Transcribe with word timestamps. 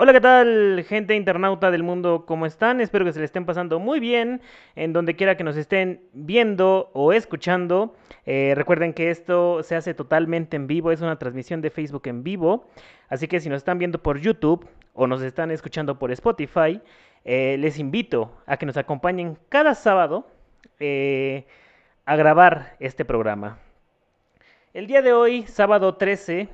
Hola, 0.00 0.12
¿qué 0.12 0.20
tal, 0.20 0.84
gente 0.88 1.16
internauta 1.16 1.72
del 1.72 1.82
mundo? 1.82 2.24
¿Cómo 2.24 2.46
están? 2.46 2.80
Espero 2.80 3.04
que 3.04 3.12
se 3.12 3.18
le 3.18 3.24
estén 3.24 3.44
pasando 3.44 3.80
muy 3.80 3.98
bien 3.98 4.40
en 4.76 4.92
donde 4.92 5.16
quiera 5.16 5.36
que 5.36 5.42
nos 5.42 5.56
estén 5.56 6.02
viendo 6.12 6.90
o 6.92 7.12
escuchando. 7.12 7.96
Eh, 8.24 8.52
recuerden 8.54 8.94
que 8.94 9.10
esto 9.10 9.60
se 9.64 9.74
hace 9.74 9.94
totalmente 9.94 10.54
en 10.54 10.68
vivo, 10.68 10.92
es 10.92 11.00
una 11.00 11.18
transmisión 11.18 11.62
de 11.62 11.70
Facebook 11.70 12.06
en 12.06 12.22
vivo. 12.22 12.68
Así 13.08 13.26
que 13.26 13.40
si 13.40 13.48
nos 13.48 13.56
están 13.56 13.78
viendo 13.78 14.00
por 14.00 14.20
YouTube 14.20 14.68
o 14.94 15.08
nos 15.08 15.20
están 15.20 15.50
escuchando 15.50 15.98
por 15.98 16.12
Spotify, 16.12 16.80
eh, 17.24 17.56
les 17.58 17.80
invito 17.80 18.30
a 18.46 18.56
que 18.56 18.66
nos 18.66 18.76
acompañen 18.76 19.36
cada 19.48 19.74
sábado 19.74 20.28
eh, 20.78 21.44
a 22.04 22.14
grabar 22.14 22.76
este 22.78 23.04
programa. 23.04 23.58
El 24.74 24.86
día 24.86 25.02
de 25.02 25.12
hoy, 25.12 25.42
sábado 25.48 25.96
13, 25.96 26.48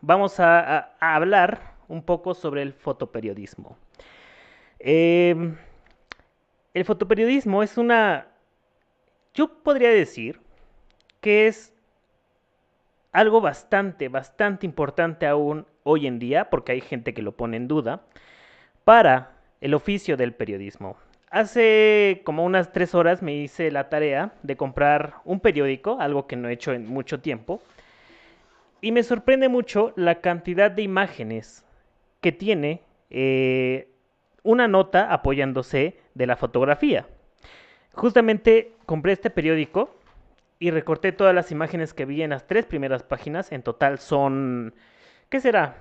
vamos 0.00 0.38
a 0.38 0.94
hablar 1.00 1.73
un 1.88 2.02
poco 2.02 2.34
sobre 2.34 2.62
el 2.62 2.72
fotoperiodismo. 2.72 3.76
Em, 4.78 5.56
el 6.74 6.84
fotoperiodismo 6.84 7.62
es 7.62 7.78
una, 7.78 8.28
yo 9.32 9.48
podría 9.62 9.90
decir 9.90 10.40
que 11.20 11.46
es 11.46 11.72
algo 13.12 13.40
bastante, 13.40 14.08
bastante 14.08 14.66
importante 14.66 15.26
aún 15.26 15.66
hoy 15.84 16.06
en 16.06 16.18
día, 16.18 16.50
porque 16.50 16.72
hay 16.72 16.80
gente 16.80 17.14
que 17.14 17.22
lo 17.22 17.32
pone 17.32 17.56
en 17.56 17.68
duda, 17.68 18.02
para 18.84 19.36
el 19.60 19.72
oficio 19.72 20.16
del 20.16 20.34
periodismo. 20.34 20.96
Hace 21.30 22.22
como 22.24 22.44
unas 22.44 22.72
tres 22.72 22.94
horas 22.94 23.22
me 23.22 23.34
hice 23.34 23.70
la 23.70 23.88
tarea 23.88 24.32
de 24.42 24.56
comprar 24.56 25.14
un 25.24 25.40
periódico, 25.40 25.96
algo 26.00 26.26
que 26.26 26.36
no 26.36 26.48
he 26.48 26.52
hecho 26.52 26.72
en 26.72 26.86
mucho 26.86 27.20
tiempo, 27.20 27.62
y 28.80 28.92
me 28.92 29.02
sorprende 29.02 29.48
mucho 29.48 29.92
la 29.96 30.20
cantidad 30.20 30.70
de 30.70 30.82
imágenes 30.82 31.63
que 32.24 32.32
tiene 32.32 32.80
eh, 33.10 33.86
una 34.42 34.66
nota 34.66 35.12
apoyándose 35.12 35.98
de 36.14 36.26
la 36.26 36.36
fotografía. 36.36 37.06
Justamente 37.92 38.72
compré 38.86 39.12
este 39.12 39.28
periódico 39.28 39.94
y 40.58 40.70
recorté 40.70 41.12
todas 41.12 41.34
las 41.34 41.52
imágenes 41.52 41.92
que 41.92 42.06
vi 42.06 42.22
en 42.22 42.30
las 42.30 42.46
tres 42.46 42.64
primeras 42.64 43.02
páginas. 43.02 43.52
En 43.52 43.62
total 43.62 43.98
son, 43.98 44.72
¿qué 45.28 45.38
será? 45.38 45.76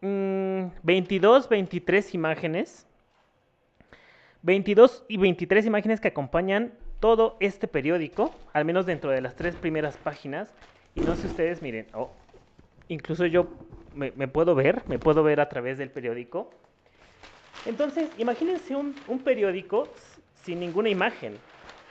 22, 0.00 1.46
mm, 1.46 1.50
23 1.50 2.14
imágenes. 2.14 2.86
22 4.42 5.04
y 5.08 5.16
23 5.16 5.66
imágenes 5.66 6.00
que 6.00 6.06
acompañan 6.06 6.72
todo 7.00 7.36
este 7.40 7.66
periódico, 7.66 8.32
al 8.52 8.64
menos 8.64 8.86
dentro 8.86 9.10
de 9.10 9.22
las 9.22 9.34
tres 9.34 9.56
primeras 9.56 9.96
páginas. 9.96 10.54
Y 10.94 11.00
no 11.00 11.16
sé 11.16 11.26
ustedes, 11.26 11.62
miren, 11.62 11.88
oh, 11.94 12.12
incluso 12.90 13.24
yo 13.24 13.46
me, 13.94 14.10
puedo 14.28 14.54
ver, 14.54 14.82
me 14.86 14.98
puedo 14.98 15.22
ver 15.22 15.40
a 15.40 15.48
través 15.48 15.78
del 15.78 15.90
periódico. 15.90 16.50
Entonces, 17.66 18.10
imagínense 18.18 18.74
un, 18.74 18.94
periódico 19.24 19.88
sin 20.42 20.60
ninguna 20.60 20.88
imagen. 20.88 21.38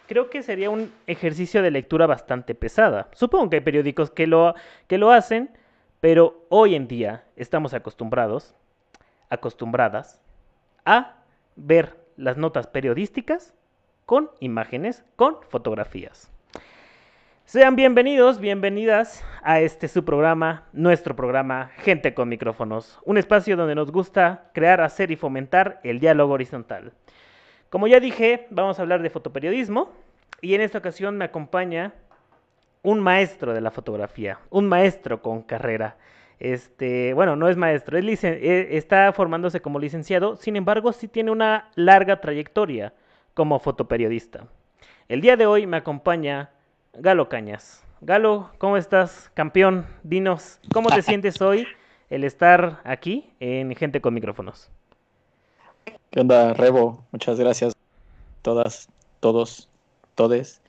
Creo 0.08 0.30
que 0.30 0.44
sería 0.44 0.70
un 0.70 0.92
ejercicio 1.08 1.62
de 1.62 1.72
lectura 1.72 2.06
bastante 2.06 2.54
pesada. 2.54 3.10
Supongo 3.14 3.50
que 3.50 3.58
hay 3.58 3.62
periódicos 3.62 4.12
que 4.12 4.28
lo, 4.28 4.56
que 4.88 4.98
lo 4.98 5.12
hacen, 5.12 5.50
pero 6.02 6.46
hoy 6.50 6.76
en 6.76 6.88
día 6.88 7.24
estamos 7.36 7.74
acostumbrados, 7.74 8.56
acostumbradas, 9.30 10.20
a 10.86 11.16
ver 11.56 11.96
las 12.18 12.38
notas 12.38 12.68
periodísticas 12.68 13.54
con 14.06 14.32
imágenes, 14.40 15.06
con 15.16 15.38
fotografías. 15.50 16.32
Sean 17.50 17.76
bienvenidos, 17.76 18.40
bienvenidas 18.40 19.26
a 19.42 19.60
este 19.60 19.88
su 19.88 20.06
programa, 20.06 20.68
nuestro 20.72 21.16
programa 21.16 21.72
Gente 21.78 22.14
con 22.14 22.30
Micrófonos, 22.30 23.00
un 23.06 23.18
espacio 23.18 23.58
donde 23.58 23.74
nos 23.74 23.92
gusta 23.92 24.52
crear, 24.54 24.82
hacer 24.82 25.10
y 25.10 25.16
fomentar 25.16 25.80
el 25.84 26.00
diálogo 26.00 26.34
horizontal. 26.34 26.94
Como 27.72 27.88
ya 27.88 28.00
dije, 28.00 28.46
vamos 28.52 28.78
a 28.78 28.84
hablar 28.84 29.02
de 29.02 29.10
fotoperiodismo 29.10 29.92
y 30.42 30.54
en 30.54 30.62
esta 30.62 30.78
ocasión 30.78 31.18
me 31.18 31.26
acompaña 31.26 31.96
un 32.84 33.00
maestro 33.00 33.52
de 33.56 33.62
la 33.62 33.72
fotografía, 33.72 34.38
un 34.52 34.68
maestro 34.68 35.24
con 35.24 35.42
carrera. 35.42 35.98
Este, 36.40 37.16
bueno, 37.16 37.36
no 37.36 37.50
es 37.50 37.58
maestro, 37.58 37.98
es 37.98 38.24
eh, 38.26 38.78
está 38.78 39.12
formándose 39.12 39.60
como 39.60 39.80
licenciado, 39.80 40.36
sin 40.36 40.56
embargo, 40.56 40.94
sí 40.94 41.08
tiene 41.08 41.32
una 41.32 41.72
larga 41.74 42.22
trayectoria 42.22 42.94
como 43.34 43.58
fotoperiodista. 43.58 44.46
El 45.08 45.22
día 45.22 45.36
de 45.36 45.48
hoy 45.48 45.66
me 45.66 45.78
acompaña 45.78 46.52
Galo 46.94 47.30
Cañas. 47.30 47.84
Galo, 48.02 48.50
¿cómo 48.58 48.78
estás, 48.78 49.30
campeón? 49.34 49.86
Dinos, 50.04 50.60
¿cómo 50.74 50.90
te 50.90 51.02
sientes 51.04 51.42
hoy 51.42 51.68
el 52.10 52.24
estar 52.24 52.82
aquí 52.84 53.30
en 53.40 53.76
Gente 53.76 54.02
con 54.02 54.14
Micrófonos? 54.14 54.70
¿Qué 56.12 56.20
onda, 56.20 56.54
Rebo? 56.54 57.04
Muchas 57.12 57.40
gracias. 57.40 57.74
Todas, 58.42 58.90
todos, 59.20 59.70
todes. 60.16 60.62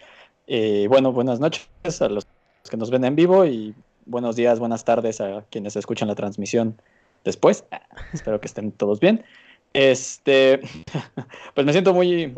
Eh, 0.47 0.87
bueno, 0.89 1.13
buenas 1.13 1.41
noches 1.41 1.69
a 2.01 2.09
los 2.09 2.27
que 2.69 2.77
nos 2.77 2.91
ven 2.91 3.05
en 3.05 3.17
vivo 3.17 3.47
y 3.47 3.75
buenos 4.07 4.37
días, 4.37 4.59
buenas 4.59 4.85
tardes 4.85 5.21
a 5.21 5.45
quienes 5.51 5.77
escuchan 5.77 6.09
la 6.09 6.15
transmisión 6.15 6.81
después. 7.25 7.65
Espero 8.13 8.41
que 8.41 8.49
estén 8.49 8.73
todos 8.73 9.01
bien. 9.01 9.25
Este, 9.73 10.61
pues 11.55 11.67
me 11.67 11.73
siento 11.73 11.95
muy, 11.95 12.35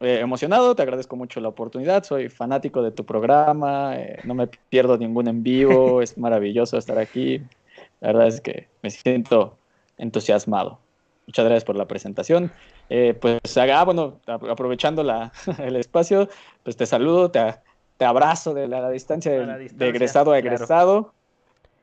eh, 0.00 0.20
emocionado, 0.20 0.74
te 0.74 0.82
agradezco 0.82 1.16
mucho 1.16 1.40
la 1.40 1.48
oportunidad, 1.48 2.04
soy 2.04 2.28
fanático 2.28 2.82
de 2.82 2.90
tu 2.90 3.04
programa, 3.06 3.96
eh, 3.96 4.18
no 4.24 4.34
me 4.34 4.46
pierdo 4.46 4.98
ningún 4.98 5.28
en 5.28 5.42
vivo, 5.42 6.02
es 6.02 6.18
maravilloso 6.18 6.76
estar 6.76 6.98
aquí, 6.98 7.38
la 8.00 8.08
verdad 8.08 8.28
es 8.28 8.40
que 8.40 8.68
me 8.82 8.90
siento 8.90 9.56
entusiasmado. 9.96 10.78
Muchas 11.26 11.44
gracias 11.44 11.64
por 11.64 11.76
la 11.76 11.86
presentación. 11.86 12.52
Eh, 12.88 13.14
pues, 13.20 13.40
ah, 13.56 13.84
bueno, 13.84 14.20
aprovechando 14.26 15.02
la, 15.02 15.32
el 15.58 15.76
espacio, 15.76 16.28
pues 16.62 16.76
te 16.76 16.86
saludo, 16.86 17.30
te, 17.30 17.40
te 17.96 18.04
abrazo 18.04 18.54
de 18.54 18.68
la, 18.68 18.90
distancia, 18.90 19.32
de, 19.32 19.88
egresado 19.88 20.32
a 20.32 20.38
egresado, 20.38 21.14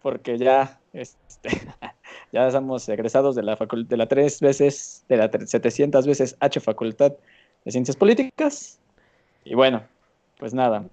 porque 0.01 0.37
ya, 0.37 0.79
este, 0.93 1.49
ya 2.31 2.51
somos 2.51 2.87
egresados 2.87 3.35
de 3.35 3.43
la, 3.43 3.55
de 3.55 3.97
la 3.97 4.05
tres 4.07 4.39
veces, 4.39 5.03
de 5.09 5.17
la 5.17 5.29
700 5.29 6.05
veces 6.05 6.37
H 6.39 6.59
facultad 6.59 7.13
de 7.65 7.71
Ciencias 7.71 7.97
Políticas. 7.97 8.79
Y 9.45 9.55
bueno, 9.55 9.83
pues 10.37 10.53
nada, 10.53 10.85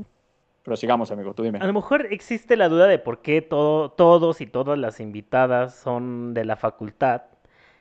prosigamos, 0.63 1.11
amigo, 1.11 1.35
tú 1.35 1.43
dime. 1.43 1.59
A 1.59 1.67
lo 1.67 1.73
mejor 1.73 2.07
existe 2.11 2.57
la 2.57 2.69
duda 2.69 2.87
de 2.87 2.99
por 2.99 3.23
qué 3.23 3.43
todo, 3.43 3.91
todos 3.91 4.41
y 4.41 4.47
todas 4.47 4.79
las 4.79 5.01
invitadas 5.01 5.75
son 5.75 6.35
de 6.35 6.45
la 6.45 6.57
facultad. 6.57 7.23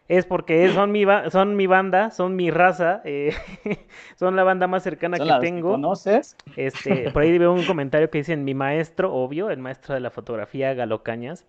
Es 0.07 0.25
porque 0.25 0.69
son 0.73 0.91
mi, 0.91 1.05
son 1.29 1.55
mi 1.55 1.67
banda, 1.67 2.11
son 2.11 2.35
mi 2.35 2.51
raza, 2.51 3.01
eh, 3.05 3.33
son 4.15 4.35
la 4.35 4.43
banda 4.43 4.67
más 4.67 4.83
cercana 4.83 5.17
que 5.17 5.31
tengo. 5.39 5.71
¿Conoces? 5.71 6.35
Este, 6.55 7.09
por 7.13 7.23
ahí 7.23 7.37
veo 7.37 7.53
un 7.53 7.65
comentario 7.65 8.09
que 8.09 8.19
dicen 8.19 8.43
mi 8.43 8.53
maestro, 8.53 9.13
obvio, 9.13 9.49
el 9.49 9.59
maestro 9.59 9.93
de 9.93 10.01
la 10.01 10.09
fotografía, 10.09 10.73
Galo 10.73 11.03
Cañas. 11.03 11.45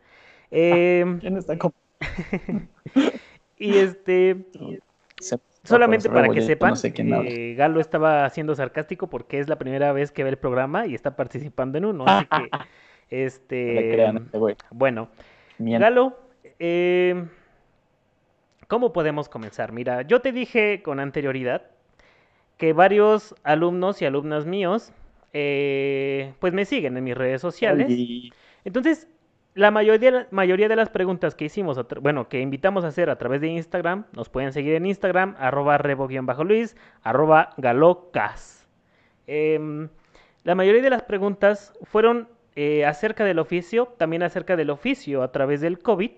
Eh, 0.51 1.05
¿Quién 1.21 1.37
está 1.37 1.57
y 3.57 3.77
este, 3.77 4.47
Solamente 5.63 6.09
para 6.09 6.29
que 6.29 6.41
sepan, 6.41 6.75
eh, 6.83 7.55
Galo 7.55 7.81
estaba 7.81 8.29
siendo 8.31 8.55
sarcástico 8.55 9.09
porque 9.09 9.39
es 9.41 9.49
la 9.49 9.57
primera 9.57 9.93
vez 9.93 10.11
que 10.11 10.25
ve 10.25 10.31
el 10.31 10.39
programa 10.39 10.87
y 10.87 10.95
está 10.95 11.17
participando 11.17 11.77
en 11.77 11.85
uno. 11.85 12.05
Así 12.07 12.27
que, 12.27 12.51
este. 13.11 14.13
bueno, 14.71 15.09
Galo, 15.59 16.19
eh, 16.59 17.27
¿cómo 18.69 18.93
podemos 18.93 19.29
comenzar? 19.29 19.73
Mira, 19.73 20.03
yo 20.03 20.21
te 20.21 20.33
dije 20.33 20.83
con 20.83 20.99
anterioridad 20.99 21.63
que 22.57 22.73
varios 22.73 23.35
alumnos 23.43 24.01
y 24.01 24.07
alumnas 24.07 24.47
míos, 24.47 24.93
eh, 25.33 26.33
pues 26.41 26.53
me 26.53 26.65
siguen 26.65 26.97
en 26.97 27.05
mis 27.05 27.17
redes 27.17 27.41
sociales. 27.41 27.89
Entonces, 28.65 29.09
la 29.55 29.71
mayoría, 29.71 30.29
mayoría 30.31 30.69
de 30.69 30.77
las 30.77 30.91
preguntas 30.91 31.35
que 31.35 31.47
hicimos, 31.47 31.79
bueno, 32.01 32.29
que 32.29 32.41
invitamos 32.41 32.85
a 32.85 32.89
hacer 32.89 33.11
a 33.11 33.19
través 33.19 33.41
de 33.41 33.49
Instagram, 33.49 34.05
nos 34.13 34.29
pueden 34.29 34.53
seguir 34.53 34.75
en 34.75 34.87
Instagram, 34.87 35.35
arroba 35.39 35.77
rebo-luis, 35.79 36.77
arroba 37.03 37.51
galocas. 37.57 38.69
Em, 39.27 39.89
la 40.45 40.55
mayoría 40.55 40.83
de 40.83 40.91
las 40.91 41.03
preguntas 41.03 41.73
fueron 41.83 42.29
eh, 42.57 42.85
acerca 42.85 43.25
del 43.25 43.39
oficio, 43.39 43.87
también 43.97 44.23
acerca 44.23 44.57
del 44.57 44.71
oficio 44.71 45.23
a 45.23 45.33
través 45.33 45.61
del 45.61 45.79
COVID. 45.79 46.11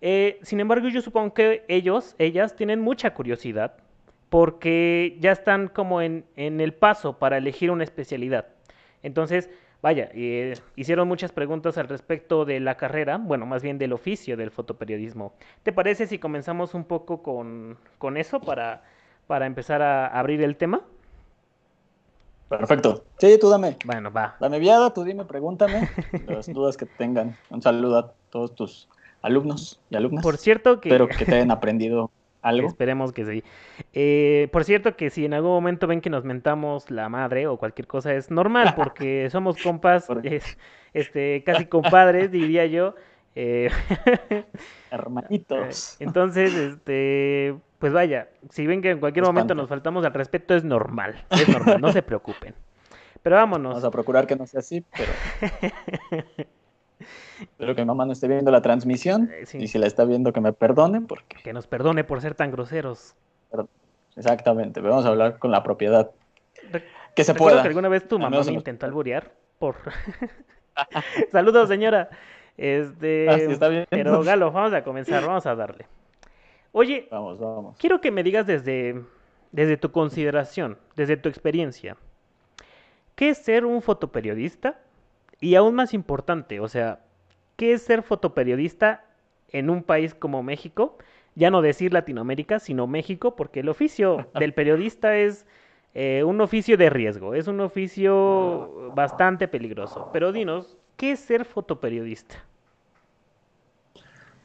Eh, 0.00 0.38
sin 0.42 0.60
embargo, 0.60 0.88
yo 0.88 1.00
supongo 1.02 1.34
que 1.34 1.64
ellos, 1.68 2.14
ellas, 2.18 2.56
tienen 2.56 2.80
mucha 2.80 3.14
curiosidad 3.14 3.74
porque 4.30 5.18
ya 5.20 5.32
están 5.32 5.68
como 5.68 6.00
en, 6.00 6.24
en 6.36 6.60
el 6.60 6.72
paso 6.72 7.18
para 7.18 7.36
elegir 7.36 7.70
una 7.70 7.84
especialidad. 7.84 8.46
Entonces, 9.02 9.50
Vaya, 9.82 10.10
eh, 10.14 10.54
hicieron 10.76 11.08
muchas 11.08 11.32
preguntas 11.32 11.76
al 11.76 11.88
respecto 11.88 12.44
de 12.44 12.60
la 12.60 12.76
carrera, 12.76 13.18
bueno, 13.18 13.46
más 13.46 13.64
bien 13.64 13.78
del 13.78 13.92
oficio 13.92 14.36
del 14.36 14.52
fotoperiodismo. 14.52 15.32
¿Te 15.64 15.72
parece 15.72 16.06
si 16.06 16.20
comenzamos 16.20 16.74
un 16.74 16.84
poco 16.84 17.22
con, 17.22 17.76
con 17.98 18.16
eso 18.16 18.40
para, 18.40 18.84
para 19.26 19.46
empezar 19.46 19.82
a 19.82 20.06
abrir 20.06 20.40
el 20.42 20.54
tema? 20.54 20.82
Perfecto. 22.48 23.02
Sí, 23.18 23.38
tú 23.40 23.48
dame. 23.48 23.76
Bueno, 23.84 24.12
va. 24.12 24.36
Dame 24.38 24.60
viada, 24.60 24.94
tú 24.94 25.02
dime, 25.02 25.24
pregúntame 25.24 25.88
las 26.28 26.52
dudas 26.52 26.76
que 26.76 26.86
tengan. 26.86 27.36
Un 27.50 27.60
saludo 27.60 27.98
a 27.98 28.12
todos 28.30 28.54
tus 28.54 28.88
alumnos 29.22 29.80
y 29.90 29.96
alumnas. 29.96 30.22
Por 30.22 30.36
cierto 30.36 30.80
que... 30.80 30.90
Espero 30.90 31.08
que 31.08 31.24
te 31.24 31.34
hayan 31.34 31.50
aprendido 31.50 32.12
algo. 32.42 32.68
Esperemos 32.68 33.12
que 33.12 33.24
sí. 33.24 33.44
Eh, 33.92 34.48
por 34.52 34.64
cierto 34.64 34.96
que 34.96 35.10
si 35.10 35.24
en 35.24 35.34
algún 35.34 35.52
momento 35.52 35.86
ven 35.86 36.00
que 36.00 36.10
nos 36.10 36.24
mentamos 36.24 36.90
la 36.90 37.08
madre 37.08 37.46
o 37.46 37.56
cualquier 37.56 37.86
cosa 37.86 38.12
es 38.14 38.30
normal 38.30 38.74
porque 38.76 39.30
somos 39.30 39.56
compas, 39.62 40.08
este, 40.92 41.42
casi 41.44 41.66
compadres 41.66 42.30
diría 42.30 42.66
yo. 42.66 42.94
Eh, 43.34 43.70
Hermanitos. 44.90 45.96
Entonces, 46.00 46.54
este, 46.54 47.54
pues 47.78 47.92
vaya, 47.92 48.28
si 48.50 48.66
ven 48.66 48.82
que 48.82 48.90
en 48.90 49.00
cualquier 49.00 49.24
momento 49.24 49.54
nos 49.54 49.68
faltamos 49.68 50.04
al 50.04 50.12
respeto 50.12 50.54
es 50.54 50.64
normal, 50.64 51.24
es 51.30 51.48
normal, 51.48 51.80
no 51.80 51.92
se 51.92 52.02
preocupen. 52.02 52.54
Pero 53.22 53.36
vámonos. 53.36 53.74
Vamos 53.74 53.84
a 53.84 53.90
procurar 53.90 54.26
que 54.26 54.36
no 54.36 54.46
sea 54.46 54.60
así, 54.60 54.84
pero 54.96 55.12
Espero 57.40 57.74
que 57.74 57.82
mi 57.82 57.86
mamá 57.86 58.06
no 58.06 58.12
esté 58.12 58.28
viendo 58.28 58.50
la 58.50 58.62
transmisión. 58.62 59.30
Eh, 59.32 59.44
y 59.58 59.68
si 59.68 59.78
la 59.78 59.86
está 59.86 60.04
viendo, 60.04 60.32
que 60.32 60.40
me 60.40 60.52
perdone. 60.52 61.00
Porque... 61.00 61.36
Que 61.42 61.52
nos 61.52 61.66
perdone 61.66 62.04
por 62.04 62.20
ser 62.20 62.34
tan 62.34 62.50
groseros. 62.50 63.14
Exactamente. 64.16 64.80
Vamos 64.80 65.04
a 65.06 65.08
hablar 65.08 65.38
con 65.38 65.50
la 65.50 65.62
propiedad. 65.62 66.10
que 67.14 67.24
se 67.24 67.34
pueda. 67.34 67.62
que 67.62 67.68
alguna 67.68 67.88
vez 67.88 68.06
tu 68.06 68.18
mamá 68.18 68.42
me 68.42 68.52
intentó 68.52 68.86
alburear? 68.86 69.32
Por... 69.58 69.76
Saludos, 71.32 71.68
señora. 71.68 72.10
Este, 72.56 73.28
ah, 73.28 73.36
está 73.36 73.68
bien. 73.68 73.86
Pero 73.88 74.22
Galo, 74.22 74.50
vamos 74.52 74.72
a 74.72 74.84
comenzar, 74.84 75.24
vamos 75.26 75.46
a 75.46 75.54
darle. 75.54 75.86
Oye, 76.72 77.08
vamos, 77.10 77.38
vamos. 77.38 77.76
quiero 77.78 78.00
que 78.00 78.10
me 78.10 78.22
digas 78.22 78.46
desde, 78.46 79.02
desde 79.52 79.76
tu 79.76 79.92
consideración, 79.92 80.78
desde 80.96 81.16
tu 81.16 81.28
experiencia, 81.28 81.96
¿qué 83.14 83.30
es 83.30 83.38
ser 83.38 83.66
un 83.66 83.82
fotoperiodista? 83.82 84.78
Y 85.42 85.56
aún 85.56 85.74
más 85.74 85.92
importante, 85.92 86.60
o 86.60 86.68
sea, 86.68 87.00
¿qué 87.56 87.72
es 87.72 87.82
ser 87.82 88.04
fotoperiodista 88.04 89.04
en 89.50 89.70
un 89.70 89.82
país 89.82 90.14
como 90.14 90.44
México? 90.44 90.96
Ya 91.34 91.50
no 91.50 91.62
decir 91.62 91.92
Latinoamérica, 91.92 92.60
sino 92.60 92.86
México, 92.86 93.34
porque 93.34 93.58
el 93.58 93.68
oficio 93.68 94.28
del 94.38 94.54
periodista 94.54 95.16
es 95.16 95.44
eh, 95.94 96.22
un 96.24 96.40
oficio 96.40 96.76
de 96.76 96.90
riesgo, 96.90 97.34
es 97.34 97.48
un 97.48 97.60
oficio 97.60 98.92
bastante 98.94 99.48
peligroso. 99.48 100.10
Pero 100.12 100.30
dinos, 100.30 100.78
¿qué 100.96 101.10
es 101.10 101.18
ser 101.18 101.44
fotoperiodista? 101.44 102.36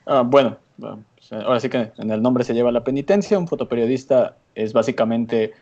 Ah, 0.07 0.23
bueno, 0.25 0.57
pues, 0.79 1.31
ahora 1.31 1.59
sí 1.59 1.69
que 1.69 1.91
en 1.95 2.09
el 2.09 2.23
nombre 2.23 2.43
se 2.43 2.55
lleva 2.55 2.71
la 2.71 2.83
penitencia. 2.83 3.37
Un 3.37 3.47
fotoperiodista 3.47 4.35
es 4.55 4.73
básicamente 4.73 5.53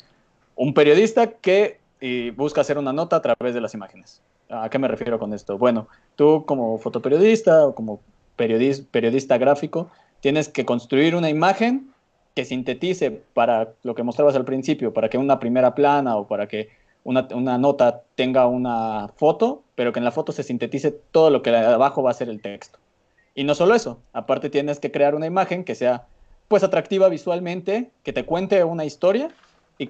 un 0.55 0.73
periodista 0.73 1.29
que 1.29 1.81
eh, 1.99 2.31
busca 2.37 2.61
hacer 2.61 2.77
una 2.77 2.93
nota 2.93 3.17
a 3.17 3.21
través 3.21 3.53
de 3.53 3.59
las 3.59 3.73
imágenes. 3.73 4.21
¿A 4.49 4.69
qué 4.69 4.79
me 4.79 4.87
refiero 4.87 5.19
con 5.19 5.33
esto? 5.33 5.57
Bueno, 5.57 5.87
tú 6.15 6.45
como 6.45 6.77
fotoperiodista 6.77 7.65
o 7.65 7.75
como 7.75 8.01
periodista, 8.35 8.87
periodista 8.91 9.37
gráfico, 9.37 9.89
tienes 10.19 10.49
que 10.49 10.65
construir 10.65 11.15
una 11.15 11.29
imagen 11.29 11.91
que 12.35 12.45
sintetice 12.45 13.11
para 13.11 13.73
lo 13.83 13.95
que 13.95 14.03
mostrabas 14.03 14.35
al 14.35 14.45
principio, 14.45 14.93
para 14.93 15.09
que 15.09 15.17
una 15.17 15.39
primera 15.39 15.73
plana 15.73 16.17
o 16.17 16.27
para 16.27 16.47
que 16.47 16.69
una, 17.03 17.27
una, 17.33 17.57
nota 17.57 18.03
tenga 18.15 18.47
una 18.47 19.09
foto, 19.15 19.63
pero 19.75 19.93
que 19.93 19.99
en 19.99 20.05
la 20.05 20.11
foto 20.11 20.31
se 20.31 20.43
sintetice 20.43 20.91
todo 20.91 21.29
lo 21.29 21.41
que 21.41 21.55
abajo 21.55 22.03
va 22.03 22.11
a 22.11 22.15
ser 22.15 22.29
el 22.29 22.41
texto. 22.41 22.79
Y 23.35 23.43
no 23.43 23.55
solo 23.55 23.75
eso, 23.75 23.99
aparte 24.13 24.49
tienes 24.49 24.79
que 24.79 24.91
crear 24.91 25.15
una 25.15 25.25
imagen 25.25 25.63
que 25.63 25.75
sea 25.75 26.07
pues 26.47 26.63
atractiva 26.63 27.09
visualmente, 27.09 27.89
que 28.03 28.13
te 28.13 28.25
cuente 28.25 28.63
una 28.63 28.85
historia 28.85 29.29
y 29.77 29.87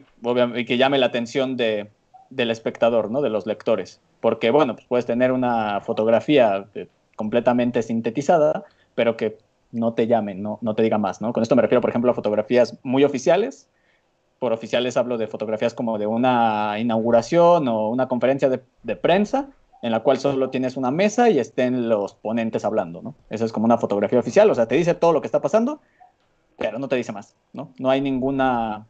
que 0.65 0.77
llame 0.77 0.97
la 0.97 1.07
atención 1.07 1.57
de, 1.57 1.89
del 2.35 2.51
espectador, 2.51 3.09
¿no? 3.09 3.21
De 3.21 3.29
los 3.29 3.45
lectores. 3.45 4.01
Porque, 4.19 4.51
bueno, 4.51 4.75
pues 4.75 4.85
puedes 4.87 5.05
tener 5.05 5.31
una 5.31 5.79
fotografía 5.81 6.67
eh, 6.75 6.87
completamente 7.15 7.81
sintetizada, 7.81 8.65
pero 8.93 9.15
que 9.15 9.37
no 9.71 9.93
te 9.93 10.07
llamen, 10.07 10.41
no, 10.41 10.59
no 10.61 10.75
te 10.75 10.83
diga 10.83 10.97
más, 10.97 11.21
¿no? 11.21 11.31
Con 11.33 11.43
esto 11.43 11.55
me 11.55 11.61
refiero, 11.61 11.81
por 11.81 11.89
ejemplo, 11.89 12.11
a 12.11 12.13
fotografías 12.13 12.77
muy 12.83 13.03
oficiales. 13.03 13.67
Por 14.39 14.51
oficiales 14.51 14.97
hablo 14.97 15.17
de 15.17 15.27
fotografías 15.27 15.73
como 15.73 15.97
de 15.97 16.07
una 16.07 16.75
inauguración 16.77 17.67
o 17.69 17.89
una 17.89 18.07
conferencia 18.07 18.49
de, 18.49 18.95
prensa, 18.95 19.47
en 19.81 19.91
la 19.91 20.01
cual 20.01 20.17
solo 20.17 20.49
tienes 20.49 20.75
una 20.75 20.91
mesa 20.91 21.29
y 21.29 21.39
estén 21.39 21.87
los 21.87 22.15
ponentes 22.15 22.65
hablando, 22.65 23.01
¿no? 23.01 23.15
Esa 23.29 23.45
es 23.45 23.53
como 23.53 23.65
una 23.65 23.77
fotografía 23.77 24.19
oficial, 24.19 24.49
o 24.49 24.55
sea, 24.55 24.67
te 24.67 24.75
dice 24.75 24.93
todo 24.93 25.13
lo 25.13 25.21
que 25.21 25.27
está 25.27 25.41
pasando, 25.41 25.79
pero 26.57 26.79
no 26.79 26.89
te 26.89 26.97
dice 26.97 27.13
más, 27.13 27.35
¿no? 27.53 27.69
No 27.79 27.89
hay 27.89 28.01
ninguna 28.01 28.87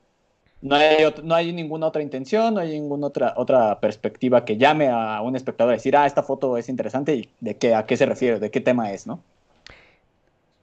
no 0.65 0.75
hay, 0.75 1.13
no 1.23 1.35
hay 1.35 1.53
ninguna 1.53 1.85
otra 1.85 2.01
intención, 2.01 2.55
no 2.55 2.59
hay 2.59 2.71
ninguna 2.71 3.07
otra, 3.07 3.33
otra 3.37 3.79
perspectiva 3.79 4.43
que 4.45 4.57
llame 4.57 4.89
a 4.89 5.21
un 5.21 5.35
espectador 5.35 5.73
a 5.73 5.75
decir, 5.75 5.95
ah, 5.95 6.07
esta 6.07 6.23
foto 6.23 6.57
es 6.57 6.69
interesante 6.69 7.15
y 7.15 7.29
de 7.39 7.55
qué, 7.55 7.75
a 7.75 7.85
qué 7.85 7.95
se 7.95 8.07
refiere, 8.07 8.39
de 8.39 8.49
qué 8.49 8.61
tema 8.61 8.91
es, 8.91 9.05
¿no? 9.05 9.19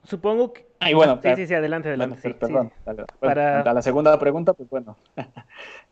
Supongo 0.03 0.53
que... 0.53 0.67
Ah, 0.81 0.89
bueno, 0.93 1.21
sí, 1.23 1.29
sí, 1.37 1.47
sí, 1.47 1.55
adelante, 1.55 1.89
adelante. 1.89 2.35
perdón, 2.35 2.73
para... 3.21 3.61
a 3.61 3.73
la 3.73 3.83
segunda 3.83 4.19
pregunta, 4.19 4.55
pues 4.55 4.69
bueno, 4.69 4.97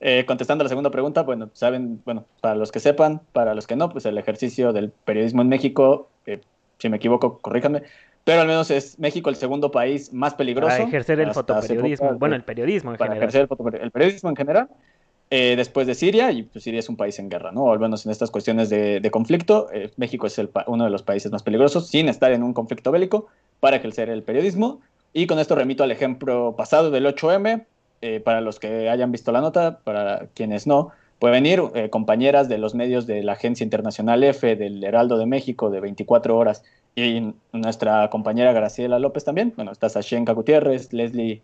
eh, 0.01 0.25
contestando 0.27 0.63
a 0.63 0.65
la 0.65 0.69
segunda 0.69 0.91
pregunta, 0.91 1.23
bueno, 1.23 1.49
saben, 1.53 2.03
bueno, 2.05 2.25
para 2.41 2.57
los 2.57 2.73
que 2.73 2.81
sepan, 2.81 3.21
para 3.33 3.55
los 3.55 3.69
que 3.69 3.77
no, 3.77 3.91
pues 3.91 4.07
el 4.07 4.19
ejercicio 4.19 4.73
del 4.73 4.91
periodismo 4.91 5.43
en 5.43 5.49
México, 5.49 6.09
eh, 6.27 6.41
si 6.79 6.89
me 6.89 6.97
equivoco, 6.97 7.39
corríjanme, 7.39 7.85
pero 8.25 8.43
al 8.43 8.47
menos 8.47 8.71
es 8.71 8.99
México 8.99 9.31
el 9.31 9.37
segundo 9.37 9.71
país 9.71 10.13
más 10.13 10.35
peligroso. 10.35 10.69
Para 10.69 10.85
ejercer 10.85 11.21
el 11.21 11.33
fotoperiodismo, 11.33 12.15
bueno, 12.15 12.35
el 12.35 12.43
periodismo 12.43 12.93
en 12.93 12.99
para 12.99 13.15
general. 13.15 13.29
Ejercer 13.29 13.83
el, 13.83 13.91
periodismo 13.91 14.31
en 14.31 14.37
general, 14.37 14.69
eh, 15.31 15.55
después 15.57 15.87
de 15.87 15.95
Siria, 15.95 16.33
y 16.33 16.43
pues 16.43 16.65
Siria 16.65 16.81
es 16.81 16.89
un 16.89 16.97
país 16.97 17.19
en 17.19 17.29
guerra, 17.29 17.53
¿no? 17.53 17.65
O 17.65 17.73
al 17.73 17.79
menos 17.79 18.05
en 18.05 18.13
estas 18.13 18.31
cuestiones 18.31 18.69
de, 18.69 19.09
conflicto, 19.11 19.69
eh, 19.73 19.91
México 19.97 20.27
es 20.27 20.39
el, 20.39 20.51
uno 20.67 20.85
de 20.85 20.91
los 20.91 21.03
países 21.03 21.31
más 21.33 21.43
peligrosos, 21.43 21.89
sin 21.89 22.09
estar 22.09 22.33
en 22.33 22.43
un 22.43 22.53
conflicto 22.53 22.91
bélico, 22.91 23.29
para 23.61 23.77
ejercer 23.77 24.11
el 24.11 24.23
periodismo. 24.23 24.81
Y 25.13 25.27
con 25.27 25.39
esto 25.39 25.55
remito 25.55 25.83
al 25.83 25.91
ejemplo 25.91 26.55
pasado 26.57 26.91
del 26.91 27.07
8M, 27.07 27.65
eh, 28.03 28.21
para 28.21 28.41
los 28.41 28.59
que 28.59 28.89
hayan 28.91 29.13
visto 29.13 29.33
la 29.33 29.41
nota, 29.41 29.79
para 29.85 30.27
quienes 30.35 30.67
no, 30.67 30.91
pueden 31.19 31.47
ir 31.47 31.63
compañeras 31.91 32.49
de 32.49 32.57
los 32.57 32.75
medios 32.75 33.07
de 33.07 33.23
la 33.23 33.33
Agencia 33.33 33.63
Internacional 33.63 34.25
F, 34.25 34.57
del 34.57 34.83
Heraldo 34.83 35.19
de 35.19 35.27
México, 35.27 35.69
de 35.69 35.79
24 35.81 36.37
horas, 36.37 36.65
y 36.95 37.35
nuestra 37.53 38.09
compañera 38.11 38.53
Graciela 38.53 38.99
López 38.99 39.25
también. 39.25 39.53
Bueno, 39.57 39.73
está 39.73 39.89
Sashenka 39.89 40.33
Gutiérrez, 40.33 40.93
Leslie, 40.93 41.43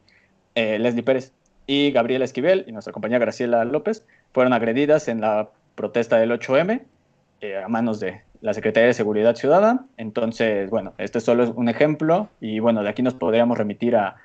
eh, 0.55 0.79
Leslie 0.79 1.03
Pérez 1.03 1.33
y 1.67 1.91
Gabriela 1.91 2.25
Esquivel 2.25 2.65
y 2.67 2.73
nuestra 2.73 2.93
compañera 2.93 3.19
Graciela 3.19 3.65
López 3.65 4.05
fueron 4.33 4.53
agredidas 4.53 5.09
en 5.09 5.21
la 5.21 5.49
protesta 5.75 6.19
del 6.19 6.31
8M 6.31 6.83
eh, 7.41 7.57
a 7.63 7.69
manos 7.69 8.01
de 8.01 8.23
la 8.41 8.55
Secretaría 8.55 8.89
de 8.89 8.95
Seguridad 8.95 9.35
Ciudadana. 9.35 9.87
Entonces, 9.97 10.71
bueno, 10.71 10.95
este 10.99 11.21
solo 11.21 11.45
es 11.45 11.51
un 11.55 11.69
ejemplo 11.69 12.29
y 12.41 12.59
bueno, 12.61 12.83
de 12.83 12.89
aquí 12.89 13.03
nos 13.03 13.15
podríamos 13.15 13.59
remitir 13.59 13.97
a 13.97 14.17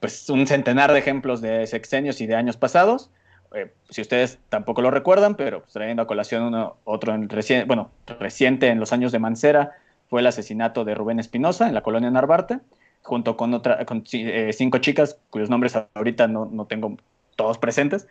pues 0.00 0.28
un 0.28 0.46
centenar 0.46 0.92
de 0.92 0.98
ejemplos 0.98 1.40
de 1.40 1.66
sexenios 1.66 2.20
y 2.20 2.26
de 2.26 2.34
años 2.36 2.56
pasados. 2.56 3.10
Eh, 3.54 3.72
si 3.88 4.00
ustedes 4.02 4.38
tampoco 4.48 4.82
lo 4.82 4.90
recuerdan, 4.90 5.34
pero 5.36 5.60
pues, 5.60 5.72
trayendo 5.72 6.02
a 6.02 6.06
colación 6.06 6.42
uno, 6.42 6.76
otro 6.84 7.14
en 7.14 7.28
reciente, 7.28 7.66
bueno, 7.66 7.90
reciente 8.18 8.68
en 8.68 8.80
los 8.80 8.92
años 8.92 9.12
de 9.12 9.18
Mancera, 9.18 9.72
fue 10.14 10.20
el 10.20 10.28
asesinato 10.28 10.84
de 10.84 10.94
Rubén 10.94 11.18
Espinosa 11.18 11.66
en 11.66 11.74
la 11.74 11.82
colonia 11.82 12.08
Narvarte, 12.08 12.60
junto 13.02 13.36
con, 13.36 13.52
otra, 13.52 13.84
con 13.84 14.04
eh, 14.12 14.52
cinco 14.52 14.78
chicas 14.78 15.18
cuyos 15.28 15.50
nombres 15.50 15.76
ahorita 15.92 16.28
no, 16.28 16.46
no 16.46 16.66
tengo 16.66 16.96
todos 17.34 17.58
presentes. 17.58 18.06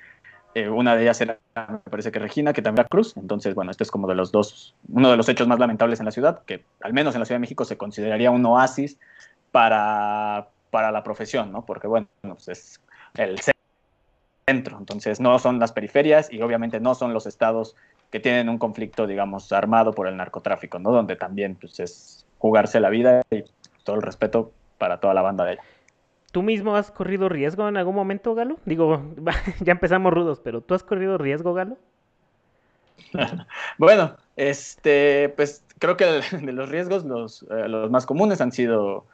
Eh, 0.53 0.67
una 0.67 0.97
de 0.97 1.03
ellas 1.03 1.21
era, 1.21 1.39
me 1.55 1.77
parece 1.89 2.11
que 2.11 2.19
Regina, 2.19 2.51
que 2.51 2.61
también 2.61 2.81
era 2.81 2.89
Cruz. 2.89 3.15
Entonces, 3.15 3.55
bueno, 3.55 3.71
este 3.71 3.85
es 3.85 3.89
como 3.89 4.09
de 4.09 4.15
los 4.15 4.33
dos, 4.33 4.75
uno 4.89 5.11
de 5.11 5.15
los 5.15 5.29
hechos 5.29 5.47
más 5.47 5.59
lamentables 5.59 6.01
en 6.01 6.05
la 6.05 6.11
ciudad, 6.11 6.43
que 6.43 6.65
al 6.81 6.91
menos 6.91 7.15
en 7.15 7.21
la 7.21 7.25
Ciudad 7.25 7.37
de 7.37 7.43
México 7.43 7.63
se 7.63 7.77
consideraría 7.77 8.31
un 8.31 8.45
oasis 8.47 8.99
para, 9.53 10.49
para 10.71 10.91
la 10.91 11.05
profesión, 11.05 11.53
¿no? 11.53 11.65
Porque, 11.65 11.87
bueno, 11.87 12.09
pues 12.21 12.49
es 12.49 12.81
el 13.15 13.39
centro, 14.45 14.77
entonces 14.77 15.21
no 15.21 15.39
son 15.39 15.57
las 15.57 15.71
periferias 15.71 16.29
y 16.33 16.41
obviamente 16.41 16.81
no 16.81 16.95
son 16.95 17.13
los 17.13 17.27
estados 17.27 17.77
que 18.13 18.19
tienen 18.19 18.47
un 18.47 18.59
conflicto, 18.59 19.07
digamos, 19.07 19.51
armado 19.51 19.91
por 19.91 20.07
el 20.07 20.15
narcotráfico, 20.15 20.77
¿no? 20.77 20.91
Donde 20.91 21.15
también 21.15 21.55
pues, 21.55 21.79
es 21.79 22.27
jugarse 22.37 22.79
la 22.79 22.91
vida 22.91 23.23
y 23.31 23.43
todo 23.83 23.95
el 23.95 24.03
respeto 24.03 24.51
para 24.77 24.99
toda 24.99 25.15
la 25.15 25.23
banda 25.23 25.43
de 25.45 25.53
ella. 25.53 25.63
¿Tú 26.31 26.43
mismo 26.43 26.75
has 26.75 26.91
corrido 26.91 27.27
riesgo 27.27 27.67
en 27.67 27.75
algún 27.75 27.95
momento, 27.95 28.35
Galo? 28.35 28.57
Digo, 28.65 29.01
ya 29.61 29.71
empezamos 29.71 30.13
rudos, 30.13 30.39
pero 30.43 30.61
¿tú 30.61 30.75
has 30.75 30.83
corrido 30.83 31.17
riesgo, 31.17 31.55
Galo? 31.55 31.79
bueno, 33.79 34.15
este, 34.35 35.29
pues 35.29 35.65
creo 35.79 35.97
que 35.97 36.05
de 36.39 36.51
los 36.51 36.69
riesgos 36.69 37.05
los, 37.05 37.41
eh, 37.49 37.67
los 37.67 37.89
más 37.89 38.05
comunes 38.05 38.41
han 38.41 38.51
sido, 38.51 39.07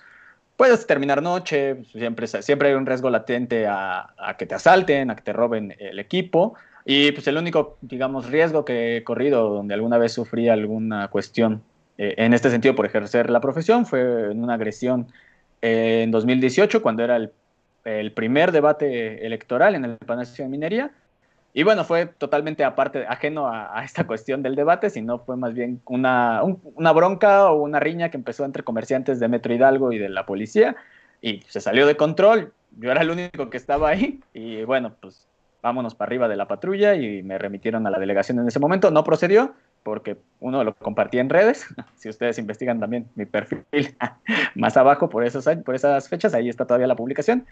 puedes 0.58 0.86
terminar 0.86 1.24
noche, 1.24 1.86
siempre, 1.94 2.28
siempre 2.28 2.68
hay 2.68 2.76
un 2.76 2.86
riesgo 2.86 3.10
latente 3.10 3.66
a, 3.66 4.14
a, 4.18 4.36
que 4.36 4.46
te 4.46 4.56
asalten, 4.56 5.10
a 5.10 5.16
que 5.16 5.22
te 5.22 5.32
roben 5.32 5.74
el 5.80 6.00
equipo, 6.00 6.56
y 6.86 7.12
pues 7.12 7.28
el 7.28 7.38
único, 7.38 7.78
digamos, 7.82 8.30
riesgo 8.30 8.66
que 8.66 8.98
he 8.98 9.04
corrido 9.04 9.50
donde 9.50 9.74
alguna 9.74 9.98
vez 9.98 10.14
sufrí 10.14 10.50
alguna 10.50 11.10
cuestión 11.10 11.62
eh, 11.98 12.16
en 12.18 12.34
este 12.34 12.50
sentido 12.50 12.76
por 12.76 12.86
ejercer 12.86 13.30
la 13.30 13.42
profesión 13.42 13.86
fue 13.86 14.32
en 14.32 14.42
una 14.42 14.54
agresión 14.54 15.08
eh, 15.62 16.02
en 16.04 16.12
2018 16.12 16.82
cuando 16.82 17.04
era 17.04 17.18
el, 17.18 17.32
el, 17.84 18.14
primer 18.14 18.54
debate 18.54 19.26
electoral 19.26 19.76
en 19.76 19.84
el 19.84 19.98
Palacio 19.98 20.46
de 20.46 20.50
Minería. 20.50 20.92
Y 21.54 21.64
bueno, 21.64 21.84
fue 21.84 22.06
totalmente 22.06 22.64
aparte, 22.64 23.06
ajeno 23.06 23.48
a, 23.48 23.84
esta 23.84 24.08
cuestión 24.08 24.42
del 24.44 24.56
debate, 24.56 24.90
sino 24.90 25.20
fue 25.20 25.36
más 25.36 25.54
bien 25.54 25.82
una, 25.86 26.42
una 26.44 26.92
bronca 26.94 27.52
o 27.52 27.64
una 27.64 27.80
riña 27.80 28.10
que 28.10 28.18
empezó 28.18 28.46
entre 28.46 28.64
comerciantes 28.64 29.20
de 29.20 29.28
Metro 29.28 29.54
Hidalgo 29.54 29.92
y 29.92 29.98
de 29.98 30.10
la 30.10 30.26
policía 30.26 30.76
y 31.22 31.42
se 31.48 31.60
salió 31.60 31.86
de 31.86 31.98
control. 31.98 32.54
Yo 32.78 32.92
era 32.92 33.02
el 33.02 33.10
único 33.10 33.50
que 33.50 33.58
estaba 33.58 33.90
ahí 33.90 34.22
y 34.34 34.64
bueno, 34.64 34.96
pues 35.02 35.29
vámonos 35.62 35.96
para 35.96 36.10
arriba 36.10 36.28
de 36.28 36.36
la 36.36 36.48
patrulla 36.48 36.96
y 36.96 37.24
me 37.24 37.38
remitieron 37.38 37.86
a 37.88 37.90
la 37.90 38.00
delegación 38.00 38.40
en 38.40 38.48
ese 38.48 38.60
momento. 38.60 38.92
No 38.92 39.04
procedió 39.04 39.54
porque 39.84 40.18
uno 40.40 40.64
lo 40.64 40.74
compartía 40.74 41.22
en 41.22 41.30
redes. 41.30 41.66
Si 41.96 42.10
ustedes 42.10 42.38
investigan 42.40 42.80
también 42.80 43.08
mi 43.16 43.26
perfil 43.26 43.66
más 44.56 44.78
abajo 44.78 45.10
por, 45.10 45.26
esos, 45.26 45.46
por 45.66 45.76
esas 45.76 46.08
fechas, 46.08 46.34
ahí 46.34 46.50
está 46.50 46.66
todavía 46.66 46.88
la 46.88 46.96
publicación. 46.96 47.46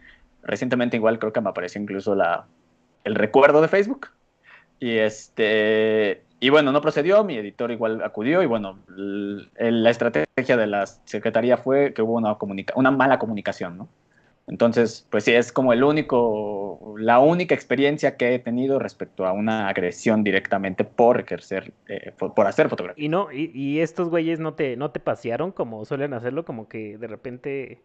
Recientemente 0.44 0.98
igual 0.98 1.20
creo 1.20 1.34
que 1.34 1.42
me 1.42 1.50
apareció 1.50 1.82
incluso 1.82 2.16
la, 2.16 2.46
el 3.04 3.16
recuerdo 3.16 3.62
de 3.62 3.68
Facebook. 3.68 4.08
Y 4.80 4.98
este 4.98 6.24
y 6.40 6.50
bueno, 6.50 6.72
no 6.72 6.82
procedió, 6.82 7.24
mi 7.24 7.36
editor 7.36 7.72
igual 7.72 8.04
acudió 8.04 8.44
y 8.44 8.46
bueno, 8.46 8.78
la 8.88 9.90
estrategia 9.90 10.56
de 10.56 10.68
la 10.68 10.86
secretaría 10.86 11.58
fue 11.58 11.94
que 11.94 12.04
hubo 12.04 12.14
una, 12.14 12.38
una 12.76 12.92
mala 12.92 13.18
comunicación, 13.18 13.78
¿no? 13.78 13.90
Entonces, 14.48 15.06
pues 15.10 15.26
sí, 15.26 15.34
es 15.34 15.52
como 15.52 15.74
el 15.74 15.84
único, 15.84 16.96
la 16.98 17.20
única 17.20 17.54
experiencia 17.54 18.16
que 18.16 18.34
he 18.34 18.40
tenido 18.40 18.80
respecto 18.80 19.26
a 19.26 19.34
una 19.34 19.68
agresión 19.68 20.24
directamente 20.24 20.86
por 20.86 21.20
ejercer, 21.20 21.74
eh, 21.90 22.14
por, 22.18 22.48
hacer 22.48 22.70
fotografía. 22.70 23.04
Y 23.04 23.10
no, 23.10 23.30
y, 23.32 23.82
estos 23.82 24.10
güeyes 24.10 24.40
no 24.40 24.54
te, 24.54 24.78
no 24.78 24.92
te 24.92 25.02
pasearon 25.02 25.52
como 25.52 25.84
suelen 25.84 26.14
hacerlo, 26.14 26.46
como 26.46 26.70
que 26.70 26.98
de 26.98 27.08
repente, 27.08 27.82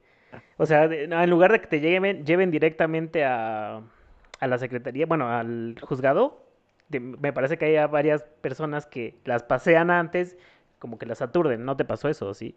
o 0.56 0.64
sea, 0.64 0.84
en 0.84 1.30
lugar 1.30 1.50
de 1.50 1.60
que 1.60 1.66
te 1.66 1.80
lleven, 1.80 2.24
lleven 2.24 2.52
directamente 2.52 3.24
a, 3.24 3.82
a 4.38 4.46
la 4.46 4.58
secretaría, 4.58 5.06
bueno, 5.06 5.28
al 5.28 5.74
juzgado, 5.82 6.46
me 7.00 7.32
parece 7.32 7.58
que 7.58 7.64
hay 7.64 7.86
varias 7.88 8.22
personas 8.40 8.86
que 8.86 9.16
las 9.24 9.42
pasean 9.42 9.90
antes, 9.90 10.36
como 10.78 10.96
que 10.96 11.06
las 11.06 11.22
aturden, 11.22 11.64
¿no 11.64 11.76
te 11.76 11.84
pasó 11.84 12.08
eso, 12.08 12.32
sí? 12.34 12.56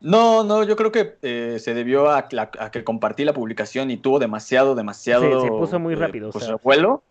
No, 0.00 0.44
no, 0.44 0.62
yo 0.62 0.76
creo 0.76 0.92
que 0.92 1.16
eh, 1.22 1.58
se 1.58 1.74
debió 1.74 2.10
a, 2.10 2.28
que 2.28 2.84
compartí 2.84 3.24
la 3.24 3.32
publicación 3.32 3.90
y 3.90 3.96
tuvo 3.96 4.18
demasiado, 4.18 4.74
demasiado. 4.74 5.42
se 5.42 5.48
puso 5.48 5.80
muy 5.80 5.94
eh, 5.94 5.96
rápido. 5.96 6.30
pues, 6.30 6.48
o 6.48 7.02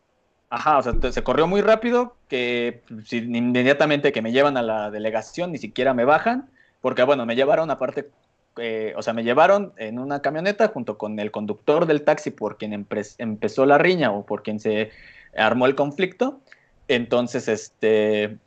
Ajá, 0.50 0.78
o 0.78 0.84
sea, 0.84 1.12
se 1.12 1.24
corrió 1.24 1.46
muy 1.46 1.60
rápido 1.60 2.16
que 2.30 2.82
inmediatamente 3.12 4.14
que 4.14 4.22
me 4.22 4.32
llevan 4.32 4.56
a 4.56 4.62
la 4.62 4.90
delegación 4.92 5.52
ni 5.52 5.58
siquiera 5.58 5.94
me 5.94 6.06
bajan, 6.06 6.50
porque 6.80 7.04
bueno, 7.04 7.26
me 7.26 7.36
llevaron 7.36 7.70
aparte, 7.70 8.10
eh, 8.58 8.94
o 8.96 9.02
sea, 9.02 9.12
me 9.12 9.26
llevaron 9.26 9.74
en 9.76 10.00
una 10.00 10.22
camioneta 10.22 10.70
junto 10.70 10.98
con 10.98 11.20
el 11.20 11.32
conductor 11.32 11.86
del 11.86 12.04
taxi 12.04 12.32
por 12.32 12.58
quien 12.58 12.88
empezó 13.18 13.66
la 13.66 13.78
riña 13.78 14.12
o 14.12 14.26
por 14.26 14.42
quien 14.42 14.62
se 14.62 14.92
armó 15.36 15.66
el 15.66 15.76
conflicto. 15.76 16.40
Entonces, 16.88 17.50
este, 17.50 18.38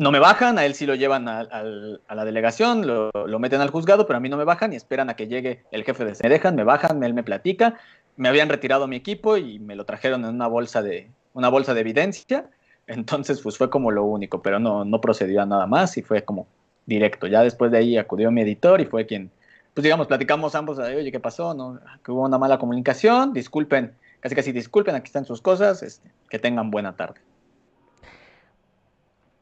no 0.00 0.10
me 0.10 0.18
bajan, 0.18 0.58
a 0.58 0.64
él 0.64 0.72
sí 0.72 0.86
lo 0.86 0.94
llevan 0.94 1.28
a, 1.28 1.44
la 1.44 2.24
delegación, 2.24 2.86
lo, 2.86 3.38
meten 3.38 3.60
al 3.60 3.68
juzgado, 3.68 4.06
pero 4.06 4.16
a 4.16 4.20
mí 4.20 4.30
no 4.30 4.38
me 4.38 4.44
bajan 4.44 4.72
y 4.72 4.76
esperan 4.76 5.10
a 5.10 5.14
que 5.14 5.28
llegue 5.28 5.62
el 5.72 5.84
jefe 5.84 6.06
de... 6.06 6.16
Me 6.22 6.30
dejan, 6.30 6.56
me 6.56 6.64
bajan, 6.64 7.04
él 7.04 7.12
me 7.12 7.22
platica, 7.22 7.78
me 8.16 8.30
habían 8.30 8.48
retirado 8.48 8.88
mi 8.88 8.96
equipo 8.96 9.36
y 9.36 9.58
me 9.58 9.76
lo 9.76 9.84
trajeron 9.84 10.24
en 10.24 10.34
una 10.34 10.46
bolsa 10.46 10.80
de, 10.80 11.10
una 11.34 11.50
bolsa 11.50 11.74
de 11.74 11.82
evidencia, 11.82 12.48
entonces 12.86 13.42
pues 13.42 13.58
fue 13.58 13.68
como 13.68 13.90
lo 13.90 14.04
único, 14.04 14.40
pero 14.40 14.58
no, 14.58 14.86
no 14.86 15.02
procedió 15.02 15.42
a 15.42 15.46
nada 15.46 15.66
más 15.66 15.98
y 15.98 16.02
fue 16.02 16.24
como 16.24 16.46
directo. 16.86 17.26
Ya 17.26 17.42
después 17.42 17.70
de 17.70 17.76
ahí 17.76 17.98
acudió 17.98 18.30
mi 18.30 18.40
editor 18.40 18.80
y 18.80 18.86
fue 18.86 19.04
quien, 19.04 19.30
pues 19.74 19.82
digamos, 19.82 20.06
platicamos 20.06 20.54
ambos, 20.54 20.78
oye, 20.78 21.12
¿qué 21.12 21.20
pasó? 21.20 21.52
¿No? 21.52 21.78
Que 22.02 22.10
hubo 22.10 22.22
una 22.22 22.38
mala 22.38 22.58
comunicación, 22.58 23.34
disculpen, 23.34 23.92
casi 24.20 24.34
casi 24.34 24.52
disculpen, 24.52 24.94
aquí 24.94 25.08
están 25.08 25.26
sus 25.26 25.42
cosas, 25.42 25.82
este, 25.82 26.10
que 26.30 26.38
tengan 26.38 26.70
buena 26.70 26.96
tarde 26.96 27.20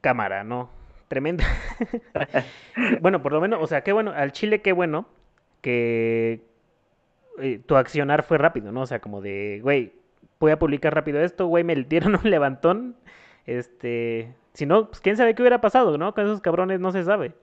cámara, 0.09 0.43
¿no? 0.43 0.71
Tremenda. 1.09 1.45
bueno, 3.03 3.21
por 3.21 3.33
lo 3.33 3.43
menos, 3.43 3.63
o 3.63 3.67
sea, 3.67 3.83
qué 3.83 3.93
bueno, 3.93 4.11
al 4.17 4.33
Chile 4.33 4.63
qué 4.63 4.73
bueno 4.73 5.05
que 5.61 6.41
eh, 7.39 7.61
tu 7.67 7.77
accionar 7.77 8.23
fue 8.23 8.39
rápido, 8.39 8.73
¿no? 8.73 8.81
O 8.81 8.87
sea, 8.87 9.01
como 9.01 9.21
de, 9.21 9.61
güey, 9.63 9.93
voy 10.41 10.51
a 10.51 10.59
publicar 10.59 10.95
rápido 10.95 11.21
esto, 11.21 11.47
güey, 11.47 11.63
me 11.63 11.75
dieron 11.75 12.15
un 12.25 12.31
levantón. 12.31 12.97
Este, 13.45 14.35
si 14.55 14.65
no, 14.65 14.87
pues 14.89 15.03
quién 15.03 15.19
sabe 15.19 15.35
qué 15.35 15.43
hubiera 15.43 15.61
pasado, 15.61 15.99
¿no? 15.99 16.15
Con 16.15 16.25
esos 16.25 16.41
cabrones 16.41 16.81
no 16.81 16.91
se 16.91 17.05
sabe. 17.05 17.35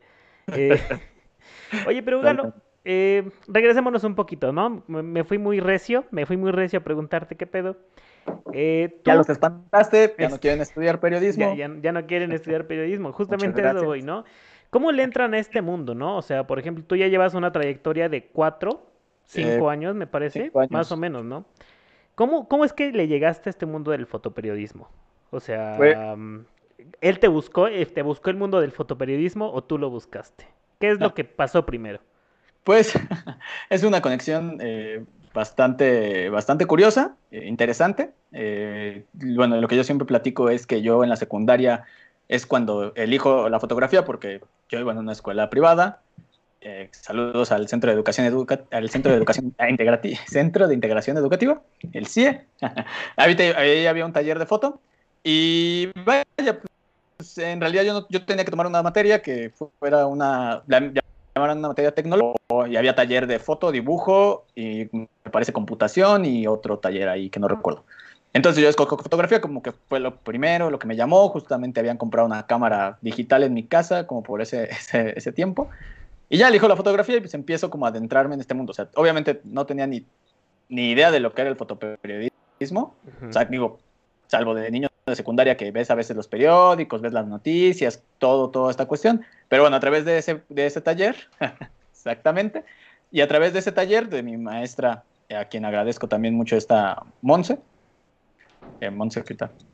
Eh, 0.48 0.82
oye, 1.88 2.02
pero 2.02 2.20
Galo, 2.20 2.52
eh, 2.84 3.30
regresémonos 3.48 4.04
un 4.06 4.16
poquito, 4.16 4.54
¿no? 4.54 4.82
Me 4.88 5.24
fui 5.24 5.38
muy 5.38 5.60
recio, 5.60 6.06
me 6.10 6.26
fui 6.26 6.36
muy 6.36 6.50
recio 6.50 6.80
a 6.80 6.84
preguntarte 6.84 7.36
qué 7.36 7.46
pedo. 7.46 7.78
Eh, 8.54 9.02
ya 9.04 9.16
los 9.16 9.30
espantaste, 9.30 10.16
ya 10.18 10.30
no 10.30 10.40
quieren 10.40 10.62
estudiar 10.62 11.00
periodismo. 11.00 11.56
Ya, 11.56 11.68
no 11.68 12.06
quieren 12.08 12.32
estudiar 12.32 12.68
periodismo, 12.68 13.12
justamente 13.12 13.62
eso 13.62 13.86
voy, 13.86 14.02
¿no? 14.02 14.24
¿Cómo 14.70 14.92
le 14.92 15.04
entran 15.04 15.34
a 15.34 15.40
este 15.40 15.62
mundo, 15.62 15.96
no? 15.96 16.18
O 16.18 16.22
sea, 16.22 16.48
por 16.48 16.60
ejemplo, 16.60 16.84
tú 16.86 16.96
ya 16.96 17.08
llevas 17.08 17.34
una 17.34 17.52
trayectoria 17.52 18.10
de 18.10 18.28
cuatro, 18.28 18.86
cinco 19.26 19.70
eh, 19.70 19.74
años, 19.74 19.96
me 19.96 20.08
parece, 20.08 20.52
más 20.70 20.92
o 20.92 20.98
menos, 20.98 21.24
¿no? 21.26 21.46
¿Cómo, 22.16 22.48
¿Cómo 22.48 22.66
es 22.66 22.74
que 22.74 22.92
le 22.92 23.08
llegaste 23.08 23.50
a 23.50 23.52
este 23.52 23.66
mundo 23.66 23.92
del 23.92 24.06
fotoperiodismo? 24.06 24.90
O 25.32 25.40
sea, 25.40 25.78
¿él 27.02 27.20
te 27.20 27.28
buscó, 27.28 27.68
eh, 27.68 27.86
te 27.86 28.02
buscó 28.02 28.30
el 28.30 28.38
mundo 28.38 28.62
del 28.62 28.72
fotoperiodismo 28.72 29.52
o 29.52 29.64
tú 29.64 29.78
lo 29.78 29.90
buscaste? 29.90 30.48
¿Qué 30.80 30.92
es 30.92 31.00
lo 31.00 31.14
que 31.14 31.24
pasó 31.24 31.66
primero? 31.66 32.00
Pues 32.64 32.94
es 33.70 33.84
una 33.84 34.02
conexión 34.02 34.60
bastante, 35.36 36.30
bastante 36.30 36.66
curiosa, 36.66 37.16
eh, 37.30 37.46
interesante. 37.46 38.12
Eh, 38.32 39.06
bueno, 39.14 39.58
lo 39.58 39.68
que 39.68 39.76
yo 39.76 39.84
siempre 39.84 40.08
platico 40.08 40.50
es 40.50 40.66
que 40.66 40.82
yo 40.82 41.04
en 41.04 41.10
la 41.10 41.18
secundaria 41.18 41.84
es 42.28 42.48
cuando 42.48 42.96
elijo 42.96 43.50
la 43.50 43.60
fotografía 43.60 44.04
porque 44.06 44.42
yo 44.70 44.80
iba 44.80 44.92
en 44.94 44.98
una 44.98 45.12
escuela 45.12 45.52
privada. 45.52 46.02
Eh, 46.62 46.90
saludos 46.92 47.52
al 47.52 47.68
Centro 47.68 47.92
de 47.92 47.96
Educación 47.96 48.26
al 48.72 48.90
Centro 48.90 49.12
de 49.12 49.18
Educación 49.18 49.54
Centro 50.28 50.68
de 50.68 50.74
Integración 50.74 51.18
Educativa, 51.18 51.62
el 51.94 52.08
CIE. 52.08 52.42
ahí 53.18 53.86
había 53.86 54.06
un 54.06 54.14
taller 54.14 54.40
de 54.40 54.48
foto 54.48 54.80
y 55.22 55.92
vaya, 56.06 56.60
pues, 57.18 57.38
en 57.38 57.60
realidad 57.60 57.84
yo, 57.84 58.08
yo 58.10 58.26
tenía 58.26 58.46
que 58.46 58.52
tomar 58.52 58.68
una 58.68 58.82
materia 58.82 59.22
que 59.22 59.52
fuera 59.80 60.08
una 60.08 60.64
llamaban 61.36 61.58
una 61.58 61.68
materia 61.70 61.94
tecnológica 61.94 62.68
y 62.68 62.78
había 62.78 62.96
taller 62.96 63.28
de 63.28 63.40
foto, 63.40 63.72
dibujo 63.72 64.46
y 64.56 64.88
me 64.92 65.32
parece 65.32 65.52
computación 65.52 66.26
y 66.26 66.48
otro 66.48 66.80
taller 66.80 67.10
ahí 67.10 67.30
que 67.30 67.40
no 67.40 67.48
recuerdo. 67.48 67.84
Entonces 68.34 68.62
yo 68.62 68.70
escogí 68.70 68.96
fotografía 69.02 69.42
como 69.42 69.62
que 69.62 69.72
fue 69.72 70.00
lo 70.00 70.16
primero, 70.16 70.70
lo 70.70 70.80
que 70.80 70.88
me 70.88 70.96
llamó, 70.96 71.30
justamente 71.30 71.80
habían 71.80 71.98
comprado 71.98 72.26
una 72.26 72.46
cámara 72.46 72.98
digital 73.02 73.44
en 73.44 73.54
mi 73.54 73.64
casa 73.64 74.08
como 74.08 74.24
por 74.24 74.42
ese, 74.42 74.70
ese, 75.16 75.32
tiempo. 75.32 75.70
Y 76.30 76.38
ya 76.38 76.48
elijo 76.48 76.68
la 76.68 76.76
fotografía 76.76 77.18
y 77.18 77.20
pues 77.22 77.34
empiezo 77.34 77.70
como 77.70 77.86
a 77.86 77.90
adentrarme 77.90 78.36
en 78.36 78.42
este 78.42 78.54
mundo. 78.54 78.72
O 78.72 78.74
sea, 78.74 78.90
obviamente 78.96 79.42
no 79.44 79.66
tenía 79.66 79.88
ni, 79.88 80.06
ni 80.70 80.92
idea 80.92 81.12
de 81.12 81.20
lo 81.20 81.34
que 81.34 81.42
era 81.42 81.50
el 81.50 81.56
fotoperiodismo. 81.56 82.96
O 83.28 83.32
sea, 83.32 83.46
digo, 83.46 83.80
salvo 84.28 84.56
de 84.56 84.72
niños 84.72 84.92
de 85.06 85.16
secundaria 85.16 85.56
que 85.56 85.70
ves 85.70 85.92
a 85.92 85.96
veces 85.96 86.16
los 86.16 86.28
periódicos, 86.28 87.00
ves 87.00 87.14
las 87.14 87.28
noticias, 87.28 88.02
todo, 88.18 88.50
toda 88.50 88.72
esta 88.72 88.88
cuestión. 88.88 89.24
Pero 89.50 89.62
bueno, 89.62 89.78
a 89.78 89.80
través 89.80 90.04
de 90.04 90.18
ese, 90.18 90.42
de 90.50 90.66
ese 90.66 90.82
taller, 90.82 91.16
exactamente, 91.92 92.64
y 93.12 93.22
a 93.22 93.28
través 93.28 93.54
de 93.54 93.60
ese 93.60 93.72
taller 93.72 94.10
de 94.10 94.24
mi 94.24 94.36
maestra, 94.38 95.04
a 95.30 95.46
quien 95.46 95.64
agradezco 95.64 96.08
también 96.08 96.34
mucho 96.34 96.58
esta 96.58 97.04
Monse, 97.22 97.60
eh, 98.82 98.90
Monse, 98.90 99.24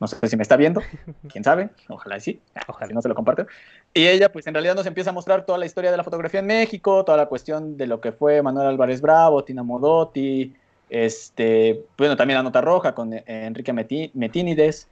no 0.00 0.06
sé 0.06 0.28
si 0.28 0.36
me 0.36 0.42
está 0.42 0.56
viendo, 0.56 0.82
quién 1.32 1.44
sabe, 1.44 1.70
ojalá 1.88 2.20
sí, 2.20 2.38
ojalá 2.68 2.88
si 2.88 2.92
no 2.92 3.00
se 3.00 3.08
lo 3.08 3.14
comparte. 3.14 3.46
Y 3.94 4.08
ella, 4.08 4.30
pues 4.30 4.46
en 4.46 4.52
realidad 4.52 4.74
nos 4.74 4.84
empieza 4.84 5.10
a 5.10 5.14
mostrar 5.14 5.46
toda 5.46 5.56
la 5.56 5.64
historia 5.64 5.90
de 5.90 5.96
la 5.96 6.04
fotografía 6.04 6.40
en 6.40 6.46
México, 6.46 7.06
toda 7.06 7.16
la 7.16 7.26
cuestión 7.26 7.78
de 7.78 7.86
lo 7.86 8.02
que 8.02 8.12
fue 8.12 8.42
Manuel 8.42 8.66
Álvarez 8.66 9.00
Bravo, 9.00 9.42
Tina 9.44 9.62
Modotti, 9.62 10.54
este, 10.90 11.86
bueno, 11.96 12.16
también 12.16 12.36
la 12.36 12.42
nota 12.42 12.60
roja 12.60 12.94
con 12.94 13.14
eh, 13.14 13.24
Enrique 13.26 13.72
Metínides, 13.72 14.88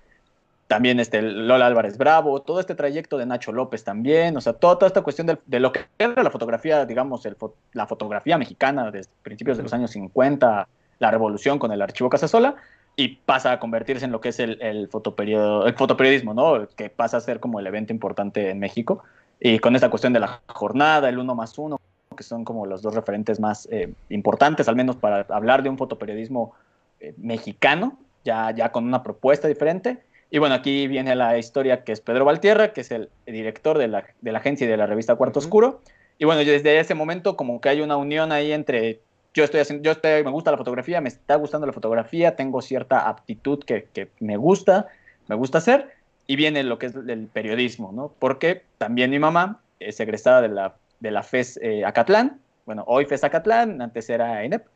también 0.71 1.01
este 1.01 1.21
Lola 1.21 1.67
Álvarez 1.67 1.99
Bravo, 1.99 2.43
todo 2.43 2.61
este 2.61 2.77
trayecto 2.77 3.19
de 3.19 3.27
Nacho 3.27 3.51
López 3.51 3.83
también, 3.83 4.37
o 4.37 4.41
sea, 4.41 4.53
toda, 4.53 4.87
esta 4.87 5.03
cuestión 5.03 5.27
de, 5.27 5.59
lo 5.59 5.73
que 5.73 5.87
era 5.99 6.23
la 6.23 6.31
fotografía, 6.31 6.87
digamos, 6.87 7.27
la 7.73 7.89
fotografía 7.89 8.39
mexicana 8.39 8.93
desde 8.93 9.11
principios 9.21 9.57
de 9.57 9.65
los 9.65 9.73
años 9.73 9.91
50, 9.91 10.69
la 11.01 11.11
revolución 11.11 11.59
con 11.59 11.73
el 11.73 11.83
archivo 11.83 12.09
Casasola, 12.09 12.55
y 12.95 13.17
pasa 13.17 13.51
a 13.51 13.59
convertirse 13.59 14.05
en 14.05 14.13
lo 14.13 14.21
que 14.21 14.29
es 14.29 14.39
el, 14.39 14.63
el, 14.63 14.77
el 14.77 14.89
fotoperiodismo, 14.89 16.35
¿no? 16.35 16.69
Que 16.77 16.89
pasa 16.89 17.17
a 17.17 17.21
ser 17.21 17.41
como 17.41 17.59
el 17.59 17.67
evento 17.67 17.93
importante 17.93 18.49
en 18.49 18.61
México, 18.61 19.03
y 19.41 19.59
con 19.59 19.75
esta 19.75 19.91
cuestión 19.91 20.13
de 20.13 20.21
la 20.21 20.41
jornada, 20.47 21.09
el 21.09 21.19
uno 21.19 21.35
más 21.35 21.59
uno, 21.59 21.81
que 22.17 22.23
son 22.23 22.45
como 22.45 22.65
los 22.65 22.81
dos 22.81 22.95
referentes 22.95 23.41
más 23.41 23.67
eh, 23.73 23.93
importantes, 24.09 24.69
al 24.69 24.77
menos 24.77 24.95
para 24.95 25.27
hablar 25.31 25.65
de 25.65 25.69
un 25.69 25.77
fotoperiodismo 25.77 26.55
eh, 27.01 27.13
mexicano, 27.17 27.99
ya, 28.25 28.53
ya 28.53 28.71
con 28.71 28.85
una 28.85 29.03
propuesta 29.03 29.49
diferente, 29.49 29.99
y 30.31 30.39
bueno, 30.39 30.55
aquí 30.55 30.87
viene 30.87 31.17
la 31.17 31.39
historia 31.39 31.83
que 31.83 31.93
es 31.93 32.01
Pedro 32.01 32.25
Valtierra, 32.25 32.73
que 32.73 32.83
es 32.83 32.91
el 32.93 33.11
director 33.27 33.79
de 33.79 33.89
la, 33.89 34.05
agencia 34.35 34.67
y 34.67 34.71
de 34.71 34.77
la 34.77 34.87
revista 34.87 35.17
Cuarto 35.17 35.41
Oscuro. 35.41 35.81
Y 36.19 36.25
bueno, 36.25 36.45
desde 36.45 36.79
ese 36.79 36.95
momento 36.95 37.37
como 37.37 37.61
que 37.61 37.69
hay 37.69 37.81
una 37.81 37.97
unión 37.97 38.31
ahí 38.31 38.53
entre 38.53 39.01
yo 39.33 39.45
estoy 39.45 39.61
haciendo, 39.61 39.85
yo 39.85 39.93
estoy, 39.93 40.25
me 40.25 40.31
gusta 40.31 40.51
la 40.51 40.57
fotografía, 40.57 41.01
me 41.01 41.09
está 41.09 41.37
gustando 41.37 41.67
la 41.67 41.73
fotografía, 41.73 42.37
tengo 42.37 42.63
cierta 42.63 43.09
aptitud 43.09 43.63
que, 43.65 43.87
que 43.93 44.09
me 44.19 44.37
gusta, 44.37 44.89
me 45.29 45.37
gusta 45.37 45.59
hacer, 45.59 45.89
y 46.27 46.37
viene 46.37 46.65
lo 46.65 46.79
que 46.79 46.87
es 46.87 46.95
el 46.95 47.27
periodismo, 47.27 47.93
¿no? 47.93 48.13
Porque 48.19 48.63
también 48.79 49.11
mi 49.11 49.21
mamá 49.21 49.61
es 49.79 50.01
egresada 50.01 50.43
de 50.43 50.49
la, 50.49 50.75
de 50.99 51.11
la 51.13 51.23
FES 51.23 51.61
eh, 51.63 51.85
Acatlán, 51.85 52.41
bueno, 52.67 52.85
hoy 52.87 53.05
FES 53.05 53.25
Acatlán, 53.25 53.81
antes 53.81 54.11
era 54.11 54.43
ENEP, 54.45 54.67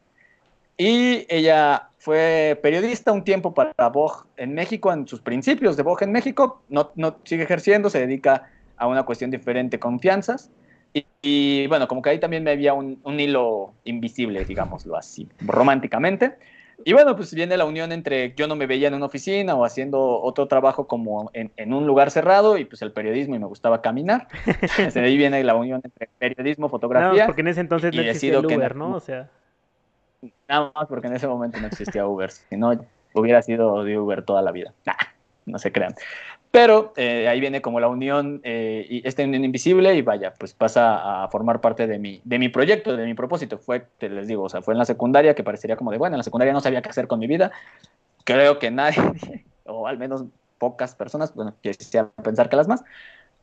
y 0.76 1.26
ella 1.28 1.90
fue 1.98 2.58
periodista 2.62 3.12
un 3.12 3.24
tiempo 3.24 3.54
para 3.54 3.88
Vogue 3.88 4.28
en 4.36 4.54
México, 4.54 4.92
en 4.92 5.06
sus 5.06 5.20
principios 5.20 5.76
de 5.76 5.82
Vogue 5.82 6.04
en 6.04 6.12
México, 6.12 6.62
no, 6.68 6.92
no 6.96 7.18
sigue 7.24 7.44
ejerciendo, 7.44 7.90
se 7.90 8.00
dedica 8.00 8.50
a 8.76 8.86
una 8.86 9.04
cuestión 9.04 9.30
diferente, 9.30 9.78
confianzas, 9.78 10.50
y, 11.22 11.66
bueno, 11.66 11.88
como 11.88 12.02
que 12.02 12.10
ahí 12.10 12.20
también 12.20 12.44
me 12.44 12.52
había 12.52 12.72
un, 12.72 13.00
un, 13.02 13.18
hilo 13.18 13.74
invisible, 13.84 14.44
digámoslo 14.44 14.96
así, 14.96 15.28
románticamente. 15.40 16.36
Y 16.84 16.92
bueno, 16.92 17.16
pues 17.16 17.34
viene 17.34 17.56
la 17.56 17.64
unión 17.64 17.90
entre 17.90 18.34
yo 18.36 18.46
no 18.46 18.54
me 18.56 18.66
veía 18.66 18.88
en 18.88 18.94
una 18.94 19.06
oficina 19.06 19.54
o 19.54 19.64
haciendo 19.64 20.20
otro 20.20 20.46
trabajo 20.46 20.86
como 20.86 21.30
en, 21.32 21.50
en 21.56 21.72
un 21.72 21.86
lugar 21.86 22.10
cerrado 22.10 22.58
y 22.58 22.64
pues 22.64 22.82
el 22.82 22.92
periodismo 22.92 23.34
y 23.34 23.38
me 23.38 23.46
gustaba 23.46 23.82
caminar. 23.82 24.28
Desde 24.78 25.00
ahí 25.00 25.16
viene 25.16 25.42
la 25.42 25.56
unión 25.56 25.80
entre 25.82 26.08
periodismo, 26.18 26.68
fotografía. 26.68 27.22
No, 27.22 27.26
porque 27.26 27.40
en 27.40 27.48
ese 27.48 27.60
entonces 27.60 27.94
no 27.94 28.02
existía 28.02 28.38
el 28.38 28.46
Uber, 28.46 28.76
¿no? 28.76 28.94
O 28.94 29.00
sea... 29.00 29.30
Nada 30.48 30.72
más 30.74 30.86
porque 30.88 31.06
en 31.06 31.16
ese 31.16 31.26
momento 31.26 31.60
no 31.60 31.66
existía 31.66 32.06
Uber, 32.06 32.30
si 32.30 32.56
no 32.56 32.72
hubiera 33.14 33.42
sido 33.42 33.84
de 33.84 33.98
Uber 33.98 34.22
toda 34.22 34.42
la 34.42 34.52
vida. 34.52 34.72
Nah, 34.84 34.94
no 35.46 35.58
se 35.58 35.72
crean. 35.72 35.94
Pero 36.50 36.92
eh, 36.96 37.26
ahí 37.26 37.40
viene 37.40 37.60
como 37.60 37.80
la 37.80 37.88
unión, 37.88 38.40
eh, 38.44 38.86
y 38.88 39.08
esta 39.08 39.24
unión 39.24 39.44
invisible, 39.44 39.92
y 39.96 40.02
vaya, 40.02 40.34
pues 40.38 40.54
pasa 40.54 41.24
a 41.24 41.28
formar 41.28 41.60
parte 41.60 41.88
de 41.88 41.98
mi, 41.98 42.20
de 42.22 42.38
mi 42.38 42.48
proyecto, 42.48 42.96
de 42.96 43.04
mi 43.04 43.14
propósito. 43.14 43.58
Fue, 43.58 43.84
te 43.98 44.08
les 44.08 44.28
digo, 44.28 44.44
o 44.44 44.48
sea, 44.48 44.62
fue 44.62 44.74
en 44.74 44.78
la 44.78 44.84
secundaria 44.84 45.34
que 45.34 45.42
parecería 45.42 45.76
como 45.76 45.90
de, 45.90 45.98
bueno, 45.98 46.14
en 46.14 46.18
la 46.18 46.22
secundaria 46.22 46.52
no 46.52 46.60
sabía 46.60 46.80
qué 46.80 46.90
hacer 46.90 47.08
con 47.08 47.18
mi 47.18 47.26
vida. 47.26 47.50
Creo 48.22 48.60
que 48.60 48.70
nadie, 48.70 48.96
o 49.64 49.88
al 49.88 49.98
menos 49.98 50.26
pocas 50.58 50.94
personas, 50.94 51.34
bueno, 51.34 51.54
quisiera 51.60 52.08
pensar 52.22 52.48
que 52.48 52.54
las 52.54 52.68
más, 52.68 52.84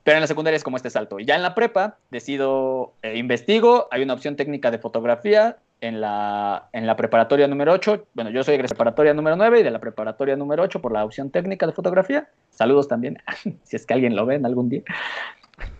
pero 0.03 0.15
en 0.15 0.21
la 0.21 0.27
secundaria 0.27 0.55
es 0.55 0.63
como 0.63 0.77
este 0.77 0.89
salto. 0.89 1.19
Y 1.19 1.25
ya 1.25 1.35
en 1.35 1.43
la 1.43 1.53
prepa 1.53 1.97
decido, 2.11 2.93
eh, 3.01 3.17
investigo, 3.17 3.89
hay 3.91 4.03
una 4.03 4.13
opción 4.13 4.37
técnica 4.37 4.71
de 4.71 4.79
fotografía, 4.79 5.57
en 5.81 5.99
la, 5.99 6.69
en 6.73 6.85
la 6.85 6.95
preparatoria 6.95 7.47
número 7.47 7.73
8. 7.73 8.05
Bueno, 8.13 8.29
yo 8.29 8.43
soy 8.43 8.57
de 8.57 8.63
preparatoria 8.63 9.13
número 9.13 9.35
9 9.35 9.59
y 9.59 9.63
de 9.63 9.71
la 9.71 9.79
preparatoria 9.79 10.35
número 10.35 10.63
8 10.63 10.79
por 10.79 10.91
la 10.91 11.03
opción 11.03 11.31
técnica 11.31 11.65
de 11.65 11.73
fotografía. 11.73 12.29
Saludos 12.51 12.87
también, 12.87 13.17
si 13.63 13.75
es 13.75 13.85
que 13.85 13.93
alguien 13.95 14.15
lo 14.15 14.25
ve 14.25 14.35
en 14.35 14.45
algún 14.45 14.69
día. 14.69 14.83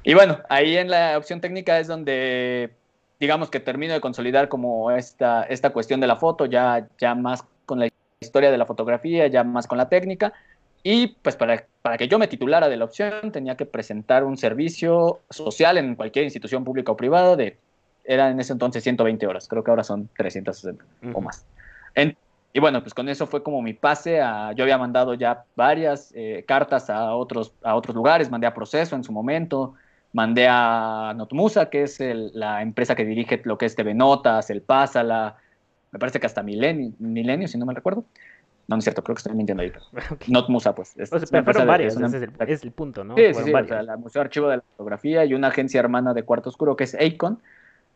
Y 0.04 0.16
bueno, 0.16 0.40
ahí 0.50 0.76
en 0.76 0.90
la 0.90 1.18
opción 1.18 1.40
técnica 1.40 1.80
es 1.80 1.88
donde, 1.88 2.72
digamos 3.20 3.50
que 3.50 3.60
termino 3.60 3.94
de 3.94 4.02
consolidar 4.02 4.50
como 4.50 4.92
esta, 4.92 5.44
esta 5.44 5.70
cuestión 5.70 6.00
de 6.00 6.08
la 6.08 6.16
foto, 6.16 6.46
ya, 6.48 6.88
ya 6.98 7.14
más 7.14 7.46
con 7.66 7.80
la 7.80 7.88
historia 8.20 8.52
de 8.52 8.58
la 8.58 8.66
fotografía, 8.66 9.28
ya 9.28 9.44
más 9.44 9.68
con 9.68 9.78
la 9.78 9.88
técnica. 9.88 10.34
Y 10.84 11.08
pues 11.22 11.36
para, 11.36 11.66
para 11.84 11.98
que 11.98 12.08
yo 12.08 12.18
me 12.18 12.28
titulara 12.28 12.68
de 12.68 12.78
la 12.78 12.86
opción 12.86 13.32
tenía 13.32 13.56
que 13.56 13.68
presentar 13.68 14.24
un 14.24 14.36
servicio 14.38 15.20
social 15.30 15.78
en 15.78 15.94
cualquier 15.94 16.26
institución 16.26 16.64
pública 16.64 16.92
o 16.92 16.98
privada 16.98 17.36
de 17.36 17.58
era 18.04 18.30
en 18.30 18.40
ese 18.40 18.54
entonces 18.54 18.84
120 18.84 19.28
horas, 19.28 19.48
creo 19.48 19.64
que 19.64 19.72
ahora 19.72 19.84
son 19.84 20.10
360 20.18 20.84
o 21.14 21.22
más. 21.22 21.46
y 22.54 22.60
bueno, 22.60 22.82
pues 22.82 22.94
con 22.94 23.08
eso 23.10 23.28
fue 23.28 23.44
como 23.44 23.62
mi 23.62 23.74
pase 23.74 24.22
a, 24.22 24.52
yo 24.54 24.64
había 24.64 24.78
mandado 24.78 25.14
ya 25.14 25.46
varias 25.56 26.12
eh, 26.16 26.44
cartas 26.48 26.90
a 26.90 27.16
otros, 27.16 27.54
a 27.64 27.76
otros 27.76 27.96
lugares, 27.96 28.30
mandé 28.30 28.48
a 28.48 28.54
Proceso 28.54 28.96
en 28.96 29.04
su 29.04 29.12
momento, 29.12 29.76
mandé 30.14 30.48
a 30.50 31.14
Notmusa, 31.16 31.70
que 31.70 31.84
es 31.84 32.00
la 32.00 32.62
empresa 32.62 32.96
que 32.96 33.06
dirige 33.06 33.42
lo 33.46 33.58
que 33.58 33.66
es 33.66 33.76
TV 33.76 33.94
Notas, 33.94 34.50
el 34.50 34.62
Pásala, 34.62 35.38
me 35.92 36.00
parece 36.00 36.20
que 36.20 36.26
hasta 36.26 36.42
Milenio, 36.42 36.94
Milenio 37.00 37.48
si 37.48 37.58
no 37.58 37.66
me 37.66 37.74
recuerdo. 37.74 38.06
No, 38.68 38.76
no 38.76 38.80
es 38.80 38.86
cierto, 38.86 39.04
creo 39.04 39.16
que 39.16 39.20
estoy 39.20 39.36
mintiendo 39.36 39.64
ahí. 39.64 39.72
Notmusa, 40.28 40.74
pues. 40.74 40.98
Es, 40.98 41.12
o 41.12 41.20
sea, 41.20 41.44
fueron 41.44 41.68
varios, 41.68 41.96
ese 41.96 42.06
es 42.06 42.14
el, 42.24 42.32
es 42.48 42.64
el, 42.64 42.72
punto, 42.72 43.04
¿no? 43.04 43.16
Sí, 43.16 43.34
sí, 43.34 43.44
sí 43.44 43.54
o 43.54 43.66
sea, 43.66 43.84
la 43.84 43.98
Museo 43.98 44.22
Archivo 44.22 44.48
de 44.48 44.58
la 44.58 44.64
Fotografía 44.78 45.26
y 45.26 45.34
una 45.34 45.50
agencia 45.50 45.80
hermana 45.80 46.14
de 46.14 46.24
Cuarto 46.24 46.50
Oscuro 46.50 46.76
que 46.76 46.86
es 46.86 46.96
Acon, 46.96 47.42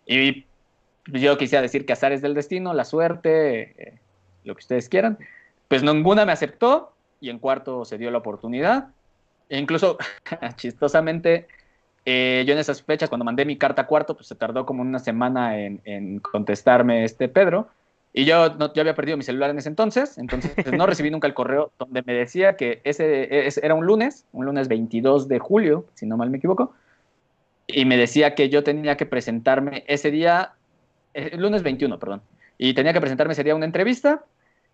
y 0.05 0.45
yo 1.07 1.37
quisiera 1.37 1.61
decir 1.61 1.85
que 1.85 1.93
azares 1.93 2.21
del 2.21 2.33
destino, 2.33 2.73
la 2.73 2.85
suerte, 2.85 3.73
eh, 3.77 3.99
lo 4.43 4.55
que 4.55 4.59
ustedes 4.59 4.89
quieran. 4.89 5.17
Pues 5.67 5.83
ninguna 5.83 6.25
me 6.25 6.31
aceptó 6.31 6.93
y 7.19 7.29
en 7.29 7.39
cuarto 7.39 7.85
se 7.85 7.97
dio 7.97 8.11
la 8.11 8.19
oportunidad. 8.19 8.89
E 9.49 9.59
incluso, 9.59 9.97
chistosamente, 10.55 11.47
eh, 12.05 12.43
yo 12.47 12.53
en 12.53 12.59
esas 12.59 12.81
fechas, 12.81 13.09
cuando 13.09 13.25
mandé 13.25 13.45
mi 13.45 13.57
carta 13.57 13.83
a 13.83 13.87
cuarto, 13.87 14.15
pues 14.15 14.27
se 14.27 14.35
tardó 14.35 14.65
como 14.65 14.81
una 14.81 14.99
semana 14.99 15.59
en, 15.59 16.19
contestarme 16.19 17.03
este 17.03 17.27
Pedro. 17.27 17.67
Y 18.13 18.23
yo, 18.23 18.55
no, 18.55 18.73
yo 18.73 18.81
había 18.81 18.95
perdido 18.95 19.17
mi 19.17 19.23
celular 19.23 19.49
en 19.49 19.57
ese 19.57 19.67
entonces, 19.67 20.17
entonces 20.17 20.53
pues, 20.55 20.71
no 20.71 20.85
recibí 20.87 21.11
nunca 21.11 21.27
el 21.27 21.33
correo 21.33 21.73
donde 21.77 22.01
me 22.03 22.13
decía 22.13 22.55
que 22.55 22.79
ese, 22.85 23.45
ese, 23.45 23.59
era 23.65 23.75
un 23.75 23.85
lunes, 23.85 24.25
un 24.31 24.45
lunes 24.45 24.69
22 24.69 25.27
de 25.27 25.37
julio, 25.39 25.85
si 25.95 26.05
no 26.05 26.15
mal 26.15 26.29
me 26.29 26.37
equivoco, 26.37 26.73
y 27.67 27.85
me 27.85 27.97
decía 27.97 28.35
que 28.35 28.49
yo 28.49 28.63
tenía 28.63 28.97
que 28.97 29.05
presentarme 29.05 29.83
ese 29.87 30.11
día, 30.11 30.53
el 31.13 31.33
eh, 31.33 31.37
lunes 31.37 31.63
21, 31.63 31.99
perdón, 31.99 32.21
y 32.57 32.73
tenía 32.73 32.93
que 32.93 33.01
presentarme 33.01 33.33
ese 33.33 33.43
día 33.43 33.55
una 33.55 33.65
entrevista. 33.65 34.23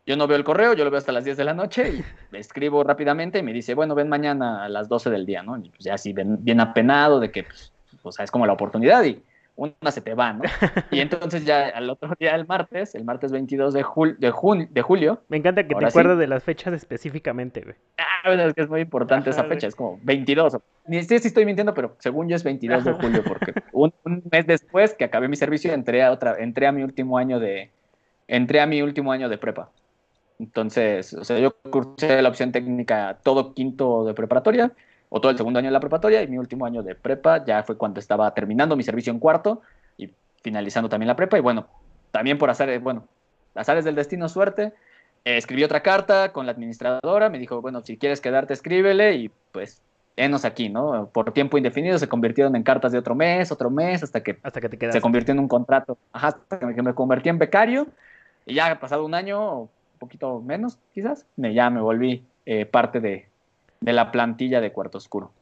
Yo 0.05 0.17
no 0.17 0.25
veo 0.25 0.35
el 0.35 0.43
correo, 0.43 0.73
yo 0.73 0.83
lo 0.83 0.89
veo 0.89 0.97
hasta 0.97 1.11
las 1.11 1.25
10 1.25 1.37
de 1.37 1.43
la 1.43 1.53
noche 1.53 1.93
y 1.93 2.03
le 2.31 2.39
escribo 2.39 2.83
rápidamente 2.83 3.37
y 3.37 3.43
me 3.43 3.53
dice, 3.53 3.75
bueno, 3.75 3.93
ven 3.93 4.09
mañana 4.09 4.63
a 4.63 4.69
las 4.69 4.89
12 4.89 5.11
del 5.11 5.27
día, 5.27 5.43
¿no? 5.43 5.57
Y 5.57 5.69
pues 5.69 5.83
ya 5.83 5.93
así 5.93 6.11
bien, 6.11 6.59
apenado 6.59 7.19
de 7.19 7.31
que, 7.31 7.43
pues, 7.43 7.71
o 8.01 8.11
sea, 8.11 8.25
es 8.25 8.31
como 8.31 8.47
la 8.47 8.53
oportunidad 8.53 9.03
y 9.03 9.21
una 9.55 9.91
se 9.91 10.01
te 10.01 10.13
va, 10.13 10.33
¿no? 10.33 10.43
Y 10.91 10.99
entonces 10.99 11.45
ya 11.45 11.67
al 11.67 11.89
otro 11.89 12.13
día, 12.19 12.35
el 12.35 12.47
martes, 12.47 12.95
el 12.95 13.03
martes 13.03 13.31
22 13.31 13.73
de, 13.73 13.83
jul 13.83 14.17
de, 14.19 14.31
de 14.69 14.81
julio. 14.81 15.21
Me 15.29 15.37
encanta 15.37 15.67
que 15.67 15.75
te 15.75 15.85
acuerdes 15.85 16.17
de 16.17 16.27
las 16.27 16.43
fechas 16.43 16.73
específicamente, 16.73 17.61
güey. 17.61 17.75
Ah, 17.97 18.31
es 18.31 18.53
que 18.53 18.61
es 18.61 18.69
muy 18.69 18.81
importante 18.81 19.29
esa 19.29 19.43
fecha, 19.43 19.67
es 19.67 19.75
como 19.75 19.99
22. 20.03 20.57
Ni 20.87 21.03
sé 21.03 21.19
si 21.19 21.27
estoy 21.27 21.45
mintiendo, 21.45 21.73
pero 21.73 21.95
según 21.99 22.29
yo 22.29 22.35
es 22.35 22.43
22 22.43 22.83
de 22.83 22.93
julio, 22.93 23.23
porque 23.23 23.53
un, 23.73 23.93
mes 24.31 24.47
después 24.47 24.93
que 24.93 25.05
acabé 25.05 25.27
mi 25.27 25.35
servicio 25.35 25.73
entré 25.73 26.03
a 26.03 26.11
otra, 26.11 26.37
entré 26.39 26.67
a 26.67 26.71
mi 26.71 26.83
último 26.83 27.17
año 27.17 27.39
de, 27.39 27.69
entré 28.27 28.61
a 28.61 28.65
mi 28.65 28.81
último 28.81 29.11
año 29.11 29.29
de 29.29 29.37
prepa. 29.37 29.69
Entonces, 30.39 31.13
o 31.13 31.23
sea, 31.23 31.37
yo 31.37 31.55
cursé 31.69 32.21
la 32.21 32.29
opción 32.29 32.51
técnica 32.51 33.19
todo 33.23 33.53
quinto 33.53 34.05
de 34.05 34.15
preparatoria 34.15 34.71
o 35.13 35.19
todo 35.19 35.29
el 35.29 35.37
segundo 35.37 35.59
año 35.59 35.67
de 35.67 35.73
la 35.73 35.81
preparatoria 35.81 36.23
y 36.23 36.27
mi 36.29 36.37
último 36.37 36.65
año 36.65 36.81
de 36.83 36.95
prepa 36.95 37.43
ya 37.43 37.63
fue 37.63 37.75
cuando 37.77 37.99
estaba 37.99 38.33
terminando 38.33 38.77
mi 38.77 38.83
servicio 38.83 39.11
en 39.11 39.19
cuarto 39.19 39.61
y 39.97 40.09
finalizando 40.41 40.87
también 40.87 41.07
la 41.07 41.17
prepa. 41.17 41.37
Y 41.37 41.41
bueno, 41.41 41.67
también 42.11 42.37
por 42.37 42.49
hacer, 42.49 42.79
bueno, 42.79 43.03
azares 43.53 43.83
del 43.83 43.95
destino, 43.95 44.29
suerte, 44.29 44.71
eh, 45.25 45.35
escribí 45.35 45.65
otra 45.65 45.83
carta 45.83 46.31
con 46.31 46.45
la 46.45 46.53
administradora, 46.53 47.29
me 47.29 47.39
dijo, 47.39 47.61
bueno, 47.61 47.81
si 47.81 47.97
quieres 47.97 48.21
quedarte, 48.21 48.53
escríbele 48.53 49.15
y 49.15 49.31
pues 49.51 49.81
enos 50.15 50.45
aquí, 50.45 50.69
¿no? 50.69 51.09
Por 51.11 51.33
tiempo 51.33 51.57
indefinido 51.57 51.99
se 51.99 52.07
convirtieron 52.07 52.55
en 52.55 52.63
cartas 52.63 52.93
de 52.93 52.97
otro 52.97 53.13
mes, 53.13 53.51
otro 53.51 53.69
mes, 53.69 54.03
hasta 54.03 54.23
que, 54.23 54.37
hasta 54.43 54.61
que 54.61 54.69
te 54.69 54.91
se 54.93 55.01
convirtió 55.01 55.33
en 55.33 55.39
un 55.39 55.49
contrato, 55.49 55.97
ajá, 56.13 56.27
hasta 56.27 56.73
que 56.73 56.81
me 56.81 56.93
convertí 56.93 57.27
en 57.27 57.37
becario. 57.37 57.87
Y 58.45 58.55
ya 58.55 58.79
pasado 58.79 59.05
un 59.05 59.13
año, 59.13 59.63
un 59.63 59.69
poquito 59.99 60.39
menos 60.39 60.79
quizás, 60.93 61.25
me, 61.35 61.53
ya 61.53 61.69
me 61.69 61.81
volví 61.81 62.25
eh, 62.45 62.65
parte 62.65 63.01
de, 63.01 63.30
de 63.81 63.93
la 63.93 64.11
plantilla 64.11 64.61
de 64.61 64.71
Cuarto 64.71 64.97
Oscuro. 64.99 65.33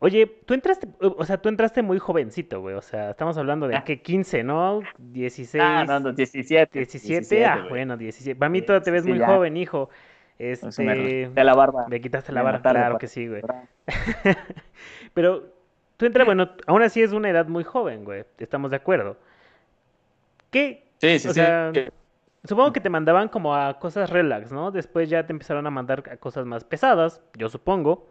Oye, 0.00 0.26
tú 0.26 0.54
entraste, 0.54 0.88
o 1.00 1.24
sea, 1.24 1.40
tú 1.40 1.48
entraste 1.48 1.80
muy 1.82 2.00
jovencito, 2.00 2.60
güey. 2.60 2.74
O 2.74 2.82
sea, 2.82 3.10
estamos 3.10 3.36
hablando 3.36 3.68
de 3.68 3.76
ah. 3.76 3.84
que 3.84 4.02
15, 4.02 4.42
¿no? 4.42 4.80
16. 4.98 5.62
Ah, 5.64 5.84
no, 5.86 6.00
no, 6.00 6.12
17. 6.12 6.76
17, 6.76 7.46
ah, 7.46 7.66
bueno, 7.68 7.96
17. 7.96 8.36
Para 8.36 8.48
mí 8.48 8.62
todavía 8.62 8.82
te 8.82 8.90
ves 8.90 9.06
muy 9.06 9.20
joven, 9.20 9.56
hijo. 9.56 9.90
Este, 10.40 10.82
me 10.82 11.44
la 11.44 11.54
barba. 11.54 11.86
Me 11.88 12.00
quitaste 12.00 12.32
la 12.32 12.42
barba, 12.42 12.62
claro 12.62 12.98
que 12.98 13.06
sí, 13.06 13.28
güey. 13.28 13.42
Pero 15.14 15.44
tú 15.96 16.06
entras, 16.06 16.26
bueno, 16.26 16.50
aún 16.66 16.82
así 16.82 17.00
es 17.00 17.12
una 17.12 17.30
edad 17.30 17.46
muy 17.46 17.62
joven, 17.62 18.04
güey. 18.04 18.24
Estamos 18.38 18.72
de 18.72 18.78
acuerdo. 18.78 19.18
¿Qué? 20.50 20.82
Sí, 20.98 21.20
sí, 21.20 21.28
o 21.28 21.32
Sea, 21.32 21.70
Supongo 22.44 22.72
que 22.72 22.80
te 22.80 22.90
mandaban 22.90 23.28
como 23.28 23.54
a 23.54 23.78
cosas 23.78 24.10
relax, 24.10 24.50
¿no? 24.50 24.72
Después 24.72 25.08
ya 25.08 25.26
te 25.26 25.32
empezaron 25.32 25.66
a 25.66 25.70
mandar 25.70 26.02
a 26.10 26.16
cosas 26.16 26.44
más 26.44 26.64
pesadas, 26.64 27.20
yo 27.36 27.48
supongo. 27.48 28.08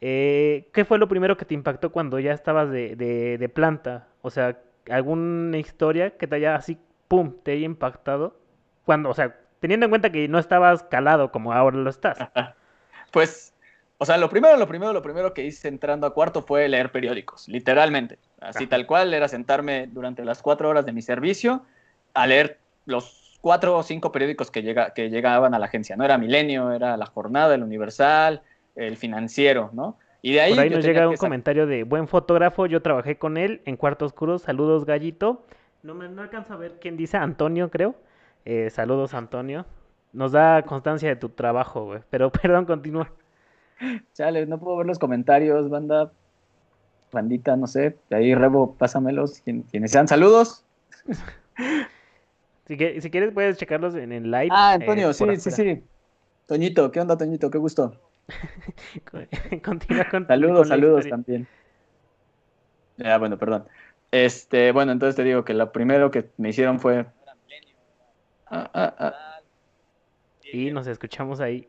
Eh, 0.00 0.68
¿Qué 0.72 0.84
fue 0.84 0.98
lo 0.98 1.08
primero 1.08 1.36
que 1.36 1.44
te 1.44 1.54
impactó 1.54 1.92
cuando 1.92 2.18
ya 2.18 2.32
estabas 2.32 2.70
de, 2.70 2.96
de, 2.96 3.48
planta? 3.48 4.08
O 4.22 4.30
sea, 4.30 4.58
¿alguna 4.90 5.58
historia 5.58 6.16
que 6.16 6.26
te 6.26 6.36
haya 6.36 6.54
así, 6.54 6.78
pum, 7.08 7.34
te 7.42 7.52
haya 7.52 7.66
impactado? 7.66 8.38
Cuando, 8.86 9.10
o 9.10 9.14
sea, 9.14 9.36
teniendo 9.60 9.84
en 9.84 9.90
cuenta 9.90 10.10
que 10.10 10.26
no 10.26 10.38
estabas 10.38 10.82
calado 10.84 11.30
como 11.30 11.52
ahora 11.52 11.76
lo 11.76 11.90
estás. 11.90 12.18
Pues, 13.12 13.54
o 13.98 14.04
sea, 14.04 14.18
lo 14.18 14.28
primero, 14.28 14.56
lo 14.56 14.66
primero, 14.66 14.92
lo 14.92 15.00
primero 15.00 15.32
que 15.32 15.44
hice 15.44 15.68
entrando 15.68 16.06
a 16.06 16.12
cuarto 16.12 16.42
fue 16.42 16.68
leer 16.68 16.92
periódicos, 16.92 17.48
literalmente. 17.48 18.18
Así 18.40 18.66
tal 18.66 18.86
cual, 18.86 19.14
era 19.14 19.28
sentarme 19.28 19.86
durante 19.86 20.24
las 20.24 20.42
cuatro 20.42 20.68
horas 20.68 20.84
de 20.84 20.92
mi 20.92 21.00
servicio 21.02 21.64
a 22.12 22.26
leer 22.26 22.58
los 22.84 23.25
cuatro 23.46 23.76
o 23.76 23.82
cinco 23.84 24.10
periódicos 24.10 24.50
que, 24.50 24.60
llega, 24.60 24.90
que 24.90 25.08
llegaban 25.08 25.54
a 25.54 25.60
la 25.60 25.66
agencia, 25.66 25.94
¿no? 25.94 26.04
Era 26.04 26.18
Milenio, 26.18 26.72
era 26.72 26.96
La 26.96 27.06
Jornada, 27.06 27.54
El 27.54 27.62
Universal, 27.62 28.42
El 28.74 28.96
Financiero, 28.96 29.70
¿no? 29.72 29.98
Y 30.20 30.32
de 30.32 30.40
ahí... 30.40 30.54
Por 30.54 30.64
ahí 30.64 30.70
nos 30.70 30.84
llega 30.84 31.08
un 31.08 31.14
comentario 31.14 31.64
de, 31.68 31.84
buen 31.84 32.08
fotógrafo, 32.08 32.66
yo 32.66 32.82
trabajé 32.82 33.18
con 33.18 33.36
él 33.36 33.62
en 33.64 33.76
Cuarto 33.76 34.04
Oscuro, 34.04 34.40
saludos 34.40 34.84
Gallito. 34.84 35.46
No, 35.84 35.94
me, 35.94 36.08
no 36.08 36.22
alcanzo 36.22 36.54
a 36.54 36.56
ver 36.56 36.80
quién 36.80 36.96
dice 36.96 37.18
Antonio, 37.18 37.70
creo. 37.70 37.94
Eh, 38.44 38.68
saludos, 38.70 39.14
Antonio. 39.14 39.64
Nos 40.12 40.32
da 40.32 40.62
constancia 40.62 41.08
de 41.08 41.14
tu 41.14 41.28
trabajo, 41.28 41.84
güey. 41.84 42.00
Pero 42.10 42.32
perdón, 42.42 42.64
continúa. 42.64 43.12
Chale, 44.12 44.44
no 44.46 44.58
puedo 44.58 44.78
ver 44.78 44.86
los 44.88 44.98
comentarios, 44.98 45.70
banda. 45.70 46.10
Bandita, 47.12 47.54
no 47.54 47.68
sé. 47.68 47.96
De 48.10 48.16
ahí, 48.16 48.34
Rebo, 48.34 48.74
pásamelos. 48.74 49.40
quienes 49.70 49.92
sean 49.92 50.08
saludos. 50.08 50.64
Si, 52.66 52.76
que, 52.76 53.00
si, 53.00 53.10
quieres, 53.10 53.32
puedes 53.32 53.56
checarlos 53.56 53.94
en 53.94 54.12
el 54.12 54.30
live. 54.30 54.48
Ah, 54.50 54.72
Antonio, 54.72 55.10
eh, 55.10 55.14
sí, 55.14 55.36
sí, 55.36 55.50
sí. 55.50 55.84
Toñito, 56.46 56.90
¿qué 56.90 57.00
onda, 57.00 57.16
Toñito? 57.16 57.50
Qué 57.50 57.58
gusto. 57.58 58.00
Continúa 59.64 60.08
con 60.10 60.26
Saludos, 60.26 60.68
saludos 60.68 61.08
también. 61.08 61.46
Ya, 62.96 63.18
bueno, 63.18 63.38
perdón. 63.38 63.66
Este, 64.10 64.72
bueno, 64.72 64.92
entonces 64.92 65.16
te 65.16 65.24
digo 65.24 65.44
que 65.44 65.54
lo 65.54 65.70
primero 65.72 66.10
que 66.10 66.30
me 66.38 66.48
hicieron 66.48 66.80
fue. 66.80 67.06
Ah, 68.46 68.70
ah, 68.72 68.94
ah. 68.98 69.40
Y 70.52 70.70
nos 70.70 70.86
escuchamos 70.86 71.40
ahí. 71.40 71.68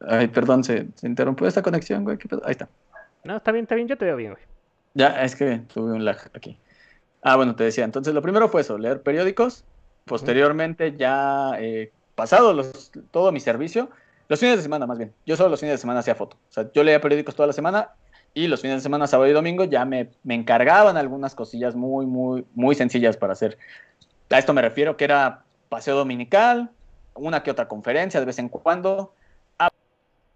Ay, 0.00 0.28
perdón, 0.28 0.64
se, 0.64 0.88
se 0.94 1.06
interrumpió 1.06 1.46
esta 1.46 1.62
conexión, 1.62 2.04
güey. 2.04 2.16
Ahí 2.44 2.52
está. 2.52 2.68
No, 3.22 3.36
está 3.36 3.52
bien, 3.52 3.64
está 3.64 3.74
bien, 3.74 3.86
yo 3.86 3.98
te 3.98 4.06
veo 4.06 4.16
bien, 4.16 4.32
güey. 4.32 4.42
Ya, 4.94 5.22
es 5.22 5.36
que 5.36 5.58
tuve 5.72 5.92
un 5.92 6.04
lag 6.04 6.18
aquí. 6.34 6.58
Ah, 7.22 7.36
bueno, 7.36 7.54
te 7.54 7.64
decía, 7.64 7.84
entonces 7.84 8.14
lo 8.14 8.22
primero 8.22 8.48
fue 8.48 8.62
eso, 8.62 8.78
leer 8.78 9.02
periódicos. 9.02 9.64
Posteriormente, 10.04 10.96
ya 10.96 11.52
eh, 11.58 11.92
pasado 12.14 12.52
los, 12.52 12.90
todo 13.10 13.30
mi 13.30 13.40
servicio, 13.40 13.90
los 14.28 14.40
fines 14.40 14.56
de 14.56 14.62
semana 14.62 14.86
más 14.86 14.98
bien, 14.98 15.12
yo 15.26 15.36
solo 15.36 15.50
los 15.50 15.60
fines 15.60 15.74
de 15.74 15.78
semana 15.78 16.00
hacía 16.00 16.14
foto. 16.14 16.36
O 16.48 16.52
sea, 16.52 16.70
yo 16.72 16.82
leía 16.82 17.00
periódicos 17.00 17.34
toda 17.34 17.46
la 17.46 17.52
semana 17.52 17.90
y 18.34 18.46
los 18.46 18.60
fines 18.60 18.76
de 18.76 18.80
semana, 18.80 19.06
sábado 19.06 19.28
y 19.28 19.32
domingo, 19.32 19.64
ya 19.64 19.84
me, 19.84 20.10
me 20.22 20.34
encargaban 20.34 20.96
algunas 20.96 21.34
cosillas 21.34 21.74
muy, 21.74 22.06
muy, 22.06 22.44
muy 22.54 22.74
sencillas 22.74 23.16
para 23.16 23.34
hacer. 23.34 23.58
A 24.30 24.38
esto 24.38 24.52
me 24.52 24.62
refiero 24.62 24.96
que 24.96 25.04
era 25.04 25.44
paseo 25.68 25.96
dominical, 25.96 26.70
una 27.14 27.42
que 27.42 27.50
otra 27.50 27.68
conferencia 27.68 28.20
de 28.20 28.26
vez 28.26 28.38
en 28.38 28.48
cuando, 28.48 29.12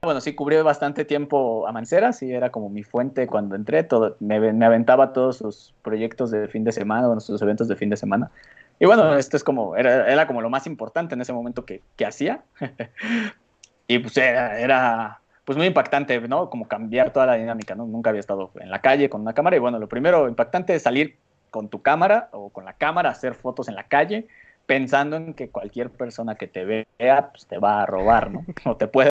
bueno, 0.05 0.21
sí, 0.21 0.35
cubrí 0.35 0.57
bastante 0.63 1.05
tiempo 1.05 1.67
Amanceras 1.67 2.23
y 2.23 2.33
era 2.33 2.51
como 2.51 2.69
mi 2.69 2.83
fuente 2.83 3.27
cuando 3.27 3.57
entré. 3.57 3.83
Todo, 3.83 4.17
me, 4.21 4.37
aventaba 4.65 5.13
todos 5.13 5.39
sus 5.39 5.75
proyectos 5.83 6.31
de 6.31 6.49
fin 6.49 6.65
de 6.65 6.73
semana, 6.73 7.07
bueno, 7.07 7.21
sus 7.21 7.41
eventos 7.43 7.69
de 7.69 7.77
fin 7.77 7.91
de 7.91 7.97
semana. 7.97 8.31
Y 8.79 8.87
bueno, 8.87 9.17
esto 9.17 9.37
es 9.37 9.45
como, 9.45 9.77
era, 9.77 10.11
era 10.11 10.27
como 10.27 10.41
lo 10.43 10.51
más 10.51 10.67
importante 10.67 11.15
en 11.15 11.21
ese 11.21 11.33
momento 11.33 11.65
que, 11.65 11.83
que 11.97 12.07
hacía. 12.07 12.43
y 13.87 13.99
pues 13.99 14.17
era, 14.17 14.59
era, 14.59 15.21
pues 15.45 15.59
muy 15.59 15.67
impactante, 15.67 16.21
¿no? 16.21 16.51
Como 16.51 16.67
cambiar 16.67 17.13
toda 17.13 17.27
la 17.27 17.35
dinámica, 17.35 17.75
¿no? 17.75 17.87
Nunca 17.87 18.11
había 18.11 18.21
estado 18.21 18.51
en 18.61 18.71
la 18.71 18.81
calle 18.81 19.09
con 19.09 19.21
una 19.21 19.35
cámara. 19.35 19.57
Y 19.57 19.61
bueno, 19.61 19.79
lo 19.79 19.89
primero 19.89 20.29
impactante 20.29 20.75
es 20.75 20.83
salir 20.83 21.17
con 21.51 21.69
tu 21.69 21.83
cámara 21.83 22.31
o 22.33 22.51
con 22.51 22.65
la 22.65 22.73
cámara, 22.73 23.11
hacer 23.11 23.35
fotos 23.35 23.69
en 23.69 23.77
la 23.77 23.85
calle, 23.85 24.27
pensando 24.67 25.17
en 25.17 25.35
que 25.35 25.51
cualquier 25.51 25.91
persona 25.91 26.35
que 26.35 26.49
te 26.49 26.65
vea, 26.65 27.31
pues 27.31 27.47
te 27.47 27.59
va 27.59 27.83
a 27.83 27.87
robar, 27.87 28.31
¿no? 28.31 28.45
O 28.65 28.77
te 28.77 28.89
puede 28.89 29.11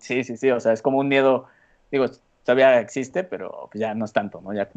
Sí, 0.00 0.24
sí, 0.24 0.36
sí, 0.36 0.50
o 0.50 0.60
sea, 0.60 0.72
es 0.72 0.82
como 0.82 0.98
un 0.98 1.08
miedo, 1.08 1.46
digo, 1.90 2.06
todavía 2.44 2.80
existe, 2.80 3.24
pero 3.24 3.68
pues 3.70 3.80
ya 3.80 3.94
no 3.94 4.04
es 4.04 4.12
tanto, 4.12 4.40
¿no? 4.40 4.52
Ya, 4.52 4.68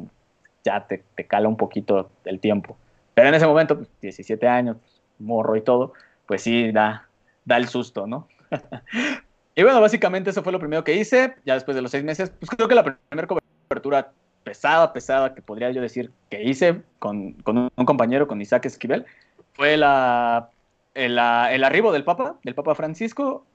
ya 0.63 0.86
te, 0.88 1.03
te 1.15 1.25
cala 1.25 1.47
un 1.47 1.58
poquito 1.58 2.10
el 2.25 2.39
tiempo. 2.39 2.77
Pero 3.13 3.29
en 3.29 3.36
ese 3.36 3.47
momento, 3.47 3.77
pues 3.77 3.89
17 4.01 4.47
años, 4.47 4.77
morro 5.19 5.55
y 5.55 5.62
todo, 5.62 5.93
pues 6.27 6.41
sí, 6.41 6.71
da, 6.71 7.08
da 7.45 7.58
el 7.58 7.67
susto, 7.67 8.08
¿no? 8.08 8.27
y 9.55 9.63
bueno, 9.63 9.81
básicamente 9.81 10.29
eso 10.29 10.43
fue 10.43 10.51
lo 10.51 10.60
primero 10.60 10.84
que 10.84 10.95
hice. 10.95 11.36
Ya 11.45 11.53
después 11.53 11.75
de 11.75 11.81
los 11.81 11.91
seis 11.91 12.03
meses, 12.03 12.31
pues 12.39 12.49
creo 12.49 12.67
que 12.67 12.75
la 12.75 12.84
primera 12.84 13.27
cobertura 13.27 14.12
pesada, 14.43 14.93
pesada, 14.93 15.34
que 15.34 15.41
podría 15.41 15.71
yo 15.71 15.81
decir 15.81 16.12
que 16.29 16.43
hice 16.43 16.81
con, 16.99 17.34
con 17.34 17.58
un, 17.58 17.86
compañero, 17.86 18.27
con 18.27 18.41
Isaac 18.41 18.65
Esquivel, 18.65 19.05
fue 19.53 19.77
la, 19.77 20.49
el, 20.93 21.13
el, 21.13 21.63
arribo 21.63 21.91
del 21.91 22.03
Papa, 22.03 22.38
del 22.43 22.53
Papa 22.53 22.75
Francisco, 22.75 23.45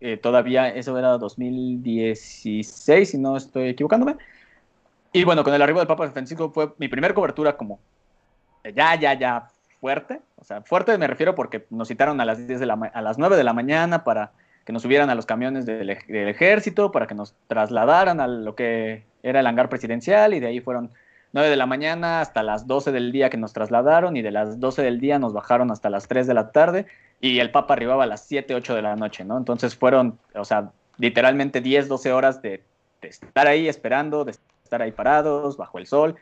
eh, 0.00 0.16
todavía 0.16 0.68
eso 0.68 0.98
era 0.98 1.18
2016, 1.18 3.10
si 3.10 3.18
no 3.18 3.36
estoy 3.36 3.68
equivocándome. 3.68 4.16
Y 5.12 5.24
bueno, 5.24 5.44
con 5.44 5.54
el 5.54 5.62
arribo 5.62 5.78
del 5.78 5.88
Papa 5.88 6.10
Francisco 6.10 6.50
fue 6.50 6.72
mi 6.78 6.88
primera 6.88 7.14
cobertura 7.14 7.56
como 7.56 7.78
ya, 8.74 8.94
ya, 8.96 9.14
ya 9.14 9.48
fuerte. 9.80 10.20
O 10.36 10.44
sea, 10.44 10.62
fuerte 10.62 10.96
me 10.98 11.06
refiero 11.06 11.34
porque 11.34 11.66
nos 11.70 11.88
citaron 11.88 12.20
a 12.20 12.24
las, 12.24 12.46
10 12.46 12.60
de 12.60 12.66
la, 12.66 12.74
a 12.74 13.02
las 13.02 13.18
9 13.18 13.36
de 13.36 13.44
la 13.44 13.52
mañana 13.52 14.04
para 14.04 14.32
que 14.64 14.72
nos 14.72 14.82
subieran 14.82 15.10
a 15.10 15.14
los 15.14 15.26
camiones 15.26 15.64
del, 15.64 15.86
del, 16.08 16.28
ejército, 16.28 16.90
para 16.90 17.06
que 17.06 17.14
nos 17.14 17.34
trasladaran 17.46 18.20
a 18.20 18.26
lo 18.26 18.54
que 18.56 19.04
era 19.22 19.40
el 19.40 19.46
hangar 19.46 19.68
presidencial 19.68 20.34
y 20.34 20.40
de 20.40 20.48
ahí 20.48 20.60
fueron 20.60 20.90
9 21.32 21.50
de 21.50 21.56
la 21.56 21.66
mañana 21.66 22.20
hasta 22.20 22.42
las 22.42 22.66
12 22.66 22.92
del 22.92 23.12
día 23.12 23.30
que 23.30 23.36
nos 23.36 23.52
trasladaron 23.52 24.16
y 24.16 24.22
de 24.22 24.30
las 24.30 24.60
12 24.60 24.82
del 24.82 25.00
día 25.00 25.18
nos 25.18 25.32
bajaron 25.32 25.70
hasta 25.70 25.90
las 25.90 26.08
3 26.08 26.26
de 26.26 26.34
la 26.34 26.50
tarde 26.50 26.86
y 27.20 27.38
el 27.38 27.50
Papa 27.50 27.74
arribaba 27.74 28.04
a 28.04 28.06
las 28.06 28.26
7, 28.26 28.54
8 28.54 28.74
de 28.74 28.82
la 28.82 28.96
noche, 28.96 29.24
¿no? 29.24 29.36
Entonces 29.36 29.76
fueron, 29.76 30.18
o 30.34 30.44
sea, 30.44 30.70
literalmente 30.98 31.60
10, 31.60 31.88
12 31.88 32.12
horas 32.12 32.42
de, 32.42 32.62
estar 33.02 33.46
ahí 33.46 33.68
esperando, 33.68 34.24
de 34.24 34.32
estar 34.64 34.82
ahí 34.82 34.92
parados, 34.92 35.56
bajo 35.56 35.78
el 35.78 35.86
sol, 35.86 36.16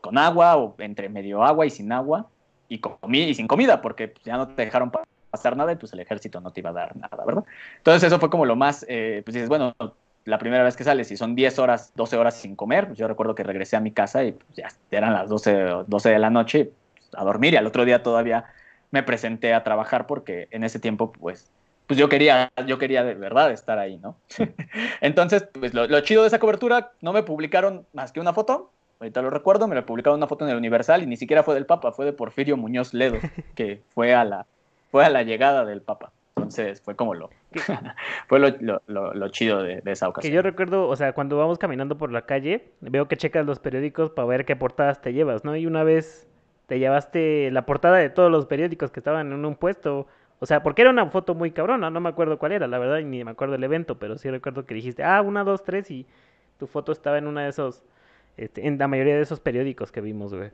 con 0.00 0.18
agua 0.18 0.56
o 0.56 0.74
entre 0.78 1.08
medio 1.08 1.44
agua 1.44 1.66
y 1.66 1.70
sin 1.70 1.92
agua 1.92 2.26
y, 2.68 2.80
y 3.12 3.34
sin 3.34 3.46
comida, 3.46 3.80
porque 3.80 4.14
ya 4.24 4.36
no 4.36 4.48
te 4.48 4.64
dejaron 4.64 4.90
pasar 5.30 5.56
nada 5.56 5.72
y 5.72 5.76
pues 5.76 5.92
el 5.92 6.00
ejército 6.00 6.40
no 6.40 6.50
te 6.50 6.60
iba 6.60 6.70
a 6.70 6.74
dar 6.74 6.96
nada, 6.96 7.24
¿verdad? 7.24 7.44
Entonces 7.78 8.04
eso 8.04 8.18
fue 8.18 8.30
como 8.30 8.46
lo 8.46 8.56
más, 8.56 8.84
eh, 8.88 9.22
pues 9.24 9.34
dices, 9.34 9.48
bueno, 9.48 9.74
la 10.26 10.38
primera 10.38 10.64
vez 10.64 10.76
que 10.76 10.84
sales 10.84 11.10
y 11.12 11.16
son 11.16 11.34
10 11.34 11.58
horas, 11.60 11.92
12 11.94 12.16
horas 12.16 12.36
sin 12.36 12.56
comer, 12.56 12.88
pues 12.88 12.98
yo 12.98 13.06
recuerdo 13.06 13.34
que 13.34 13.44
regresé 13.44 13.76
a 13.76 13.80
mi 13.80 13.92
casa 13.92 14.24
y 14.24 14.32
pues, 14.32 14.56
ya 14.56 14.68
eran 14.90 15.14
las 15.14 15.28
12, 15.28 15.84
12 15.86 16.10
de 16.10 16.18
la 16.18 16.30
noche 16.30 16.72
pues, 16.92 17.08
a 17.14 17.24
dormir 17.24 17.54
y 17.54 17.56
al 17.56 17.66
otro 17.66 17.84
día 17.84 18.02
todavía 18.02 18.44
me 18.90 19.04
presenté 19.04 19.54
a 19.54 19.62
trabajar 19.62 20.06
porque 20.06 20.48
en 20.50 20.64
ese 20.64 20.80
tiempo, 20.80 21.12
pues, 21.12 21.52
pues 21.86 21.96
yo 21.96 22.08
quería, 22.08 22.50
yo 22.66 22.76
quería 22.78 23.04
de 23.04 23.14
verdad 23.14 23.52
estar 23.52 23.78
ahí, 23.78 23.98
¿no? 23.98 24.16
Entonces, 25.00 25.48
pues 25.58 25.72
lo, 25.74 26.00
chido 26.00 26.22
de 26.22 26.28
esa 26.28 26.40
cobertura, 26.40 26.90
no 27.00 27.12
me 27.12 27.22
publicaron 27.22 27.86
más 27.92 28.10
que 28.10 28.18
una 28.18 28.32
foto, 28.32 28.72
ahorita 28.98 29.22
lo 29.22 29.30
recuerdo, 29.30 29.68
me 29.68 29.76
lo 29.76 29.86
publicaron 29.86 30.18
una 30.18 30.26
foto 30.26 30.44
en 30.44 30.50
el 30.50 30.56
Universal 30.56 31.04
y 31.04 31.06
ni 31.06 31.16
siquiera 31.16 31.44
fue 31.44 31.54
del 31.54 31.66
Papa, 31.66 31.92
fue 31.92 32.04
de 32.04 32.12
Porfirio 32.12 32.56
Muñoz 32.56 32.94
Ledo, 32.94 33.18
que 33.54 33.80
fue 33.94 34.12
a 34.12 34.24
la, 34.24 34.46
fue 34.90 35.04
a 35.04 35.10
la 35.10 35.22
llegada 35.22 35.64
del 35.64 35.82
Papa. 35.82 36.10
Entonces 36.46 36.80
fue 36.80 36.94
como 36.94 37.14
lo, 37.14 37.30
fue 38.28 38.38
lo, 38.38 38.80
lo, 38.86 39.14
lo 39.14 39.28
chido 39.28 39.62
de, 39.62 39.80
de, 39.80 39.92
esa 39.92 40.08
ocasión. 40.08 40.30
Que 40.30 40.34
yo 40.34 40.42
recuerdo, 40.42 40.88
o 40.88 40.94
sea, 40.94 41.12
cuando 41.12 41.36
vamos 41.36 41.58
caminando 41.58 41.98
por 41.98 42.12
la 42.12 42.22
calle, 42.22 42.70
veo 42.80 43.08
que 43.08 43.16
checas 43.16 43.44
los 43.44 43.58
periódicos 43.58 44.10
para 44.12 44.28
ver 44.28 44.44
qué 44.44 44.54
portadas 44.54 45.00
te 45.00 45.12
llevas, 45.12 45.44
¿no? 45.44 45.56
Y 45.56 45.66
una 45.66 45.82
vez 45.82 46.28
te 46.66 46.78
llevaste 46.78 47.50
la 47.50 47.66
portada 47.66 47.96
de 47.96 48.10
todos 48.10 48.30
los 48.30 48.46
periódicos 48.46 48.90
que 48.90 49.00
estaban 49.00 49.32
en 49.32 49.44
un 49.44 49.56
puesto. 49.56 50.06
O 50.38 50.46
sea, 50.46 50.62
porque 50.62 50.82
era 50.82 50.90
una 50.90 51.06
foto 51.06 51.34
muy 51.34 51.50
cabrona, 51.50 51.90
no 51.90 52.00
me 52.00 52.08
acuerdo 52.08 52.38
cuál 52.38 52.52
era, 52.52 52.66
la 52.66 52.78
verdad, 52.78 53.00
ni 53.00 53.24
me 53.24 53.30
acuerdo 53.30 53.54
el 53.54 53.64
evento, 53.64 53.98
pero 53.98 54.18
sí 54.18 54.30
recuerdo 54.30 54.66
que 54.66 54.74
dijiste, 54.74 55.02
ah, 55.02 55.22
una, 55.22 55.44
dos, 55.44 55.64
tres, 55.64 55.90
y 55.90 56.06
tu 56.58 56.66
foto 56.66 56.92
estaba 56.92 57.18
en 57.18 57.26
una 57.26 57.44
de 57.44 57.48
esos, 57.48 57.82
este, 58.36 58.66
en 58.66 58.78
la 58.78 58.86
mayoría 58.86 59.16
de 59.16 59.22
esos 59.22 59.40
periódicos 59.40 59.90
que 59.90 60.00
vimos, 60.00 60.34
güey. 60.34 60.50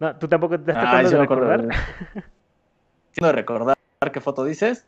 No, 0.00 0.16
tú 0.16 0.28
tampoco 0.28 0.58
te 0.58 0.72
estás 0.72 0.84
ah, 0.86 1.02
de 1.02 1.16
recordar. 1.16 1.64
de 3.20 3.32
recordar 3.32 3.76
qué 4.12 4.20
foto 4.20 4.44
dices 4.44 4.86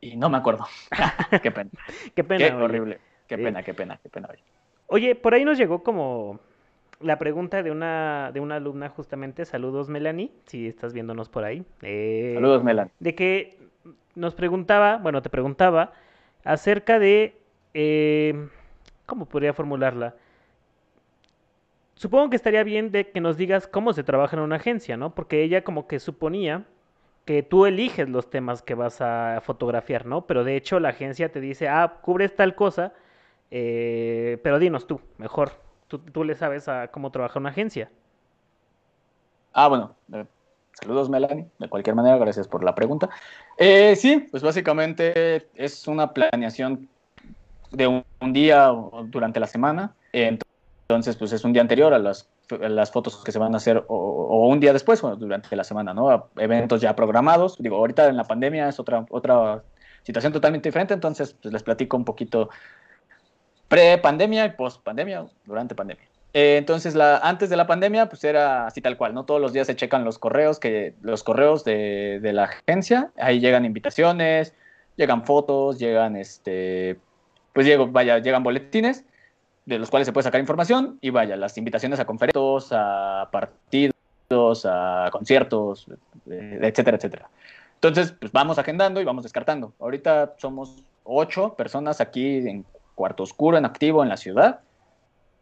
y 0.00 0.16
no 0.16 0.30
me 0.30 0.38
acuerdo. 0.38 0.66
qué 1.42 1.50
pena. 1.50 1.70
qué 2.14 2.24
pena. 2.24 2.48
Qué 2.48 2.54
horrible. 2.54 3.00
Qué 3.26 3.38
pena, 3.38 3.62
qué 3.62 3.74
pena, 3.74 3.98
qué 4.02 4.08
pena. 4.08 4.28
Oye, 4.88 5.14
por 5.14 5.34
ahí 5.34 5.44
nos 5.44 5.56
llegó 5.56 5.84
como 5.84 6.40
la 7.00 7.18
pregunta 7.18 7.62
de 7.62 7.70
una, 7.70 8.30
de 8.32 8.40
una 8.40 8.56
alumna 8.56 8.88
justamente, 8.88 9.44
saludos 9.44 9.88
Melanie, 9.88 10.32
si 10.46 10.66
estás 10.66 10.92
viéndonos 10.92 11.28
por 11.28 11.44
ahí. 11.44 11.64
Eh, 11.82 12.32
saludos 12.34 12.64
Melanie. 12.64 12.92
De 12.98 13.14
que 13.14 13.56
nos 14.16 14.34
preguntaba, 14.34 14.98
bueno, 14.98 15.22
te 15.22 15.30
preguntaba 15.30 15.92
acerca 16.44 16.98
de, 16.98 17.36
eh, 17.74 18.48
¿cómo 19.06 19.26
podría 19.26 19.52
formularla? 19.52 20.16
Supongo 21.94 22.30
que 22.30 22.36
estaría 22.36 22.64
bien 22.64 22.90
de 22.90 23.10
que 23.10 23.20
nos 23.20 23.36
digas 23.36 23.68
cómo 23.68 23.92
se 23.92 24.02
trabaja 24.02 24.36
en 24.36 24.42
una 24.42 24.56
agencia, 24.56 24.96
¿no? 24.96 25.14
Porque 25.14 25.42
ella 25.42 25.62
como 25.62 25.86
que 25.86 26.00
suponía 26.00 26.64
que 27.30 27.44
tú 27.44 27.64
eliges 27.64 28.08
los 28.08 28.28
temas 28.28 28.60
que 28.60 28.74
vas 28.74 29.00
a 29.00 29.40
fotografiar, 29.44 30.04
¿no? 30.04 30.26
Pero 30.26 30.42
de 30.42 30.56
hecho 30.56 30.80
la 30.80 30.88
agencia 30.88 31.30
te 31.30 31.40
dice, 31.40 31.68
ah, 31.68 31.98
cubres 32.02 32.34
tal 32.34 32.56
cosa, 32.56 32.92
eh, 33.52 34.40
pero 34.42 34.58
dinos 34.58 34.88
tú, 34.88 35.00
mejor, 35.16 35.52
tú, 35.86 36.24
le 36.24 36.34
sabes 36.34 36.66
a 36.66 36.88
cómo 36.88 37.12
trabaja 37.12 37.38
una 37.38 37.50
agencia. 37.50 37.88
Ah, 39.52 39.68
bueno, 39.68 39.94
eh, 40.12 40.24
saludos 40.72 41.08
Melanie, 41.08 41.46
de 41.60 41.68
cualquier 41.68 41.94
manera, 41.94 42.18
gracias 42.18 42.48
por 42.48 42.64
la 42.64 42.74
pregunta. 42.74 43.08
Eh, 43.56 43.94
sí, 43.94 44.26
pues 44.28 44.42
básicamente 44.42 45.46
es 45.54 45.86
una 45.86 46.12
planeación 46.12 46.88
de 47.70 47.86
un, 47.86 48.32
día 48.32 48.72
durante 49.04 49.38
la 49.38 49.46
semana, 49.46 49.94
entonces 50.12 51.14
pues 51.14 51.32
es 51.32 51.44
un 51.44 51.52
día 51.52 51.62
anterior 51.62 51.94
a 51.94 52.00
las, 52.00 52.28
las 52.58 52.90
fotos 52.90 53.22
que 53.24 53.32
se 53.32 53.38
van 53.38 53.54
a 53.54 53.58
hacer 53.58 53.84
o, 53.88 54.48
un 54.48 54.60
día 54.60 54.72
después, 54.72 55.00
bueno, 55.00 55.16
durante 55.16 55.54
la 55.56 55.64
semana, 55.64 55.94
¿no? 55.94 56.28
eventos 56.36 56.80
ya 56.80 56.96
programados, 56.96 57.56
digo, 57.58 57.76
ahorita 57.76 58.08
en 58.08 58.16
la 58.16 58.24
pandemia 58.24 58.68
es 58.68 58.78
otra, 58.78 59.06
otra 59.10 59.62
situación 60.02 60.32
totalmente 60.32 60.68
diferente, 60.68 60.94
entonces 60.94 61.34
pues 61.40 61.52
les 61.52 61.62
platico 61.62 61.96
un 61.96 62.04
poquito 62.04 62.50
pre-pandemia 63.68 64.46
y 64.46 64.50
post-pandemia, 64.50 65.26
durante 65.44 65.74
pandemia. 65.74 66.04
Eh, 66.32 66.56
entonces, 66.58 66.94
la, 66.94 67.18
antes 67.18 67.50
de 67.50 67.56
la 67.56 67.66
pandemia, 67.66 68.08
pues 68.08 68.22
era 68.24 68.66
así 68.66 68.80
tal 68.80 68.96
cual, 68.96 69.14
¿no? 69.14 69.24
Todos 69.24 69.40
los 69.40 69.52
días 69.52 69.66
se 69.66 69.74
checan 69.74 70.04
los 70.04 70.18
correos, 70.18 70.60
que, 70.60 70.94
los 71.02 71.24
correos 71.24 71.64
de, 71.64 72.20
de 72.20 72.32
la 72.32 72.44
agencia, 72.44 73.10
ahí 73.16 73.40
llegan 73.40 73.64
invitaciones, 73.64 74.54
llegan 74.96 75.24
fotos, 75.24 75.78
llegan, 75.78 76.16
este, 76.16 76.98
pues 77.52 77.66
llego, 77.66 77.88
vaya, 77.88 78.18
llegan 78.18 78.42
boletines 78.42 79.04
de 79.66 79.78
los 79.78 79.90
cuales 79.90 80.06
se 80.06 80.12
puede 80.12 80.24
sacar 80.24 80.40
información 80.40 80.98
y 81.00 81.10
vaya, 81.10 81.36
las 81.36 81.56
invitaciones 81.58 82.00
a 82.00 82.04
conferencias, 82.04 82.72
a 82.72 83.28
partidos, 83.30 84.64
a 84.64 85.08
conciertos, 85.12 85.86
eh, 86.30 86.58
etcétera, 86.62 86.96
etcétera. 86.96 87.28
Entonces, 87.74 88.12
pues 88.12 88.30
vamos 88.32 88.58
agendando 88.58 89.00
y 89.00 89.04
vamos 89.04 89.22
descartando. 89.22 89.72
Ahorita 89.80 90.34
somos 90.36 90.84
ocho 91.04 91.54
personas 91.54 92.00
aquí 92.00 92.36
en 92.46 92.64
Cuarto 92.94 93.22
Oscuro, 93.22 93.56
en 93.56 93.64
activo 93.64 94.02
en 94.02 94.10
la 94.10 94.16
ciudad. 94.16 94.60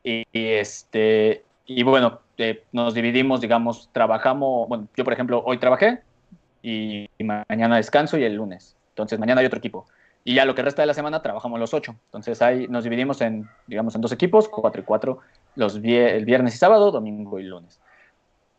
Y, 0.05 0.25
este, 0.33 1.45
y 1.67 1.83
bueno, 1.83 2.21
eh, 2.39 2.63
nos 2.73 2.95
dividimos, 2.95 3.41
digamos, 3.41 3.91
trabajamos, 3.93 4.69
bueno, 4.69 4.87
yo 4.97 5.05
por 5.05 5.13
ejemplo 5.13 5.43
hoy 5.45 5.59
trabajé 5.59 6.03
y, 6.63 7.09
mañana 7.19 7.77
descanso 7.77 8.17
y 8.17 8.25
el 8.25 8.35
lunes. 8.35 8.77
Entonces 8.91 9.19
mañana 9.19 9.41
hay 9.41 9.47
otro 9.47 9.59
equipo. 9.59 9.87
Y 10.29 10.35
ya 10.35 10.45
lo 10.45 10.55
que 10.55 10.61
resta 10.61 10.83
de 10.83 10.87
la 10.87 10.93
semana 10.93 11.23
trabajamos 11.23 11.59
los 11.59 11.73
ocho. 11.73 11.97
Entonces 12.05 12.43
ahí 12.43 12.69
nos 12.69 12.85
dividimos 12.85 13.23
en, 13.23 13.49
digamos, 13.67 13.95
en 13.95 14.03
dos 14.03 14.13
equipos, 14.13 14.47
cuatro 14.47 14.83
y 14.83 14.85
cuatro, 14.85 15.21
los 15.55 15.77
el 15.77 16.27
viernes 16.27 16.55
y 16.55 16.59
sábado, 16.59 16.91
domingo 16.91 17.39
y 17.39 17.45
lunes. 17.45 17.81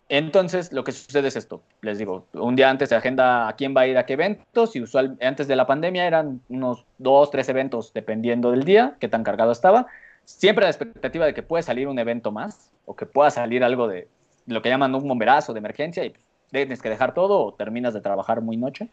Entonces, 0.07 0.73
lo 0.73 0.83
que 0.83 0.91
sucede 0.91 1.27
es 1.27 1.35
esto. 1.35 1.61
Les 1.81 1.99
digo, 1.99 2.25
un 2.33 2.55
día 2.55 2.71
antes 2.71 2.89
de 2.89 2.95
agenda 2.95 3.47
a 3.47 3.53
quién 3.53 3.75
va 3.77 3.81
a 3.81 3.87
ir 3.87 3.99
a 3.99 4.07
qué 4.07 4.13
eventos 4.13 4.75
y 4.75 4.81
usual, 4.81 5.15
antes 5.21 5.47
de 5.47 5.55
la 5.55 5.67
pandemia 5.67 6.07
eran 6.07 6.41
unos 6.49 6.85
dos, 6.97 7.29
tres 7.29 7.47
eventos 7.49 7.93
dependiendo 7.93 8.49
del 8.49 8.63
día, 8.63 8.95
qué 8.99 9.07
tan 9.07 9.23
cargado 9.23 9.51
estaba. 9.51 9.85
Siempre 10.25 10.63
la 10.63 10.71
expectativa 10.71 11.27
de 11.27 11.35
que 11.35 11.43
puede 11.43 11.61
salir 11.61 11.87
un 11.87 11.99
evento 11.99 12.31
más 12.31 12.71
o 12.85 12.95
que 12.95 13.05
pueda 13.05 13.29
salir 13.29 13.63
algo 13.63 13.87
de 13.87 14.07
lo 14.47 14.63
que 14.63 14.69
llaman 14.69 14.95
un 14.95 15.07
bomberazo 15.07 15.53
de 15.53 15.59
emergencia 15.59 16.03
y 16.03 16.15
tienes 16.49 16.81
que 16.81 16.89
dejar 16.89 17.13
todo 17.13 17.45
o 17.45 17.53
terminas 17.53 17.93
de 17.93 18.01
trabajar 18.01 18.41
muy 18.41 18.57
noche 18.57 18.89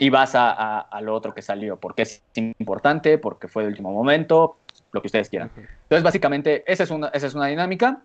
y 0.00 0.08
vas 0.08 0.34
a, 0.34 0.80
a, 0.80 1.00
lo 1.02 1.14
otro 1.14 1.34
que 1.34 1.42
salió, 1.42 1.76
porque 1.78 2.02
es 2.02 2.22
importante, 2.34 3.18
porque 3.18 3.48
fue 3.48 3.64
de 3.64 3.68
último 3.68 3.92
momento, 3.92 4.56
lo 4.92 5.02
que 5.02 5.08
ustedes 5.08 5.28
quieran. 5.28 5.50
Entonces, 5.54 6.02
básicamente, 6.02 6.64
esa 6.66 6.84
es 6.84 6.90
una, 6.90 7.08
esa 7.08 7.26
es 7.26 7.34
una 7.34 7.48
dinámica. 7.48 8.00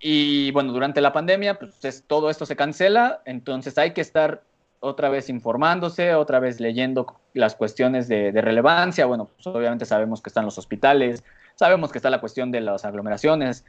Y 0.00 0.50
bueno, 0.52 0.72
durante 0.72 1.02
la 1.02 1.12
pandemia, 1.12 1.58
pues 1.58 2.02
todo 2.06 2.30
esto 2.30 2.46
se 2.46 2.56
cancela, 2.56 3.20
entonces 3.26 3.76
hay 3.76 3.92
que 3.92 4.00
estar 4.00 4.42
otra 4.80 5.10
vez 5.10 5.28
informándose, 5.28 6.14
otra 6.14 6.40
vez 6.40 6.60
leyendo 6.60 7.14
las 7.34 7.54
cuestiones 7.54 8.08
de, 8.08 8.32
relevancia. 8.40 9.04
Bueno, 9.04 9.28
pues 9.34 9.46
obviamente 9.46 9.84
sabemos 9.84 10.22
que 10.22 10.30
están 10.30 10.46
los 10.46 10.56
hospitales, 10.56 11.24
sabemos 11.56 11.92
que 11.92 11.98
está 11.98 12.08
la 12.08 12.20
cuestión 12.20 12.52
de 12.52 12.62
las 12.62 12.86
aglomeraciones, 12.86 13.66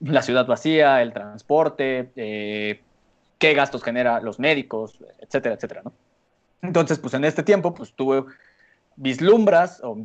la 0.00 0.22
ciudad 0.22 0.46
vacía, 0.46 1.02
el 1.02 1.12
transporte, 1.12 2.10
eh, 2.16 2.80
qué 3.38 3.52
gastos 3.52 3.84
genera 3.84 4.18
los 4.20 4.38
médicos, 4.38 4.98
etcétera, 5.20 5.56
etcétera, 5.56 5.82
¿no? 5.84 5.92
Entonces, 6.62 6.98
pues 6.98 7.14
en 7.14 7.24
este 7.24 7.42
tiempo, 7.42 7.74
pues 7.74 7.92
tuve 7.94 8.24
vislumbras 8.96 9.80
o 9.82 9.96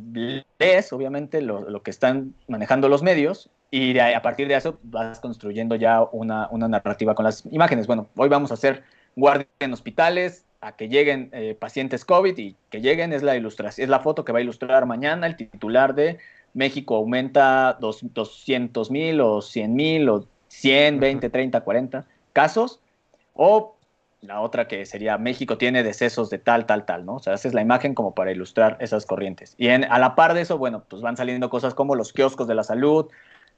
lees, 0.58 0.92
obviamente, 0.92 1.42
lo, 1.42 1.68
lo 1.68 1.82
que 1.82 1.90
están 1.90 2.34
manejando 2.46 2.88
los 2.88 3.02
medios 3.02 3.50
y 3.70 3.98
a 3.98 4.22
partir 4.22 4.46
de 4.46 4.54
eso 4.54 4.78
vas 4.84 5.18
construyendo 5.18 5.74
ya 5.74 6.00
una, 6.12 6.46
una, 6.52 6.68
narrativa 6.68 7.16
con 7.16 7.24
las 7.24 7.44
imágenes. 7.46 7.88
Bueno, 7.88 8.06
hoy 8.14 8.28
vamos 8.28 8.52
a 8.52 8.54
hacer 8.54 8.84
guardia 9.16 9.48
en 9.58 9.72
hospitales, 9.72 10.44
a 10.60 10.76
que 10.76 10.88
lleguen 10.88 11.28
eh, 11.32 11.56
pacientes 11.58 12.04
COVID 12.04 12.38
y 12.38 12.54
que 12.70 12.80
lleguen 12.80 13.12
es 13.12 13.24
la 13.24 13.36
ilustración, 13.36 13.82
es 13.82 13.90
la 13.90 13.98
foto 13.98 14.24
que 14.24 14.30
va 14.30 14.38
a 14.38 14.42
ilustrar 14.42 14.86
mañana 14.86 15.26
el 15.26 15.36
titular 15.36 15.94
de 15.96 16.18
México 16.54 16.94
aumenta 16.94 17.76
200 17.80 18.90
mil 18.92 19.20
o 19.20 19.42
100 19.42 19.74
mil 19.74 20.08
o 20.08 20.24
100, 20.46 21.00
20, 21.00 21.30
30, 21.30 21.60
40 21.60 22.06
casos. 22.32 22.80
O 23.34 23.76
la 24.26 24.40
otra 24.40 24.66
que 24.68 24.86
sería 24.86 25.18
México 25.18 25.58
tiene 25.58 25.82
decesos 25.82 26.30
de 26.30 26.38
tal, 26.38 26.66
tal, 26.66 26.84
tal, 26.84 27.04
¿no? 27.04 27.16
O 27.16 27.18
sea, 27.18 27.34
esa 27.34 27.48
es 27.48 27.54
la 27.54 27.62
imagen 27.62 27.94
como 27.94 28.14
para 28.14 28.32
ilustrar 28.32 28.76
esas 28.80 29.06
corrientes. 29.06 29.54
Y 29.58 29.68
en, 29.68 29.84
a 29.84 29.98
la 29.98 30.14
par 30.14 30.34
de 30.34 30.40
eso, 30.40 30.58
bueno, 30.58 30.84
pues 30.88 31.02
van 31.02 31.16
saliendo 31.16 31.50
cosas 31.50 31.74
como 31.74 31.94
los 31.94 32.12
kioscos 32.12 32.48
de 32.48 32.54
la 32.54 32.64
salud, 32.64 33.06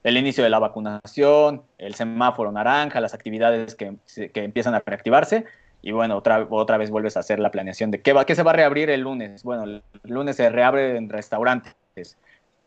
el 0.03 0.17
inicio 0.17 0.43
de 0.43 0.49
la 0.49 0.59
vacunación, 0.59 1.63
el 1.77 1.95
semáforo 1.95 2.51
naranja, 2.51 3.01
las 3.01 3.13
actividades 3.13 3.75
que, 3.75 3.95
que 4.33 4.43
empiezan 4.43 4.75
a 4.75 4.83
reactivarse. 4.85 5.45
Y 5.81 5.91
bueno, 5.91 6.17
otra, 6.17 6.47
otra 6.49 6.77
vez 6.77 6.89
vuelves 6.89 7.17
a 7.17 7.21
hacer 7.21 7.39
la 7.39 7.51
planeación 7.51 7.91
de 7.91 8.01
qué, 8.01 8.13
va, 8.13 8.25
qué 8.25 8.35
se 8.35 8.43
va 8.43 8.51
a 8.51 8.55
reabrir 8.55 8.89
el 8.89 9.01
lunes. 9.01 9.43
Bueno, 9.43 9.63
el 9.63 9.83
lunes 10.03 10.35
se 10.35 10.49
reabre 10.49 10.97
en 10.97 11.09
restaurantes. 11.09 11.75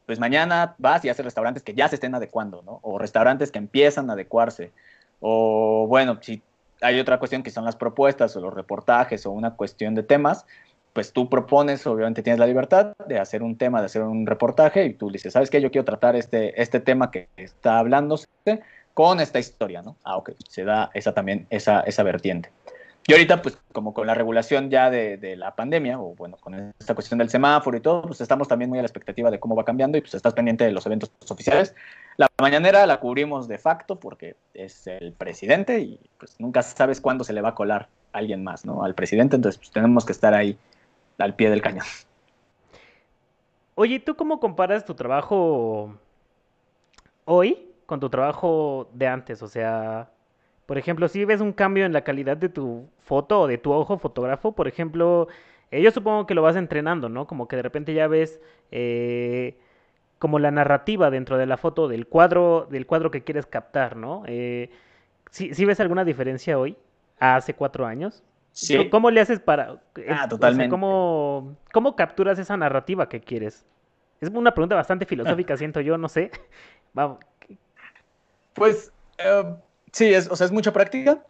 Pues 0.06 0.18
mañana 0.18 0.74
vas 0.78 1.04
y 1.04 1.08
haces 1.08 1.24
restaurantes 1.24 1.62
que 1.62 1.74
ya 1.74 1.88
se 1.88 1.96
estén 1.96 2.14
adecuando, 2.14 2.62
¿no? 2.62 2.80
O 2.82 2.98
restaurantes 2.98 3.52
que 3.52 3.58
empiezan 3.58 4.10
a 4.10 4.14
adecuarse. 4.14 4.72
O 5.20 5.86
bueno, 5.88 6.18
si 6.20 6.42
hay 6.80 7.00
otra 7.00 7.18
cuestión 7.18 7.42
que 7.42 7.50
son 7.50 7.64
las 7.64 7.76
propuestas 7.76 8.36
o 8.36 8.40
los 8.40 8.54
reportajes 8.54 9.26
o 9.26 9.30
una 9.30 9.54
cuestión 9.56 9.94
de 9.94 10.02
temas, 10.02 10.46
pues 10.92 11.12
tú 11.12 11.28
propones, 11.28 11.86
obviamente 11.86 12.22
tienes 12.22 12.40
la 12.40 12.46
libertad 12.46 12.94
de 13.06 13.18
hacer 13.18 13.42
un 13.42 13.56
tema, 13.56 13.80
de 13.80 13.86
hacer 13.86 14.02
un 14.02 14.26
reportaje 14.26 14.86
y 14.86 14.94
tú 14.94 15.10
dices, 15.10 15.32
¿sabes 15.32 15.50
qué? 15.50 15.60
Yo 15.60 15.70
quiero 15.70 15.84
tratar 15.84 16.16
este, 16.16 16.60
este 16.60 16.80
tema 16.80 17.10
que 17.10 17.28
está 17.36 17.78
hablándose 17.78 18.26
con 18.94 19.20
esta 19.20 19.38
historia, 19.38 19.82
¿no? 19.82 19.96
Ah, 20.02 20.16
ok, 20.16 20.32
se 20.48 20.64
da 20.64 20.90
esa 20.94 21.14
también, 21.14 21.46
esa, 21.50 21.80
esa 21.80 22.02
vertiente. 22.02 22.50
Y 23.10 23.12
ahorita, 23.12 23.42
pues 23.42 23.58
como 23.72 23.92
con 23.92 24.06
la 24.06 24.14
regulación 24.14 24.70
ya 24.70 24.88
de, 24.88 25.34
la 25.36 25.56
pandemia, 25.56 25.98
o 25.98 26.14
bueno, 26.14 26.36
con 26.36 26.72
esta 26.78 26.94
cuestión 26.94 27.18
del 27.18 27.28
semáforo 27.28 27.76
y 27.76 27.80
todo, 27.80 28.02
pues 28.02 28.20
estamos 28.20 28.46
también 28.46 28.70
muy 28.70 28.78
a 28.78 28.82
la 28.82 28.86
expectativa 28.86 29.32
de 29.32 29.40
cómo 29.40 29.56
va 29.56 29.64
cambiando 29.64 29.98
y 29.98 30.00
pues 30.00 30.14
estás 30.14 30.32
pendiente 30.32 30.62
de 30.62 30.70
los 30.70 30.86
eventos 30.86 31.10
oficiales. 31.28 31.74
La 32.16 32.28
mañanera 32.40 32.86
la 32.86 33.00
cubrimos 33.00 33.48
de 33.48 33.58
facto 33.58 33.98
porque 33.98 34.36
es 34.54 34.86
el 34.86 35.12
presidente 35.12 35.80
y 35.80 35.98
pues 36.18 36.38
nunca 36.38 36.62
sabes 36.62 37.00
cuándo 37.00 37.24
se 37.24 37.32
le 37.32 37.40
va 37.40 37.48
a 37.48 37.54
colar 37.56 37.88
alguien 38.12 38.44
más, 38.44 38.64
¿no? 38.64 38.84
Al 38.84 38.94
presidente, 38.94 39.34
entonces 39.34 39.58
pues 39.58 39.72
tenemos 39.72 40.04
que 40.04 40.12
estar 40.12 40.32
ahí 40.32 40.56
al 41.18 41.34
pie 41.34 41.50
del 41.50 41.62
cañón. 41.62 41.86
Oye, 43.74 43.98
¿tú 43.98 44.14
cómo 44.14 44.38
comparas 44.38 44.84
tu 44.84 44.94
trabajo 44.94 45.96
hoy 47.24 47.72
con 47.86 47.98
tu 47.98 48.08
trabajo 48.08 48.88
de 48.94 49.08
antes? 49.08 49.42
O 49.42 49.48
sea, 49.48 50.10
por 50.70 50.78
ejemplo, 50.78 51.08
si 51.08 51.24
ves 51.24 51.40
un 51.40 51.52
cambio 51.52 51.84
en 51.84 51.92
la 51.92 52.04
calidad 52.04 52.36
de 52.36 52.48
tu 52.48 52.88
foto 53.02 53.40
o 53.40 53.46
de 53.48 53.58
tu 53.58 53.72
ojo 53.72 53.98
fotógrafo, 53.98 54.52
por 54.52 54.68
ejemplo, 54.68 55.26
eh, 55.72 55.82
yo 55.82 55.90
supongo 55.90 56.28
que 56.28 56.34
lo 56.36 56.42
vas 56.42 56.54
entrenando, 56.54 57.08
¿no? 57.08 57.26
Como 57.26 57.48
que 57.48 57.56
de 57.56 57.62
repente 57.62 57.92
ya 57.92 58.06
ves 58.06 58.40
eh, 58.70 59.56
como 60.20 60.38
la 60.38 60.52
narrativa 60.52 61.10
dentro 61.10 61.38
de 61.38 61.46
la 61.46 61.56
foto 61.56 61.88
del 61.88 62.06
cuadro, 62.06 62.68
del 62.70 62.86
cuadro 62.86 63.10
que 63.10 63.24
quieres 63.24 63.46
captar, 63.46 63.96
¿no? 63.96 64.22
Eh, 64.28 64.70
¿sí, 65.32 65.64
ves 65.64 65.80
alguna 65.80 66.04
diferencia 66.04 66.56
hoy 66.56 66.76
a 67.18 67.34
hace 67.34 67.52
cuatro 67.54 67.84
años? 67.84 68.22
¿Cómo 68.92 69.10
le 69.10 69.22
haces 69.22 69.40
para... 69.40 69.80
Ah, 70.08 70.28
totalmente. 70.28 70.70
¿cómo, 70.70 71.96
capturas 71.96 72.38
esa 72.38 72.56
narrativa 72.56 73.08
que 73.08 73.20
quieres? 73.20 73.66
Es 74.20 74.30
una 74.30 74.54
pregunta 74.54 74.76
bastante 74.76 75.04
filosófica, 75.04 75.56
siento 75.56 75.80
yo, 75.80 75.98
no 75.98 76.08
sé. 76.08 76.30
Vamos. 76.94 77.18
Pues 78.54 78.92
eh, 79.18 79.56
sí, 79.92 80.12
es, 80.12 80.28
o 80.30 80.36
sea, 80.36 80.46
es 80.46 80.52
mucha 80.52 80.72
práctica. 80.72 81.22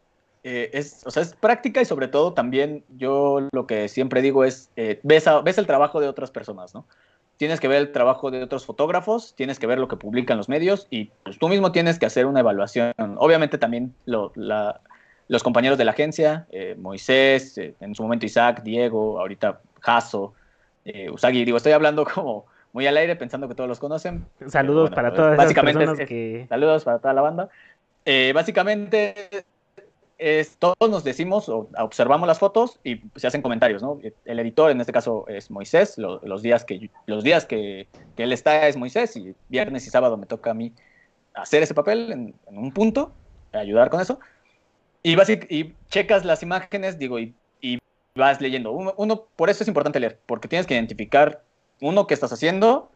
Eh, 0.43 0.71
es, 0.73 1.03
o 1.05 1.11
sea, 1.11 1.23
es 1.23 1.35
práctica 1.35 1.83
y 1.83 1.85
sobre 1.85 2.09
todo 2.09 2.33
también 2.33 2.83
yo 2.97 3.47
lo 3.53 3.67
que 3.67 3.89
siempre 3.89 4.23
digo 4.23 4.45
es, 4.45 4.71
eh, 4.77 4.99
ves, 5.03 5.27
ves 5.45 5.59
el 5.59 5.67
trabajo 5.67 6.01
de 6.01 6.09
otras 6.09 6.31
personas, 6.31 6.75
¿no? 6.75 6.87
Tienes 7.37 7.61
que 7.61 7.69
ver 7.69 7.79
el 7.79 7.93
trabajo 7.93 8.31
de 8.31 8.43
otros 8.43 8.65
fotógrafos, 8.65 9.35
tienes 9.35 9.59
que 9.59 9.67
ver 9.67 9.79
lo 9.79 9.89
que 9.89 9.97
publican 9.97 10.39
los 10.39 10.49
medios 10.49 10.87
y 10.91 11.11
pues 11.25 11.39
tú 11.39 11.49
mismo 11.49 11.73
tienes 11.73 11.99
que 11.99 12.07
hacer 12.07 12.27
una 12.27 12.41
evaluación. 12.41 12.93
Obviamente 13.19 13.59
también 13.59 13.95
lo, 14.07 14.33
la, 14.35 14.81
los 15.29 15.43
compañeros 15.43 15.77
de 15.77 15.85
la 15.85 15.93
agencia, 15.93 16.47
eh, 16.51 16.75
Moisés, 16.79 17.59
en 17.59 17.95
su 17.95 18.03
momento 18.03 18.27
Isaac, 18.27 18.63
Diego, 18.63 19.21
ahorita 19.21 19.61
Jaso, 19.81 20.35
Usagi, 21.13 21.45
digo, 21.45 21.59
estoy 21.59 21.73
hablando 21.73 22.05
como 22.05 22.47
muy 22.73 22.87
al 22.87 22.97
aire 22.97 23.17
pensando 23.17 23.49
que 23.49 23.55
todos 23.55 23.69
los 23.69 23.79
conocen. 23.79 24.27
Saludos 24.49 24.91
para 24.91 25.13
todas 25.13 25.37
básicamente 25.37 25.81
las 25.81 25.97
personas 25.97 26.09
que... 26.09 26.47
Saludos 26.49 26.85
para 26.85 26.99
toda 26.99 27.15
la 27.15 27.23
banda. 27.23 27.49
Básicamente 28.35 29.15
es, 30.21 30.57
todos 30.59 30.77
nos 30.91 31.03
decimos 31.03 31.49
o 31.49 31.69
observamos 31.79 32.27
las 32.29 32.39
fotos 32.39 32.79
y 32.85 33.01
se 33.17 33.27
hacen 33.27 33.41
comentarios, 33.41 33.83
¿no? 33.83 33.99
El 34.25 34.39
editor, 34.39 34.71
en 34.71 34.81
este 34.81 34.93
caso, 34.93 35.25
es 35.29 35.51
Moisés, 35.51 35.97
los 35.97 36.43
días, 36.43 36.65
que, 36.65 36.91
los 37.07 37.25
días 37.25 37.47
que, 37.47 37.89
que, 38.17 38.23
él 38.25 38.33
está 38.33 38.69
es 38.69 38.77
Moisés 38.77 39.17
y 39.17 39.35
viernes 39.49 39.87
y 39.87 39.91
sábado 39.91 40.17
me 40.19 40.27
toca 40.27 40.51
a 40.51 40.55
mí 40.55 40.73
hacer 41.35 41.63
ese 41.63 41.75
papel 41.75 42.13
en, 42.13 42.35
un 42.47 42.73
punto, 42.73 43.13
ayudar 43.53 43.91
con 43.91 44.01
eso. 44.01 44.21
Y, 45.03 45.17
vas 45.17 45.31
y, 45.31 45.75
checas 45.89 46.25
las 46.25 46.43
imágenes, 46.43 46.99
digo, 46.99 47.19
y, 47.19 47.35
vas 48.15 48.41
leyendo. 48.41 48.73
Uno, 48.73 49.25
por 49.37 49.49
eso 49.49 49.63
es 49.63 49.69
importante 49.69 50.01
leer, 50.01 50.19
porque 50.27 50.49
tienes 50.49 50.67
que 50.67 50.75
identificar, 50.75 51.43
uno, 51.81 52.07
qué 52.07 52.13
estás 52.13 52.33
haciendo, 52.33 52.91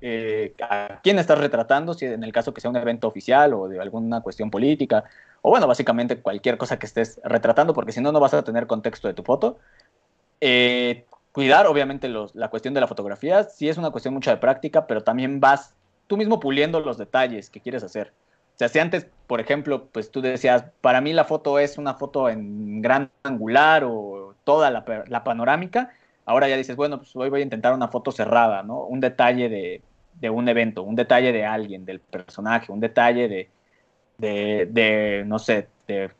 eh, 0.00 0.54
a 0.62 1.00
quién 1.02 1.18
estás 1.18 1.38
retratando, 1.38 1.94
si 1.94 2.06
en 2.06 2.24
el 2.24 2.32
caso 2.32 2.54
que 2.54 2.60
sea 2.60 2.70
un 2.70 2.76
evento 2.76 3.08
oficial 3.08 3.54
o 3.54 3.68
de 3.68 3.80
alguna 3.80 4.20
cuestión 4.20 4.50
política, 4.50 5.04
o 5.42 5.50
bueno, 5.50 5.66
básicamente 5.66 6.20
cualquier 6.20 6.56
cosa 6.58 6.78
que 6.78 6.86
estés 6.86 7.20
retratando, 7.24 7.74
porque 7.74 7.92
si 7.92 8.00
no, 8.00 8.12
no 8.12 8.20
vas 8.20 8.34
a 8.34 8.42
tener 8.42 8.66
contexto 8.66 9.08
de 9.08 9.14
tu 9.14 9.22
foto. 9.22 9.58
Eh, 10.40 11.04
cuidar, 11.32 11.66
obviamente, 11.66 12.08
los, 12.08 12.34
la 12.34 12.48
cuestión 12.48 12.74
de 12.74 12.80
la 12.80 12.86
fotografía, 12.86 13.44
sí 13.44 13.68
es 13.68 13.78
una 13.78 13.90
cuestión 13.90 14.14
mucha 14.14 14.30
de 14.30 14.36
práctica, 14.38 14.86
pero 14.86 15.02
también 15.02 15.40
vas 15.40 15.74
tú 16.06 16.16
mismo 16.16 16.40
puliendo 16.40 16.80
los 16.80 16.98
detalles 16.98 17.50
que 17.50 17.60
quieres 17.60 17.82
hacer 17.84 18.12
sea, 18.60 18.68
si 18.68 18.78
antes, 18.78 19.06
por 19.26 19.40
ejemplo, 19.40 19.88
pues 19.90 20.10
tú 20.10 20.20
decías, 20.20 20.64
para 20.82 21.00
mí 21.00 21.14
la 21.14 21.24
foto 21.24 21.58
es 21.58 21.78
una 21.78 21.94
foto 21.94 22.28
en 22.28 22.82
gran 22.82 23.10
angular 23.22 23.84
o 23.84 24.34
toda 24.44 24.70
la, 24.70 24.84
la 25.06 25.24
panorámica, 25.24 25.90
ahora 26.30 26.48
ya 26.48 26.56
dices, 26.56 26.76
bueno, 26.76 26.98
pues 26.98 27.14
hoy 27.16 27.28
voy 27.28 27.40
a 27.40 27.42
intentar 27.42 27.74
una 27.74 27.88
foto 27.88 28.12
cerrada, 28.12 28.62
¿no? 28.62 28.84
Un 28.84 29.00
detalle 29.00 29.48
de, 29.48 30.30
un 30.30 30.48
evento, 30.48 30.84
un 30.84 30.94
detalle 30.94 31.32
de 31.32 31.44
alguien, 31.44 31.84
del 31.84 31.98
personaje, 31.98 32.70
un 32.70 32.78
detalle 32.78 33.50
de, 34.18 34.66
de, 34.70 35.24
no 35.26 35.40
sé, 35.40 35.66
de, 35.88 36.10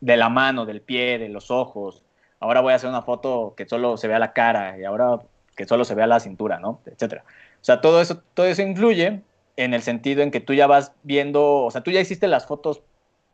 de, 0.00 0.16
la 0.16 0.30
mano, 0.30 0.64
del 0.64 0.80
pie, 0.80 1.18
de 1.18 1.28
los 1.28 1.50
ojos. 1.50 2.02
Ahora 2.40 2.62
voy 2.62 2.72
a 2.72 2.76
hacer 2.76 2.88
una 2.88 3.02
foto 3.02 3.52
que 3.54 3.68
solo 3.68 3.98
se 3.98 4.08
vea 4.08 4.18
la 4.18 4.32
cara 4.32 4.78
y 4.78 4.84
ahora 4.84 5.20
que 5.54 5.66
solo 5.66 5.84
se 5.84 5.94
vea 5.94 6.06
la 6.06 6.20
cintura, 6.20 6.58
¿no? 6.58 6.80
Etcétera. 6.86 7.24
O 7.26 7.64
sea, 7.64 7.82
todo 7.82 8.00
eso, 8.00 8.22
todo 8.32 8.46
eso 8.46 8.62
influye 8.62 9.20
en 9.56 9.74
el 9.74 9.82
sentido 9.82 10.22
en 10.22 10.30
que 10.30 10.40
tú 10.40 10.54
ya 10.54 10.66
vas 10.66 10.92
viendo, 11.02 11.64
o 11.64 11.70
sea, 11.70 11.82
tú 11.82 11.90
ya 11.90 12.00
hiciste 12.00 12.28
las 12.28 12.46
fotos 12.46 12.80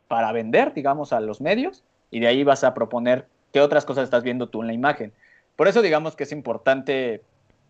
para 0.09 0.33
vender, 0.33 0.73
digamos, 0.73 1.13
a 1.13 1.21
los 1.21 1.39
medios 1.39 1.85
y 2.11 2.19
de 2.19 2.27
ahí 2.27 2.43
vas 2.43 2.65
a 2.65 2.73
proponer 2.73 3.27
qué 3.53 3.61
otras 3.61 3.85
cosas 3.85 4.03
estás 4.03 4.23
viendo 4.23 4.49
tú 4.49 4.61
en 4.61 4.67
la 4.67 4.73
imagen. 4.73 5.13
Por 5.55 5.67
eso 5.67 5.81
digamos 5.81 6.15
que 6.15 6.23
es 6.23 6.31
importante 6.31 7.23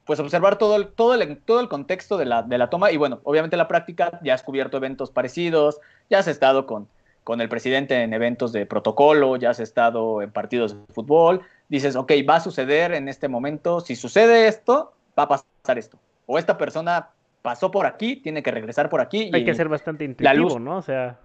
pues 0.06 0.20
observar 0.20 0.58
todo 0.58 0.76
el, 0.76 0.88
todo 0.90 1.16
el, 1.16 1.38
todo 1.40 1.60
el 1.60 1.68
contexto 1.68 2.18
de 2.18 2.26
la, 2.26 2.44
de 2.44 2.58
la 2.58 2.70
toma 2.70 2.92
y 2.92 2.98
bueno, 2.98 3.22
obviamente 3.24 3.58
la 3.58 3.68
práctica 3.68 4.20
ya 4.24 4.36
has 4.36 4.44
cubierto 4.44 4.78
eventos 4.78 5.10
parecidos, 5.10 5.80
ya 6.10 6.20
has 6.20 6.28
estado 6.28 6.68
con, 6.68 6.88
con 7.24 7.42
el 7.42 7.50
presidente 7.50 8.02
en 8.04 8.14
eventos 8.14 8.52
de 8.54 8.68
protocolo, 8.68 9.36
ya 9.36 9.50
has 9.50 9.60
estado 9.60 10.22
en 10.22 10.32
partidos 10.32 10.76
de 10.76 10.94
fútbol, 10.94 11.42
dices, 11.70 11.96
ok, 11.96 12.12
va 12.30 12.36
a 12.36 12.40
suceder 12.40 12.94
en 12.94 13.10
este 13.10 13.28
momento, 13.28 13.82
si 13.82 13.96
sucede 13.96 14.48
esto, 14.48 14.94
va 15.18 15.24
a 15.24 15.28
pasar 15.28 15.78
esto. 15.78 15.98
O 16.28 16.38
esta 16.38 16.56
persona 16.56 17.10
pasó 17.42 17.72
por 17.72 17.88
aquí, 17.88 18.18
tiene 18.18 18.44
que 18.44 18.52
regresar 18.52 18.90
por 18.90 19.02
aquí. 19.02 19.32
Hay 19.34 19.44
que 19.44 19.56
ser 19.56 19.70
bastante 19.70 20.04
intuitivo, 20.04 20.60
¿no? 20.60 20.78
O 20.78 20.82
sea... 20.82 21.18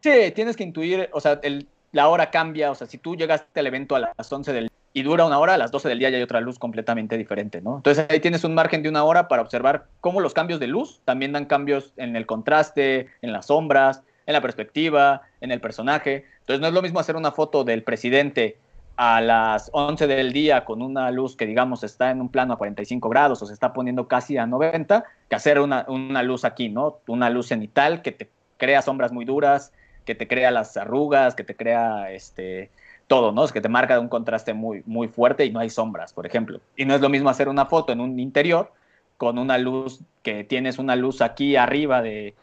Sí, 0.00 0.32
tienes 0.34 0.56
que 0.56 0.64
intuir, 0.64 1.08
o 1.12 1.20
sea, 1.20 1.38
el, 1.42 1.68
la 1.92 2.08
hora 2.08 2.30
cambia, 2.30 2.70
o 2.70 2.74
sea, 2.74 2.86
si 2.86 2.98
tú 2.98 3.14
llegaste 3.14 3.60
al 3.60 3.66
evento 3.66 3.94
a 3.94 4.00
las 4.00 4.32
11 4.32 4.52
del 4.52 4.70
y 4.92 5.02
dura 5.02 5.24
una 5.24 5.38
hora, 5.38 5.54
a 5.54 5.58
las 5.58 5.70
12 5.70 5.88
del 5.88 5.98
día 6.00 6.10
ya 6.10 6.16
hay 6.16 6.22
otra 6.22 6.40
luz 6.40 6.58
completamente 6.58 7.16
diferente, 7.16 7.60
¿no? 7.60 7.76
Entonces 7.76 8.06
ahí 8.08 8.20
tienes 8.20 8.42
un 8.42 8.54
margen 8.54 8.82
de 8.82 8.88
una 8.88 9.04
hora 9.04 9.28
para 9.28 9.42
observar 9.42 9.86
cómo 10.00 10.20
los 10.20 10.34
cambios 10.34 10.58
de 10.58 10.66
luz 10.66 11.00
también 11.04 11.32
dan 11.32 11.46
cambios 11.46 11.92
en 11.96 12.16
el 12.16 12.26
contraste, 12.26 13.08
en 13.22 13.32
las 13.32 13.46
sombras, 13.46 14.02
en 14.26 14.32
la 14.32 14.40
perspectiva, 14.40 15.22
en 15.40 15.52
el 15.52 15.60
personaje. 15.60 16.26
Entonces 16.40 16.60
no 16.60 16.66
es 16.66 16.74
lo 16.74 16.82
mismo 16.82 16.98
hacer 16.98 17.16
una 17.16 17.30
foto 17.30 17.62
del 17.62 17.84
presidente 17.84 18.56
a 18.96 19.20
las 19.20 19.70
11 19.72 20.06
del 20.08 20.32
día 20.32 20.64
con 20.64 20.82
una 20.82 21.10
luz 21.10 21.36
que 21.36 21.46
digamos 21.46 21.84
está 21.84 22.10
en 22.10 22.20
un 22.20 22.28
plano 22.28 22.54
a 22.54 22.58
45 22.58 23.08
grados 23.08 23.40
o 23.40 23.46
se 23.46 23.54
está 23.54 23.72
poniendo 23.72 24.08
casi 24.08 24.36
a 24.36 24.46
90, 24.46 25.04
que 25.28 25.36
hacer 25.36 25.60
una, 25.60 25.86
una 25.88 26.22
luz 26.22 26.44
aquí, 26.44 26.68
¿no? 26.68 26.98
Una 27.06 27.30
luz 27.30 27.46
cenital 27.46 28.02
que 28.02 28.12
te 28.12 28.28
crea 28.58 28.82
sombras 28.82 29.12
muy 29.12 29.24
duras, 29.24 29.72
que 30.04 30.14
te 30.14 30.26
crea 30.26 30.50
las 30.50 30.76
arrugas, 30.76 31.34
que 31.34 31.44
te 31.44 31.56
crea 31.56 32.10
este, 32.10 32.70
todo, 33.10 33.32
¿no? 33.32 33.44
Es 33.44 33.50
que 33.50 33.60
te 33.60 33.68
marca 33.68 33.98
un 33.98 34.08
contraste 34.08 34.54
muy, 34.54 34.84
muy 34.86 35.08
fuerte 35.08 35.44
y 35.44 35.50
no 35.50 35.58
hay 35.58 35.68
sombras, 35.68 36.12
por 36.12 36.26
ejemplo. 36.26 36.60
Y 36.76 36.84
no 36.84 36.94
es 36.94 37.00
lo 37.00 37.08
mismo 37.08 37.28
hacer 37.28 37.48
una 37.48 37.66
foto 37.66 37.92
en 37.92 38.00
un 38.00 38.20
interior 38.20 38.72
con 39.16 39.36
una 39.36 39.58
luz 39.58 40.04
que 40.22 40.44
tienes 40.44 40.78
una 40.78 40.94
luz 40.94 41.20
aquí 41.20 41.56
arriba 41.56 42.02
de, 42.02 42.36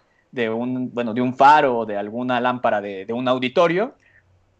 un, 0.49 0.93
bueno, 0.93 1.13
de 1.13 1.21
un 1.21 1.37
faro 1.37 1.77
o 1.77 1.85
de 1.85 1.95
alguna 1.95 2.41
lámpara 2.41 2.81
de, 2.81 3.07
un 3.13 3.29
auditorio 3.29 3.93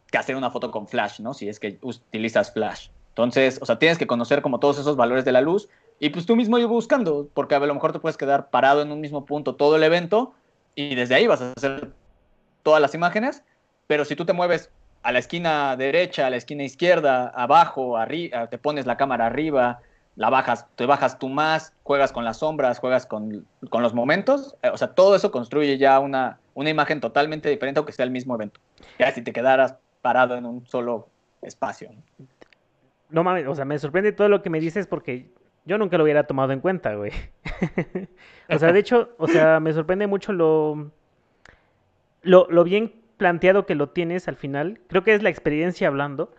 que 0.10 0.18
hacer 0.18 0.38
una 0.38 0.50
foto 0.50 0.72
con 0.72 0.88
flash, 0.88 1.20
¿no? 1.20 1.34
Si 1.34 1.50
es 1.50 1.60
que 1.60 1.78
utilizas 1.82 2.54
flash. 2.54 2.88
Entonces, 3.10 3.60
o 3.62 3.66
sea, 3.66 3.78
tienes 3.78 3.98
que 3.98 4.08
conocer 4.08 4.42
como 4.42 4.62
todos 4.62 4.80
esos 4.80 4.96
valores 4.96 5.26
de 5.26 5.34
la 5.34 5.42
luz 5.42 5.68
y 6.00 6.10
pues 6.12 6.26
tú 6.26 6.38
mismo 6.38 6.58
ir 6.58 6.68
buscando, 6.68 7.28
porque 7.34 7.56
a 7.56 7.60
lo 7.60 7.74
mejor 7.74 7.92
te 7.92 8.00
puedes 8.00 8.16
quedar 8.16 8.50
parado 8.50 8.82
en 8.82 8.94
un 8.94 9.02
mismo 9.02 9.26
punto 9.26 9.56
todo 9.56 9.76
el 9.76 9.84
evento 9.84 10.34
y 10.74 10.96
desde 10.96 11.16
ahí 11.16 11.28
vas 11.28 11.42
a 11.42 11.52
hacer 11.52 11.92
todas 12.64 12.82
las 12.82 12.96
imágenes, 12.96 13.44
pero 13.88 14.06
si 14.06 14.16
tú 14.16 14.26
te 14.26 14.32
mueves 14.32 14.72
a 15.08 15.14
la 15.14 15.20
esquina 15.20 15.78
derecha, 15.78 16.28
a 16.28 16.30
la 16.30 16.36
esquina 16.36 16.66
izquierda, 16.66 17.30
abajo, 17.30 17.96
arriba, 17.96 18.48
te 18.48 18.58
pones 18.58 18.86
la 18.86 18.98
cámara 18.98 19.28
arriba, 19.28 19.80
la 20.18 20.30
bajas, 20.30 20.68
te 20.76 20.86
bajas 20.86 21.18
tú 21.18 21.30
más, 21.30 21.72
juegas 21.84 22.12
con 22.12 22.26
las 22.26 22.40
sombras, 22.40 22.80
juegas 22.80 23.06
con, 23.06 23.48
los 23.72 23.94
momentos, 23.94 24.58
eh, 24.64 24.70
o 24.70 24.76
sea, 24.76 24.90
todo 24.90 25.16
eso 25.16 25.32
construye 25.32 25.78
ya 25.78 26.02
una, 26.02 26.42
una 26.56 26.70
imagen 26.70 27.00
totalmente 27.00 27.48
diferente 27.48 27.80
aunque 27.80 27.94
sea 27.94 28.04
el 28.04 28.12
mismo 28.12 28.36
evento. 28.36 28.60
Ya 29.00 29.10
si 29.14 29.22
te 29.22 29.32
quedaras 29.32 29.78
parado 30.02 30.36
en 30.36 30.46
un 30.46 30.66
solo 30.66 31.08
espacio. 31.42 31.90
No 33.10 33.24
mames, 33.24 33.48
o 33.48 33.56
sea, 33.56 33.64
me 33.64 33.80
sorprende 33.80 34.12
todo 34.12 34.28
lo 34.28 34.42
que 34.42 34.50
me 34.50 34.60
dices 34.60 34.88
porque 34.88 35.32
yo 35.64 35.78
nunca 35.78 35.98
lo 35.98 36.04
hubiera 36.04 36.28
tomado 36.28 36.52
en 36.52 36.60
cuenta, 36.60 36.96
güey. 36.96 37.14
o 38.50 38.60
sea, 38.60 38.74
de 38.74 38.80
hecho, 38.80 39.16
o 39.20 39.28
sea, 39.30 39.62
me 39.62 39.72
sorprende 39.72 40.06
mucho 40.06 40.34
lo, 40.34 40.92
lo, 42.24 42.48
lo 42.50 42.64
bien 42.66 43.07
planteado 43.18 43.66
que 43.66 43.76
lo 43.76 43.90
tienes 43.90 44.28
al 44.28 44.36
final. 44.36 44.80
Creo 44.88 45.04
que 45.04 45.14
es 45.14 45.24
la 45.24 45.30
experiencia 45.30 45.88
hablando. 45.88 46.32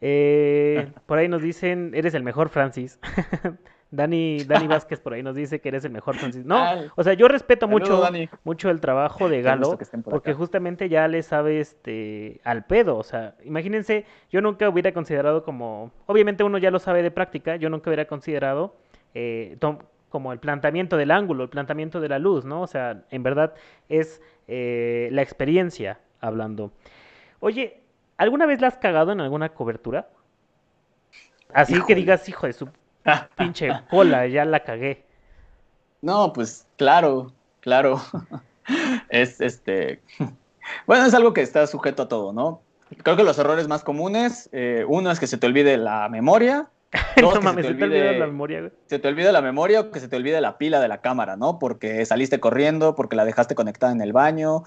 Eh, 0.00 0.88
por 1.06 1.18
ahí 1.18 1.28
nos 1.28 1.42
dicen, 1.42 1.92
eres 1.94 2.14
el 2.14 2.22
mejor 2.22 2.48
Francis. 2.48 2.98
Dani, 3.90 4.44
Dani 4.44 4.66
Vázquez 4.68 5.00
por 5.00 5.14
ahí 5.14 5.22
nos 5.22 5.36
dice 5.36 5.60
que 5.60 5.68
eres 5.68 5.84
el 5.84 5.92
mejor 5.92 6.16
Francis. 6.16 6.44
No, 6.44 6.64
o 6.94 7.04
sea, 7.04 7.14
yo 7.14 7.28
respeto 7.28 7.68
mucho, 7.68 8.02
mucho 8.44 8.70
el 8.70 8.80
trabajo 8.80 9.28
de 9.28 9.42
Galo, 9.42 9.78
porque 10.04 10.34
justamente 10.34 10.88
ya 10.88 11.08
le 11.08 11.22
sabe 11.22 11.60
este, 11.60 12.40
al 12.44 12.64
pedo. 12.64 12.96
O 12.96 13.02
sea, 13.02 13.34
imagínense, 13.44 14.04
yo 14.30 14.40
nunca 14.40 14.68
hubiera 14.68 14.92
considerado 14.92 15.44
como, 15.44 15.92
obviamente 16.06 16.44
uno 16.44 16.58
ya 16.58 16.70
lo 16.70 16.78
sabe 16.78 17.02
de 17.02 17.10
práctica, 17.10 17.56
yo 17.56 17.70
nunca 17.70 17.90
hubiera 17.90 18.06
considerado 18.06 18.76
eh, 19.14 19.56
como 20.08 20.32
el 20.32 20.38
planteamiento 20.38 20.96
del 20.96 21.10
ángulo, 21.10 21.44
el 21.44 21.50
planteamiento 21.50 22.00
de 22.00 22.08
la 22.08 22.18
luz, 22.18 22.44
¿no? 22.44 22.62
O 22.62 22.66
sea, 22.66 23.04
en 23.10 23.22
verdad 23.22 23.54
es 23.88 24.20
eh, 24.48 25.08
la 25.12 25.22
experiencia 25.22 26.00
hablando. 26.20 26.72
Oye, 27.40 27.80
¿alguna 28.16 28.46
vez 28.46 28.60
la 28.60 28.68
has 28.68 28.78
cagado 28.78 29.12
en 29.12 29.20
alguna 29.20 29.50
cobertura? 29.50 30.08
Así 31.52 31.80
que 31.86 31.94
digas, 31.94 32.28
hijo 32.28 32.46
de 32.46 32.52
su 32.52 32.68
pinche 33.36 33.70
cola, 33.90 34.26
ya 34.26 34.44
la 34.44 34.60
cagué. 34.60 35.04
No, 36.02 36.32
pues 36.32 36.66
claro, 36.76 37.32
claro. 37.60 38.00
es 39.08 39.40
este. 39.40 40.00
Bueno, 40.84 41.04
es 41.04 41.14
algo 41.14 41.32
que 41.32 41.42
está 41.42 41.64
sujeto 41.68 42.02
a 42.02 42.08
todo, 42.08 42.32
¿no? 42.32 42.60
Creo 43.04 43.16
que 43.16 43.22
los 43.22 43.38
errores 43.38 43.68
más 43.68 43.84
comunes, 43.84 44.48
eh, 44.50 44.84
uno 44.88 45.12
es 45.12 45.20
que 45.20 45.28
se 45.28 45.38
te 45.38 45.46
olvide 45.46 45.76
la 45.76 46.08
memoria. 46.08 46.68
no 47.22 47.40
mames, 47.40 47.66
se 47.66 47.74
te, 47.74 47.84
olvide, 47.84 48.18
la 48.18 48.26
memoria, 48.26 48.72
Se 48.86 48.98
te 48.98 49.06
olvide 49.06 49.30
la 49.30 49.42
memoria 49.42 49.80
o 49.80 49.90
que 49.92 50.00
se 50.00 50.08
te 50.08 50.16
olvide 50.16 50.40
la 50.40 50.58
pila 50.58 50.80
de 50.80 50.88
la 50.88 51.00
cámara, 51.02 51.36
¿no? 51.36 51.60
Porque 51.60 52.04
saliste 52.04 52.40
corriendo, 52.40 52.96
porque 52.96 53.14
la 53.14 53.24
dejaste 53.24 53.54
conectada 53.54 53.92
en 53.92 54.00
el 54.00 54.12
baño, 54.12 54.64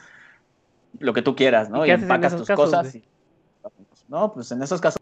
lo 0.98 1.14
que 1.14 1.22
tú 1.22 1.36
quieras, 1.36 1.70
¿no? 1.70 1.86
Y, 1.86 1.92
empacas 1.92 2.36
tus 2.36 2.50
cosas. 2.50 2.98
No, 4.08 4.34
pues 4.34 4.52
en 4.52 4.64
esos 4.64 4.82
casos 4.82 5.00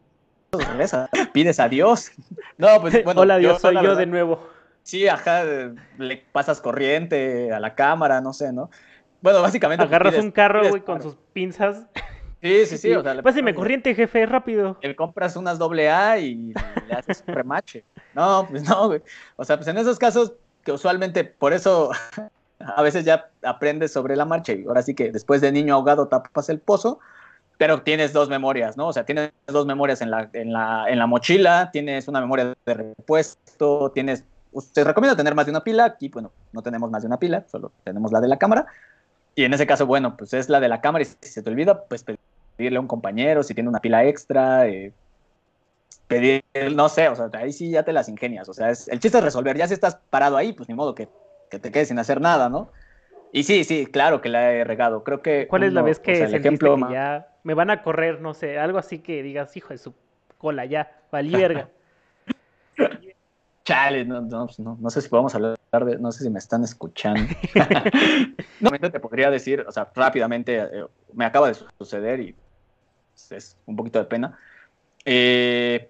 pides 1.34 1.60
a 1.60 1.70
Dios. 1.70 2.12
No, 2.58 2.82
pues 2.82 3.04
bueno. 3.04 3.22
Hola 3.22 3.38
Dios, 3.38 3.62
soy 3.62 3.76
yo 3.84 3.96
de 3.96 4.08
nuevo. 4.08 4.50
Sí, 4.82 5.08
ajá, 5.08 5.44
le 6.00 6.18
pasas 6.32 6.60
corriente 6.60 7.54
a 7.54 7.60
la 7.60 7.76
cámara, 7.76 8.20
no 8.20 8.34
sé, 8.34 8.52
¿no? 8.52 8.72
Bueno, 9.22 9.44
básicamente. 9.44 9.84
Agarras 9.84 10.18
un 10.18 10.32
carro, 10.32 10.68
güey, 10.68 10.82
con 10.82 11.04
sus 11.04 11.16
pinzas. 11.34 11.86
Sí, 12.42 12.66
sí, 12.66 12.78
sí. 12.78 12.94
O 12.94 13.04
sea, 13.04 13.22
Páseme 13.24 13.54
corriente, 13.54 13.94
jefe, 13.94 14.26
rápido. 14.26 14.78
Le 14.82 14.96
compras 14.96 15.36
unas 15.36 15.60
doble 15.60 15.90
A 15.90 16.18
y 16.18 16.54
le 16.88 16.94
haces 16.96 17.24
un 17.28 17.36
remache. 17.36 17.84
No, 18.16 18.48
pues 18.50 18.64
no, 18.64 18.88
güey. 18.88 19.02
O 19.36 19.46
sea, 19.46 19.58
pues 19.58 19.68
en 19.68 19.78
esos 19.78 20.00
casos, 20.00 20.34
que 20.64 20.72
usualmente, 20.72 21.24
por 21.24 21.54
eso 21.54 21.92
a 22.60 22.82
veces 22.82 23.06
ya 23.06 23.30
aprendes 23.44 23.94
sobre 23.94 24.16
la 24.16 24.26
marcha 24.26 24.54
y 24.54 24.66
ahora 24.66 24.82
sí 24.82 24.94
que 24.94 25.12
después 25.12 25.42
de 25.42 25.52
niño 25.52 25.76
ahogado 25.76 26.08
tapas 26.08 26.50
el 26.50 26.60
pozo, 26.60 27.00
pero 27.58 27.82
tienes 27.82 28.14
dos 28.14 28.30
memorias, 28.30 28.78
¿no? 28.78 28.88
O 28.88 28.94
sea, 28.94 29.06
tienes 29.06 29.32
dos 29.48 29.66
memorias 29.66 30.02
en 30.02 30.12
la, 30.12 30.30
en 30.34 30.54
la, 30.54 30.86
en 30.88 31.00
la 31.00 31.08
mochila, 31.08 31.70
tienes 31.72 32.08
una 32.08 32.22
memoria 32.22 32.56
de 32.66 32.74
repuesto, 32.74 33.92
tienes... 33.92 34.24
Se 34.74 34.84
recomienda 34.84 35.16
tener 35.16 35.36
más 35.36 35.46
de 35.46 35.52
una 35.52 35.64
pila, 35.64 35.86
aquí, 35.86 36.10
bueno, 36.10 36.32
no 36.52 36.62
tenemos 36.62 36.90
más 36.90 37.04
de 37.04 37.08
una 37.08 37.18
pila, 37.18 37.46
solo 37.52 37.72
tenemos 37.84 38.12
la 38.12 38.22
de 38.22 38.28
la 38.28 38.38
cámara, 38.38 38.66
y 39.36 39.44
en 39.44 39.54
ese 39.54 39.68
caso, 39.68 39.86
bueno, 39.86 40.18
pues 40.18 40.34
es 40.34 40.50
la 40.50 40.60
de 40.60 40.68
la 40.68 40.82
cámara 40.82 41.04
y 41.04 41.06
si 41.06 41.30
se 41.30 41.44
te 41.44 41.50
olvida, 41.50 41.84
pues 41.84 42.04
pedirle 42.56 42.78
a 42.78 42.82
un 42.82 42.88
compañero 42.88 43.44
si 43.44 43.54
tiene 43.54 43.70
una 43.70 43.80
pila 43.80 44.06
extra, 44.06 44.68
eh, 44.68 44.94
pedir, 46.08 46.44
no 46.74 46.90
sé, 46.90 47.10
o 47.10 47.16
sea, 47.16 47.30
ahí 47.34 47.54
sí 47.54 47.70
ya 47.70 47.84
te 47.84 47.94
las 47.94 48.10
ingenias, 48.10 48.50
o 48.50 48.54
sea, 48.54 48.70
es, 48.70 48.88
el 48.88 49.00
chiste 49.00 49.18
es 49.18 49.24
resolver, 49.24 49.58
ya 49.58 49.68
si 49.68 49.74
estás 49.74 49.98
parado 50.10 50.38
ahí, 50.38 50.54
pues 50.54 50.70
ni 50.70 50.76
modo 50.76 50.96
que 50.96 51.08
que 51.50 51.60
te 51.60 51.72
quedes 51.72 51.90
sin 51.90 52.00
hacer 52.00 52.22
nada, 52.22 52.50
¿no? 52.50 52.72
Y 53.32 53.44
sí, 53.44 53.64
sí, 53.64 53.86
claro 53.86 54.22
que 54.22 54.30
la 54.30 54.54
he 54.54 54.64
regado. 54.64 55.04
Creo 55.04 55.22
que. 55.22 55.48
¿Cuál 55.48 55.64
es 55.64 55.74
la 55.74 55.82
vez 55.82 56.00
que, 56.00 56.24
el 56.24 56.34
ejemplo 56.34 56.76
que 56.76 56.94
ya 56.94 57.28
me 57.44 57.54
van 57.54 57.70
a 57.70 57.84
correr, 57.84 58.22
no 58.22 58.34
sé, 58.34 58.58
algo 58.58 58.78
así 58.78 59.00
que 59.00 59.22
digas, 59.24 59.56
hijo 59.58 59.70
de 59.70 59.78
su 59.78 59.94
cola, 60.38 60.66
ya, 60.66 61.02
valí 61.12 61.32
verga? 61.32 61.70
Chale, 63.66 64.06
no, 64.06 64.22
no, 64.22 64.48
no, 64.60 64.78
no, 64.80 64.90
sé 64.90 65.02
si 65.02 65.10
podemos 65.10 65.36
hablar 65.36 65.58
de, 65.84 65.98
no 66.00 66.10
sé 66.14 66.24
si 66.24 66.30
me 66.30 66.40
están 66.40 66.64
escuchando. 66.64 67.22
no, 68.62 68.72
te 68.72 69.00
podría 69.02 69.30
decir, 69.30 69.66
o 69.68 69.72
sea, 69.74 69.92
rápidamente, 69.94 70.58
eh, 70.58 70.86
me 71.12 71.26
acaba 71.26 71.50
de 71.50 71.56
suceder 71.78 72.22
y 72.22 72.36
es 73.30 73.58
un 73.66 73.76
poquito 73.76 74.00
de 74.00 74.06
pena. 74.06 74.40
Eh, 75.04 75.90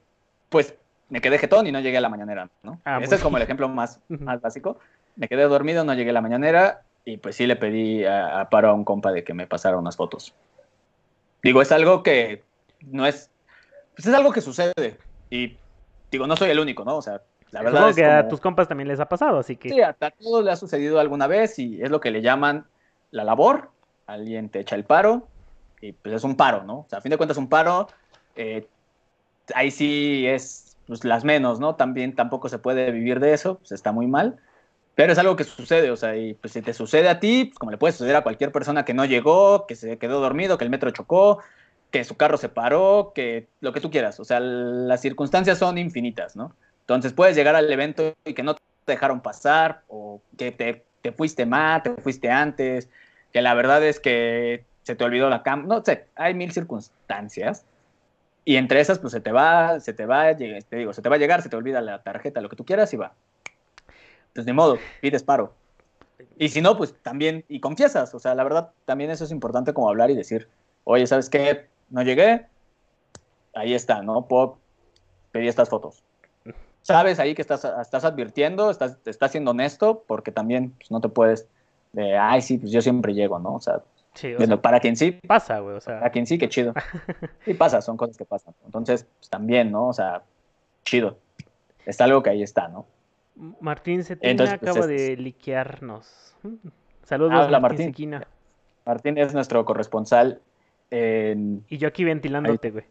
pues 0.49 0.73
me 1.09 1.21
quedé 1.21 1.38
jetón 1.38 1.67
y 1.67 1.71
no 1.71 1.79
llegué 1.79 1.97
a 1.97 2.01
la 2.01 2.09
mañanera, 2.09 2.49
¿no? 2.63 2.81
Ah, 2.84 2.99
Ese 2.99 3.13
es 3.13 3.21
como 3.21 3.38
el 3.38 3.43
ejemplo 3.43 3.69
más, 3.69 3.99
más 4.09 4.41
básico 4.41 4.79
me 5.18 5.28
quedé 5.28 5.43
dormido, 5.43 5.84
no 5.84 5.93
llegué 5.93 6.11
a 6.11 6.13
la 6.13 6.22
mañanera 6.22 6.84
y 7.03 7.18
pues 7.18 7.36
sí 7.36 7.47
le 7.47 7.55
pedí 7.55 8.05
a, 8.05 8.47
paro 8.49 8.70
a 8.70 8.74
un 8.74 8.86
compa 8.86 9.11
de 9.11 9.24
que 9.24 9.34
me 9.34 9.47
pasara 9.47 9.78
unas 9.78 9.97
fotos. 9.97 10.34
Digo, 11.43 11.61
es 11.61 11.72
algo 11.72 12.03
que 12.03 12.43
no 12.82 13.05
es, 13.05 13.30
pues 13.95 14.07
es 14.07 14.13
algo 14.13 14.32
que 14.32 14.41
sucede 14.41 14.97
y 15.30 15.57
digo, 16.11 16.28
no 16.28 16.36
soy 16.38 16.51
el 16.51 16.59
único, 16.59 16.86
¿no? 16.86 16.97
O 16.97 17.01
sea, 17.01 17.22
la 17.51 17.61
verdad 17.61 17.80
Supongo 17.80 17.95
que 17.95 18.05
a 18.05 18.28
tus 18.28 18.39
compas 18.39 18.68
también 18.68 18.88
les 18.88 18.99
ha 18.99 19.07
pasado, 19.07 19.39
así 19.39 19.55
que... 19.55 19.70
Sí, 19.70 19.82
a 19.82 19.93
todos 19.93 20.43
le 20.43 20.51
ha 20.51 20.55
sucedido 20.55 20.99
alguna 20.99 21.28
vez 21.28 21.57
y 21.59 21.82
es 21.82 21.89
lo 21.89 21.99
que 21.99 22.11
le 22.11 22.22
llaman 22.22 22.65
la 23.11 23.24
labor, 23.24 23.72
alguien 24.05 24.49
te 24.49 24.59
echa 24.59 24.76
el 24.76 24.84
paro 24.84 25.28
y 25.82 25.93
pues 25.93 26.15
es 26.15 26.24
un 26.24 26.36
paro, 26.36 26.63
¿no? 26.63 26.80
O 26.80 26.86
sea, 26.89 26.99
a 26.99 27.01
fin 27.01 27.09
de 27.09 27.18
cuentas 27.18 27.38
un 27.38 27.47
paro, 27.47 27.88
eh, 28.36 28.68
ahí 29.55 29.72
sí 29.72 30.28
es 30.28 30.78
pues, 30.88 31.03
las 31.03 31.24
menos, 31.24 31.59
¿no? 31.59 31.76
También 31.76 32.15
tampoco 32.15 32.49
se 32.49 32.59
puede 32.59 32.91
vivir 32.91 33.20
de 33.20 33.34
eso, 33.34 33.59
pues 33.59 33.72
está 33.72 33.91
muy 33.91 34.07
mal. 34.07 34.39
Pero 34.97 35.13
es 35.13 35.19
algo 35.19 35.35
que 35.35 35.43
sucede, 35.43 35.91
o 35.91 35.95
sea, 35.95 36.17
y 36.17 36.33
pues 36.33 36.53
si 36.53 36.63
te 36.63 36.73
sucede 36.73 37.07
a 37.07 37.19
ti, 37.19 37.51
como 37.59 37.69
le 37.69 37.77
puede 37.77 37.93
suceder 37.93 38.15
a 38.15 38.23
cualquier 38.23 38.51
persona 38.51 38.83
que 38.83 38.95
no 38.95 39.05
llegó, 39.05 39.67
que 39.67 39.75
se 39.75 39.99
quedó 39.99 40.19
dormido, 40.19 40.57
que 40.57 40.63
el 40.63 40.71
metro 40.71 40.89
chocó, 40.89 41.37
que 41.91 42.03
su 42.03 42.17
carro 42.17 42.37
se 42.37 42.49
paró, 42.49 43.11
que 43.13 43.47
lo 43.59 43.73
que 43.73 43.79
tú 43.79 43.91
quieras. 43.91 44.19
O 44.19 44.25
sea, 44.25 44.39
las 44.39 44.99
circunstancias 45.01 45.59
son 45.59 45.77
infinitas, 45.77 46.35
¿no? 46.35 46.55
Entonces 46.79 47.13
puedes 47.13 47.35
llegar 47.35 47.55
al 47.55 47.71
evento 47.71 48.15
y 48.25 48.33
que 48.33 48.41
no 48.41 48.55
te 48.55 48.61
dejaron 48.87 49.21
pasar, 49.21 49.83
o 49.87 50.19
que 50.35 50.51
te, 50.51 50.83
te 51.03 51.11
fuiste 51.11 51.45
mal, 51.45 51.83
te 51.83 51.93
fuiste 52.01 52.31
antes, 52.31 52.89
que 53.31 53.43
la 53.43 53.53
verdad 53.53 53.83
es 53.83 53.99
que 53.99 54.65
se 54.81 54.95
te 54.95 55.03
olvidó 55.03 55.29
la 55.29 55.43
cama, 55.43 55.65
no 55.67 55.85
sé, 55.85 56.07
hay 56.15 56.33
mil 56.33 56.51
circunstancias. 56.51 57.65
Y 58.45 58.55
entre 58.55 58.79
esas, 58.79 58.97
pues 58.97 59.13
se 59.13 59.21
te 59.21 59.31
va, 59.31 59.79
se 59.79 59.93
te 59.93 60.07
va, 60.07 60.35
te 60.35 60.63
digo, 60.71 60.91
se 60.91 61.03
te 61.03 61.09
va 61.09 61.17
a 61.17 61.19
llegar, 61.19 61.43
se 61.43 61.49
te 61.49 61.55
olvida 61.55 61.81
la 61.81 62.01
tarjeta, 62.01 62.41
lo 62.41 62.49
que 62.49 62.55
tú 62.55 62.65
quieras 62.65 62.91
y 62.95 62.97
va 62.97 63.13
pues 64.38 64.45
de 64.45 64.53
modo, 64.53 64.77
pides 65.01 65.23
paro. 65.23 65.51
Y 66.38 66.49
si 66.49 66.61
no, 66.61 66.77
pues 66.77 66.93
también, 67.01 67.43
y 67.49 67.59
confiesas, 67.59 68.13
o 68.13 68.19
sea, 68.19 68.35
la 68.35 68.43
verdad, 68.43 68.69
también 68.85 69.09
eso 69.09 69.23
es 69.23 69.31
importante 69.31 69.73
como 69.73 69.89
hablar 69.89 70.11
y 70.11 70.15
decir, 70.15 70.47
oye, 70.83 71.07
¿sabes 71.07 71.27
qué? 71.27 71.65
No 71.89 72.03
llegué, 72.03 72.45
ahí 73.55 73.73
está, 73.73 74.03
¿no? 74.03 74.27
Puedo 74.27 74.59
pedir 75.31 75.49
estas 75.49 75.69
fotos. 75.69 76.03
Sabes 76.83 77.17
ahí 77.17 77.33
que 77.33 77.41
estás, 77.41 77.65
estás 77.81 78.05
advirtiendo, 78.05 78.69
estás, 78.69 78.99
estás 79.05 79.31
siendo 79.31 79.49
honesto, 79.49 80.03
porque 80.05 80.31
también 80.31 80.69
pues, 80.77 80.91
no 80.91 81.01
te 81.01 81.09
puedes, 81.09 81.47
de, 81.93 82.15
ay, 82.15 82.43
sí, 82.43 82.59
pues 82.59 82.71
yo 82.71 82.83
siempre 82.83 83.15
llego, 83.15 83.39
¿no? 83.39 83.55
O 83.55 83.59
sea, 83.59 83.81
para 84.61 84.79
quien 84.79 84.95
sí. 84.95 85.13
Pasa, 85.25 85.61
güey, 85.61 85.77
o 85.77 85.81
sea. 85.81 85.97
Para 85.97 86.11
quien 86.11 86.27
sí, 86.27 86.38
qué 86.38 86.47
chido. 86.47 86.75
Sí 87.43 87.55
pasa, 87.55 87.81
son 87.81 87.97
cosas 87.97 88.17
que 88.17 88.25
pasan. 88.25 88.53
Entonces, 88.65 89.07
pues 89.17 89.31
también, 89.31 89.71
¿no? 89.71 89.88
O 89.88 89.93
sea, 89.93 90.21
chido. 90.85 91.17
Está 91.88 92.03
algo 92.03 92.21
que 92.21 92.29
ahí 92.29 92.43
está, 92.43 92.67
¿no? 92.67 92.85
Martín 93.61 94.03
Cetina 94.03 94.35
pues, 94.35 94.53
acaba 94.53 94.88
de 94.88 95.15
liquearnos. 95.17 96.35
Saludos, 97.03 97.53
a 97.53 97.59
Martín. 97.59 97.93
Martín 98.85 99.17
es 99.17 99.33
nuestro 99.33 99.63
corresponsal 99.65 100.41
en... 100.89 101.63
Y 101.69 101.77
yo 101.77 101.88
aquí 101.88 102.03
ventilándote, 102.03 102.71
güey. 102.71 102.85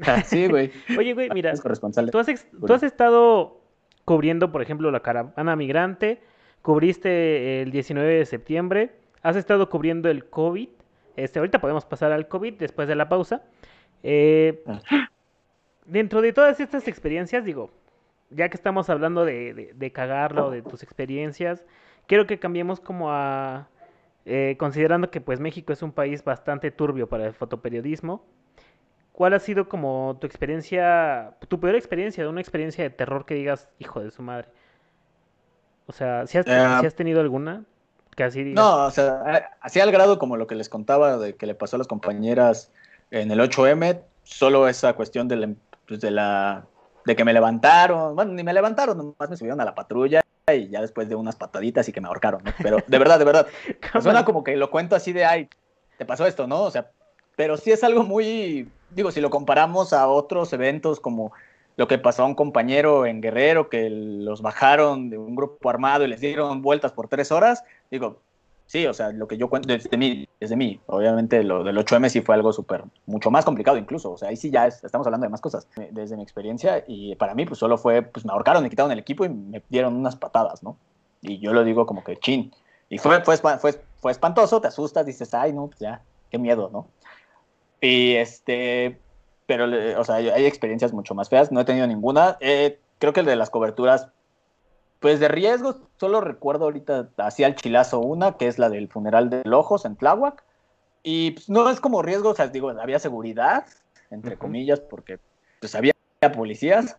Ah, 0.00 0.22
sí, 0.22 0.46
güey. 0.48 0.72
Oye, 0.98 1.14
güey, 1.14 1.30
mira, 1.30 1.54
tú, 1.54 2.18
has 2.18 2.82
estado 2.82 3.60
cubriendo, 4.04 4.52
por 4.52 4.62
ejemplo, 4.62 4.90
la 4.90 5.00
caravana 5.00 5.56
migrante, 5.56 6.20
cubriste 6.62 7.62
el 7.62 7.70
19 7.70 8.14
de 8.14 8.26
septiembre, 8.26 8.90
has 9.22 9.36
estado 9.36 9.68
cubriendo 9.70 10.10
el 10.10 10.28
COVID. 10.28 10.68
Este, 11.16 11.38
ahorita 11.38 11.60
podemos 11.60 11.86
pasar 11.86 12.12
al 12.12 12.28
COVID 12.28 12.54
después 12.54 12.88
de 12.88 12.94
la 12.94 13.08
pausa. 13.08 13.42
Eh, 14.02 14.62
ah. 14.66 15.08
dentro 15.86 16.20
de 16.20 16.32
todas 16.32 16.60
estas 16.60 16.86
experiencias, 16.88 17.44
digo, 17.44 17.70
ya 18.30 18.48
que 18.48 18.56
estamos 18.56 18.90
hablando 18.90 19.24
de, 19.24 19.72
de, 19.74 19.92
cagarlo, 19.92 20.50
de 20.50 20.62
tus 20.62 20.82
experiencias, 20.82 21.64
quiero 22.06 22.26
que 22.26 22.38
cambiemos 22.38 22.80
como 22.80 23.12
a, 23.12 23.68
eh, 24.24 24.56
considerando 24.58 25.10
que 25.10 25.20
pues 25.20 25.40
México 25.40 25.72
es 25.72 25.82
un 25.82 25.92
país 25.92 26.24
bastante 26.24 26.70
turbio 26.70 27.08
para 27.08 27.26
el 27.26 27.34
fotoperiodismo, 27.34 28.24
¿cuál 29.12 29.34
ha 29.34 29.38
sido 29.38 29.68
como 29.68 30.18
tu 30.20 30.26
experiencia, 30.26 31.34
tu 31.48 31.60
peor 31.60 31.76
experiencia, 31.76 32.28
una 32.28 32.40
experiencia 32.40 32.84
de 32.84 32.90
terror 32.90 33.24
que 33.24 33.34
digas, 33.34 33.68
hijo 33.78 34.00
de 34.00 34.10
su 34.10 34.22
madre? 34.22 34.48
O 35.86 35.92
sea, 35.92 36.26
si 36.26 36.38
has, 36.38 36.46
eh, 36.48 36.90
tenido 36.90 37.20
alguna? 37.20 37.64
Que 38.16 38.24
así 38.24 38.42
No, 38.44 38.86
o 38.86 38.90
sea, 38.90 39.50
así 39.60 39.78
al 39.78 39.92
grado 39.92 40.18
como 40.18 40.36
lo 40.36 40.46
que 40.46 40.54
les 40.54 40.68
contaba 40.68 41.18
de 41.18 41.36
que 41.36 41.46
le 41.46 41.54
pasó 41.54 41.76
a 41.76 41.78
las 41.78 41.86
compañeras 41.86 42.72
en 43.10 43.30
el 43.30 43.40
8M, 43.40 44.00
solo 44.24 44.68
esa 44.68 44.94
cuestión 44.94 45.28
de 45.28 45.54
pues, 45.86 46.00
de 46.00 46.10
la 46.10 46.66
de 47.06 47.14
que 47.14 47.24
me 47.24 47.32
levantaron, 47.32 48.16
bueno, 48.16 48.32
ni 48.32 48.42
me 48.42 48.52
levantaron, 48.52 48.98
nomás 48.98 49.30
me 49.30 49.36
subieron 49.36 49.60
a 49.60 49.64
la 49.64 49.74
patrulla 49.74 50.22
y 50.52 50.68
ya 50.68 50.80
después 50.80 51.08
de 51.08 51.14
unas 51.14 51.36
pataditas 51.36 51.88
y 51.88 51.92
que 51.92 52.00
me 52.00 52.08
ahorcaron, 52.08 52.42
¿no? 52.44 52.52
Pero 52.60 52.78
de 52.86 52.98
verdad, 52.98 53.18
de 53.20 53.24
verdad, 53.24 53.46
suena 54.02 54.24
como 54.24 54.42
que 54.42 54.56
lo 54.56 54.70
cuento 54.70 54.96
así 54.96 55.12
de, 55.12 55.24
ay, 55.24 55.48
te 55.98 56.04
pasó 56.04 56.26
esto, 56.26 56.48
¿no? 56.48 56.62
O 56.62 56.70
sea, 56.70 56.90
pero 57.36 57.56
sí 57.56 57.70
es 57.70 57.84
algo 57.84 58.02
muy, 58.02 58.68
digo, 58.90 59.12
si 59.12 59.20
lo 59.20 59.30
comparamos 59.30 59.92
a 59.92 60.08
otros 60.08 60.52
eventos 60.52 60.98
como 60.98 61.32
lo 61.76 61.86
que 61.86 61.98
pasó 61.98 62.24
a 62.24 62.26
un 62.26 62.34
compañero 62.34 63.06
en 63.06 63.20
Guerrero, 63.20 63.68
que 63.68 63.88
los 63.88 64.42
bajaron 64.42 65.08
de 65.08 65.18
un 65.18 65.36
grupo 65.36 65.70
armado 65.70 66.04
y 66.04 66.08
les 66.08 66.20
dieron 66.20 66.60
vueltas 66.60 66.90
por 66.90 67.06
tres 67.06 67.30
horas, 67.30 67.62
digo, 67.88 68.20
Sí, 68.66 68.84
o 68.86 68.92
sea, 68.92 69.12
lo 69.12 69.28
que 69.28 69.36
yo 69.36 69.48
cuento 69.48 69.68
desde 69.68 69.96
mí, 69.96 70.28
desde 70.40 70.56
mí, 70.56 70.80
obviamente 70.86 71.44
lo 71.44 71.62
del 71.62 71.78
8M 71.78 72.08
sí 72.08 72.20
fue 72.20 72.34
algo 72.34 72.52
súper, 72.52 72.82
mucho 73.06 73.30
más 73.30 73.44
complicado 73.44 73.78
incluso, 73.78 74.10
o 74.10 74.18
sea, 74.18 74.28
ahí 74.28 74.36
sí 74.36 74.50
ya 74.50 74.66
estamos 74.66 75.06
hablando 75.06 75.24
de 75.24 75.30
más 75.30 75.40
cosas, 75.40 75.68
desde 75.92 76.16
mi 76.16 76.24
experiencia, 76.24 76.82
y 76.88 77.14
para 77.14 77.34
mí 77.34 77.46
pues 77.46 77.60
solo 77.60 77.78
fue, 77.78 78.02
pues 78.02 78.26
me 78.26 78.32
ahorcaron, 78.32 78.64
me 78.64 78.70
quitaron 78.70 78.90
el 78.90 78.98
equipo 78.98 79.24
y 79.24 79.28
me 79.28 79.62
dieron 79.68 79.94
unas 79.94 80.16
patadas, 80.16 80.64
¿no? 80.64 80.76
Y 81.22 81.38
yo 81.38 81.52
lo 81.52 81.62
digo 81.62 81.86
como 81.86 82.02
que 82.02 82.16
chin, 82.16 82.52
y 82.88 82.98
fue, 82.98 83.22
fue, 83.22 83.36
fue, 83.36 83.80
fue 84.00 84.10
espantoso, 84.10 84.60
te 84.60 84.68
asustas, 84.68 85.06
dices, 85.06 85.32
ay, 85.32 85.52
no, 85.52 85.68
pues 85.68 85.78
ya, 85.78 86.02
qué 86.30 86.38
miedo, 86.38 86.68
¿no? 86.72 86.88
Y 87.80 88.14
este, 88.14 88.98
pero, 89.46 89.66
o 90.00 90.04
sea, 90.04 90.16
hay 90.16 90.44
experiencias 90.44 90.92
mucho 90.92 91.14
más 91.14 91.28
feas, 91.28 91.52
no 91.52 91.60
he 91.60 91.64
tenido 91.64 91.86
ninguna, 91.86 92.36
eh, 92.40 92.80
creo 92.98 93.12
que 93.12 93.20
el 93.20 93.26
de 93.26 93.36
las 93.36 93.50
coberturas 93.50 94.08
pues 95.00 95.20
de 95.20 95.28
riesgos, 95.28 95.76
solo 95.98 96.20
recuerdo 96.20 96.64
ahorita 96.64 97.10
hacía 97.18 97.46
el 97.46 97.54
chilazo 97.54 98.00
una, 98.00 98.36
que 98.36 98.46
es 98.48 98.58
la 98.58 98.68
del 98.68 98.88
funeral 98.88 99.30
de 99.30 99.42
Ojos 99.50 99.84
en 99.84 99.96
Tláhuac. 99.96 100.42
Y 101.02 101.32
pues, 101.32 101.48
no 101.48 101.68
es 101.70 101.80
como 101.80 102.02
riesgo, 102.02 102.30
o 102.30 102.34
sea, 102.34 102.48
digo, 102.48 102.70
había 102.70 102.98
seguridad, 102.98 103.66
entre 104.10 104.36
comillas, 104.36 104.80
porque 104.80 105.18
pues 105.60 105.74
había 105.74 105.92
policías. 106.34 106.96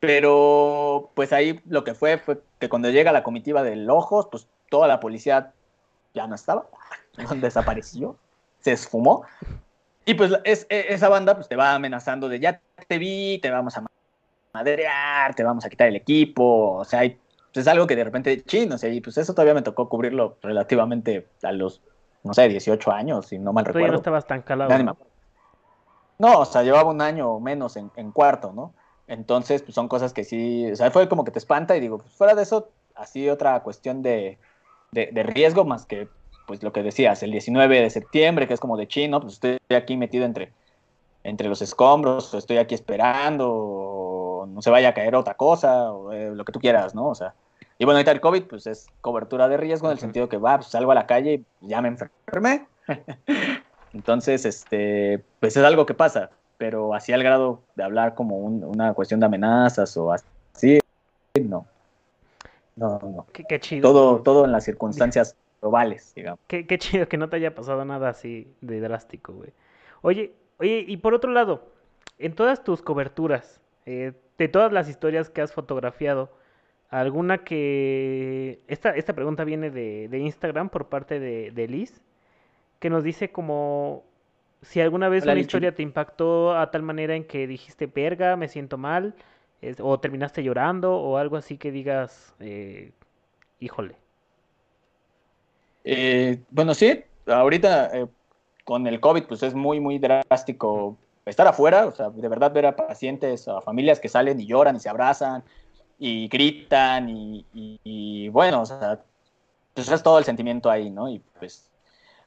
Pero 0.00 1.10
pues 1.14 1.32
ahí 1.32 1.60
lo 1.66 1.84
que 1.84 1.94
fue 1.94 2.18
fue 2.18 2.42
que 2.58 2.68
cuando 2.68 2.90
llega 2.90 3.12
la 3.12 3.22
comitiva 3.22 3.62
del 3.62 3.88
Ojos, 3.88 4.28
pues 4.30 4.46
toda 4.68 4.88
la 4.88 5.00
policía 5.00 5.52
ya 6.14 6.26
no 6.26 6.34
estaba, 6.34 6.66
desapareció, 7.36 8.16
se 8.60 8.72
esfumó. 8.72 9.24
Y 10.04 10.14
pues 10.14 10.32
es, 10.44 10.66
e, 10.68 10.86
esa 10.88 11.08
banda 11.08 11.34
pues 11.34 11.48
te 11.48 11.56
va 11.56 11.74
amenazando 11.74 12.28
de 12.28 12.40
ya 12.40 12.60
te 12.88 12.98
vi, 12.98 13.38
te 13.40 13.50
vamos 13.50 13.76
a 13.76 13.84
madrear, 14.52 15.34
te 15.34 15.44
vamos 15.44 15.64
a 15.64 15.70
quitar 15.70 15.88
el 15.88 15.96
equipo, 15.96 16.74
o 16.74 16.84
sea, 16.84 17.00
hay 17.00 17.18
es 17.56 17.68
algo 17.68 17.86
que 17.86 17.96
de 17.96 18.04
repente, 18.04 18.42
chino, 18.44 18.74
o 18.74 18.78
sea, 18.78 18.90
y 18.90 19.00
pues 19.00 19.16
eso 19.18 19.34
todavía 19.34 19.54
me 19.54 19.62
tocó 19.62 19.88
cubrirlo 19.88 20.36
relativamente 20.42 21.26
a 21.42 21.52
los, 21.52 21.82
no 22.24 22.34
sé, 22.34 22.48
18 22.48 22.90
años, 22.92 23.26
si 23.26 23.38
no 23.38 23.52
mal 23.52 23.64
recuerdo. 23.64 23.92
no 23.92 23.98
estabas 23.98 24.26
tan 24.26 24.42
calado. 24.42 24.96
¿no? 26.18 26.40
o 26.40 26.44
sea, 26.44 26.62
llevaba 26.62 26.90
un 26.90 27.00
año 27.00 27.30
o 27.30 27.40
menos 27.40 27.76
en, 27.76 28.10
cuarto, 28.12 28.52
¿no? 28.54 28.72
Entonces, 29.06 29.62
pues 29.62 29.74
son 29.74 29.88
cosas 29.88 30.12
que 30.12 30.24
sí, 30.24 30.70
o 30.70 30.76
sea, 30.76 30.90
fue 30.90 31.08
como 31.08 31.24
que 31.24 31.30
te 31.30 31.38
espanta 31.38 31.76
y 31.76 31.80
digo, 31.80 31.98
pues 31.98 32.12
fuera 32.12 32.34
de 32.34 32.42
eso, 32.42 32.70
así 32.94 33.28
otra 33.28 33.60
cuestión 33.60 34.02
de, 34.02 34.38
de, 34.92 35.22
riesgo 35.22 35.64
más 35.64 35.86
que, 35.86 36.08
pues 36.46 36.62
lo 36.62 36.72
que 36.72 36.82
decías, 36.82 37.22
el 37.22 37.30
19 37.30 37.82
de 37.82 37.90
septiembre, 37.90 38.48
que 38.48 38.54
es 38.54 38.60
como 38.60 38.76
de 38.76 38.88
chino, 38.88 39.20
pues 39.20 39.34
estoy 39.34 39.58
aquí 39.76 39.96
metido 39.96 40.24
entre, 40.24 40.52
entre 41.22 41.48
los 41.48 41.62
escombros, 41.62 42.34
estoy 42.34 42.56
aquí 42.58 42.74
esperando, 42.74 43.52
o 43.52 44.46
no 44.46 44.62
se 44.62 44.70
vaya 44.70 44.88
a 44.88 44.94
caer 44.94 45.14
otra 45.14 45.34
cosa, 45.34 45.92
o 45.92 46.12
eh, 46.12 46.30
lo 46.34 46.44
que 46.44 46.52
tú 46.52 46.60
quieras, 46.60 46.94
¿no? 46.94 47.08
O 47.08 47.14
sea, 47.14 47.34
y 47.78 47.84
bueno, 47.84 47.98
ahorita 47.98 48.12
el 48.12 48.20
COVID, 48.20 48.44
pues 48.44 48.66
es 48.66 48.86
cobertura 49.00 49.48
de 49.48 49.56
riesgo 49.56 49.88
en 49.88 49.92
el 49.92 49.98
sentido 49.98 50.28
que 50.28 50.38
va, 50.38 50.56
pues 50.56 50.68
salgo 50.68 50.92
a 50.92 50.94
la 50.94 51.06
calle 51.06 51.42
y 51.60 51.68
ya 51.68 51.82
me 51.82 51.88
enfermé. 51.88 52.66
Entonces, 53.92 54.44
este, 54.44 55.22
pues 55.40 55.56
es 55.56 55.64
algo 55.64 55.86
que 55.86 55.94
pasa, 55.94 56.30
pero 56.58 56.94
así 56.94 57.12
al 57.12 57.22
grado 57.22 57.60
de 57.74 57.84
hablar 57.84 58.14
como 58.14 58.38
una 58.38 58.94
cuestión 58.94 59.20
de 59.20 59.26
amenazas 59.26 59.96
o 59.96 60.12
así, 60.12 60.78
no. 61.40 61.66
No, 62.76 62.98
no. 62.98 63.26
Qué, 63.32 63.60
chido. 63.60 63.82
Todo, 63.82 64.20
todo 64.22 64.44
en 64.44 64.52
las 64.52 64.64
circunstancias 64.64 65.34
globales, 65.62 66.12
digamos. 66.14 66.40
Qué, 66.46 66.66
qué 66.66 66.78
chido 66.78 67.08
que 67.08 67.16
no 67.16 67.28
te 67.28 67.36
haya 67.36 67.54
pasado 67.54 67.84
nada 67.84 68.10
así 68.10 68.46
de 68.60 68.80
drástico, 68.80 69.32
güey. 69.32 69.50
Oye, 70.02 70.32
oye, 70.58 70.84
y 70.86 70.96
por 70.98 71.14
otro 71.14 71.32
lado, 71.32 71.62
en 72.18 72.34
todas 72.34 72.64
tus 72.64 72.82
coberturas, 72.82 73.60
eh, 73.86 74.12
de 74.38 74.48
todas 74.48 74.72
las 74.72 74.88
historias 74.88 75.30
que 75.30 75.40
has 75.40 75.52
fotografiado, 75.52 76.30
alguna 76.90 77.38
que... 77.38 78.60
Esta, 78.68 78.90
esta 78.90 79.14
pregunta 79.14 79.44
viene 79.44 79.70
de, 79.70 80.08
de 80.08 80.18
Instagram 80.18 80.68
por 80.68 80.88
parte 80.88 81.20
de, 81.20 81.50
de, 81.50 81.68
Liz, 81.68 82.02
que 82.78 82.90
nos 82.90 83.02
dice 83.02 83.30
como 83.30 84.04
si 84.62 84.80
alguna 84.80 85.08
vez 85.08 85.24
una 85.24 85.38
historia 85.38 85.74
te 85.74 85.82
impactó 85.82 86.56
a 86.56 86.70
tal 86.70 86.82
manera 86.82 87.14
en 87.14 87.24
que 87.24 87.46
dijiste, 87.46 87.88
perga, 87.88 88.36
me 88.36 88.48
siento 88.48 88.78
mal, 88.78 89.14
o 89.80 90.00
terminaste 90.00 90.42
llorando, 90.42 90.96
o 90.96 91.16
algo 91.16 91.36
así 91.36 91.56
que 91.56 91.70
digas, 91.70 92.34
eh, 92.40 92.92
híjole. 93.60 93.96
Eh, 95.84 96.40
bueno, 96.50 96.74
sí, 96.74 97.04
ahorita 97.26 97.96
eh, 97.96 98.06
con 98.64 98.86
el 98.86 99.00
COVID, 99.00 99.24
pues 99.24 99.42
es 99.42 99.54
muy, 99.54 99.78
muy 99.78 99.98
drástico 99.98 100.96
estar 101.24 101.46
afuera, 101.46 101.86
o 101.86 101.92
sea, 101.92 102.10
de 102.10 102.28
verdad 102.28 102.52
ver 102.52 102.66
a 102.66 102.76
pacientes, 102.76 103.46
a 103.48 103.60
familias 103.60 104.00
que 104.00 104.08
salen 104.08 104.40
y 104.40 104.46
lloran 104.46 104.76
y 104.76 104.80
se 104.80 104.88
abrazan 104.88 105.44
y 105.98 106.28
gritan 106.28 107.08
y, 107.08 108.28
bueno, 108.28 108.62
o 108.62 108.66
sea, 108.66 109.00
pues 109.74 109.88
es 109.88 110.02
todo 110.02 110.18
el 110.18 110.24
sentimiento 110.24 110.70
ahí, 110.70 110.90
¿no? 110.90 111.08
Y 111.08 111.20
pues, 111.38 111.70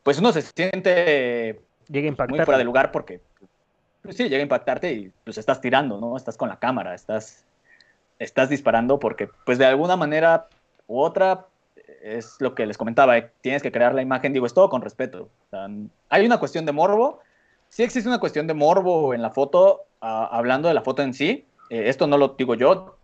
pues 0.04 0.20
uno 0.20 0.32
se 0.32 0.42
siente 0.42 1.62
llega 1.88 2.26
muy 2.28 2.40
fuera 2.40 2.58
de 2.58 2.64
lugar 2.64 2.92
porque, 2.92 3.22
pues 4.02 4.16
sí, 4.16 4.24
llega 4.24 4.40
a 4.40 4.44
impactarte 4.44 4.94
y 4.94 5.12
pues 5.24 5.38
estás 5.38 5.60
tirando, 5.62 6.00
¿no? 6.00 6.16
Estás 6.16 6.38
con 6.38 6.50
la 6.50 6.60
cámara, 6.60 6.94
estás, 6.94 7.46
estás 8.20 8.50
disparando 8.50 9.00
porque 9.00 9.30
pues 9.46 9.58
de 9.58 9.66
alguna 9.66 9.96
manera 9.96 10.48
u 10.88 11.00
otra 11.00 11.46
es 12.02 12.36
lo 12.40 12.56
que 12.56 12.66
les 12.66 12.78
comentaba, 12.78 13.18
eh, 13.18 13.32
tienes 13.42 13.62
que 13.62 13.72
crear 13.72 13.94
la 13.94 14.02
imagen, 14.02 14.34
digo, 14.34 14.46
es 14.46 14.54
todo 14.54 14.70
con 14.70 14.82
respeto. 14.82 15.30
hay 16.10 16.26
una 16.26 16.40
cuestión 16.40 16.66
de 16.66 16.72
morbo, 16.72 17.20
sí 17.68 17.84
existe 17.84 18.08
una 18.08 18.20
cuestión 18.20 18.48
de 18.48 18.54
morbo 18.54 19.14
en 19.14 19.22
la 19.22 19.32
foto, 19.32 19.86
ah, 20.02 20.30
hablando 20.32 20.68
de 20.68 20.74
la 20.74 20.82
foto 20.82 21.02
en 21.02 21.14
sí, 21.14 21.46
eh, 21.70 21.90
esto 21.90 22.08
no 22.08 22.18
lo 22.18 22.30
digo 22.30 22.56
yo, 22.56 22.99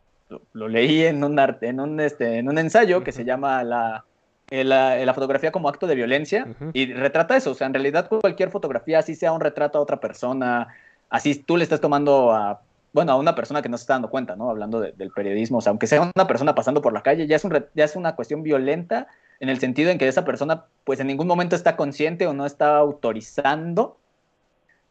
lo, 0.53 0.67
leí 0.67 1.03
en 1.03 1.23
un, 1.23 1.39
en 1.61 1.79
un, 1.79 1.99
este, 1.99 2.39
en 2.39 2.49
un 2.49 2.57
ensayo 2.57 3.03
que 3.03 3.11
se 3.11 3.25
llama 3.25 3.63
la, 3.63 4.05
eh, 4.49 4.63
la, 4.63 5.13
fotografía 5.13 5.51
como 5.51 5.69
acto 5.69 5.87
de 5.87 5.95
violencia 5.95 6.47
y 6.73 6.93
retrata 6.93 7.37
eso, 7.37 7.51
o 7.51 7.55
sea, 7.55 7.67
en 7.67 7.73
realidad 7.73 8.09
cualquier 8.09 8.51
fotografía, 8.51 8.99
así 8.99 9.15
sea 9.15 9.31
un 9.31 9.41
retrato 9.41 9.77
a 9.77 9.81
otra 9.81 9.99
persona, 9.99 10.67
así 11.09 11.35
tú 11.35 11.57
le 11.57 11.63
estás 11.63 11.81
tomando 11.81 12.31
a 12.31 12.61
bueno, 12.95 13.11
a 13.11 13.17
una 13.17 13.35
persona 13.35 13.61
que 13.61 13.67
no 13.67 13.77
se 13.77 13.81
está 13.81 13.95
dando 13.95 14.09
cuenta, 14.09 14.37
¿no? 14.37 14.49
Hablando 14.49 14.79
del 14.79 15.11
periodismo, 15.11 15.57
o 15.57 15.61
sea, 15.61 15.71
aunque 15.71 15.85
sea 15.85 15.99
una 16.15 16.27
persona 16.27 16.55
pasando 16.55 16.81
por 16.81 16.93
la 16.93 17.03
calle, 17.03 17.27
ya 17.27 17.35
es, 17.35 17.43
un, 17.43 17.51
ya 17.73 17.83
es 17.83 17.97
una 17.97 18.15
cuestión 18.15 18.41
violenta 18.41 19.07
en 19.41 19.49
el 19.49 19.59
sentido 19.59 19.91
en 19.91 19.97
que 19.97 20.07
esa 20.07 20.23
persona, 20.23 20.63
pues 20.85 21.01
en 21.01 21.07
ningún 21.07 21.27
momento 21.27 21.57
está 21.57 21.75
consciente 21.75 22.25
o 22.25 22.33
no 22.33 22.45
está 22.45 22.77
autorizando 22.77 23.97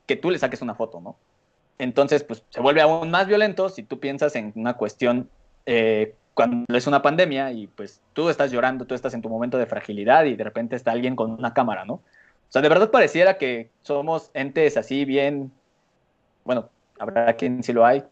que 0.04 0.16
tú 0.16 0.30
le 0.30 0.38
saques 0.38 0.60
una 0.60 0.74
foto, 0.74 1.00
¿no? 1.00 1.16
Entonces, 1.78 2.22
pues 2.24 2.44
se 2.50 2.60
vuelve 2.60 2.80
aún 2.80 3.10
más 3.10 3.26
violento 3.26 3.68
si 3.68 3.82
tú 3.82 3.98
piensas 3.98 4.36
en 4.36 4.52
una 4.54 4.74
cuestión 4.74 5.28
eh, 5.66 6.14
cuando 6.34 6.76
es 6.76 6.86
una 6.86 7.02
pandemia 7.02 7.52
y 7.52 7.66
pues 7.68 8.00
tú 8.12 8.28
estás 8.28 8.50
llorando, 8.50 8.84
tú 8.84 8.94
estás 8.94 9.14
en 9.14 9.22
tu 9.22 9.28
momento 9.28 9.58
de 9.58 9.66
fragilidad 9.66 10.24
y 10.24 10.36
de 10.36 10.44
repente 10.44 10.76
está 10.76 10.92
alguien 10.92 11.16
con 11.16 11.30
una 11.32 11.54
cámara, 11.54 11.84
¿no? 11.84 11.94
O 11.94 12.02
sea, 12.54 12.62
de 12.62 12.68
verdad 12.68 12.90
pareciera 12.90 13.38
que 13.38 13.70
somos 13.82 14.30
entes 14.34 14.76
así 14.76 15.04
bien, 15.04 15.52
bueno, 16.44 16.68
habrá 16.98 17.32
quien 17.34 17.62
sí 17.62 17.72
lo 17.72 17.84
hay. 17.84 18.04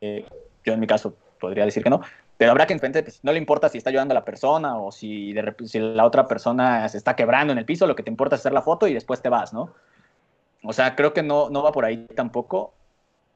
Eh, 0.00 0.24
yo 0.64 0.72
en 0.72 0.80
mi 0.80 0.86
caso 0.86 1.14
podría 1.40 1.64
decir 1.64 1.82
que 1.82 1.90
no. 1.90 2.00
Pero 2.36 2.52
habrá 2.52 2.66
quien 2.66 2.78
pues, 2.78 3.20
no 3.22 3.32
le 3.32 3.38
importa 3.38 3.68
si 3.68 3.78
está 3.78 3.90
ayudando 3.90 4.12
a 4.12 4.14
la 4.14 4.24
persona 4.24 4.78
o 4.78 4.92
si, 4.92 5.32
de, 5.32 5.54
si 5.64 5.80
la 5.80 6.04
otra 6.04 6.26
persona 6.26 6.88
se 6.88 6.96
está 6.96 7.16
quebrando 7.16 7.52
en 7.52 7.58
el 7.58 7.64
piso, 7.64 7.86
lo 7.86 7.96
que 7.96 8.04
te 8.04 8.10
importa 8.10 8.36
es 8.36 8.42
hacer 8.42 8.52
la 8.52 8.62
foto 8.62 8.86
y 8.86 8.94
después 8.94 9.20
te 9.20 9.28
vas, 9.28 9.52
¿no? 9.52 9.74
O 10.62 10.72
sea, 10.72 10.94
creo 10.94 11.12
que 11.12 11.22
no, 11.22 11.50
no 11.50 11.62
va 11.62 11.72
por 11.72 11.84
ahí 11.84 12.06
tampoco. 12.14 12.74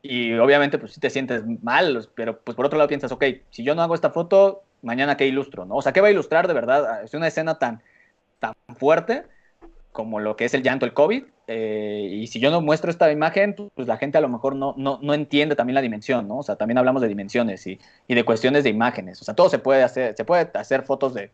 Y 0.02 0.34
obviamente, 0.34 0.78
pues 0.78 0.92
sí 0.92 1.00
te 1.00 1.10
sientes 1.10 1.44
mal, 1.62 2.08
pero 2.14 2.40
pues 2.40 2.56
por 2.56 2.66
otro 2.66 2.76
lado 2.76 2.88
piensas, 2.88 3.12
ok, 3.12 3.24
si 3.50 3.62
yo 3.62 3.74
no 3.74 3.82
hago 3.82 3.94
esta 3.94 4.10
foto, 4.10 4.64
mañana 4.82 5.16
qué 5.16 5.26
ilustro, 5.26 5.64
¿no? 5.64 5.76
O 5.76 5.82
sea, 5.82 5.92
¿qué 5.92 6.00
va 6.00 6.08
a 6.08 6.10
ilustrar 6.10 6.48
de 6.48 6.54
verdad? 6.54 7.04
Es 7.04 7.14
una 7.14 7.28
escena 7.28 7.58
tan, 7.58 7.82
tan 8.40 8.54
fuerte 8.76 9.24
como 9.92 10.20
lo 10.20 10.36
que 10.36 10.46
es 10.46 10.54
el 10.54 10.62
llanto, 10.62 10.86
el 10.86 10.94
COVID, 10.94 11.24
eh, 11.48 12.08
y 12.10 12.26
si 12.28 12.40
yo 12.40 12.50
no 12.50 12.60
muestro 12.60 12.90
esta 12.90 13.10
imagen, 13.12 13.54
pues 13.74 13.86
la 13.86 13.96
gente 13.96 14.18
a 14.18 14.20
lo 14.20 14.28
mejor 14.28 14.56
no, 14.56 14.74
no, 14.76 14.98
no, 15.02 15.12
entiende 15.14 15.54
también 15.56 15.74
la 15.74 15.82
dimensión, 15.82 16.28
¿no? 16.28 16.38
O 16.38 16.42
sea, 16.42 16.56
también 16.56 16.78
hablamos 16.78 17.02
de 17.02 17.08
dimensiones 17.08 17.66
y, 17.66 17.78
y, 18.06 18.14
de 18.14 18.24
cuestiones 18.24 18.64
de 18.64 18.70
imágenes. 18.70 19.20
O 19.20 19.24
sea, 19.24 19.34
todo 19.34 19.50
se 19.50 19.58
puede 19.58 19.82
hacer, 19.82 20.16
se 20.16 20.24
puede 20.24 20.50
hacer 20.54 20.82
fotos 20.84 21.14
de 21.14 21.30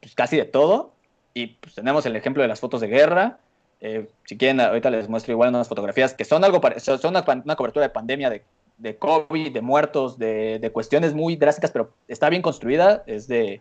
pues, 0.00 0.14
casi 0.14 0.36
de 0.36 0.44
todo. 0.44 0.94
Y 1.34 1.46
pues 1.48 1.74
tenemos 1.74 2.04
el 2.06 2.16
ejemplo 2.16 2.42
de 2.42 2.48
las 2.48 2.60
fotos 2.60 2.80
de 2.80 2.88
guerra. 2.88 3.38
Eh, 3.80 4.08
si 4.24 4.36
quieren, 4.36 4.60
ahorita 4.60 4.90
les 4.90 5.08
muestro 5.08 5.32
igual 5.32 5.48
unas 5.48 5.68
fotografías 5.68 6.12
que 6.12 6.24
son 6.24 6.44
algo 6.44 6.60
son 6.78 6.98
una, 7.04 7.24
una 7.44 7.56
cobertura 7.56 7.86
de 7.86 7.90
pandemia, 7.90 8.28
de, 8.28 8.42
de 8.78 8.96
COVID, 8.96 9.52
de 9.52 9.60
muertos, 9.62 10.18
de, 10.18 10.58
de, 10.58 10.70
cuestiones 10.70 11.14
muy 11.14 11.36
drásticas, 11.36 11.70
pero 11.70 11.90
está 12.08 12.28
bien 12.28 12.42
construida. 12.42 13.02
Es 13.06 13.26
de. 13.26 13.60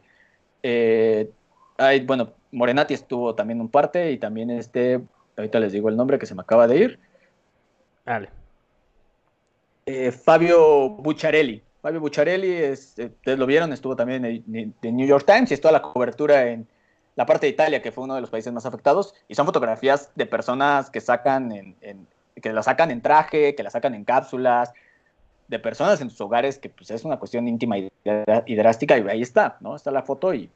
Eh, 0.63 1.29
hay, 1.77 2.01
bueno, 2.01 2.33
Morenati 2.51 2.93
estuvo 2.93 3.35
también 3.35 3.61
un 3.61 3.69
parte 3.69 4.11
y 4.11 4.17
también 4.17 4.49
este 4.49 4.99
ahorita 5.39 5.59
les 5.59 5.71
digo 5.71 5.89
el 5.89 5.95
nombre 5.95 6.19
que 6.19 6.25
se 6.25 6.35
me 6.35 6.41
acaba 6.41 6.67
de 6.67 6.77
ir. 6.77 6.99
Dale. 8.05 8.29
Eh, 9.85 10.11
Fabio 10.11 10.89
Bucciarelli. 10.89 11.63
Fabio 11.81 12.05
es, 12.05 12.99
eh, 12.99 13.05
ustedes 13.05 13.39
lo 13.39 13.45
vieron, 13.45 13.71
estuvo 13.71 13.95
también 13.95 14.25
en, 14.25 14.73
el 14.81 14.95
New 14.95 15.07
York 15.07 15.25
Times 15.25 15.49
y 15.51 15.53
es 15.53 15.61
toda 15.61 15.71
la 15.71 15.81
cobertura 15.81 16.47
en 16.49 16.67
la 17.19 17.25
parte 17.25 17.47
de 17.47 17.51
Italia, 17.51 17.81
que 17.81 17.91
fue 17.91 18.05
uno 18.05 18.15
de 18.15 18.21
los 18.21 18.29
países 18.29 18.53
más 18.53 18.65
afectados, 18.65 19.13
y 19.27 19.35
son 19.35 19.45
fotografías 19.45 20.09
de 20.15 20.25
personas 20.25 20.89
que 20.89 21.01
sacan 21.01 21.51
en, 21.51 22.07
que 22.41 22.53
la 22.53 22.63
sacan 22.63 22.91
en 22.91 23.01
traje, 23.01 23.55
que 23.55 23.61
la 23.61 23.69
sacan 23.69 23.93
en 23.93 24.05
cápsulas, 24.05 24.71
de 25.49 25.59
personas 25.59 25.99
en 25.99 26.09
sus 26.09 26.21
hogares, 26.21 26.59
que 26.59 26.69
pues 26.69 26.89
es 26.91 27.03
una 27.03 27.17
cuestión 27.17 27.45
íntima 27.45 27.77
y, 27.77 27.91
y 28.45 28.55
drástica, 28.55 28.97
y 28.97 29.05
ahí 29.09 29.21
está, 29.21 29.57
¿no? 29.59 29.75
Está 29.75 29.91
la 29.91 30.03
foto 30.03 30.33
y 30.33 30.49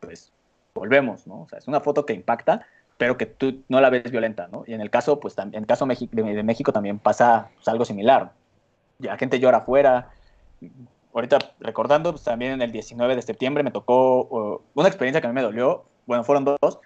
pues 0.00 0.30
volvemos, 0.74 1.26
¿no? 1.26 1.44
O 1.44 1.48
sea, 1.48 1.58
es 1.58 1.66
una 1.66 1.80
foto 1.80 2.04
que 2.04 2.12
impacta, 2.12 2.66
pero 2.98 3.16
que 3.16 3.24
tú 3.24 3.62
no 3.70 3.80
la 3.80 3.88
ves 3.88 4.10
violenta, 4.10 4.48
¿no? 4.52 4.64
Y 4.66 4.74
en 4.74 4.82
el 4.82 4.90
caso, 4.90 5.18
pues, 5.18 5.34
en 5.38 5.54
el 5.54 5.64
caso 5.64 5.86
de, 5.86 6.42
México 6.42 6.74
también 6.74 6.98
pasa 6.98 7.48
pues, 7.54 7.68
algo 7.68 7.86
similar. 7.86 8.32
La 8.98 9.16
gente 9.16 9.40
llora 9.40 9.58
afuera. 9.58 10.10
Ahorita 11.14 11.38
recordando, 11.58 12.10
pues, 12.12 12.22
también 12.22 12.52
en 12.52 12.60
el 12.60 12.70
19 12.70 13.16
de 13.16 13.22
septiembre 13.22 13.62
me 13.62 13.70
tocó 13.70 14.60
una 14.74 14.88
experiencia 14.88 15.22
que 15.22 15.26
a 15.26 15.30
mí 15.30 15.34
me 15.34 15.40
dolió. 15.40 15.86
Bueno, 16.06 16.24
fueron 16.24 16.44
dos. 16.44 16.78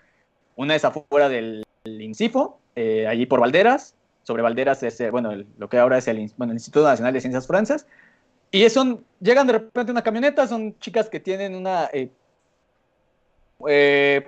Una 0.56 0.74
es 0.74 0.84
afuera 0.84 1.28
del 1.28 1.64
INCIFO, 1.84 2.58
eh, 2.74 3.06
allí 3.06 3.26
por 3.26 3.40
Valderas. 3.40 3.94
Sobre 4.22 4.42
Valderas 4.42 4.82
es, 4.82 5.00
eh, 5.00 5.10
bueno, 5.10 5.32
lo 5.58 5.68
que 5.68 5.78
ahora 5.78 5.98
es 5.98 6.08
el, 6.08 6.30
bueno, 6.36 6.52
el 6.52 6.56
Instituto 6.56 6.86
Nacional 6.86 7.12
de 7.12 7.20
Ciencias 7.20 7.46
Forenses. 7.46 7.86
Y 8.50 8.68
son, 8.70 9.04
llegan 9.20 9.46
de 9.46 9.54
repente 9.54 9.92
una 9.92 10.02
camioneta, 10.02 10.46
son 10.46 10.78
chicas 10.78 11.08
que 11.08 11.20
tienen 11.20 11.54
una, 11.54 11.90
eh, 11.92 12.10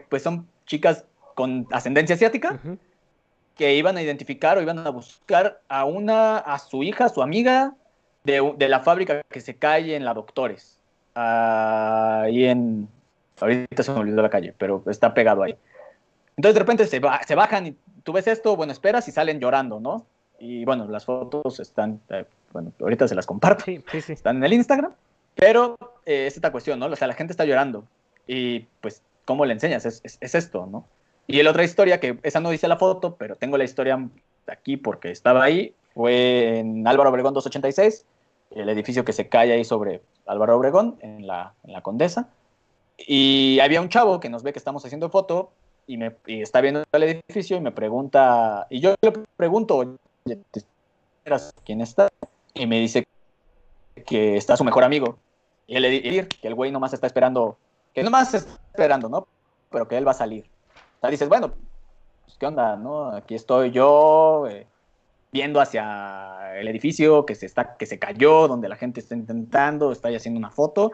pues 0.09 0.23
son 0.23 0.47
chicas 0.67 1.05
con 1.35 1.67
ascendencia 1.71 2.15
asiática, 2.15 2.61
que 3.55 3.75
iban 3.75 3.97
a 3.97 4.03
identificar 4.03 4.59
o 4.59 4.63
iban 4.63 4.79
a 4.79 4.91
buscar 4.91 5.61
a 5.69 5.85
una, 5.85 6.39
a 6.39 6.59
su 6.59 6.83
hija, 6.83 7.07
a 7.07 7.09
su 7.09 7.23
amiga 7.23 7.75
de, 8.25 8.55
de 8.57 8.69
la 8.69 8.81
fábrica 8.81 9.23
que 9.29 9.41
se 9.41 9.57
cae 9.57 9.95
en 9.95 10.05
la 10.05 10.15
Doctores. 10.15 10.81
ahí 11.15 12.45
en, 12.45 12.89
ahorita 13.41 13.83
se 13.83 13.93
me 13.93 13.99
olvidó 13.99 14.23
la 14.23 14.31
calle, 14.31 14.55
pero 14.57 14.83
está 14.87 15.15
pegado 15.15 15.43
ahí. 15.43 15.57
Entonces 16.37 16.55
de 16.55 16.61
repente 16.61 16.87
se, 16.87 17.01
se 17.27 17.35
bajan 17.35 17.67
y 17.67 17.77
tú 18.03 18.13
ves 18.13 18.27
esto, 18.27 18.57
bueno, 18.57 18.73
esperas 18.73 19.09
y 19.09 19.13
salen 19.13 19.41
llorando, 19.41 19.81
¿no? 19.81 20.07
Y 20.39 20.65
bueno, 20.65 20.87
las 20.89 21.05
fotos 21.05 21.59
están, 21.59 22.01
eh, 22.11 22.25
bueno, 22.53 22.73
ahorita 22.81 23.09
se 23.09 23.15
las 23.15 23.27
comparto, 23.27 23.65
sí, 23.65 23.83
sí, 24.01 24.13
están 24.13 24.37
en 24.37 24.45
el 24.45 24.53
Instagram, 24.53 24.93
pero 25.35 25.77
eh, 26.07 26.27
es 26.27 26.37
esta 26.37 26.53
cuestión, 26.53 26.79
¿no? 26.79 26.87
O 26.87 26.97
sea, 26.97 27.09
la 27.09 27.15
gente 27.15 27.33
está 27.33 27.45
llorando 27.45 27.85
y 28.27 28.61
pues, 28.81 29.03
¿cómo 29.25 29.45
le 29.45 29.53
enseñas? 29.53 29.85
es, 29.85 30.01
es 30.05 30.35
esto, 30.35 30.67
¿no? 30.67 30.85
Y 31.27 31.43
la 31.43 31.51
otra 31.51 31.63
historia, 31.63 32.01
que 32.01 32.19
esa 32.23 32.41
no 32.41 32.49
dice 32.49 32.69
la 32.69 32.79
foto, 32.79 33.17
pero 33.17 33.37
tengo 33.37 33.59
la 33.59 33.65
historia 33.65 34.09
aquí 34.47 34.79
porque 34.79 35.11
estaba 35.11 35.45
ahí, 35.45 35.75
fue 35.93 36.61
en 36.61 36.87
Álvaro 36.89 37.11
Obregón 37.11 37.35
286, 37.35 38.07
el 38.53 38.69
edificio 38.71 39.05
que 39.05 39.13
se 39.13 39.29
cae 39.29 39.53
ahí 39.53 39.63
sobre 39.63 40.01
Álvaro 40.27 40.57
Obregón, 40.57 40.97
en 41.01 41.27
la, 41.27 41.53
en 41.65 41.75
la 41.75 41.83
Condesa. 41.83 42.29
Y 42.99 43.61
había 43.61 43.81
un 43.81 43.89
chavo 43.89 44.21
que 44.21 44.29
nos 44.29 44.43
ve 44.43 44.53
que 44.53 44.59
estamos 44.59 44.85
haciendo 44.85 45.09
foto 45.09 45.53
y, 45.87 45.97
me, 45.97 46.17
está 46.27 46.61
viendo 46.61 46.85
el 46.93 47.03
edificio 47.03 47.57
y 47.57 47.61
me 47.61 47.73
pregunta, 47.73 48.67
y 48.69 48.81
yo 48.81 48.95
le 49.01 49.13
pregunto, 49.37 49.97
¿quién 51.65 51.81
está? 51.81 52.09
Y 52.55 52.67
me 52.67 52.81
dice 52.81 53.07
que 54.07 54.37
está 54.37 54.57
su 54.57 54.65
mejor 54.65 54.85
amigo. 54.85 55.19
Y 55.67 55.77
él 55.77 55.83
le 55.83 55.91
dice 55.91 56.29
que 56.29 56.49
el 56.49 56.55
güey 56.55 56.73
nomás 56.73 56.93
está 56.93 57.07
esperando, 57.07 57.57
que 57.95 58.03
nomás 58.03 58.35
está 58.35 58.59
esperando, 58.73 59.09
¿no? 59.09 59.27
Pero 59.71 59.87
que 59.87 59.97
él 59.97 60.07
va 60.07 60.13
a 60.13 60.15
salir. 60.15 60.45
O 60.99 61.01
sea, 61.01 61.11
dices, 61.11 61.29
bueno, 61.29 61.53
pues, 62.25 62.37
¿qué 62.39 62.47
onda? 62.47 62.77
No? 62.77 63.11
Aquí 63.11 63.35
estoy 63.35 63.71
yo 63.71 64.47
eh, 64.49 64.67
viendo 65.31 65.61
hacia 65.61 66.59
el 66.59 66.69
edificio 66.69 67.25
que 67.25 67.35
se, 67.35 67.47
está, 67.47 67.77
que 67.77 67.87
se 67.87 67.99
cayó, 67.99 68.49
donde 68.49 68.69
la 68.69 68.77
gente 68.77 69.01
está 69.01 69.15
intentando, 69.15 69.93
está 69.93 70.09
haciendo 70.09 70.39
una 70.39 70.51
foto. 70.51 70.93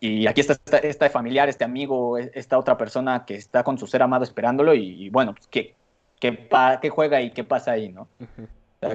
Y 0.00 0.26
aquí 0.26 0.40
está 0.40 0.58
este 0.78 1.08
familiar, 1.10 1.48
este 1.48 1.64
amigo, 1.64 2.18
e, 2.18 2.30
esta 2.34 2.58
otra 2.58 2.76
persona 2.76 3.24
que 3.24 3.36
está 3.36 3.62
con 3.64 3.78
su 3.78 3.86
ser 3.86 4.02
amado 4.02 4.24
esperándolo. 4.24 4.74
Y, 4.74 5.08
bueno, 5.10 5.34
pues, 5.34 5.46
¿qué, 5.48 5.74
qué, 6.20 6.48
qué, 6.80 6.90
juega 6.90 7.20
y 7.20 7.30
qué 7.30 7.44
pasa 7.44 7.72
ahí, 7.72 7.90
no? 7.90 8.08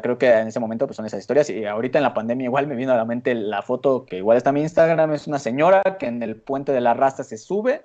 creo 0.04 0.20
que 0.20 0.32
en 0.32 0.48
ese 0.48 0.60
momento 0.60 0.86
pues, 0.86 0.98
son 0.98 1.06
esas 1.06 1.20
historias. 1.20 1.50
Y 1.50 1.66
ahorita 1.66 1.98
en 1.98 2.04
la 2.04 2.14
pandemia 2.14 2.46
igual 2.46 2.68
me 2.68 2.76
vino 2.76 2.92
a 2.92 2.96
la 2.96 3.06
mente 3.06 3.34
la 3.34 3.64
foto 3.64 4.06
que 4.06 4.18
igual 4.18 4.38
está 4.38 4.52
en 4.52 4.56
mi 4.56 4.62
Instagram. 4.62 5.14
Es 5.14 5.28
una 5.28 5.40
señora 5.40 5.82
que 6.00 6.06
en 6.06 6.22
el 6.22 6.36
puente 6.36 6.72
de 6.72 6.82
la 6.82 6.94
raza 6.94 7.24
se 7.24 7.38
sube 7.38 7.84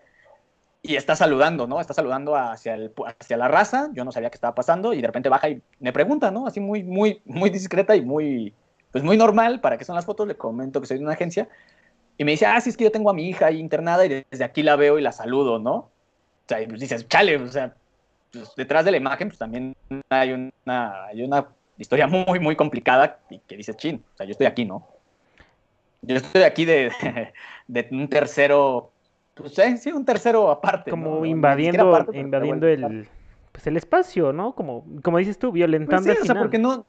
y 0.87 0.97
está 0.97 1.17
saludando, 1.17 1.67
¿no? 1.67 1.81
Está 1.81 1.95
saludando 1.95 2.37
hacia, 2.37 2.75
el, 2.75 2.93
hacia 3.19 3.39
la 3.39 3.49
raza, 3.49 3.89
yo 3.95 4.05
no 4.05 4.13
sabía 4.13 4.29
qué 4.29 4.35
estaba 4.35 4.55
pasando, 4.55 4.93
y 4.93 5.01
de 5.01 5.07
repente 5.07 5.31
baja 5.31 5.49
y 5.49 5.63
me 5.81 5.95
pregunta, 5.95 6.31
¿no? 6.31 6.47
Así 6.47 6.61
muy, 6.61 6.83
muy, 6.83 7.23
muy 7.25 7.49
discreta 7.49 7.97
y 7.97 8.03
muy, 8.03 8.53
pues 8.93 9.03
muy 9.03 9.17
normal, 9.17 9.63
¿para 9.63 9.79
qué 9.79 9.87
son 9.87 9.97
las 9.97 10.05
fotos? 10.05 10.29
Le 10.29 10.37
comento 10.37 10.83
que 10.83 10.87
soy 10.87 10.99
de 10.99 11.05
una 11.05 11.15
agencia, 11.15 11.49
y 12.17 12.25
me 12.25 12.33
dice, 12.33 12.47
ah, 12.47 12.61
sí, 12.61 12.71
es 12.71 12.77
que 12.77 12.85
yo 12.85 12.93
tengo 12.93 13.11
a 13.11 13.15
mi 13.15 13.29
hija 13.29 13.47
ahí 13.47 13.59
internada 13.59 14.07
y 14.07 14.25
desde 14.31 14.45
aquí 14.45 14.63
la 14.63 14.77
veo 14.77 14.99
y 14.99 15.03
la 15.03 15.13
saludo, 15.13 15.59
¿no? 15.59 15.91
sea, 16.47 16.59
pues 16.69 16.81
dices, 16.81 17.09
chale, 17.09 17.37
o 17.37 17.47
sea, 17.49 17.75
pues, 18.33 18.55
detrás 18.57 18.85
de 18.85 18.91
la 18.91 18.97
imagen 18.97 19.29
pues 19.29 19.39
también 19.39 19.75
hay 20.11 20.33
una, 20.33 21.07
hay 21.07 21.23
una 21.23 21.47
historia 21.79 22.07
muy, 22.07 22.39
muy 22.39 22.57
complicada 22.57 23.19
y 23.31 23.39
que 23.41 23.57
dice, 23.57 23.75
chin, 23.75 24.03
o 24.15 24.17
sea, 24.17 24.27
yo 24.27 24.33
estoy 24.33 24.47
aquí, 24.47 24.65
¿no? 24.65 24.87
Yo 26.03 26.17
estoy 26.17 26.43
aquí 26.43 26.65
de, 26.65 26.93
de 27.67 27.89
un 27.91 28.09
tercero, 28.09 28.91
pues 29.35 29.55
sí, 29.81 29.91
un 29.91 30.05
tercero 30.05 30.51
aparte. 30.51 30.91
Como 30.91 31.25
invadiendo, 31.25 32.07
invadiendo 32.13 32.69
el, 32.69 33.09
pues, 33.53 33.67
el 33.67 33.77
espacio, 33.77 34.33
¿no? 34.33 34.55
Como, 34.55 34.85
como 35.03 35.19
dices 35.19 35.39
tú, 35.39 35.51
violentando 35.51 36.05
pues 36.05 36.19
sí, 36.19 36.23
o 36.23 36.27
sea, 36.27 36.39
porque 36.39 36.59
no, 36.59 36.85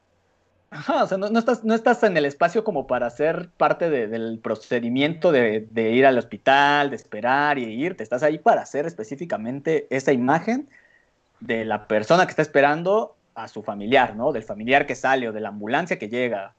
o 0.72 1.08
sea, 1.08 1.18
no, 1.18 1.40
estás, 1.40 1.64
no 1.64 1.74
estás 1.74 2.04
en 2.04 2.18
el 2.18 2.26
espacio 2.26 2.64
como 2.64 2.88
para 2.88 3.10
ser 3.10 3.50
parte 3.58 3.90
del 3.90 4.40
procedimiento 4.40 5.32
de, 5.32 5.68
de, 5.72 5.92
ir 5.92 6.06
al 6.06 6.18
hospital, 6.18 6.90
de 6.90 6.96
esperar 6.96 7.58
y 7.58 7.64
irte. 7.64 8.04
Estás 8.04 8.24
ahí 8.24 8.40
para 8.40 8.62
hacer 8.62 8.86
específicamente 8.86 9.88
esa 9.90 10.12
imagen 10.12 10.70
de 11.40 11.66
la 11.66 11.88
persona 11.88 12.26
que 12.26 12.32
está 12.32 12.42
esperando 12.42 13.16
a 13.36 13.48
su 13.48 13.62
familiar, 13.64 14.16
¿no? 14.16 14.32
Del 14.32 14.44
familiar 14.44 14.86
que 14.86 14.96
sale 14.96 15.30
o 15.30 15.34
de 15.34 15.42
la 15.42 15.50
ambulancia 15.50 16.00
que 16.00 16.10
llega, 16.10 16.54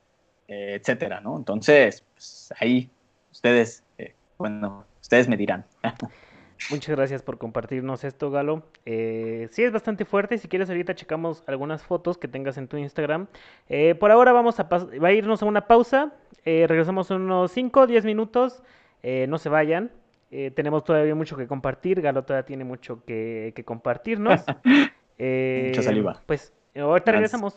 eh, 0.46 0.78
etcétera, 0.80 1.20
¿no? 1.20 1.36
Entonces, 1.36 2.04
pues, 2.14 2.52
ahí 2.60 2.90
ustedes, 3.32 3.82
eh, 3.98 4.14
bueno, 4.38 4.84
ustedes 5.00 5.28
me 5.28 5.36
dirán. 5.36 5.64
Muchas 6.70 6.96
gracias 6.96 7.22
por 7.22 7.38
compartirnos 7.38 8.04
esto, 8.04 8.30
Galo. 8.30 8.62
Eh, 8.84 9.48
sí, 9.50 9.62
es 9.62 9.72
bastante 9.72 10.04
fuerte. 10.04 10.38
Si 10.38 10.48
quieres, 10.48 10.68
ahorita 10.68 10.94
checamos 10.94 11.44
algunas 11.46 11.82
fotos 11.82 12.18
que 12.18 12.28
tengas 12.28 12.56
en 12.58 12.68
tu 12.68 12.76
Instagram. 12.76 13.26
Eh, 13.68 13.94
por 13.94 14.10
ahora 14.10 14.32
vamos 14.32 14.58
a, 14.58 14.64
va 14.64 15.08
a 15.08 15.12
irnos 15.12 15.42
a 15.42 15.46
una 15.46 15.66
pausa. 15.66 16.12
regresamos 16.44 17.10
en 17.10 17.22
unos 17.22 17.52
5 17.52 17.80
o 17.80 17.86
10 17.86 18.04
minutos. 18.04 18.62
no 19.02 19.38
se 19.38 19.48
vayan. 19.48 19.90
tenemos 20.30 20.84
todavía 20.84 21.14
mucho 21.14 21.36
que 21.36 21.46
compartir. 21.46 22.00
Galo 22.00 22.24
todavía 22.24 22.46
tiene 22.46 22.64
mucho 22.64 23.04
que, 23.04 23.52
que 23.54 23.64
compartirnos. 23.64 24.44
Mucha 25.18 25.82
saliva. 25.82 26.22
Pues 26.26 26.52
ahorita 26.74 27.12
regresamos. 27.12 27.56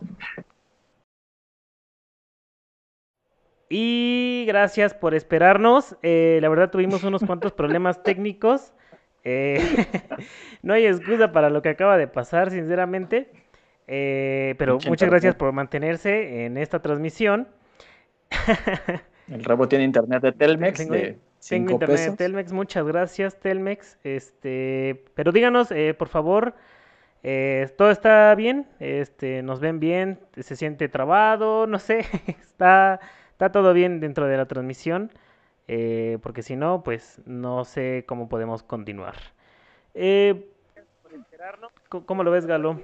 Y 3.69 4.45
gracias 4.47 4.95
por 4.95 5.13
esperarnos. 5.13 5.95
Eh, 6.01 6.39
la 6.41 6.49
verdad 6.49 6.71
tuvimos 6.71 7.03
unos 7.03 7.23
cuantos 7.23 7.51
problemas 7.51 8.01
técnicos. 8.01 8.73
Eh, 9.31 9.59
no 10.63 10.73
hay 10.73 10.87
excusa 10.87 11.31
para 11.31 11.49
lo 11.49 11.61
que 11.61 11.69
acaba 11.69 11.97
de 11.97 12.07
pasar, 12.07 12.49
sinceramente. 12.51 13.29
Eh, 13.87 14.55
pero 14.57 14.77
muchas 14.87 15.09
gracias 15.09 15.35
por 15.35 15.51
mantenerse 15.51 16.45
en 16.45 16.57
esta 16.57 16.81
transmisión. 16.81 17.47
El 19.27 19.43
rabo 19.43 19.67
tiene 19.67 19.83
internet 19.83 20.23
de 20.23 20.31
Telmex. 20.31 20.77
Tengo, 20.77 20.95
tengo 21.47 21.71
internet 21.71 22.11
de 22.11 22.17
Telmex, 22.17 22.51
muchas 22.51 22.85
gracias 22.85 23.39
Telmex. 23.39 23.97
Este, 24.03 25.05
pero 25.13 25.31
díganos, 25.31 25.69
por 25.97 26.07
favor, 26.07 26.55
todo 27.77 27.91
está 27.91 28.33
bien, 28.35 28.67
este, 28.79 29.43
nos 29.43 29.59
ven 29.59 29.79
bien, 29.79 30.19
se 30.35 30.55
siente 30.55 30.89
trabado, 30.89 31.67
no 31.67 31.77
sé, 31.77 31.99
está 32.27 32.99
está 33.39 33.53
todo 33.53 33.73
bien 33.73 34.01
dentro 34.01 34.27
de 34.27 34.35
la 34.35 34.47
transmisión, 34.47 35.11
eh, 35.71 36.17
porque 36.23 36.41
si 36.41 36.55
no, 36.55 36.81
pues 36.81 37.21
no 37.27 37.63
sé 37.63 38.03
cómo 38.07 38.27
podemos 38.27 38.63
continuar. 38.63 39.13
Eh, 39.93 40.49
¿Cómo 42.07 42.23
lo 42.23 42.31
ves, 42.31 42.47
Galo? 42.47 42.81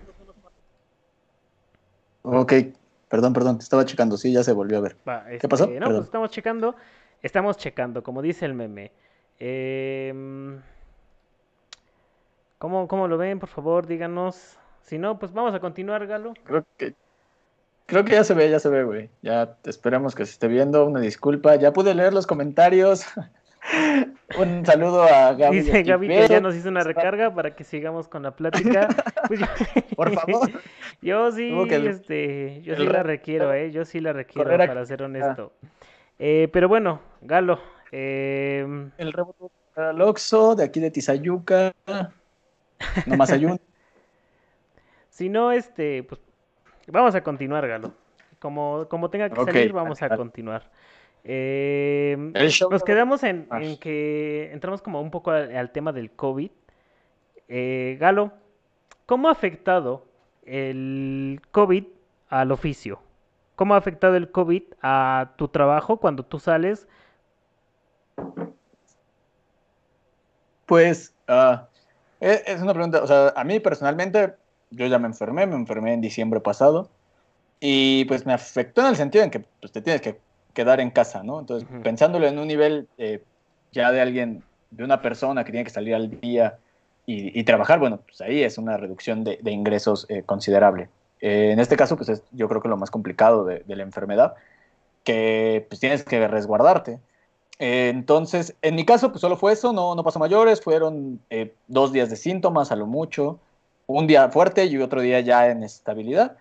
Ok, 2.22 2.54
perdón, 3.10 3.34
perdón, 3.34 3.58
te 3.58 3.64
estaba 3.64 3.86
checando, 3.86 4.18
sí, 4.18 4.32
ya 4.32 4.44
se 4.44 4.54
volvió 4.54 4.78
a 4.78 4.82
ver. 4.82 4.98
¿Qué 5.40 5.48
pasó? 5.48 5.64
Este, 5.64 5.80
no, 5.80 5.88
pues 5.88 6.04
estamos 6.04 6.30
checando, 6.30 6.76
estamos 7.24 7.58
checando, 7.58 8.04
como 8.04 8.22
dice 8.22 8.46
el 8.46 8.54
meme. 8.54 8.92
Em, 9.40 10.62
¿cómo, 12.60 12.88
¿Cómo 12.88 13.08
lo 13.08 13.18
ven? 13.18 13.40
Por 13.40 13.50
favor, 13.50 13.88
díganos. 13.88 14.60
Si 14.82 15.00
no, 15.00 15.18
pues 15.18 15.34
vamos 15.34 15.56
a 15.56 15.60
continuar, 15.60 16.06
Galo. 16.06 16.36
Creo 16.44 16.64
que 16.78 16.94
Creo 17.86 18.04
que 18.04 18.14
ya 18.14 18.24
se 18.24 18.34
ve, 18.34 18.50
ya 18.50 18.60
se 18.60 18.70
ve, 18.70 18.84
güey. 18.84 19.10
Ya 19.22 19.58
esperamos 19.66 20.16
que 20.16 20.26
se 20.26 20.32
esté 20.32 20.48
viendo. 20.48 20.86
Una 20.86 21.00
disculpa. 21.00 21.56
Ya 21.56 21.72
pude 21.72 21.94
leer 21.94 22.14
los 22.14 22.26
comentarios. 22.26 23.06
Un 24.40 24.66
saludo 24.66 25.04
a 25.04 25.34
Gaby. 25.34 25.58
Dice 25.58 25.84
Gaby 25.84 26.08
que 26.08 26.28
ya 26.28 26.40
nos 26.40 26.56
hizo 26.56 26.70
una 26.70 26.84
recarga 26.84 27.34
para 27.34 27.56
que 27.56 27.64
sigamos 27.64 28.08
con 28.08 28.24
la 28.24 28.36
plática. 28.36 28.88
Pues 29.28 29.40
Por 29.96 30.14
favor. 30.14 30.52
Yo 31.02 31.32
sí, 31.32 31.52
este, 31.72 32.62
yo 32.62 32.76
sí 32.76 32.86
la 32.86 33.02
requiero, 33.02 33.52
eh. 33.54 33.72
Yo 33.72 33.84
sí 33.86 34.00
la 34.00 34.14
requiero, 34.14 34.56
para 34.56 34.86
ser 34.86 35.02
honesto. 35.02 35.52
Eh, 36.20 36.48
pero 36.54 36.68
bueno, 36.68 37.02
Galo. 37.22 37.60
Eh... 37.92 38.92
El 39.00 39.14
rebote 39.14 39.52
al 39.76 40.00
Oxo, 40.00 40.54
de 40.54 40.64
aquí 40.64 40.80
de 40.80 40.92
Tizayuca. 40.92 41.74
No 43.08 43.18
más 43.18 43.32
ayuno. 43.32 43.58
si 45.10 45.28
no, 45.28 45.52
este, 45.52 46.04
pues 46.04 46.22
Vamos 46.88 47.16
a 47.16 47.22
continuar, 47.22 47.68
Galo. 47.68 47.94
Como, 48.40 48.88
como 48.90 49.10
tenga 49.10 49.30
que 49.30 49.44
salir, 49.44 49.74
vamos 49.74 50.02
a 50.02 50.10
continuar. 50.18 50.70
Eh, 51.24 52.16
nos 52.70 52.84
quedamos 52.84 53.24
en, 53.24 53.48
ah. 53.50 53.60
que 53.80 54.52
entramos 54.52 54.82
como 54.82 55.02
un 55.02 55.10
poco 55.10 55.32
al, 55.32 55.72
tema 55.72 55.92
del 55.92 56.12
COVID. 56.12 56.52
Eh, 57.48 57.98
Galo, 58.00 58.32
¿cómo 59.06 59.30
ha 59.30 59.32
afectado 59.32 60.06
el 60.44 61.42
COVID 61.52 61.86
al 62.30 62.52
oficio? 62.52 63.00
¿Cómo 63.56 63.74
ha 63.74 63.78
afectado 63.78 64.16
el 64.16 64.30
COVID 64.32 64.64
a 64.82 65.32
tu 65.38 65.48
trabajo 65.48 65.98
cuando 65.98 66.24
tú 66.24 66.40
sales? 66.40 66.88
Pues 70.66 71.16
uh, 71.28 71.58
es 72.20 72.62
una 72.62 72.74
pregunta, 72.74 73.02
o 73.02 73.08
sea, 73.08 73.34
a 73.36 73.44
mí 73.44 73.60
personalmente 73.60 74.36
yo 74.72 74.88
ya 74.88 75.00
me 75.00 75.08
enfermé, 75.08 75.46
me 75.46 75.56
enfermé 75.56 75.94
en 75.94 76.02
diciembre 76.02 76.40
pasado 76.40 76.90
y 77.60 78.06
pues 78.06 78.26
me 78.26 78.34
afectó 78.34 78.82
en 78.82 78.88
el 78.88 78.96
sentido 78.96 79.24
en 79.24 79.32
que 79.32 79.40
pues, 79.40 79.72
te 79.72 79.82
tienes 79.82 80.02
que 80.02 80.20
quedar 80.54 80.80
en 80.80 80.90
casa, 80.90 81.24
¿no? 81.24 81.40
Entonces, 81.40 81.68
pensándolo 81.84 82.28
en 82.28 82.40
un 82.40 82.48
nivel 82.48 82.88
eh, 82.98 83.22
ya 83.72 83.92
de 83.92 84.02
alguien, 84.02 84.44
de 84.72 84.84
una 84.84 85.02
persona 85.02 85.44
que 85.44 85.52
tiene 85.52 85.64
que 85.64 85.70
salir 85.70 85.94
al 85.94 86.20
día 86.20 86.58
y, 87.08 87.44
trabajar, 87.44 87.78
bueno, 87.78 88.00
pues 88.04 88.20
ahí 88.22 88.42
es 88.42 88.58
una 88.58 88.78
reducción 88.78 89.24
de, 89.24 89.40
ingresos 89.46 90.08
eh, 90.10 90.24
considerable. 90.24 90.90
Eh, 91.22 91.52
en 91.52 91.60
este 91.60 91.78
caso, 91.78 91.96
pues 91.96 92.10
es 92.10 92.24
yo 92.32 92.48
creo 92.48 92.62
que 92.62 92.68
lo 92.68 92.78
más 92.78 92.90
complicado 92.90 93.46
de, 93.46 93.64
la 93.68 93.84
enfermedad, 93.84 94.34
que 95.04 95.68
pues 95.70 95.80
tienes 95.80 96.04
que 96.04 96.28
resguardarte. 96.28 97.00
entonces, 97.60 98.56
en 98.64 98.74
mi 98.74 98.86
caso, 98.86 99.12
pues 99.12 99.22
solo 99.22 99.38
fue 99.38 99.54
eso, 99.54 99.72
no, 99.72 99.94
no 99.94 100.04
pasó 100.04 100.18
mayores, 100.18 100.62
fueron 100.62 101.20
dos 101.68 101.94
días 101.94 102.10
de 102.10 102.16
síntomas 102.16 102.72
a 102.72 102.76
lo 102.76 102.88
mucho, 102.88 103.40
un 103.88 104.08
día 104.08 104.30
fuerte 104.30 104.66
y 104.66 104.78
otro 104.78 105.02
día 105.02 105.20
ya 105.20 105.50
en 105.50 105.64
estabilidad. 105.64 106.38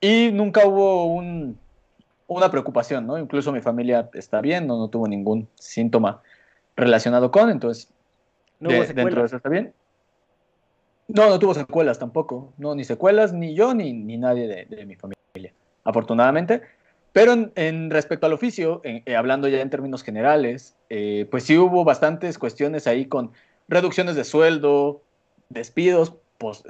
Y 0.00 0.30
nunca 0.32 0.66
hubo 0.66 1.06
una 2.26 2.50
preocupación, 2.50 3.06
¿no? 3.06 3.18
Incluso 3.18 3.52
mi 3.52 3.60
familia 3.60 4.08
está 4.14 4.40
bien, 4.40 4.66
no, 4.66 4.78
no 4.78 4.88
tuvo 4.88 5.08
ningún 5.08 5.48
síntoma 5.54 6.22
relacionado 6.76 7.30
con, 7.30 7.50
entonces 7.50 7.88
¿No 8.60 8.70
dentro 8.70 9.20
de 9.20 9.26
eso 9.26 9.36
está 9.36 9.48
bien. 9.48 9.72
No, 11.08 11.28
no 11.28 11.38
tuvo 11.38 11.54
secuelas 11.54 11.98
tampoco, 11.98 12.52
no, 12.58 12.74
ni 12.74 12.84
secuelas, 12.84 13.32
ni 13.32 13.54
yo, 13.54 13.74
ni, 13.74 13.92
ni 13.92 14.16
nadie 14.16 14.66
de, 14.68 14.86
mi 14.86 14.96
familia, 14.96 15.52
afortunadamente. 15.84 16.62
Pero 17.12 17.50
en, 17.54 17.90
respecto 17.90 18.26
al 18.26 18.32
oficio, 18.32 18.80
eh, 18.84 19.16
hablando 19.16 19.48
ya 19.48 19.60
en 19.60 19.70
términos 19.70 20.02
generales, 20.02 20.76
eh, 20.90 21.26
pues 21.30 21.44
sí 21.44 21.56
hubo 21.56 21.84
bastantes 21.84 22.38
cuestiones 22.38 22.86
ahí 22.86 23.06
con 23.06 23.32
reducciones 23.68 24.16
de 24.16 24.24
sueldo, 24.24 25.02
despidos 25.48 26.14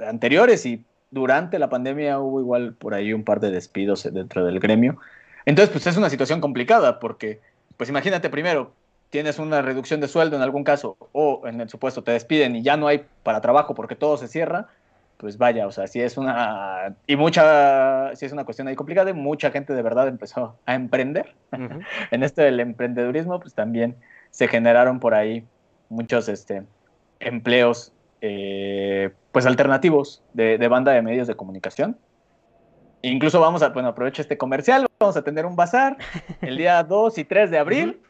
anteriores 0.05 0.65
y 0.65 0.83
durante 1.11 1.59
la 1.59 1.69
pandemia 1.69 2.19
hubo 2.19 2.39
igual 2.39 2.73
por 2.73 2.93
ahí 2.93 3.13
un 3.13 3.23
par 3.23 3.39
de 3.39 3.51
despidos 3.51 4.03
dentro 4.11 4.45
del 4.45 4.59
gremio. 4.59 4.97
Entonces, 5.45 5.71
pues 5.71 5.87
es 5.87 5.97
una 5.97 6.09
situación 6.09 6.41
complicada 6.41 6.99
porque, 6.99 7.39
pues 7.77 7.89
imagínate 7.89 8.29
primero, 8.29 8.71
tienes 9.09 9.39
una 9.39 9.61
reducción 9.61 10.01
de 10.01 10.07
sueldo 10.07 10.35
en 10.35 10.41
algún 10.41 10.63
caso 10.63 10.97
o 11.13 11.47
en 11.47 11.61
el 11.61 11.69
supuesto 11.69 12.03
te 12.03 12.11
despiden 12.11 12.55
y 12.55 12.63
ya 12.63 12.75
no 12.77 12.87
hay 12.87 13.05
para 13.23 13.41
trabajo 13.41 13.73
porque 13.73 13.95
todo 13.95 14.17
se 14.17 14.27
cierra, 14.27 14.67
pues 15.17 15.37
vaya, 15.37 15.65
o 15.65 15.71
sea, 15.71 15.87
si 15.87 16.01
es 16.01 16.17
una 16.17 16.95
y 17.07 17.15
mucha 17.15 18.15
si 18.15 18.25
es 18.25 18.33
una 18.33 18.43
cuestión 18.43 18.67
ahí 18.67 18.75
complicada 18.75 19.09
y 19.09 19.13
mucha 19.13 19.49
gente 19.51 19.73
de 19.73 19.81
verdad 19.81 20.07
empezó 20.07 20.57
a 20.65 20.75
emprender. 20.75 21.33
en 22.11 22.23
esto 22.23 22.41
del 22.41 22.59
emprendedurismo, 22.59 23.39
pues 23.39 23.53
también 23.53 23.95
se 24.31 24.47
generaron 24.47 24.99
por 24.99 25.13
ahí 25.13 25.45
muchos 25.89 26.27
este 26.27 26.63
empleos 27.19 27.93
eh, 28.21 29.11
pues 29.31 29.45
alternativos 29.45 30.23
de, 30.33 30.57
banda 30.67 30.91
de 30.91 31.01
medios 31.01 31.27
de 31.27 31.35
comunicación. 31.35 31.97
Incluso 33.01 33.39
vamos 33.39 33.61
a, 33.61 33.69
bueno, 33.69 33.89
aprovecho 33.89 34.21
este 34.21 34.37
comercial, 34.37 34.87
vamos 34.99 35.15
a 35.17 35.23
tener 35.23 35.45
un 35.45 35.55
bazar 35.55 35.97
el 36.41 36.57
día 36.57 36.81
2 36.87 37.17
y 37.17 37.23
3 37.23 37.51
de 37.51 37.57
abril 37.57 38.01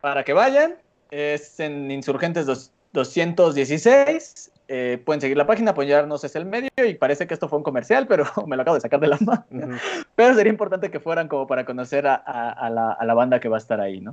para 0.00 0.24
que 0.24 0.32
vayan. 0.32 0.76
Es 1.10 1.60
en 1.60 1.90
Insurgentes 1.90 2.46
216 2.92 4.50
eh, 4.66 5.02
pueden 5.04 5.20
seguir 5.20 5.36
la 5.36 5.46
página, 5.46 5.72
apoyarnos 5.72 6.24
es 6.24 6.36
el 6.36 6.46
medio 6.46 6.70
y 6.78 6.94
parece 6.94 7.26
que 7.26 7.34
esto 7.34 7.48
fue 7.50 7.58
un 7.58 7.62
comercial, 7.62 8.06
pero 8.06 8.24
me 8.46 8.56
lo 8.56 8.62
acabo 8.62 8.76
de 8.76 8.80
sacar 8.80 8.98
de 8.98 9.08
la 9.08 9.18
mano. 9.20 9.44
Pero 10.14 10.34
sería 10.34 10.50
importante 10.50 10.90
que 10.90 11.00
fueran 11.00 11.28
como 11.28 11.46
para 11.46 11.66
conocer 11.66 12.06
a, 12.06 12.14
a, 12.14 12.70
la, 12.70 12.92
a 12.92 13.04
la, 13.04 13.14
banda 13.14 13.40
que 13.40 13.50
va 13.50 13.56
a 13.56 13.58
estar 13.58 13.80
ahí, 13.80 14.00
¿no? 14.00 14.12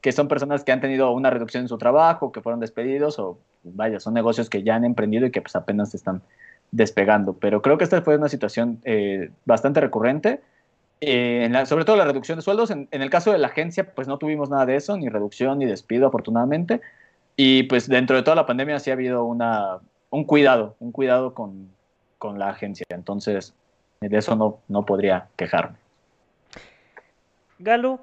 Que 0.00 0.10
son 0.10 0.26
personas 0.26 0.64
que 0.64 0.72
han 0.72 0.80
tenido 0.80 1.12
una 1.12 1.30
reducción 1.30 1.62
en 1.62 1.68
su 1.68 1.78
trabajo, 1.78 2.32
que 2.32 2.40
fueron 2.40 2.58
despedidos 2.58 3.20
o 3.20 3.38
vaya, 3.62 4.00
son 4.00 4.14
negocios 4.14 4.50
que 4.50 4.62
ya 4.62 4.74
han 4.74 4.84
emprendido 4.84 5.26
y 5.26 5.30
que 5.30 5.42
pues 5.42 5.56
apenas 5.56 5.94
están 5.94 6.22
despegando. 6.70 7.34
Pero 7.34 7.62
creo 7.62 7.78
que 7.78 7.84
esta 7.84 8.02
fue 8.02 8.16
una 8.16 8.28
situación 8.28 8.80
eh, 8.84 9.30
bastante 9.44 9.80
recurrente. 9.80 10.40
Eh, 11.00 11.50
sobre 11.66 11.84
todo 11.84 11.96
la 11.96 12.04
reducción 12.04 12.38
de 12.38 12.42
sueldos. 12.42 12.70
En, 12.70 12.88
en, 12.90 13.02
el 13.02 13.10
caso 13.10 13.32
de 13.32 13.38
la 13.38 13.48
agencia, 13.48 13.92
pues 13.94 14.06
no 14.06 14.18
tuvimos 14.18 14.50
nada 14.50 14.66
de 14.66 14.76
eso, 14.76 14.96
ni 14.96 15.08
reducción 15.08 15.58
ni 15.58 15.66
despido, 15.66 16.06
afortunadamente. 16.06 16.80
Y 17.36 17.64
pues 17.64 17.88
dentro 17.88 18.16
de 18.16 18.22
toda 18.22 18.36
la 18.36 18.46
pandemia 18.46 18.78
sí 18.78 18.90
ha 18.90 18.94
habido 18.94 19.24
una, 19.24 19.78
un 20.10 20.24
cuidado, 20.24 20.76
un 20.78 20.92
cuidado 20.92 21.34
con, 21.34 21.68
con 22.18 22.38
la 22.38 22.50
agencia. 22.50 22.86
Entonces, 22.90 23.54
de 24.00 24.16
eso 24.16 24.36
no, 24.36 24.60
no 24.68 24.84
podría 24.84 25.28
quejarme. 25.36 25.76
Galo, 27.58 28.00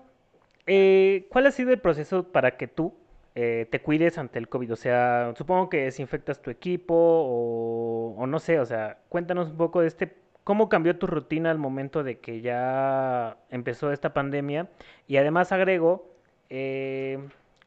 eh, 0.66 1.28
¿cuál 1.30 1.47
ha 1.47 1.51
sido 1.51 1.72
el 1.72 1.80
proceso 1.80 2.24
para 2.24 2.57
que 2.57 2.68
tú 2.68 2.93
eh, 3.42 3.68
te 3.70 3.82
cuides 3.82 4.18
ante 4.18 4.40
el 4.40 4.50
COVID? 4.50 4.74
O 4.74 4.76
sea, 4.76 5.34
supongo 5.38 5.70
que 5.70 5.86
desinfectas 5.86 6.42
tu 6.42 6.50
equipo 6.50 6.96
o, 6.96 8.26
no 8.28 8.40
sé, 8.40 8.60
o 8.60 8.66
sea, 8.66 9.00
cuéntanos 9.10 9.50
un 9.50 9.58
poco 9.58 9.82
de 9.82 9.88
este, 9.88 10.16
cómo 10.44 10.70
cambió 10.70 10.98
tu 10.98 11.08
rutina 11.08 11.52
al 11.52 11.58
momento 11.58 12.04
de 12.04 12.20
que 12.20 12.42
ya 12.42 13.38
empezó 13.50 13.92
esta 13.92 14.14
pandemia. 14.14 14.70
Y 15.08 15.18
además 15.18 15.52
agrego, 15.52 16.16
eh, 16.50 17.20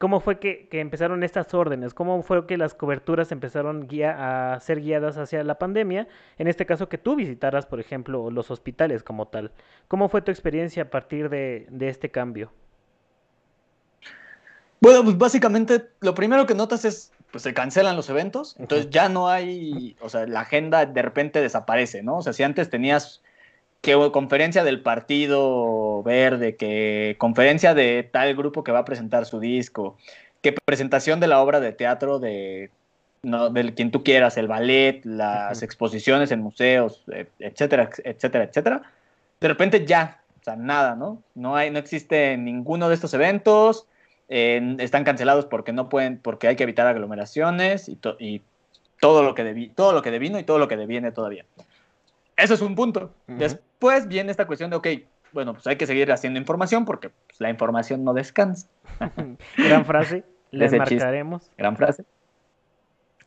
¿Cómo 0.02 0.18
fue 0.18 0.40
que, 0.40 0.66
empezaron 0.72 1.22
estas 1.22 1.54
órdenes? 1.54 1.94
¿Cómo 1.94 2.20
fue 2.24 2.44
que 2.44 2.56
las 2.58 2.74
coberturas 2.74 3.30
empezaron 3.30 3.86
a 4.04 4.58
ser 4.60 4.80
guiadas 4.80 5.16
hacia 5.16 5.44
la 5.44 5.60
pandemia? 5.60 6.08
En 6.38 6.48
este 6.48 6.66
caso, 6.66 6.88
que 6.88 6.98
tú 6.98 7.14
visitaras, 7.14 7.66
por 7.66 7.78
ejemplo, 7.78 8.28
los 8.28 8.50
hospitales 8.50 9.04
como 9.04 9.28
tal. 9.28 9.52
¿Cómo 9.86 10.08
fue 10.08 10.20
tu 10.20 10.32
experiencia 10.32 10.82
a 10.82 10.90
partir 10.90 11.28
de, 11.28 11.68
este 11.82 12.10
cambio? 12.10 12.50
Bueno, 14.82 15.04
pues 15.04 15.16
básicamente 15.16 15.90
lo 16.00 16.12
primero 16.12 16.44
que 16.44 16.56
notas 16.56 16.84
es, 16.84 17.12
pues 17.30 17.44
se 17.44 17.54
cancelan 17.54 17.94
los 17.94 18.10
eventos, 18.10 18.56
entonces 18.58 18.90
ya 18.90 19.08
no 19.08 19.28
hay, 19.28 19.96
o 20.00 20.08
sea, 20.08 20.26
la 20.26 20.40
agenda 20.40 20.84
de 20.84 21.02
repente 21.02 21.40
desaparece, 21.40 22.02
¿no? 22.02 22.16
O 22.16 22.22
sea, 22.22 22.32
si 22.32 22.42
antes 22.42 22.68
tenías 22.68 23.22
que 23.80 23.94
conferencia 24.12 24.64
del 24.64 24.82
Partido 24.82 26.02
Verde, 26.02 26.56
que 26.56 27.14
conferencia 27.18 27.74
de 27.74 28.02
tal 28.02 28.34
grupo 28.34 28.64
que 28.64 28.72
va 28.72 28.80
a 28.80 28.84
presentar 28.84 29.24
su 29.24 29.38
disco, 29.38 29.96
que 30.40 30.52
presentación 30.64 31.20
de 31.20 31.28
la 31.28 31.40
obra 31.40 31.60
de 31.60 31.70
teatro 31.70 32.18
de 32.18 32.70
no, 33.22 33.50
del 33.50 33.74
quien 33.74 33.92
tú 33.92 34.02
quieras, 34.02 34.36
el 34.36 34.48
ballet, 34.48 35.00
las 35.04 35.62
exposiciones 35.62 36.32
en 36.32 36.40
museos, 36.40 37.04
e, 37.12 37.28
etcétera, 37.38 37.88
etcétera, 38.02 38.44
etcétera. 38.44 38.82
De 39.40 39.46
repente 39.46 39.86
ya, 39.86 40.22
o 40.40 40.44
sea, 40.44 40.56
nada, 40.56 40.96
¿no? 40.96 41.22
No 41.36 41.54
hay, 41.54 41.70
no 41.70 41.78
existe 41.78 42.36
ninguno 42.36 42.88
de 42.88 42.96
estos 42.96 43.14
eventos, 43.14 43.86
están 44.28 45.04
cancelados 45.04 45.46
porque 45.46 45.72
no 45.72 45.88
pueden, 45.88 46.18
porque 46.18 46.48
hay 46.48 46.56
que 46.56 46.62
evitar 46.62 46.86
aglomeraciones 46.86 47.88
y, 47.88 47.98
y 48.18 48.42
todo 49.00 49.22
lo 49.22 49.34
que 49.34 49.70
todo 49.74 49.92
lo 49.92 50.02
que 50.02 50.10
devino 50.10 50.38
y 50.38 50.44
todo 50.44 50.58
lo 50.58 50.68
que 50.68 50.76
deviene 50.76 51.12
todavía. 51.12 51.44
Eso 52.36 52.54
es 52.54 52.60
un 52.60 52.74
punto. 52.74 53.12
Después 53.26 54.08
viene 54.08 54.30
esta 54.30 54.46
cuestión 54.46 54.70
de, 54.70 54.76
ok, 54.76 54.88
bueno, 55.32 55.54
pues 55.54 55.66
hay 55.66 55.76
que 55.76 55.86
seguir 55.86 56.10
haciendo 56.12 56.38
información 56.38 56.84
porque 56.84 57.10
pues, 57.10 57.40
la 57.40 57.50
información 57.50 58.04
no 58.04 58.14
descansa. 58.14 58.68
Gran 59.56 59.84
frase, 59.84 60.24
les 60.50 60.72
marcaremos. 60.72 61.50
Gran 61.56 61.76
frase. 61.76 62.04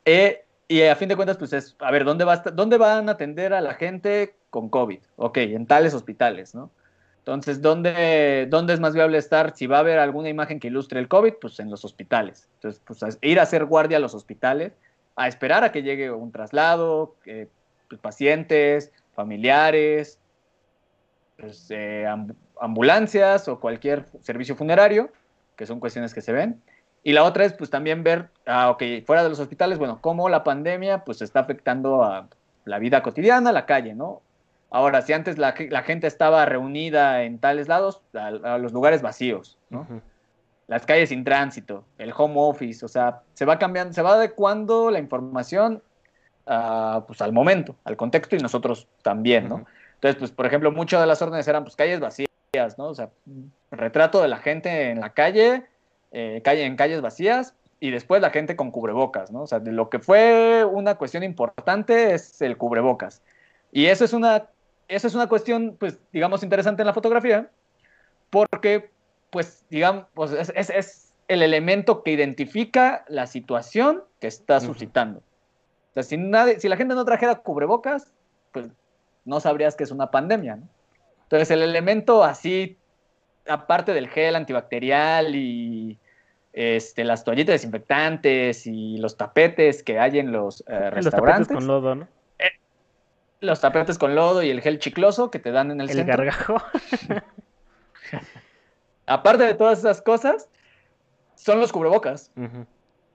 Eh, 0.06 0.44
y 0.68 0.82
a 0.82 0.96
fin 0.96 1.10
de 1.10 1.16
cuentas, 1.16 1.38
pues 1.38 1.54
es, 1.54 1.76
a 1.80 1.92
ver, 1.92 2.06
¿dónde, 2.06 2.26
va 2.26 2.38
¿dónde 2.38 2.78
van 2.78 3.10
a 3.10 3.14
atender 3.14 3.54
a 3.54 3.62
la 3.62 3.74
gente 3.74 4.36
con 4.50 4.70
COVID? 4.70 5.00
Ok, 5.18 5.38
en 5.38 5.66
tales 5.66 5.94
hospitales, 5.94 6.56
¿no? 6.56 6.72
Entonces, 7.26 7.60
¿dónde, 7.60 8.46
¿dónde 8.52 8.76
es 8.76 8.80
más 8.80 8.94
viable 8.94 9.18
estar? 9.18 9.56
Si 9.56 9.66
va 9.66 9.78
a 9.78 9.80
haber 9.80 9.98
alguna 9.98 10.30
imagen 10.30 10.60
que 10.60 10.68
ilustre 10.68 11.00
el 11.00 11.08
COVID, 11.08 11.34
pues 11.42 11.60
en 11.60 11.72
los 11.72 11.84
hospitales. 11.84 12.48
Entonces, 12.54 12.80
pues 12.86 13.18
ir 13.24 13.40
a 13.40 13.44
hacer 13.44 13.66
guardia 13.66 13.98
a 13.98 14.00
los 14.00 14.14
hospitales, 14.14 14.74
a 15.16 15.28
esperar 15.28 15.64
a 15.64 15.72
que 15.72 15.82
llegue 15.82 16.12
un 16.12 16.32
traslado, 16.32 17.16
eh, 17.26 17.48
pues, 17.90 18.00
pacientes, 18.00 18.92
familiares, 19.16 20.20
pues, 21.40 21.66
eh, 21.72 22.06
ambulancias 22.62 23.48
o 23.48 23.60
cualquier 23.60 24.06
servicio 24.22 24.56
funerario, 24.56 25.10
que 25.56 25.66
son 25.66 25.80
cuestiones 25.80 26.14
que 26.14 26.22
se 26.22 26.32
ven. 26.32 26.62
Y 27.02 27.14
la 27.14 27.24
otra 27.24 27.46
es 27.46 27.54
pues 27.54 27.72
también 27.72 28.04
ver, 28.04 28.30
ah, 28.46 28.70
ok, 28.70 28.84
fuera 29.04 29.24
de 29.24 29.30
los 29.30 29.40
hospitales, 29.40 29.80
bueno, 29.80 29.98
cómo 30.00 30.30
la 30.30 30.44
pandemia 30.44 31.04
pues 31.04 31.24
está 31.24 31.40
afectando 31.40 32.04
a 32.04 32.28
la 32.66 32.78
vida 32.78 33.02
cotidiana, 33.02 33.52
la 33.52 33.66
calle, 33.66 33.96
¿no? 33.96 34.22
Ahora, 34.70 35.02
si 35.02 35.14
antes 35.14 35.38
la, 35.38 35.54
gente 35.54 36.08
estaba 36.08 36.46
reunida 36.46 37.24
en 37.24 37.40
tales 37.40 37.68
lados, 37.68 38.02
a, 38.14 38.58
los 38.58 38.74
lugares 38.74 39.02
vacíos, 39.02 39.58
¿no? 39.70 39.88
Las 40.68 40.86
calles 40.86 41.10
sin 41.10 41.24
tránsito, 41.24 41.86
el 41.98 42.12
home 42.16 42.36
office, 42.38 42.84
o 42.84 42.88
sea, 42.88 43.22
se 43.36 43.46
va 43.46 43.60
cambiando, 43.60 43.94
se 43.94 44.02
va 44.02 44.16
adecuando 44.16 44.90
la 44.90 45.00
información 45.00 45.82
pues, 47.08 47.22
al 47.22 47.32
momento, 47.32 47.76
al 47.84 47.96
contexto 47.96 48.36
y 48.36 48.40
nosotros 48.40 48.88
también, 49.02 49.48
¿no? 49.48 49.66
Entonces, 49.96 50.20
pues, 50.20 50.32
por 50.32 50.46
ejemplo, 50.46 50.72
muchas 50.72 51.02
de 51.02 51.08
las 51.08 51.22
órdenes 51.22 51.48
eran 51.48 51.64
pues 51.64 51.76
calles 51.76 52.00
vacías, 52.00 52.78
¿no? 52.78 52.88
O 52.88 52.96
sea, 52.96 53.10
retrato 53.72 54.22
de 54.22 54.28
la 54.28 54.38
gente 54.38 54.90
en 54.90 55.00
la 55.00 55.14
calle, 55.14 55.64
eh, 56.12 56.42
calle 56.44 56.66
en 56.66 56.76
calles 56.76 57.02
vacías 57.02 57.56
y 57.80 57.92
después 57.92 58.22
la 58.22 58.30
gente 58.30 58.56
con 58.56 58.72
cubrebocas, 58.72 59.32
¿no? 59.32 59.44
O 59.44 59.48
sea, 59.48 59.60
de 59.60 59.72
lo 59.72 59.90
que 59.90 60.00
fue 60.00 60.66
una 60.66 60.96
cuestión 60.96 61.24
importante 61.24 62.14
es 62.14 62.42
el 62.42 62.58
cubrebocas. 62.58 63.22
Y 63.72 63.88
eso 63.88 64.06
es 64.06 64.14
una, 64.14 64.48
eso 64.88 65.08
es 65.08 65.16
una 65.16 65.28
cuestión, 65.28 65.76
pues, 65.80 66.00
digamos, 66.12 66.44
interesante 66.44 66.82
en 66.82 66.88
la 66.88 66.94
fotografía, 66.94 67.50
porque, 68.30 68.92
pues, 69.30 69.66
digamos, 69.70 70.06
pues, 70.14 70.32
es, 70.32 70.70
es, 70.70 71.14
el 71.28 71.42
elemento 71.42 72.04
que 72.04 72.12
identifica 72.12 73.04
la 73.08 73.26
situación 73.26 74.04
que 74.20 74.28
está 74.28 74.60
suscitando 74.60 75.24
sea, 75.96 76.04
si, 76.04 76.18
nadie, 76.18 76.60
si 76.60 76.70
la 76.70 76.78
gente 76.78 76.94
no 76.94 77.06
trajera 77.06 77.36
cubrebocas, 77.36 78.12
pues 78.52 78.68
no 79.24 79.40
sabrías 79.40 79.76
que 79.76 79.84
es 79.84 79.92
una 79.92 80.12
pandemia, 80.12 80.58
¿no? 80.58 80.68
Entonces, 81.24 81.50
el 81.52 81.64
elemento 81.64 82.24
así, 82.24 82.78
aparte 83.48 83.94
del 83.94 84.10
gel 84.10 84.36
antibacterial 84.36 85.36
y 85.36 85.98
este, 86.54 87.04
las 87.04 87.24
toallitas 87.24 87.54
desinfectantes 87.54 88.68
y 88.68 88.98
los 88.98 89.18
tapetes 89.18 89.82
que 89.82 90.00
hay 90.00 90.20
en 90.20 90.32
los 90.32 90.64
eh, 90.68 90.92
restaurantes. 90.92 91.04
Los 91.04 91.14
tapetes 91.14 91.48
con 91.56 91.68
lodo, 91.68 91.96
¿no? 91.96 92.08
Los 93.42 93.62
tapetes 93.62 93.98
con 93.98 94.16
lodo 94.16 94.44
y 94.44 94.50
el 94.50 94.62
gel 94.62 94.80
chicloso 94.80 95.30
que 95.30 95.40
te 95.40 95.52
dan 95.52 95.72
en 95.72 95.82
el, 95.82 95.90
el 95.90 96.04
gargajo. 96.06 96.56
aparte 99.06 99.44
de 99.44 99.54
todas 99.54 99.80
esas 99.80 100.02
cosas, 100.02 100.50
son 101.36 101.60
los 101.60 101.72
cubrebocas. 101.72 102.32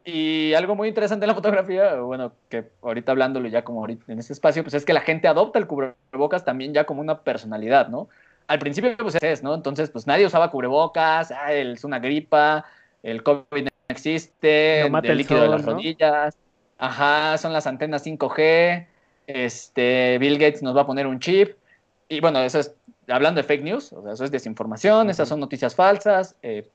Y 0.04 0.54
algo 0.54 0.76
muy 0.76 0.88
interesante 0.88 1.24
en 1.24 1.28
la 1.28 1.34
fotografía, 1.34 1.96
bueno, 1.96 2.32
que 2.48 2.70
ahorita 2.82 3.12
hablándolo 3.12 3.48
ya 3.48 3.64
como 3.64 3.80
ahorita 3.80 4.12
en 4.12 4.18
este 4.18 4.32
espacio, 4.32 4.62
pues 4.62 4.74
es 4.74 4.84
que 4.84 4.92
la 4.92 5.02
gente 5.02 5.28
adopta 5.28 5.58
el 5.58 5.66
cubrebocas 5.66 6.44
también 6.44 6.72
ya 6.72 6.84
como 6.84 7.00
una 7.00 7.20
personalidad, 7.20 7.88
¿no? 7.88 8.08
Al 8.46 8.58
principio 8.58 8.96
pues 8.96 9.16
es, 9.20 9.42
¿no? 9.42 9.54
Entonces 9.54 9.90
pues 9.90 10.06
nadie 10.06 10.26
usaba 10.26 10.50
cubrebocas, 10.50 11.30
ah, 11.30 11.52
es 11.52 11.84
una 11.84 11.98
gripa, 11.98 12.64
el 13.02 13.22
COVID 13.22 13.64
no 13.64 13.70
existe, 13.88 14.80
el 14.80 15.16
líquido 15.16 15.42
de 15.42 15.48
las 15.48 15.64
rodillas, 15.64 16.36
ajá, 16.78 17.36
son 17.38 17.52
las 17.52 17.66
antenas 17.66 18.04
5G, 18.04 18.86
este, 19.34 20.18
Bill 20.18 20.38
Gates 20.38 20.62
nos 20.62 20.76
va 20.76 20.82
a 20.82 20.86
poner 20.86 21.06
un 21.06 21.20
chip, 21.20 21.56
y 22.08 22.20
bueno, 22.20 22.40
eso 22.40 22.58
es, 22.58 22.74
hablando 23.08 23.40
de 23.40 23.46
fake 23.46 23.62
news, 23.62 23.92
o 23.92 24.02
sea, 24.02 24.12
eso 24.12 24.24
es 24.24 24.30
desinformación, 24.30 25.10
esas 25.10 25.28
son 25.28 25.40
noticias 25.40 25.74
falsas, 25.74 26.34
eh, 26.42 26.68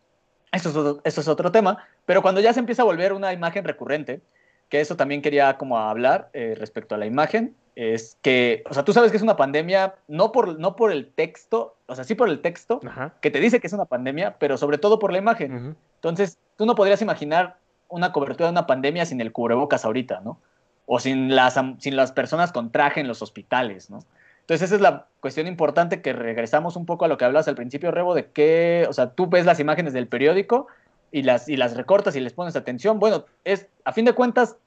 eso 0.52 1.02
es, 1.04 1.28
otro, 1.28 1.52
tema, 1.52 1.86
pero 2.06 2.22
cuando 2.22 2.40
ya 2.40 2.54
se 2.54 2.60
empieza 2.60 2.84
a 2.84 2.86
volver 2.86 3.12
una 3.12 3.34
imagen 3.34 3.66
recurrente, 3.66 4.22
que 4.70 4.80
eso 4.80 4.96
también 4.96 5.22
quería 5.22 5.58
como 5.58 5.78
hablar 5.78 6.30
eh, 6.34 6.56
respecto 6.58 6.96
a 6.96 6.98
la 6.98 7.06
imagen, 7.06 7.56
es 7.76 8.18
que, 8.22 8.64
o 8.70 8.74
sea, 8.74 8.86
tú 8.86 8.94
sabes 8.94 9.12
que 9.12 9.18
es 9.18 9.24
una 9.24 9.36
pandemia, 9.36 9.96
no 10.08 10.32
por, 10.32 10.58
no 10.58 10.78
por 10.78 10.92
el 10.94 11.12
texto, 11.12 11.76
o 11.88 11.96
sea, 11.96 12.06
sí 12.06 12.16
por 12.16 12.30
el 12.30 12.40
texto, 12.40 12.80
que 13.22 13.32
te 13.32 13.40
dice 13.42 13.60
que 13.60 13.68
es 13.68 13.74
una 13.74 13.86
pandemia, 13.86 14.38
pero 14.40 14.58
sobre 14.58 14.78
todo 14.78 14.98
por 14.98 15.12
la 15.12 15.18
imagen. 15.18 15.76
Entonces, 15.96 16.38
tú 16.56 16.66
no 16.66 16.76
podrías 16.76 17.02
imaginar 17.02 17.58
una 17.90 18.14
cobertura 18.14 18.48
de 18.48 18.52
una 18.52 18.66
pandemia 18.66 19.06
sin 19.06 19.20
el 19.20 19.34
cubrebocas 19.34 19.84
ahorita, 19.84 20.22
¿no? 20.22 20.40
O 20.86 21.00
sin 21.00 21.36
las, 21.36 21.60
sin 21.80 21.96
las 21.96 22.12
personas 22.12 22.52
con 22.52 22.72
traje 22.72 23.00
en 23.00 23.08
los 23.08 23.22
hospitales, 23.22 23.90
¿no? 23.90 24.00
Entonces 24.42 24.68
esa 24.68 24.76
es 24.76 24.82
la 24.82 25.08
cuestión 25.22 25.48
importante 25.48 26.04
que 26.04 26.14
regresamos 26.14 26.76
un 26.76 26.86
poco 26.86 27.06
a 27.06 27.08
lo 27.08 27.18
que 27.18 27.26
hablas 27.26 27.48
al 27.48 27.56
principio, 27.56 27.90
Rebo, 27.90 28.14
de 28.14 28.30
que, 28.30 28.86
o 28.88 28.94
sea, 28.94 29.10
tú 29.10 29.26
ves 29.26 29.44
las 29.46 29.60
imágenes 29.60 29.94
del 29.94 30.08
periódico 30.08 30.68
y 31.12 31.24
las, 31.24 31.50
y 31.50 31.58
las 31.58 31.76
recortas 31.76 32.16
y 32.16 32.20
les 32.20 32.34
pones 32.34 32.56
atención. 32.56 33.00
Bueno, 33.00 33.26
es, 33.44 33.68
a 33.86 33.92
fin 33.92 34.06
de 34.06 34.14
cuentas, 34.14 34.58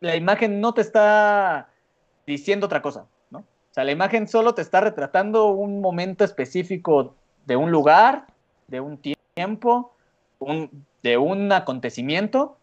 la 0.00 0.16
imagen 0.16 0.62
no 0.62 0.72
te 0.72 0.80
está 0.80 1.68
diciendo 2.26 2.64
otra 2.66 2.80
cosa, 2.80 3.04
¿no? 3.30 3.40
O 3.40 3.74
sea, 3.74 3.84
la 3.84 3.92
imagen 3.92 4.28
solo 4.28 4.54
te 4.54 4.62
está 4.62 4.80
retratando 4.80 5.48
un 5.48 5.82
momento 5.82 6.24
específico 6.24 7.14
de 7.44 7.56
un 7.56 7.70
lugar, 7.70 8.26
de 8.68 8.80
un 8.80 8.98
tiempo, 9.34 9.92
un, 10.38 10.86
de 11.02 11.18
un 11.18 11.52
acontecimiento, 11.52 12.56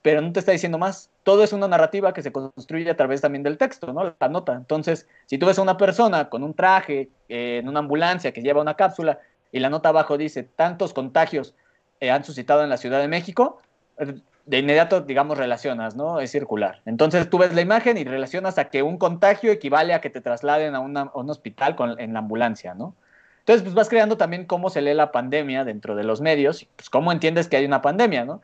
pero 0.00 0.22
no 0.22 0.32
te 0.32 0.40
está 0.40 0.52
diciendo 0.52 0.78
más. 0.78 1.10
Todo 1.24 1.42
es 1.42 1.52
una 1.52 1.66
narrativa 1.66 2.14
que 2.14 2.22
se 2.22 2.30
construye 2.30 2.88
a 2.88 2.96
través 2.96 3.20
también 3.20 3.42
del 3.42 3.58
texto, 3.58 3.92
¿no? 3.92 4.14
La 4.20 4.28
nota. 4.28 4.52
Entonces, 4.52 5.08
si 5.26 5.38
tú 5.38 5.46
ves 5.46 5.58
a 5.58 5.62
una 5.62 5.76
persona 5.76 6.28
con 6.28 6.44
un 6.44 6.54
traje 6.54 7.10
eh, 7.28 7.58
en 7.60 7.68
una 7.68 7.80
ambulancia 7.80 8.32
que 8.32 8.42
lleva 8.42 8.60
una 8.60 8.74
cápsula 8.74 9.18
y 9.50 9.58
la 9.58 9.70
nota 9.70 9.88
abajo 9.88 10.16
dice 10.16 10.42
tantos 10.44 10.94
contagios 10.94 11.54
eh, 12.00 12.10
han 12.10 12.24
suscitado 12.24 12.62
en 12.62 12.70
la 12.70 12.76
Ciudad 12.76 13.00
de 13.00 13.08
México, 13.08 13.60
eh, 13.98 14.14
de 14.46 14.58
inmediato, 14.58 15.00
digamos, 15.00 15.38
relacionas, 15.38 15.96
¿no? 15.96 16.20
Es 16.20 16.30
circular. 16.30 16.82
Entonces 16.84 17.30
tú 17.30 17.38
ves 17.38 17.54
la 17.54 17.62
imagen 17.62 17.96
y 17.96 18.04
relacionas 18.04 18.58
a 18.58 18.68
que 18.68 18.82
un 18.82 18.98
contagio 18.98 19.50
equivale 19.50 19.94
a 19.94 20.00
que 20.00 20.10
te 20.10 20.20
trasladen 20.20 20.74
a, 20.74 20.80
un 20.80 21.30
hospital 21.30 21.76
en 21.98 22.12
la 22.12 22.18
ambulancia, 22.18 22.74
¿no? 22.74 22.94
Entonces, 23.44 23.62
pues 23.62 23.74
vas 23.74 23.90
creando 23.90 24.16
también 24.16 24.46
cómo 24.46 24.70
se 24.70 24.80
lee 24.80 24.94
la 24.94 25.12
pandemia 25.12 25.64
dentro 25.64 25.94
de 25.94 26.02
los 26.02 26.22
medios 26.22 26.66
pues 26.76 26.88
cómo 26.88 27.12
entiendes 27.12 27.46
que 27.46 27.58
hay 27.58 27.66
una 27.66 27.82
pandemia, 27.82 28.24
¿no? 28.24 28.40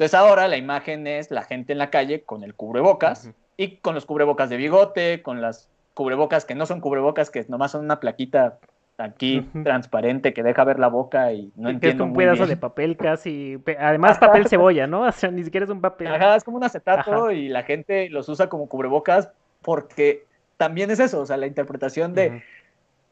Entonces 0.00 0.18
ahora 0.18 0.48
la 0.48 0.56
imagen 0.56 1.06
es 1.06 1.30
la 1.30 1.42
gente 1.42 1.72
en 1.72 1.78
la 1.78 1.90
calle 1.90 2.22
con 2.22 2.42
el 2.42 2.54
cubrebocas 2.54 3.30
y 3.58 3.76
con 3.76 3.94
los 3.94 4.06
cubrebocas 4.06 4.48
de 4.48 4.56
bigote, 4.56 5.20
con 5.20 5.42
las 5.42 5.68
cubrebocas 5.92 6.46
que 6.46 6.54
no 6.54 6.64
son 6.64 6.80
cubrebocas, 6.80 7.28
que 7.28 7.44
nomás 7.48 7.72
son 7.72 7.84
una 7.84 8.00
plaquita 8.00 8.56
aquí 8.96 9.46
transparente 9.62 10.32
que 10.32 10.42
deja 10.42 10.64
ver 10.64 10.78
la 10.78 10.88
boca 10.88 11.34
y 11.34 11.52
no 11.54 11.68
entiendo. 11.68 12.04
Es 12.04 12.10
un 12.12 12.16
pedazo 12.16 12.46
de 12.46 12.56
papel 12.56 12.96
casi, 12.96 13.58
además 13.78 14.16
papel 14.16 14.48
cebolla, 14.48 14.86
¿no? 14.86 15.02
O 15.06 15.12
sea, 15.12 15.30
ni 15.30 15.44
siquiera 15.44 15.64
es 15.64 15.70
un 15.70 15.82
papel. 15.82 16.06
Ajá, 16.06 16.34
es 16.34 16.44
como 16.44 16.56
un 16.56 16.64
acetato 16.64 17.30
y 17.30 17.50
la 17.50 17.62
gente 17.64 18.08
los 18.08 18.26
usa 18.30 18.48
como 18.48 18.70
cubrebocas 18.70 19.28
porque 19.60 20.24
también 20.56 20.90
es 20.90 20.98
eso, 20.98 21.20
o 21.20 21.26
sea, 21.26 21.36
la 21.36 21.46
interpretación 21.46 22.14
de 22.14 22.42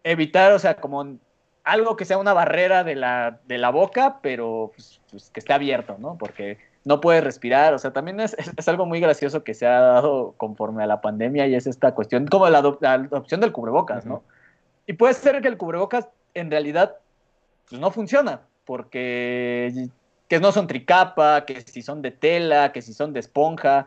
evitar, 0.04 0.52
o 0.52 0.58
sea, 0.58 0.76
como 0.76 1.18
algo 1.64 1.96
que 1.96 2.06
sea 2.06 2.16
una 2.16 2.32
barrera 2.32 2.82
de 2.82 2.94
la, 2.94 3.40
de 3.46 3.58
la 3.58 3.68
boca, 3.68 4.20
pero 4.22 4.72
pues, 4.74 5.02
pues, 5.10 5.28
que 5.28 5.40
esté 5.40 5.52
abierto, 5.52 5.96
¿no? 5.98 6.16
Porque 6.16 6.56
no 6.88 7.02
puede 7.02 7.20
respirar, 7.20 7.74
o 7.74 7.78
sea, 7.78 7.92
también 7.92 8.18
es, 8.18 8.34
algo 8.66 8.86
muy 8.86 8.98
gracioso 8.98 9.44
que 9.44 9.52
se 9.52 9.66
ha 9.66 9.78
dado 9.78 10.32
conforme 10.38 10.82
a 10.82 10.86
la 10.86 11.02
pandemia 11.02 11.46
y 11.46 11.54
es 11.54 11.66
esta 11.66 11.94
cuestión, 11.94 12.26
como 12.26 12.48
la, 12.48 12.58
adopción 12.58 13.40
del 13.42 13.52
cubrebocas, 13.52 14.06
¿no? 14.06 14.22
Y 14.86 14.94
puede 14.94 15.12
ser 15.12 15.42
que 15.42 15.48
el 15.48 15.58
cubrebocas 15.58 16.08
en 16.32 16.50
realidad 16.50 16.96
pues, 17.68 17.78
no 17.78 17.90
funciona, 17.90 18.40
porque 18.64 19.88
que 20.28 20.40
no 20.40 20.50
son 20.50 20.66
tricapa, 20.66 21.44
que 21.44 21.60
si 21.60 21.82
son 21.82 22.00
de 22.00 22.10
tela, 22.10 22.72
que 22.72 22.80
si 22.80 22.94
son 22.94 23.12
de 23.12 23.20
esponja, 23.20 23.86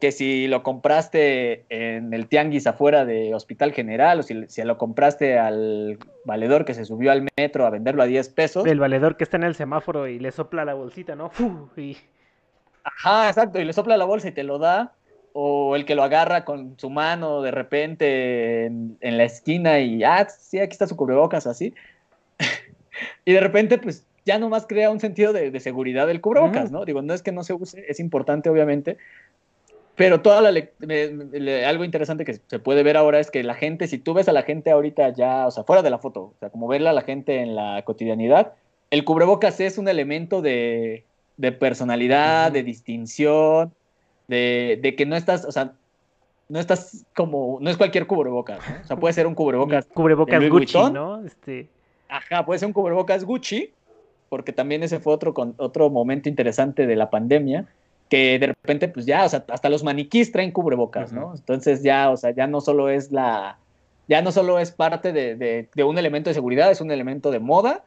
que 0.00 0.10
si 0.10 0.48
lo 0.48 0.64
compraste 0.64 1.66
en 1.68 2.12
el 2.12 2.26
tianguis 2.26 2.66
afuera 2.66 3.04
de 3.04 3.32
Hospital 3.32 3.72
General 3.72 4.18
o 4.18 4.22
si, 4.24 4.48
si, 4.48 4.62
lo 4.64 4.76
compraste 4.76 5.38
al 5.38 5.98
valedor 6.24 6.64
que 6.64 6.74
se 6.74 6.84
subió 6.84 7.12
al 7.12 7.28
metro 7.36 7.64
a 7.64 7.70
venderlo 7.70 8.02
a 8.02 8.06
10 8.06 8.28
pesos. 8.30 8.66
El 8.66 8.80
valedor 8.80 9.16
que 9.16 9.22
está 9.22 9.36
en 9.36 9.44
el 9.44 9.54
semáforo 9.54 10.08
y 10.08 10.18
le 10.18 10.32
sopla 10.32 10.64
la 10.64 10.74
bolsita, 10.74 11.14
¿no? 11.14 11.30
y... 11.76 11.96
Ajá, 12.84 13.28
exacto, 13.28 13.60
y 13.60 13.64
le 13.64 13.72
sopla 13.72 13.96
la 13.96 14.04
bolsa 14.04 14.28
y 14.28 14.32
te 14.32 14.44
lo 14.44 14.58
da. 14.58 14.94
O 15.32 15.76
el 15.76 15.84
que 15.84 15.94
lo 15.94 16.02
agarra 16.02 16.44
con 16.44 16.76
su 16.76 16.90
mano 16.90 17.40
de 17.40 17.52
repente 17.52 18.66
en, 18.66 18.98
la 19.00 19.24
esquina 19.24 19.78
y, 19.78 20.02
ah, 20.02 20.26
sí, 20.28 20.58
aquí 20.58 20.72
está 20.72 20.88
su 20.88 20.96
cubrebocas, 20.96 21.46
así. 21.46 21.72
y 23.24 23.32
de 23.32 23.40
repente, 23.40 23.78
pues 23.78 24.04
ya 24.24 24.38
nomás 24.38 24.66
crea 24.66 24.90
un 24.90 24.98
sentido 24.98 25.32
de, 25.32 25.58
seguridad 25.60 26.08
del 26.08 26.20
cubrebocas, 26.20 26.72
¿no? 26.72 26.84
Digo, 26.84 27.00
no 27.02 27.14
es 27.14 27.22
que 27.22 27.30
no 27.30 27.44
se 27.44 27.52
use, 27.52 27.84
es 27.88 28.00
importante, 28.00 28.50
obviamente. 28.50 28.98
Pero 29.94 30.22
toda 30.22 30.40
la 30.40 31.68
algo 31.68 31.84
interesante 31.84 32.24
que 32.24 32.40
se 32.46 32.58
puede 32.58 32.82
ver 32.82 32.96
ahora 32.96 33.20
es 33.20 33.30
que 33.30 33.42
la 33.42 33.54
gente, 33.54 33.86
si 33.86 33.98
tú 33.98 34.14
ves 34.14 34.28
a 34.28 34.32
la 34.32 34.42
gente 34.42 34.70
ahorita 34.70 35.10
ya, 35.10 35.46
o 35.46 35.50
sea, 35.50 35.62
fuera 35.64 35.82
de 35.82 35.90
la 35.90 35.98
foto, 35.98 36.20
o 36.22 36.34
sea, 36.40 36.50
como 36.50 36.68
verla 36.68 36.90
a 36.90 36.94
la 36.94 37.02
gente 37.02 37.40
en 37.40 37.54
la 37.54 37.82
cotidianidad, 37.84 38.54
el 38.90 39.04
cubrebocas 39.04 39.60
es 39.60 39.78
un 39.78 39.88
elemento 39.88 40.42
de, 40.42 41.04
de 41.40 41.52
personalidad, 41.52 42.52
de 42.52 42.62
distinción, 42.62 43.72
de, 44.28 44.94
que 44.96 45.06
no 45.06 45.16
estás, 45.16 45.46
o 45.46 45.52
sea, 45.52 45.72
no 46.50 46.60
estás 46.60 47.06
como, 47.16 47.58
no 47.62 47.70
es 47.70 47.78
cualquier 47.78 48.06
cubrebocas, 48.06 48.60
¿no? 48.68 48.80
O 48.82 48.84
sea, 48.84 48.96
puede 48.96 49.14
ser 49.14 49.26
un 49.26 49.34
cubrebocas. 49.34 49.86
Cubrebocas 49.86 50.48
Gucci, 50.48 50.78
¿no? 50.92 51.24
Este... 51.24 51.68
Ajá, 52.08 52.44
puede 52.44 52.58
ser 52.58 52.66
un 52.66 52.74
cubrebocas 52.74 53.24
Gucci, 53.24 53.70
porque 54.28 54.52
también 54.52 54.82
ese 54.82 55.00
fue 55.00 55.14
otro, 55.14 55.32
con, 55.32 55.54
otro 55.56 55.88
momento 55.88 56.28
interesante 56.28 56.86
de 56.86 56.96
la 56.96 57.08
pandemia, 57.08 57.66
que 58.10 58.38
de 58.38 58.48
repente, 58.48 58.88
pues 58.88 59.06
ya, 59.06 59.24
o 59.24 59.28
sea, 59.28 59.44
hasta 59.48 59.70
los 59.70 59.82
maniquís 59.82 60.32
traen 60.32 60.50
cubrebocas, 60.50 61.10
¿no? 61.10 61.32
Entonces 61.34 61.82
ya, 61.82 62.10
o 62.10 62.18
sea, 62.18 62.32
ya 62.32 62.46
no 62.46 62.60
solo 62.60 62.90
es 62.90 63.12
la, 63.12 63.56
ya 64.08 64.20
no 64.20 64.30
solo 64.30 64.58
es 64.58 64.72
parte 64.72 65.12
de, 65.12 65.68
de 65.74 65.84
un 65.84 65.96
elemento 65.96 66.28
de 66.28 66.34
seguridad, 66.34 66.70
es 66.70 66.82
un 66.82 66.90
elemento 66.90 67.30
de 67.30 67.38
moda 67.38 67.84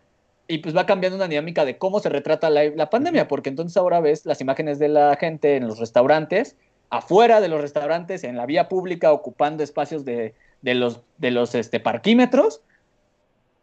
y 0.48 0.58
pues 0.60 0.76
va 0.76 0.86
cambiando 0.86 1.16
una 1.16 1.28
dinámica 1.28 1.66
de 1.66 1.78
cómo 1.78 2.00
se 2.00 2.10
retrata 2.10 2.50
la, 2.50 2.90
pandemia, 2.90 3.28
porque 3.28 3.50
entonces 3.50 3.78
ahora 3.78 4.02
ves 4.02 4.26
las 4.26 4.42
imágenes 4.42 4.80
de 4.80 4.90
la 4.90 5.16
gente 5.16 5.56
en 5.56 5.68
los 5.68 5.80
restaurantes, 5.80 6.58
afuera 6.90 7.40
de 7.42 7.48
los 7.48 7.62
restaurantes, 7.62 8.24
en 8.24 8.36
la 8.36 8.46
vía 8.46 8.68
pública, 8.68 9.12
ocupando 9.12 9.64
espacios 9.64 10.04
de, 10.06 10.34
los, 10.62 11.02
de 11.18 11.32
los 11.32 11.56
este, 11.56 11.80
parquímetros, 11.80 12.62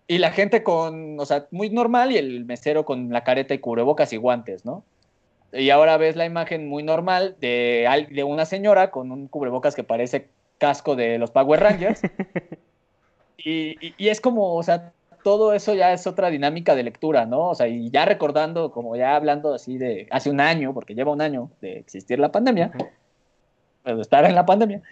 y 0.09 0.19
la 0.19 0.33
gente 0.33 0.65
con, 0.65 1.21
o 1.21 1.27
sea, 1.27 1.47
muy 1.53 1.71
normal 1.71 2.11
y 2.11 2.19
el 2.19 2.45
mesero 2.45 2.85
con 2.85 3.11
la 3.11 3.23
careta 3.23 3.55
y 3.55 3.59
cubrebocas 3.59 4.13
y 4.13 4.17
guantes, 4.17 4.65
¿no? 4.65 4.83
Y 5.53 5.71
ahora 5.71 5.97
ves 5.99 6.17
la 6.17 6.25
imagen 6.25 6.69
muy 6.69 6.83
normal 6.83 7.37
de, 7.41 8.07
de 8.11 8.25
una 8.25 8.45
señora 8.45 8.91
con 8.91 9.13
un 9.13 9.29
cubrebocas 9.29 9.75
que 9.75 9.85
parece 9.85 10.29
casco 10.59 10.97
de 10.97 11.19
los 11.19 11.31
Power 11.31 11.61
Rangers. 11.61 12.03
y, 13.39 13.77
y 13.97 14.09
es 14.09 14.21
como, 14.21 14.55
o 14.55 14.63
sea, 14.63 14.93
todo 15.23 15.53
eso 15.53 15.75
ya 15.75 15.93
es 15.93 16.07
otra 16.07 16.31
dinámica 16.31 16.75
de 16.75 16.83
lectura, 16.83 17.27
¿no? 17.27 17.51
O 17.51 17.55
sea, 17.55 17.69
y 17.69 17.91
ya 17.91 18.05
recordando, 18.05 18.71
como 18.71 18.97
ya 18.97 19.17
hablando 19.17 19.55
así 19.55 19.79
de 19.79 20.07
hace 20.11 20.31
un 20.31 20.41
año, 20.41 20.75
porque 20.75 20.95
lleva 20.95 21.13
un 21.13 21.21
año 21.21 21.51
de 21.61 21.79
existir 21.79 22.19
la 22.19 22.33
pandemia, 22.33 22.73
pues, 23.83 23.97
de 23.97 24.03
estar 24.03 24.25
en 24.25 24.35
la 24.35 24.47
pandemia, 24.47 24.83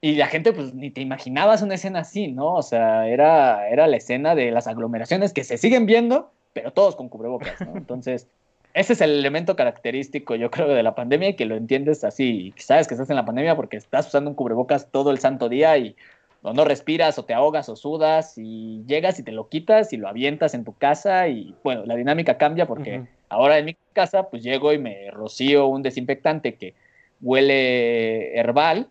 y 0.00 0.16
la 0.16 0.26
gente, 0.26 0.52
pues 0.52 0.74
ni 0.74 0.90
te 0.90 1.00
imaginabas 1.00 1.62
una 1.62 1.76
escena 1.76 2.00
así, 2.00 2.28
¿no? 2.28 2.54
O 2.54 2.62
sea, 2.62 3.06
era, 3.06 3.68
era 3.68 3.86
la 3.86 3.96
escena 3.96 4.34
de 4.34 4.50
las 4.50 4.66
aglomeraciones 4.66 5.32
que 5.32 5.44
se 5.44 5.58
siguen 5.58 5.86
viendo, 5.86 6.32
pero 6.52 6.72
todos 6.72 6.96
con 6.96 7.08
cubrebocas, 7.08 7.60
¿no? 7.60 7.76
Entonces, 7.76 8.26
ese 8.74 8.94
es 8.94 9.00
el 9.00 9.10
elemento 9.10 9.54
característico, 9.54 10.34
yo 10.34 10.50
creo, 10.50 10.68
de 10.68 10.82
la 10.82 10.94
pandemia 10.94 11.30
y 11.30 11.36
que 11.36 11.44
lo 11.44 11.56
entiendes 11.56 12.04
así, 12.04 12.52
sabes 12.56 12.88
que 12.88 12.94
estás 12.94 13.10
en 13.10 13.16
la 13.16 13.24
pandemia 13.24 13.54
porque 13.54 13.76
estás 13.76 14.08
usando 14.08 14.30
un 14.30 14.36
cubrebocas 14.36 14.90
todo 14.90 15.10
el 15.10 15.18
santo 15.18 15.48
día 15.48 15.76
y 15.76 15.94
o 16.42 16.52
no 16.52 16.64
respiras 16.64 17.18
o 17.18 17.24
te 17.24 17.34
ahogas 17.34 17.68
o 17.68 17.76
sudas 17.76 18.34
y 18.36 18.84
llegas 18.86 19.18
y 19.18 19.22
te 19.22 19.32
lo 19.32 19.48
quitas 19.48 19.92
y 19.92 19.96
lo 19.96 20.08
avientas 20.08 20.54
en 20.54 20.64
tu 20.64 20.74
casa 20.74 21.28
y 21.28 21.54
bueno, 21.62 21.86
la 21.86 21.94
dinámica 21.94 22.36
cambia 22.36 22.66
porque 22.66 23.04
ahora 23.28 23.58
en 23.58 23.66
mi 23.66 23.76
casa 23.92 24.28
pues 24.28 24.42
llego 24.42 24.72
y 24.72 24.78
me 24.78 25.10
rocío 25.12 25.66
un 25.66 25.82
desinfectante 25.82 26.54
que 26.54 26.74
huele 27.20 28.36
herbal 28.36 28.88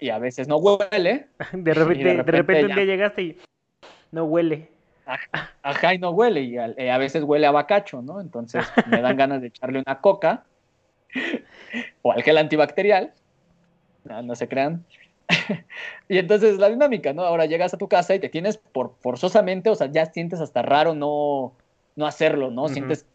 y 0.00 0.08
a 0.08 0.18
veces 0.18 0.48
no 0.48 0.56
huele. 0.56 1.26
De 1.52 1.74
repente, 1.74 2.04
de 2.04 2.22
repente, 2.22 2.64
un 2.64 2.74
día 2.74 2.84
llegaste 2.84 3.22
y 3.22 3.38
no 4.10 4.24
huele. 4.24 4.68
Ajá, 5.62 5.94
y 5.94 5.98
no 5.98 6.10
huele, 6.10 6.42
y 6.42 6.56
eh, 6.56 6.90
a, 6.90 6.96
veces 6.96 7.24
huele 7.24 7.46
a 7.46 7.50
bacacho, 7.50 8.02
¿no? 8.02 8.20
Entonces 8.20 8.64
me 8.88 9.02
dan 9.02 9.16
ganas 9.16 9.40
de 9.40 9.48
echarle 9.48 9.82
una 9.84 10.00
coca 10.00 10.44
o 12.02 12.12
al 12.12 12.22
gel 12.22 12.38
antibacterial, 12.38 13.12
no, 14.04 14.22
no 14.22 14.34
se 14.36 14.48
crean, 14.48 14.84
y 16.08 16.18
entonces 16.18 16.58
la 16.58 16.68
dinámica, 16.68 17.12
¿no? 17.12 17.22
Ahora 17.22 17.46
llegas 17.46 17.74
a 17.74 17.78
tu 17.78 17.88
casa 17.88 18.14
y 18.14 18.18
te 18.18 18.28
tienes 18.28 18.58
por 18.58 18.94
forzosamente, 19.00 19.70
o 19.70 19.74
sea, 19.74 19.90
ya 19.90 20.06
sientes 20.06 20.40
hasta 20.40 20.62
raro 20.62 20.94
no, 20.94 21.52
no 21.96 22.06
hacerlo, 22.06 22.50
¿no? 22.50 22.68
sientes, 22.68 23.06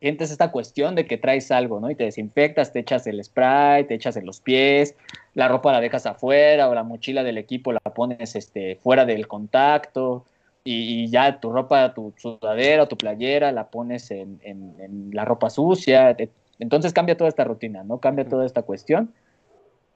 sientes 0.00 0.30
esta 0.30 0.50
cuestión 0.50 0.94
de 0.94 1.06
que 1.06 1.18
traes 1.18 1.50
algo, 1.50 1.80
¿no? 1.80 1.90
Y 1.90 1.94
te 1.94 2.04
desinfectas, 2.04 2.72
te 2.72 2.80
echas 2.80 3.06
el 3.06 3.22
spray, 3.22 3.84
te 3.84 3.94
echas 3.94 4.16
en 4.16 4.26
los 4.26 4.40
pies, 4.40 4.94
la 5.34 5.48
ropa 5.48 5.72
la 5.72 5.80
dejas 5.80 6.06
afuera 6.06 6.68
o 6.68 6.74
la 6.74 6.82
mochila 6.82 7.22
del 7.22 7.38
equipo 7.38 7.72
la 7.72 7.80
pones 7.80 8.36
este, 8.36 8.76
fuera 8.76 9.04
del 9.04 9.26
contacto 9.26 10.24
y, 10.64 11.08
ya 11.08 11.40
tu 11.40 11.50
ropa, 11.50 11.94
tu 11.94 12.12
sudadera 12.16 12.82
o 12.82 12.88
tu 12.88 12.96
playera 12.96 13.52
la 13.52 13.68
pones 13.68 14.10
en, 14.10 14.40
en 14.42 15.10
la 15.12 15.24
ropa 15.24 15.48
sucia. 15.48 16.14
Entonces 16.58 16.92
cambia 16.92 17.16
toda 17.16 17.28
esta 17.28 17.44
rutina, 17.44 17.84
¿no? 17.84 17.98
Cambia 17.98 18.28
toda 18.28 18.44
esta 18.44 18.62
cuestión. 18.62 19.12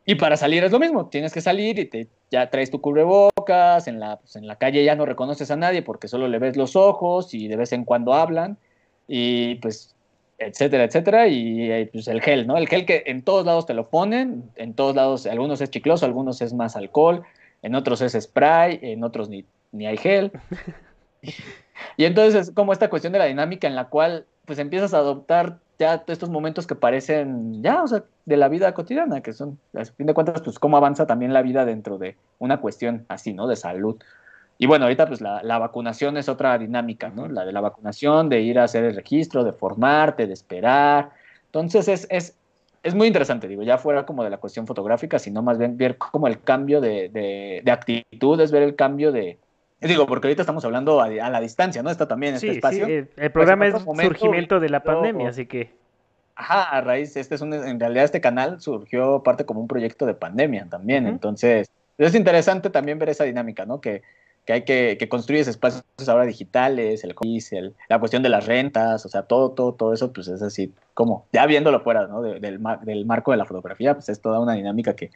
Y 0.04 0.16
para 0.16 0.36
salir 0.36 0.64
es 0.64 0.72
lo 0.72 0.80
mismo, 0.80 1.06
tienes 1.06 1.32
que 1.32 1.40
salir 1.40 1.78
y 1.78 1.84
te, 1.84 2.08
ya 2.30 2.50
traes 2.50 2.70
tu 2.70 2.80
cubrebocas, 2.80 3.86
en 3.86 4.00
la, 4.00 4.16
pues 4.16 4.34
en 4.34 4.48
la 4.48 4.56
calle 4.56 4.84
ya 4.84 4.96
no 4.96 5.06
reconoces 5.06 5.50
a 5.50 5.56
nadie 5.56 5.82
porque 5.82 6.08
solo 6.08 6.26
le 6.26 6.38
ves 6.38 6.56
los 6.56 6.74
ojos 6.74 7.34
y 7.34 7.46
de 7.46 7.56
vez 7.56 7.72
en 7.72 7.84
cuando 7.84 8.12
hablan, 8.12 8.58
y 9.06 9.56
pues, 9.56 9.94
etcétera, 10.38 10.84
etcétera, 10.84 11.28
y, 11.28 11.84
pues 11.92 12.08
el 12.08 12.20
gel, 12.20 12.48
¿no? 12.48 12.56
El 12.56 12.68
gel 12.68 12.84
que 12.84 13.04
en 13.06 13.22
todos 13.22 13.46
lados 13.46 13.66
te 13.66 13.74
lo 13.74 13.90
ponen, 13.90 14.50
en 14.56 14.74
todos 14.74 14.96
lados, 14.96 15.26
algunos 15.26 15.60
es 15.60 15.70
chicloso, 15.70 16.04
algunos 16.04 16.42
es 16.42 16.52
más 16.52 16.74
alcohol, 16.74 17.22
en 17.62 17.76
otros 17.76 18.00
es 18.00 18.14
spray, 18.20 18.80
en 18.82 19.04
otros 19.04 19.28
ni, 19.28 19.44
ni 19.70 19.86
hay 19.86 19.98
gel. 19.98 20.32
y 21.96 22.04
entonces 22.04 22.48
es 22.48 22.54
como 22.54 22.72
esta 22.72 22.90
cuestión 22.90 23.12
de 23.12 23.20
la 23.20 23.26
dinámica 23.26 23.68
en 23.68 23.76
la 23.76 23.88
cual 23.88 24.26
pues 24.46 24.58
empiezas 24.58 24.94
a 24.94 24.98
adoptar 24.98 25.58
ya 25.78 26.04
estos 26.06 26.30
momentos 26.30 26.66
que 26.66 26.74
parecen 26.74 27.62
ya, 27.62 27.82
o 27.82 27.86
sea, 27.88 28.04
de 28.24 28.36
la 28.36 28.48
vida 28.48 28.72
cotidiana, 28.74 29.20
que 29.20 29.32
son, 29.32 29.58
a 29.74 29.84
fin 29.84 30.06
de 30.06 30.14
cuentas, 30.14 30.40
pues 30.42 30.58
cómo 30.58 30.76
avanza 30.76 31.06
también 31.06 31.32
la 31.32 31.42
vida 31.42 31.64
dentro 31.64 31.98
de 31.98 32.16
una 32.38 32.60
cuestión 32.60 33.04
así, 33.08 33.32
¿no? 33.32 33.46
De 33.46 33.56
salud. 33.56 33.96
Y 34.58 34.66
bueno, 34.66 34.84
ahorita 34.84 35.06
pues 35.06 35.20
la, 35.20 35.58
vacunación 35.58 36.16
es 36.16 36.28
otra 36.28 36.56
dinámica, 36.58 37.08
¿no? 37.08 37.26
La 37.26 37.44
de 37.44 37.52
la 37.52 37.60
vacunación, 37.60 38.28
de 38.28 38.40
ir 38.42 38.58
a 38.58 38.64
hacer 38.64 38.84
el 38.84 38.94
registro, 38.94 39.44
de 39.44 39.52
formarte, 39.52 40.26
de 40.26 40.34
esperar. 40.34 41.10
Entonces 41.46 41.88
es, 41.88 42.06
es 42.10 42.36
es 42.82 42.94
muy 42.94 43.06
interesante, 43.06 43.46
digo, 43.46 43.62
ya 43.62 43.78
fuera 43.78 44.04
como 44.04 44.24
de 44.24 44.30
la 44.30 44.38
cuestión 44.38 44.66
fotográfica, 44.66 45.18
sino 45.18 45.42
más 45.42 45.58
bien 45.58 45.76
ver 45.76 45.98
como 45.98 46.26
el 46.26 46.40
cambio 46.40 46.80
de, 46.80 47.08
de, 47.08 47.70
actitud, 47.70 48.40
es 48.40 48.50
ver 48.50 48.62
el 48.62 48.74
cambio 48.74 49.12
de, 49.12 49.38
Digo, 49.82 50.06
porque 50.06 50.28
ahorita 50.28 50.42
estamos 50.42 50.64
hablando 50.64 51.00
a, 51.00 51.08
la 51.08 51.40
distancia, 51.40 51.82
¿no? 51.82 51.90
Está 51.90 52.06
también 52.06 52.34
este 52.34 52.52
espacio. 52.52 52.86
Sí, 52.86 52.92
el, 52.92 53.06
pues, 53.06 53.30
programa 53.30 53.66
es 53.66 53.74
surgimiento 53.82 54.60
de 54.60 54.68
la 54.68 54.82
pandemia, 54.82 55.28
así 55.28 55.46
que. 55.46 55.70
Ajá, 56.34 56.62
a 56.62 56.80
raíz, 56.80 57.16
este 57.16 57.34
es 57.34 57.40
un, 57.40 57.52
en 57.52 57.78
realidad 57.78 58.04
este 58.04 58.20
canal 58.20 58.60
surgió 58.60 59.22
parte 59.22 59.44
como 59.44 59.60
un 59.60 59.68
proyecto 59.68 60.06
de 60.06 60.14
pandemia 60.14 60.66
también, 60.68 61.06
entonces 61.06 61.70
es 61.98 62.14
interesante 62.14 62.70
también 62.70 62.98
ver 62.98 63.10
esa 63.10 63.24
dinámica, 63.24 63.66
¿no? 63.66 63.82
Que, 63.82 64.02
que 64.46 64.52
hay 64.54 64.62
que, 64.62 64.96
que 64.98 65.08
construir 65.08 65.46
espacios 65.46 65.84
ahora 66.08 66.24
digitales, 66.24 67.04
el, 67.04 67.14
el, 67.50 67.74
la 67.88 67.98
cuestión 67.98 68.22
de 68.22 68.28
las 68.28 68.46
rentas, 68.46 69.04
o 69.04 69.08
sea, 69.08 69.22
todo, 69.22 69.52
todo, 69.52 69.74
todo 69.74 69.92
eso, 69.92 70.12
pues 70.12 70.26
es 70.28 70.42
así, 70.42 70.72
como, 70.94 71.26
ya 71.32 71.46
viéndolo 71.46 71.80
fuera, 71.80 72.06
¿no? 72.06 72.22
del, 72.22 72.40
del 72.40 73.06
marco 73.06 73.30
de 73.30 73.36
la 73.36 73.44
fotografía, 73.44 73.94
pues 73.94 74.08
es 74.08 74.20
toda 74.20 74.40
una 74.40 74.54
dinámica 74.54 74.96
que, 74.96 75.10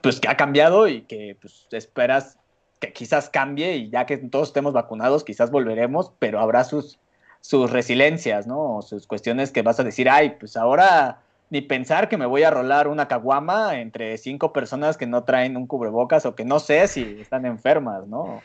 pues 0.00 0.20
que 0.20 0.28
ha 0.28 0.36
cambiado 0.36 0.88
y 0.88 1.02
que, 1.02 1.36
pues, 1.40 1.68
esperas 1.70 2.38
que 2.80 2.92
quizás 2.92 3.28
cambie 3.30 3.76
y 3.76 3.90
ya 3.90 4.06
que 4.06 4.16
todos 4.16 4.48
estemos 4.48 4.72
vacunados, 4.72 5.22
quizás 5.22 5.50
volveremos, 5.50 6.12
pero 6.18 6.40
habrá 6.40 6.64
sus, 6.64 6.98
sus 7.40 7.70
resiliencias, 7.70 8.46
¿no? 8.46 8.82
Sus 8.82 9.06
cuestiones 9.06 9.52
que 9.52 9.62
vas 9.62 9.78
a 9.78 9.84
decir, 9.84 10.08
ay, 10.08 10.36
pues 10.40 10.56
ahora 10.56 11.20
ni 11.50 11.60
pensar 11.60 12.08
que 12.08 12.16
me 12.16 12.26
voy 12.26 12.44
a 12.44 12.50
rolar 12.50 12.88
una 12.88 13.08
caguama 13.08 13.78
entre 13.80 14.16
cinco 14.18 14.52
personas 14.52 14.96
que 14.96 15.06
no 15.06 15.24
traen 15.24 15.56
un 15.56 15.66
cubrebocas 15.66 16.24
o 16.24 16.34
que 16.34 16.44
no 16.44 16.60
sé 16.60 16.86
si 16.88 17.18
están 17.20 17.44
enfermas, 17.44 18.06
¿no? 18.06 18.40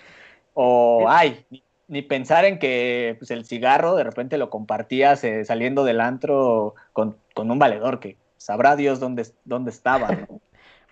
O, 0.54 1.06
ay, 1.08 1.46
ni, 1.88 2.02
pensar 2.02 2.46
en 2.46 2.58
que 2.58 3.16
pues, 3.20 3.30
el 3.32 3.46
cigarro 3.46 3.96
de 3.96 4.04
repente 4.04 4.38
lo 4.38 4.50
compartías 4.50 5.24
eh, 5.24 5.46
saliendo 5.46 5.84
del 5.84 6.02
antro 6.02 6.74
con, 6.94 7.18
un 7.36 7.60
valedor 7.60 8.00
que 8.00 8.18
sabrá 8.38 8.76
Dios 8.76 9.00
dónde, 9.00 9.28
dónde 9.44 9.70
estaba, 9.70 10.10
¿no? 10.12 10.42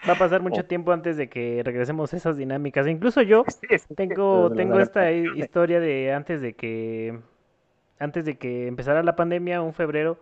Va 0.07 0.13
a 0.13 0.17
pasar 0.17 0.41
mucho 0.41 0.65
tiempo 0.65 0.91
antes 0.91 1.15
de 1.17 1.29
que 1.29 1.61
regresemos 1.63 2.13
a 2.13 2.17
esas 2.17 2.37
dinámicas. 2.37 2.87
Incluso 2.87 3.21
yo 3.21 3.45
tengo, 3.95 4.51
tengo 4.51 4.79
esta 4.79 5.11
historia 5.11 5.79
de 5.79 6.13
antes 6.13 6.41
de 6.41 6.53
que 6.53 7.19
antes 7.99 8.25
de 8.25 8.37
que 8.37 8.67
empezara 8.67 9.01
la 9.01 9.15
pandemia, 9.15 9.61
un 9.61 9.73
febrero, 9.73 10.17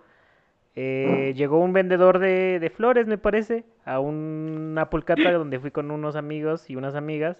eh, 0.75 1.33
llegó 1.35 1.59
un 1.59 1.73
vendedor 1.73 2.19
de, 2.19 2.59
de, 2.59 2.69
flores, 2.69 3.07
me 3.07 3.17
parece, 3.17 3.65
a 3.85 3.99
una 3.99 4.89
pulcata 4.89 5.31
donde 5.31 5.59
fui 5.59 5.71
con 5.71 5.89
unos 5.89 6.15
amigos 6.15 6.69
y 6.69 6.75
unas 6.75 6.95
amigas 6.95 7.37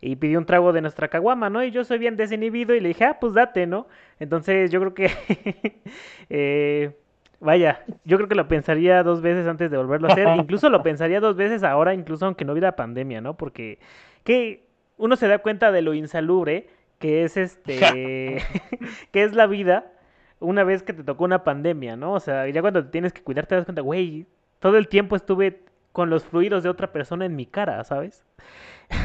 y 0.00 0.16
pidió 0.16 0.38
un 0.38 0.46
trago 0.46 0.72
de 0.72 0.80
nuestra 0.80 1.08
caguama, 1.08 1.50
¿no? 1.50 1.62
Y 1.64 1.70
yo 1.70 1.84
soy 1.84 1.98
bien 1.98 2.16
desinhibido 2.16 2.74
y 2.74 2.80
le 2.80 2.88
dije, 2.88 3.04
ah, 3.04 3.18
pues 3.20 3.34
date, 3.34 3.66
¿no? 3.66 3.86
Entonces 4.18 4.70
yo 4.70 4.80
creo 4.80 4.94
que, 4.94 5.10
eh, 6.30 6.96
vaya, 7.44 7.84
yo 8.04 8.16
creo 8.16 8.28
que 8.28 8.34
lo 8.34 8.48
pensaría 8.48 9.02
dos 9.02 9.20
veces 9.20 9.46
antes 9.46 9.70
de 9.70 9.76
volverlo 9.76 10.08
a 10.08 10.12
hacer, 10.12 10.26
incluso 10.36 10.70
lo 10.70 10.82
pensaría 10.82 11.20
dos 11.20 11.36
veces 11.36 11.62
ahora, 11.62 11.94
incluso 11.94 12.26
aunque 12.26 12.44
no 12.44 12.52
hubiera 12.52 12.74
pandemia, 12.74 13.20
¿no? 13.20 13.36
Porque 13.36 13.78
que 14.24 14.66
uno 14.96 15.16
se 15.16 15.28
da 15.28 15.38
cuenta 15.38 15.70
de 15.70 15.82
lo 15.82 15.94
insalubre 15.94 16.68
que 16.98 17.24
es 17.24 17.36
este, 17.36 18.42
que 19.12 19.22
es 19.22 19.34
la 19.34 19.46
vida 19.46 19.92
una 20.40 20.64
vez 20.64 20.82
que 20.82 20.92
te 20.92 21.04
tocó 21.04 21.24
una 21.24 21.44
pandemia, 21.44 21.96
¿no? 21.96 22.14
O 22.14 22.20
sea, 22.20 22.48
ya 22.48 22.60
cuando 22.60 22.84
te 22.84 22.90
tienes 22.90 23.12
que 23.12 23.22
cuidar 23.22 23.46
te 23.46 23.54
das 23.54 23.64
cuenta, 23.64 23.82
güey, 23.82 24.26
todo 24.58 24.76
el 24.76 24.88
tiempo 24.88 25.16
estuve 25.16 25.62
con 25.92 26.10
los 26.10 26.24
fluidos 26.24 26.62
de 26.62 26.70
otra 26.70 26.92
persona 26.92 27.24
en 27.24 27.36
mi 27.36 27.46
cara, 27.46 27.82
¿sabes? 27.84 28.24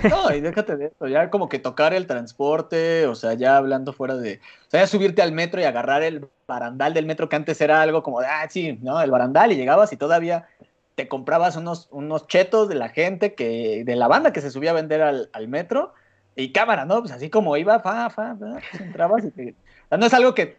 No, 0.09 0.33
y 0.33 0.41
déjate 0.41 0.77
de 0.77 0.87
eso, 0.87 1.07
ya 1.07 1.29
como 1.29 1.49
que 1.49 1.59
tocar 1.59 1.93
el 1.93 2.07
transporte, 2.07 3.05
o 3.07 3.15
sea, 3.15 3.33
ya 3.33 3.57
hablando 3.57 3.93
fuera 3.93 4.15
de, 4.15 4.39
o 4.67 4.69
sea, 4.69 4.81
ya 4.81 4.87
subirte 4.87 5.21
al 5.21 5.31
metro 5.31 5.59
y 5.61 5.65
agarrar 5.65 6.03
el 6.03 6.27
barandal 6.47 6.93
del 6.93 7.05
metro 7.05 7.29
que 7.29 7.35
antes 7.35 7.59
era 7.61 7.81
algo 7.81 8.03
como 8.03 8.21
de, 8.21 8.27
ah, 8.27 8.47
sí, 8.49 8.77
¿no? 8.81 9.01
El 9.01 9.11
barandal 9.11 9.51
y 9.51 9.55
llegabas 9.55 9.91
y 9.91 9.97
todavía 9.97 10.47
te 10.95 11.07
comprabas 11.07 11.55
unos, 11.55 11.87
unos 11.91 12.27
chetos 12.27 12.67
de 12.67 12.75
la 12.75 12.89
gente 12.89 13.33
que, 13.33 13.83
de 13.85 13.95
la 13.95 14.07
banda 14.07 14.33
que 14.33 14.41
se 14.41 14.51
subía 14.51 14.71
a 14.71 14.73
vender 14.73 15.01
al, 15.01 15.47
metro 15.47 15.93
y 16.35 16.51
cámara, 16.51 16.85
¿no? 16.85 16.99
Pues 16.99 17.11
así 17.11 17.29
como 17.29 17.55
iba, 17.57 17.79
fa, 17.79 18.09
fa, 18.09 18.35
fa 18.35 18.59
pues 18.71 18.81
entrabas 18.81 19.23
y 19.25 19.31
te... 19.31 19.49
O 19.51 19.87
sea, 19.89 19.97
no 19.97 20.05
es 20.05 20.13
algo 20.13 20.35
que 20.35 20.57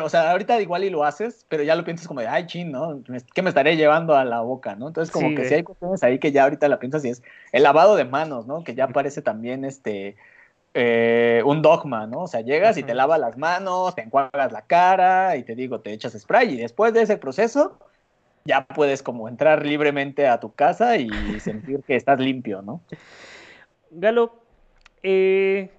o 0.00 0.08
sea, 0.08 0.30
ahorita 0.30 0.60
igual 0.60 0.84
y 0.84 0.90
lo 0.90 1.04
haces, 1.04 1.44
pero 1.48 1.62
ya 1.62 1.74
lo 1.74 1.84
piensas 1.84 2.06
como 2.06 2.20
de, 2.20 2.28
ay, 2.28 2.46
chin, 2.46 2.70
¿no? 2.70 3.02
¿Qué 3.34 3.42
me 3.42 3.48
estaré 3.48 3.76
llevando 3.76 4.16
a 4.16 4.24
la 4.24 4.40
boca, 4.40 4.76
¿no? 4.76 4.88
Entonces, 4.88 5.12
como 5.12 5.34
que 5.34 5.44
sí 5.44 5.54
hay 5.54 5.62
cuestiones 5.62 6.02
ahí 6.02 6.18
que 6.18 6.32
ya 6.32 6.44
ahorita 6.44 6.68
la 6.68 6.78
piensas 6.78 7.04
y 7.04 7.10
es 7.10 7.22
el 7.52 7.62
lavado 7.62 7.96
de 7.96 8.04
manos, 8.04 8.46
¿no? 8.46 8.64
Que 8.64 8.74
ya 8.74 8.88
parece 8.88 9.22
también 9.22 9.64
este, 9.64 10.16
eh, 10.74 11.42
un 11.44 11.62
dogma, 11.62 12.06
¿no? 12.06 12.22
O 12.22 12.26
sea, 12.26 12.40
llegas 12.40 12.78
y 12.78 12.82
te 12.82 12.94
lavas 12.94 13.20
las 13.20 13.36
manos, 13.36 13.94
te 13.94 14.02
enjuagas 14.02 14.52
la 14.52 14.62
cara 14.62 15.36
y 15.36 15.42
te 15.42 15.54
digo, 15.54 15.80
te 15.80 15.92
echas 15.92 16.18
spray 16.18 16.54
y 16.54 16.56
después 16.56 16.94
de 16.94 17.02
ese 17.02 17.16
proceso 17.16 17.78
ya 18.44 18.64
puedes 18.64 19.02
como 19.02 19.28
entrar 19.28 19.64
libremente 19.66 20.26
a 20.26 20.40
tu 20.40 20.52
casa 20.52 20.96
y 20.96 21.10
sentir 21.40 21.82
que 21.86 21.96
estás 21.96 22.18
limpio, 22.18 22.62
¿no? 22.62 22.80
Galo, 23.90 24.34
eh, 25.02 25.70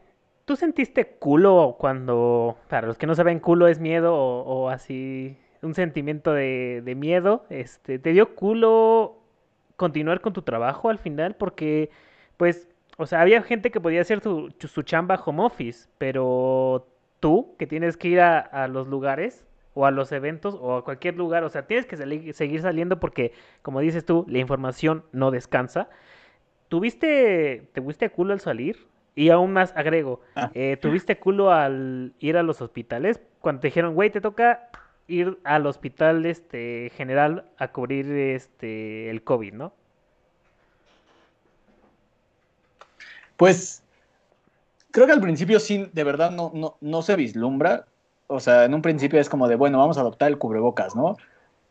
¿Tú 0.45 0.57
sentiste 0.57 1.05
culo 1.05 1.77
cuando, 1.79 2.57
para 2.67 2.87
los 2.87 2.97
que 2.97 3.07
no 3.07 3.15
saben, 3.15 3.39
culo 3.39 3.67
es 3.67 3.79
miedo 3.79 4.13
o, 4.13 4.69
así, 4.69 5.37
un 5.61 5.73
sentimiento 5.73 6.33
de, 6.33 6.93
miedo? 6.97 7.45
Este, 7.49 7.97
¿Te 7.97 8.11
dio 8.11 8.35
culo 8.35 9.17
continuar 9.77 10.19
con 10.19 10.33
tu 10.33 10.41
trabajo 10.41 10.89
al 10.89 10.99
final? 10.99 11.35
Porque, 11.35 11.89
pues, 12.35 12.67
o 12.97 13.05
sea, 13.05 13.21
había 13.21 13.41
gente 13.41 13.71
que 13.71 13.79
podía 13.79 14.01
hacer 14.01 14.21
su, 14.21 14.53
su 14.59 14.81
chamba 14.81 15.15
home 15.15 15.43
office, 15.43 15.87
pero 15.97 16.87
tú, 17.21 17.55
que 17.57 17.65
tienes 17.65 17.95
que 17.95 18.09
ir 18.09 18.19
a, 18.19 18.67
los 18.67 18.89
lugares 18.89 19.45
o 19.75 19.85
a 19.85 19.91
los 19.91 20.11
eventos 20.11 20.57
o 20.59 20.75
a 20.75 20.83
cualquier 20.83 21.15
lugar, 21.15 21.45
o 21.45 21.49
sea, 21.49 21.67
tienes 21.67 21.85
que 21.85 22.33
seguir 22.33 22.61
saliendo 22.61 22.99
porque, 22.99 23.31
como 23.61 23.79
dices 23.79 24.05
tú, 24.05 24.25
la 24.27 24.39
información 24.39 25.05
no 25.13 25.31
descansa. 25.31 25.87
¿Tuviste, 26.67 27.69
te 27.71 27.81
fuiste 27.81 28.09
culo 28.09 28.33
al 28.33 28.41
salir? 28.41 28.92
Y 29.15 29.29
aún 29.29 29.53
más 29.53 29.73
agrego, 29.75 30.21
ah. 30.35 30.49
eh, 30.53 30.77
¿tuviste 30.77 31.19
culo 31.19 31.51
al 31.51 32.13
ir 32.19 32.37
a 32.37 32.43
los 32.43 32.61
hospitales? 32.61 33.19
Cuando 33.41 33.61
te 33.61 33.67
dijeron, 33.67 33.93
güey, 33.93 34.09
te 34.09 34.21
toca 34.21 34.69
ir 35.07 35.39
al 35.43 35.65
hospital 35.67 36.25
este, 36.25 36.91
general 36.95 37.45
a 37.57 37.67
cubrir 37.67 38.09
este, 38.11 39.09
el 39.09 39.23
COVID, 39.23 39.53
¿no? 39.53 39.73
Pues 43.37 43.83
creo 44.91 45.05
que 45.05 45.11
al 45.11 45.21
principio 45.21 45.59
sí, 45.59 45.89
de 45.91 46.03
verdad 46.03 46.31
no, 46.31 46.51
no, 46.53 46.77
no 46.81 47.01
se 47.01 47.15
vislumbra. 47.15 47.85
O 48.27 48.39
sea, 48.39 48.63
en 48.65 48.73
un 48.73 48.81
principio 48.81 49.19
es 49.19 49.29
como 49.29 49.47
de, 49.47 49.55
bueno, 49.55 49.77
vamos 49.77 49.97
a 49.97 50.01
adoptar 50.01 50.29
el 50.29 50.37
cubrebocas, 50.37 50.95
¿no? 50.95 51.17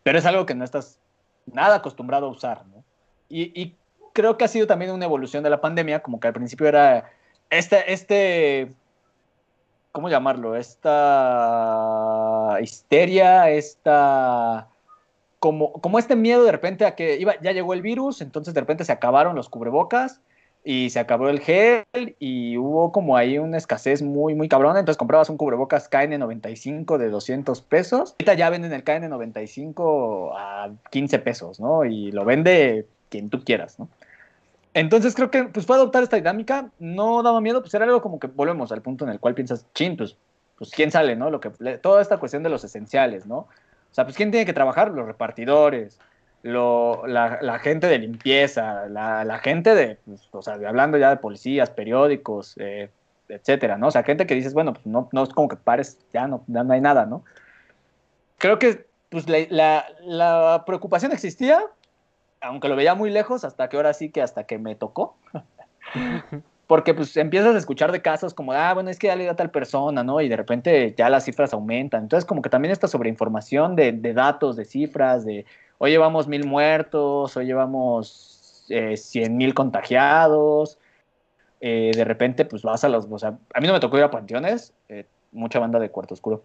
Pero 0.02 0.18
es 0.18 0.26
algo 0.26 0.46
que 0.46 0.54
no 0.54 0.64
estás 0.64 0.98
nada 1.46 1.76
acostumbrado 1.76 2.26
a 2.26 2.30
usar, 2.30 2.66
¿no? 2.66 2.84
Y, 3.28 3.58
y 3.60 3.74
creo 4.12 4.36
que 4.36 4.44
ha 4.44 4.48
sido 4.48 4.66
también 4.66 4.90
una 4.92 5.06
evolución 5.06 5.42
de 5.42 5.50
la 5.50 5.60
pandemia, 5.60 6.02
como 6.02 6.20
que 6.20 6.28
al 6.28 6.34
principio 6.34 6.68
era 6.68 7.10
este, 7.52 7.92
este, 7.92 8.72
¿cómo 9.92 10.08
llamarlo? 10.08 10.56
Esta 10.56 12.56
histeria, 12.62 13.50
esta, 13.50 14.68
como, 15.38 15.72
como 15.74 15.98
este 15.98 16.16
miedo 16.16 16.44
de 16.44 16.52
repente 16.52 16.86
a 16.86 16.94
que 16.94 17.18
iba, 17.18 17.38
ya 17.42 17.52
llegó 17.52 17.74
el 17.74 17.82
virus, 17.82 18.22
entonces 18.22 18.54
de 18.54 18.60
repente 18.60 18.86
se 18.86 18.92
acabaron 18.92 19.36
los 19.36 19.50
cubrebocas 19.50 20.22
y 20.64 20.88
se 20.90 21.00
acabó 21.00 21.28
el 21.28 21.40
gel 21.40 21.84
y 22.18 22.56
hubo 22.56 22.90
como 22.90 23.18
ahí 23.18 23.38
una 23.38 23.58
escasez 23.58 24.00
muy, 24.00 24.34
muy 24.34 24.48
cabrona, 24.48 24.78
entonces 24.78 24.96
comprabas 24.96 25.28
un 25.28 25.36
cubrebocas 25.36 25.90
KN95 25.90 26.96
de 26.96 27.10
200 27.10 27.60
pesos, 27.60 28.12
ahorita 28.12 28.32
ya 28.32 28.48
venden 28.48 28.72
el 28.72 28.82
KN95 28.82 30.32
a 30.34 30.70
15 30.90 31.18
pesos, 31.18 31.60
¿no? 31.60 31.84
Y 31.84 32.12
lo 32.12 32.24
vende 32.24 32.86
quien 33.10 33.28
tú 33.28 33.44
quieras, 33.44 33.78
¿no? 33.78 33.90
Entonces 34.74 35.14
creo 35.14 35.30
que 35.30 35.44
pues 35.44 35.66
fue 35.66 35.76
adoptar 35.76 36.02
esta 36.02 36.16
dinámica, 36.16 36.70
no 36.78 37.22
daba 37.22 37.40
miedo, 37.40 37.60
pues 37.60 37.74
era 37.74 37.84
algo 37.84 38.00
como 38.00 38.18
que 38.18 38.26
volvemos 38.26 38.72
al 38.72 38.80
punto 38.80 39.04
en 39.04 39.10
el 39.10 39.20
cual 39.20 39.34
piensas, 39.34 39.66
chin, 39.74 39.96
pues, 39.96 40.16
pues 40.56 40.70
quién 40.70 40.90
sale, 40.90 41.14
¿no? 41.14 41.30
Lo 41.30 41.40
que, 41.40 41.50
toda 41.78 42.00
esta 42.00 42.18
cuestión 42.18 42.42
de 42.42 42.48
los 42.48 42.64
esenciales, 42.64 43.26
¿no? 43.26 43.36
O 43.36 43.94
sea, 43.94 44.04
pues 44.04 44.16
quién 44.16 44.30
tiene 44.30 44.46
que 44.46 44.54
trabajar, 44.54 44.90
los 44.90 45.06
repartidores, 45.06 45.98
lo, 46.42 47.06
la, 47.06 47.58
gente 47.58 47.86
de 47.86 47.98
limpieza, 47.98 48.88
la, 48.88 49.38
gente 49.42 49.74
de, 49.74 49.98
pues, 50.06 50.28
o 50.32 50.40
sea, 50.40 50.54
hablando 50.54 50.96
ya 50.96 51.10
de 51.10 51.16
policías, 51.18 51.70
periódicos, 51.70 52.54
eh, 52.58 52.90
etcétera, 53.28 53.76
¿no? 53.76 53.88
O 53.88 53.90
sea, 53.90 54.02
gente 54.02 54.26
que 54.26 54.34
dices, 54.34 54.54
bueno, 54.54 54.72
pues 54.72 54.86
no, 54.86 55.08
no 55.12 55.22
es 55.22 55.28
como 55.30 55.48
que 55.48 55.56
pares, 55.56 55.98
ya 56.12 56.26
no, 56.26 56.44
ya 56.46 56.64
no 56.64 56.72
hay 56.72 56.80
nada, 56.80 57.04
¿no? 57.04 57.24
Creo 58.38 58.58
que 58.58 58.86
pues 59.10 59.28
la, 59.28 59.84
la 60.00 60.62
preocupación 60.64 61.12
existía, 61.12 61.60
aunque 62.42 62.68
lo 62.68 62.76
veía 62.76 62.94
muy 62.94 63.10
lejos, 63.10 63.44
hasta 63.44 63.68
que 63.68 63.76
ahora 63.76 63.94
sí 63.94 64.10
que 64.10 64.20
hasta 64.20 64.44
que 64.44 64.58
me 64.58 64.74
tocó. 64.74 65.16
Porque 66.66 66.94
pues 66.94 67.16
empiezas 67.16 67.54
a 67.54 67.58
escuchar 67.58 67.92
de 67.92 68.00
casos 68.00 68.34
como, 68.34 68.52
ah, 68.52 68.72
bueno, 68.72 68.90
es 68.90 68.98
que 68.98 69.08
ya 69.08 69.16
le 69.16 69.26
da 69.26 69.36
tal 69.36 69.50
persona, 69.50 70.02
¿no? 70.02 70.20
Y 70.20 70.28
de 70.28 70.36
repente 70.36 70.94
ya 70.96 71.10
las 71.10 71.24
cifras 71.24 71.52
aumentan. 71.52 72.04
Entonces 72.04 72.24
como 72.24 72.40
que 72.40 72.50
también 72.50 72.72
esta 72.72 72.88
sobreinformación 72.88 73.76
de, 73.76 73.92
de 73.92 74.14
datos, 74.14 74.56
de 74.56 74.64
cifras, 74.64 75.24
de 75.24 75.44
hoy 75.78 75.90
llevamos 75.90 76.28
mil 76.28 76.46
muertos, 76.46 77.36
hoy 77.36 77.46
llevamos 77.46 78.64
eh, 78.70 78.96
cien 78.96 79.36
mil 79.36 79.54
contagiados. 79.54 80.78
Eh, 81.60 81.92
de 81.94 82.04
repente 82.04 82.44
pues 82.44 82.62
vas 82.62 82.82
a 82.84 82.88
los, 82.88 83.06
o 83.10 83.18
sea, 83.18 83.36
a 83.54 83.60
mí 83.60 83.66
no 83.66 83.72
me 83.72 83.80
tocó 83.80 83.98
ir 83.98 84.04
a 84.04 84.10
panteones, 84.10 84.72
eh, 84.88 85.06
mucha 85.30 85.60
banda 85.60 85.78
de 85.78 85.90
cuarto 85.90 86.14
oscuro. 86.14 86.42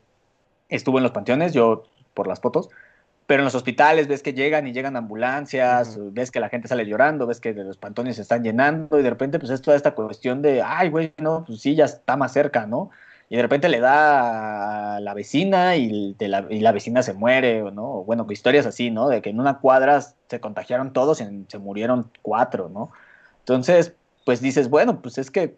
Estuvo 0.70 0.98
en 0.98 1.04
los 1.04 1.12
panteones, 1.12 1.54
yo 1.54 1.84
por 2.14 2.28
las 2.28 2.42
fotos, 2.42 2.70
pero 3.28 3.42
en 3.42 3.46
los 3.46 3.56
hospitales 3.56 4.08
ves 4.08 4.24
que 4.24 4.34
llegan 4.34 4.68
y 4.68 4.72
llegan 4.72 4.96
ambulancias, 4.96 6.00
ves 6.14 6.32
que 6.32 6.40
la 6.40 6.48
gente 6.48 6.70
sale 6.70 6.86
llorando, 6.86 7.28
ves 7.28 7.42
que 7.42 7.54
los 7.54 7.78
pantones 7.78 8.16
se 8.16 8.22
están 8.22 8.42
llenando 8.42 8.98
y 8.98 9.04
de 9.04 9.10
repente 9.10 9.38
pues 9.38 9.52
es 9.52 9.62
toda 9.62 9.76
esta 9.76 9.94
cuestión 9.94 10.42
de, 10.42 10.62
ay, 10.62 10.90
güey, 10.90 11.14
no, 11.18 11.44
pues 11.46 11.62
sí, 11.62 11.76
ya 11.76 11.86
está 11.86 12.16
más 12.16 12.32
cerca, 12.32 12.66
¿no? 12.66 12.90
Y 13.30 13.36
de 13.36 13.42
repente 13.42 13.68
le 13.68 13.82
da 13.82 14.96
a 14.96 15.00
la 15.02 15.14
vecina 15.14 15.76
y, 15.76 16.14
de 16.18 16.30
la, 16.30 16.46
y 16.50 16.62
la 16.62 16.72
vecina 16.72 17.04
se 17.04 17.14
muere, 17.14 17.70
¿no? 17.74 18.06
Bueno, 18.06 18.26
historias 18.30 18.66
así, 18.66 18.90
¿no? 18.90 19.10
De 19.10 19.22
que 19.22 19.30
en 19.30 19.42
una 19.42 19.60
cuadra 19.60 20.00
se 20.02 20.40
contagiaron 20.40 20.94
todos 20.94 21.20
y 21.20 21.46
se 21.50 21.58
murieron 21.58 22.10
cuatro, 22.22 22.70
¿no? 22.70 22.92
Entonces, 23.40 23.94
pues 24.26 24.40
dices, 24.40 24.70
bueno, 24.70 25.02
pues 25.02 25.18
es 25.18 25.30
que, 25.30 25.58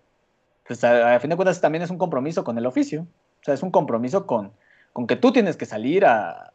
pues 0.68 0.84
a, 0.84 1.20
fin 1.20 1.30
de 1.30 1.36
cuentas 1.36 1.62
también 1.62 1.84
es 1.84 1.92
un 1.92 2.00
compromiso 2.00 2.44
con 2.44 2.58
el 2.58 2.66
oficio, 2.66 3.02
o 3.42 3.44
sea, 3.44 3.54
es 3.54 3.62
un 3.62 3.70
compromiso 3.70 4.26
con, 4.26 4.52
con 4.94 5.08
que 5.08 5.16
tú 5.16 5.32
tienes 5.32 5.58
que 5.58 5.66
salir 5.66 6.06
a, 6.06 6.52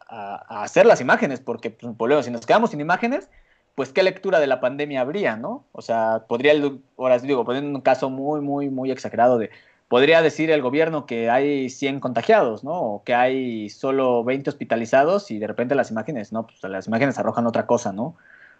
hacer 0.48 0.86
las 0.86 1.00
imágenes, 1.00 1.40
porque, 1.40 1.70
pues, 1.70 2.24
si 2.24 2.30
nos 2.30 2.46
quedamos 2.46 2.70
sin 2.70 2.80
imágenes, 2.80 3.28
pues 3.74 3.90
qué 3.92 4.04
lectura 4.04 4.38
de 4.38 4.46
la 4.46 4.60
pandemia 4.60 5.00
habría, 5.00 5.36
¿no? 5.36 5.64
O 5.72 5.82
sea, 5.82 6.24
podría, 6.28 6.52
ahora 6.96 7.18
digo, 7.18 7.44
poniendo 7.44 7.76
un 7.76 7.82
caso 7.82 8.10
muy, 8.10 8.40
muy, 8.40 8.70
muy 8.70 8.92
exagerado 8.92 9.38
de, 9.38 9.50
podría 9.88 10.22
decir 10.22 10.50
el 10.50 10.62
gobierno 10.62 11.06
que 11.06 11.30
hay 11.30 11.68
100 11.70 12.00
contagiados, 12.00 12.64
¿no? 12.64 12.80
O 12.80 13.04
que 13.04 13.14
hay 13.14 13.70
solo 13.70 14.22
20 14.24 14.50
hospitalizados 14.50 15.30
y 15.30 15.38
de 15.38 15.46
repente 15.46 15.74
las 15.74 15.90
imágenes, 15.90 16.32
¿no? 16.32 16.46
Pues 16.46 16.62
las 16.62 16.86
imágenes 16.86 17.18
arrojan 17.18 17.46
otra 17.46 17.66
cosa, 17.66 17.92
¿no? 17.92 18.14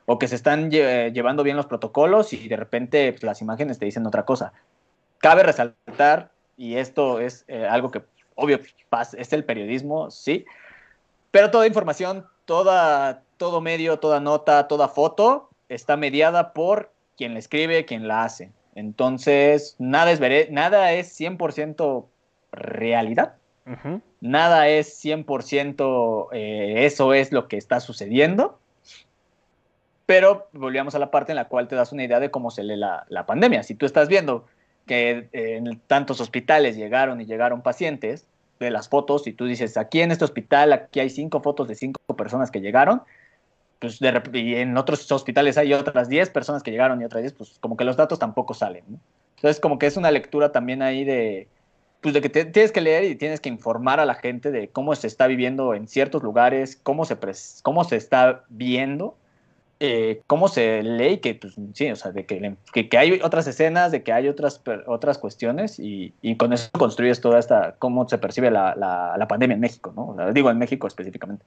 O 0.07 0.19
que 0.19 0.29
se 0.29 0.35
están 0.35 0.71
llevando 0.71 1.43
bien 1.43 1.57
los 1.57 1.67
protocolos 1.67 2.33
y 2.33 2.49
de 2.49 2.57
repente 2.57 3.13
pues, 3.13 3.23
las 3.23 3.41
imágenes 3.41 3.79
te 3.79 3.85
dicen 3.85 4.07
otra 4.07 4.25
cosa. 4.25 4.53
Cabe 5.19 5.43
resaltar, 5.45 6.31
y 6.57 6.77
esto 6.77 7.21
es 7.21 7.45
eh, 7.49 7.67
algo 7.67 7.91
que 7.91 8.03
obvio 8.35 8.61
es 9.17 9.33
el 9.33 9.45
periodismo, 9.45 10.11
sí, 10.11 10.45
pero 11.31 11.51
toda 11.51 11.67
información, 11.67 12.27
toda, 12.45 13.23
todo 13.39 13.61
medio, 13.61 13.99
toda 13.99 14.21
nota, 14.21 14.69
toda 14.69 14.89
foto 14.89 15.51
está 15.69 15.97
mediada 15.97 16.53
por 16.53 16.93
quien 17.17 17.33
la 17.33 17.41
escribe, 17.41 17.85
quien 17.85 18.07
la 18.07 18.25
hace. 18.25 18.53
Entonces, 18.75 19.77
nada 19.79 20.13
es, 20.13 20.21
nada 20.51 20.93
es 20.93 21.21
100% 21.21 22.07
realidad. 22.53 23.35
Nada 24.21 24.69
es 24.69 25.03
100% 25.05 26.29
eh, 26.33 26.85
eso 26.85 27.15
es 27.15 27.33
lo 27.33 27.49
que 27.49 27.57
está 27.57 27.81
sucediendo. 27.81 28.59
Pero 30.07 30.49
volvíamos 30.53 30.95
a 30.95 30.99
la 30.99 31.11
parte 31.11 31.33
en 31.33 31.37
la 31.37 31.49
cual 31.49 31.67
te 31.67 31.77
das 31.77 31.93
una 31.93 32.05
idea 32.05 32.21
de 32.21 32.31
cómo 32.31 32.51
se 32.51 32.63
lee 32.63 32.77
la, 32.77 33.07
la 33.09 33.27
pandemia. 33.27 33.63
Si 33.63 33.75
tú 33.75 33.87
estás 33.87 34.09
viendo 34.09 34.45
que 34.87 35.29
en 35.33 35.81
tantos 35.87 36.21
hospitales 36.21 36.77
llegaron 36.77 37.21
y 37.21 37.27
llegaron 37.27 37.63
pacientes, 37.63 38.27
de 38.61 38.71
las 38.71 38.89
fotos 38.89 39.27
y 39.27 39.33
tú 39.33 39.47
dices, 39.47 39.77
aquí 39.77 40.01
en 40.01 40.11
este 40.11 40.25
hospital, 40.25 40.73
aquí 40.73 41.01
hay 41.01 41.11
cinco 41.11 41.41
fotos 41.41 41.69
de 41.69 41.75
cinco 41.75 42.01
personas 42.17 42.51
que 42.51 42.61
llegaron, 42.61 43.03
pues 43.79 44.01
y 44.33 44.55
en 44.55 44.77
otros 44.77 45.11
hospitales 45.11 45.59
hay 45.59 45.75
otras 45.75 46.09
diez 46.09 46.31
personas 46.31 46.63
que 46.63 46.71
llegaron 46.71 47.01
y 47.01 47.05
otras 47.05 47.23
diez, 47.23 47.33
pues 47.33 47.59
como 47.61 47.77
que 47.77 47.85
los 47.85 47.97
datos 47.97 48.19
tampoco 48.19 48.55
salen. 48.55 48.85
Entonces 49.37 49.61
como 49.61 49.79
que 49.79 49.87
es 49.87 49.97
una 49.97 50.11
lectura 50.11 50.53
también 50.53 50.83
ahí 50.83 51.05
de, 51.05 51.49
pues 52.01 52.15
de 52.15 52.21
que 52.21 52.29
tienes 52.29 52.73
que 52.73 52.81
leer 52.81 53.05
y 53.05 53.17
tienes 53.17 53.41
que 53.41 53.49
informar 53.49 54.01
a 54.01 54.07
la 54.07 54.15
gente 54.15 54.51
de 54.51 54.69
cómo 54.69 54.95
se 54.95 55.07
está 55.07 55.27
viviendo 55.27 55.75
en 55.75 55.89
ciertos 55.89 56.23
lugares, 56.23 56.77
cómo 56.83 57.05
se, 57.05 57.17
cómo 57.63 57.85
se 57.85 57.97
está 57.97 58.45
viendo 58.49 59.17
eh, 59.81 60.23
cómo 60.27 60.49
se 60.49 60.83
lee 60.83 61.19
que, 61.19 61.35
pues, 61.35 61.55
sí, 61.73 61.91
o 61.91 61.97
sea, 61.97 62.13
de 62.13 62.25
que, 62.25 62.57
que, 62.89 62.99
hay 62.99 63.21
otras 63.23 63.47
escenas, 63.47 63.93
de 63.93 64.03
que 64.03 64.13
hay 64.13 64.29
otras, 64.29 64.63
otras 64.87 65.19
cuestiones 65.19 65.79
y, 65.79 66.15
y, 66.23 66.37
con 66.37 66.53
eso 66.53 66.71
construyes 66.73 67.21
toda 67.21 67.39
esta, 67.39 67.77
cómo 67.79 68.09
se 68.09 68.19
percibe 68.19 68.51
la, 68.51 68.75
la, 68.77 69.29
pandemia 69.29 69.55
en 69.55 69.61
México, 69.61 69.93
¿no? 69.95 70.33
digo, 70.33 70.51
en 70.51 70.59
México 70.59 70.87
específicamente. 70.87 71.45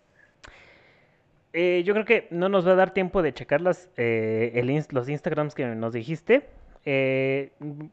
Eh, 1.53 1.84
yo 1.86 1.93
creo 1.93 2.05
que 2.05 2.28
no 2.30 2.49
nos 2.49 2.67
va 2.67 2.73
a 2.73 2.75
dar 2.75 2.93
tiempo 2.93 3.21
de 3.21 3.34
checar 3.34 3.61
las, 3.61 3.89
eh, 3.97 4.51
el, 4.55 4.86
los 4.91 5.09
Instagrams 5.09 5.55
que 5.55 5.65
nos 5.65 5.93
dijiste. 5.93 6.49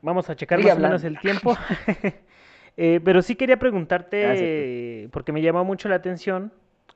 vamos 0.02 0.28
a 0.30 0.36
checar 0.36 0.62
más 0.62 0.76
o 0.76 0.80
menos 0.80 1.04
el 1.04 1.18
tiempo. 1.20 1.56
pero 2.76 3.22
sí 3.22 3.36
quería 3.36 3.58
preguntarte, 3.58 5.08
porque 5.12 5.32
me 5.32 5.40
llamó 5.42 5.64
mucho 5.64 5.88
la 5.88 5.96
atención 5.96 6.52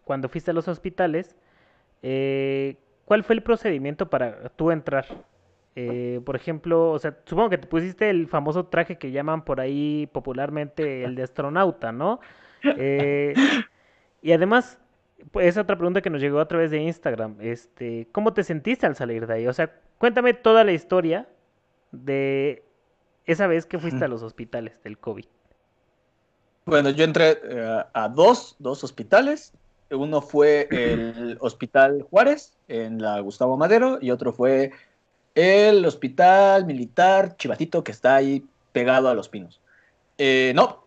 cuando 0.09 0.29
fuiste 0.29 0.51
a 0.51 0.55
los 0.55 0.67
hospitales, 0.69 1.37
eh, 2.03 2.77
¿Cuál 3.09 3.25
fue 3.25 3.37
el 3.37 3.43
procedimiento 3.43 4.11
para 4.11 4.51
tú 4.51 4.71
entrar? 4.71 5.07
Eh, 5.75 6.21
por 6.27 6.37
ejemplo, 6.37 6.91
o 6.91 6.99
sea, 6.99 7.17
supongo 7.25 7.49
que 7.49 7.57
te 7.57 7.67
pusiste 7.67 8.11
el 8.11 8.29
famoso 8.29 8.67
traje 8.67 8.99
que 8.99 9.13
llaman 9.13 9.47
por 9.47 9.63
ahí 9.63 10.11
popularmente 10.13 11.05
el 11.05 11.15
de 11.15 11.23
astronauta, 11.23 11.91
¿no? 11.91 12.21
Eh, 12.77 13.33
y 14.21 14.33
además, 14.33 14.79
pues 15.31 15.47
esa 15.47 15.63
otra 15.63 15.77
pregunta 15.77 16.03
que 16.03 16.11
nos 16.11 16.21
llegó 16.21 16.39
a 16.39 16.49
través 16.49 16.71
de 16.71 16.83
Instagram, 16.83 17.37
este, 17.41 18.09
¿cómo 18.13 18.35
te 18.35 18.45
sentiste 18.45 18.85
al 18.85 18.95
salir 18.95 19.27
de 19.27 19.33
ahí? 19.33 19.47
O 19.47 19.55
sea, 19.55 19.73
cuéntame 19.97 20.35
toda 20.35 20.63
la 20.63 20.73
historia 20.73 21.27
de 21.93 22.63
esa 23.25 23.47
vez 23.47 23.65
que 23.65 23.79
fuiste 23.79 24.05
a 24.05 24.09
los 24.09 24.23
hospitales 24.23 24.83
del 24.83 24.99
COVID. 24.99 25.25
Bueno, 26.67 26.91
yo 26.91 27.05
entré 27.05 27.39
eh, 27.43 27.85
a 27.91 28.09
dos, 28.11 28.55
dos 28.59 28.85
hospitales. 28.85 29.55
Uno 29.91 30.21
fue 30.21 30.69
el 30.71 31.39
Hospital 31.41 32.03
Juárez, 32.03 32.55
en 32.69 33.01
la 33.01 33.21
Gustavo 33.21 33.57
Madero, 33.57 33.99
y 34.01 34.11
otro 34.11 34.33
fue 34.33 34.73
el 35.35 35.85
Hospital 35.85 36.67
Militar 36.67 37.37
Chivatito, 37.37 37.85
que 37.85 37.93
está 37.93 38.17
ahí 38.17 38.45
pegado 38.73 39.09
a 39.09 39.15
los 39.15 39.29
pinos. 39.29 39.61
Eh, 40.19 40.53
no, 40.55 40.85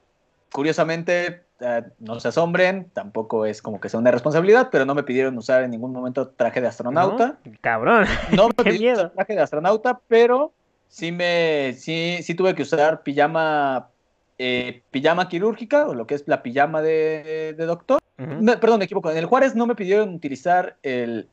curiosamente, 0.51 1.43
eh, 1.61 1.83
no 1.99 2.19
se 2.19 2.27
asombren, 2.27 2.89
tampoco 2.93 3.45
es 3.45 3.61
como 3.61 3.79
que 3.79 3.87
sea 3.87 3.99
una 3.99 4.11
responsabilidad, 4.11 4.69
pero 4.71 4.85
no 4.85 4.95
me 4.95 5.03
pidieron 5.03 5.37
usar 5.37 5.63
en 5.63 5.71
ningún 5.71 5.93
momento 5.93 6.29
traje 6.29 6.59
de 6.59 6.67
astronauta. 6.67 7.37
cabrón. 7.61 8.05
No 8.35 8.49
me 8.49 8.63
pidieron 8.63 9.11
traje 9.13 9.35
de 9.35 9.41
astronauta, 9.41 10.01
pero 10.07 10.53
sí 10.87 11.11
me, 11.11 11.73
sí, 11.77 12.19
sí 12.21 12.35
tuve 12.35 12.53
que 12.53 12.63
usar 12.63 13.03
pijama, 13.03 13.89
eh, 14.37 14.81
pijama 14.91 15.29
quirúrgica, 15.29 15.87
o 15.87 15.93
lo 15.93 16.05
que 16.05 16.15
es 16.15 16.27
la 16.27 16.43
pijama 16.43 16.81
de, 16.81 17.55
doctor. 17.57 18.00
Perdón, 18.17 18.79
me 18.79 18.85
equivoco. 18.85 19.09
En 19.11 19.17
el 19.17 19.25
Juárez 19.25 19.55
no 19.55 19.65
me 19.65 19.75
pidieron 19.75 20.13
utilizar 20.13 20.77
el, 20.83 21.29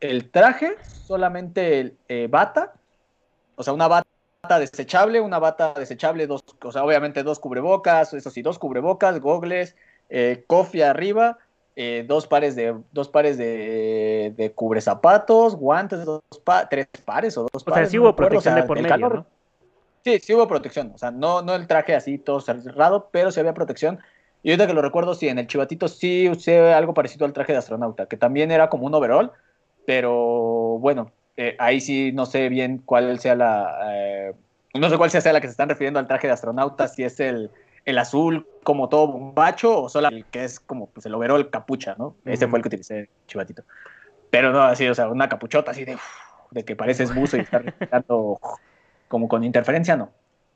el 0.00 0.30
traje, 0.30 0.76
solamente 1.06 1.80
el 1.80 1.96
eh, 2.08 2.28
bata, 2.30 2.74
o 3.56 3.62
sea, 3.62 3.72
una 3.72 3.88
bata 3.88 4.06
desechable, 4.58 5.20
una 5.20 5.38
bata 5.38 5.74
desechable, 5.74 6.26
dos, 6.26 6.42
o 6.62 6.72
sea, 6.72 6.84
obviamente 6.84 7.22
dos 7.22 7.38
cubrebocas, 7.38 8.12
eso 8.12 8.30
sí, 8.30 8.42
dos 8.42 8.58
cubrebocas, 8.58 9.20
gogles, 9.20 9.76
eh, 10.08 10.44
cofia 10.46 10.90
arriba, 10.90 11.38
eh, 11.76 12.04
dos 12.06 12.26
pares 12.26 12.56
de 12.56 12.76
dos 12.90 13.08
pares 13.08 13.38
de, 13.38 14.34
de 14.36 14.52
cubre 14.52 14.80
zapatos, 14.80 15.54
guantes, 15.56 16.04
dos 16.04 16.22
tres 16.68 16.86
pares 17.04 17.36
o 17.38 17.46
dos 17.52 17.62
pares. 17.64 17.80
O 17.80 17.84
sea, 17.84 17.90
sí 17.90 17.98
hubo 17.98 18.16
protección 18.16 18.54
de 18.56 18.62
por 18.64 18.80
medio, 18.80 19.08
¿no? 19.08 19.26
Sí, 20.04 20.18
sí 20.18 20.34
hubo 20.34 20.48
protección, 20.48 20.92
o 20.94 20.98
sea, 20.98 21.12
no, 21.12 21.42
no 21.42 21.54
el 21.54 21.66
traje 21.66 21.94
así 21.94 22.18
todo 22.18 22.40
cerrado, 22.40 23.08
pero 23.12 23.30
sí 23.30 23.38
había 23.38 23.54
protección. 23.54 24.00
Y 24.42 24.50
ahorita 24.50 24.66
que 24.66 24.74
lo 24.74 24.82
recuerdo, 24.82 25.14
sí, 25.14 25.28
en 25.28 25.38
el 25.38 25.46
chivatito 25.46 25.88
sí 25.88 26.28
usé 26.28 26.72
algo 26.72 26.94
parecido 26.94 27.26
al 27.26 27.32
traje 27.32 27.52
de 27.52 27.58
astronauta, 27.58 28.06
que 28.06 28.16
también 28.16 28.50
era 28.50 28.68
como 28.68 28.86
un 28.86 28.94
overall, 28.94 29.32
pero 29.86 30.78
bueno, 30.78 31.12
eh, 31.36 31.56
ahí 31.58 31.80
sí 31.80 32.12
no 32.12 32.26
sé 32.26 32.48
bien 32.48 32.82
cuál 32.84 33.18
sea 33.20 33.34
la, 33.36 33.78
eh, 33.92 34.32
no 34.74 34.90
sé 34.90 34.98
cuál 34.98 35.10
sea 35.10 35.32
la 35.32 35.40
que 35.40 35.46
se 35.46 35.52
están 35.52 35.68
refiriendo 35.68 36.00
al 36.00 36.08
traje 36.08 36.26
de 36.26 36.32
astronauta, 36.32 36.88
si 36.88 37.04
es 37.04 37.20
el, 37.20 37.50
el 37.84 37.98
azul 37.98 38.46
como 38.64 38.88
todo 38.88 39.08
bombacho 39.08 39.82
o 39.82 39.88
solo 39.88 40.08
el 40.08 40.24
que 40.26 40.44
es 40.44 40.60
como 40.60 40.86
pues, 40.86 41.06
el 41.06 41.14
overol 41.14 41.50
capucha, 41.50 41.94
¿no? 41.98 42.16
Ese 42.24 42.48
fue 42.48 42.58
el 42.58 42.62
que 42.62 42.68
utilicé, 42.68 43.08
chivatito. 43.26 43.62
Pero 44.30 44.52
no 44.52 44.62
así, 44.62 44.88
o 44.88 44.94
sea, 44.94 45.08
una 45.08 45.28
capuchota 45.28 45.70
así 45.70 45.84
de, 45.84 45.96
de 46.50 46.64
que 46.64 46.74
pareces 46.74 47.14
buzo 47.14 47.36
y 47.36 47.40
estás 47.40 47.64
respirando 47.64 48.40
como 49.08 49.28
con 49.28 49.44
interferencia, 49.44 49.96
no. 49.96 50.10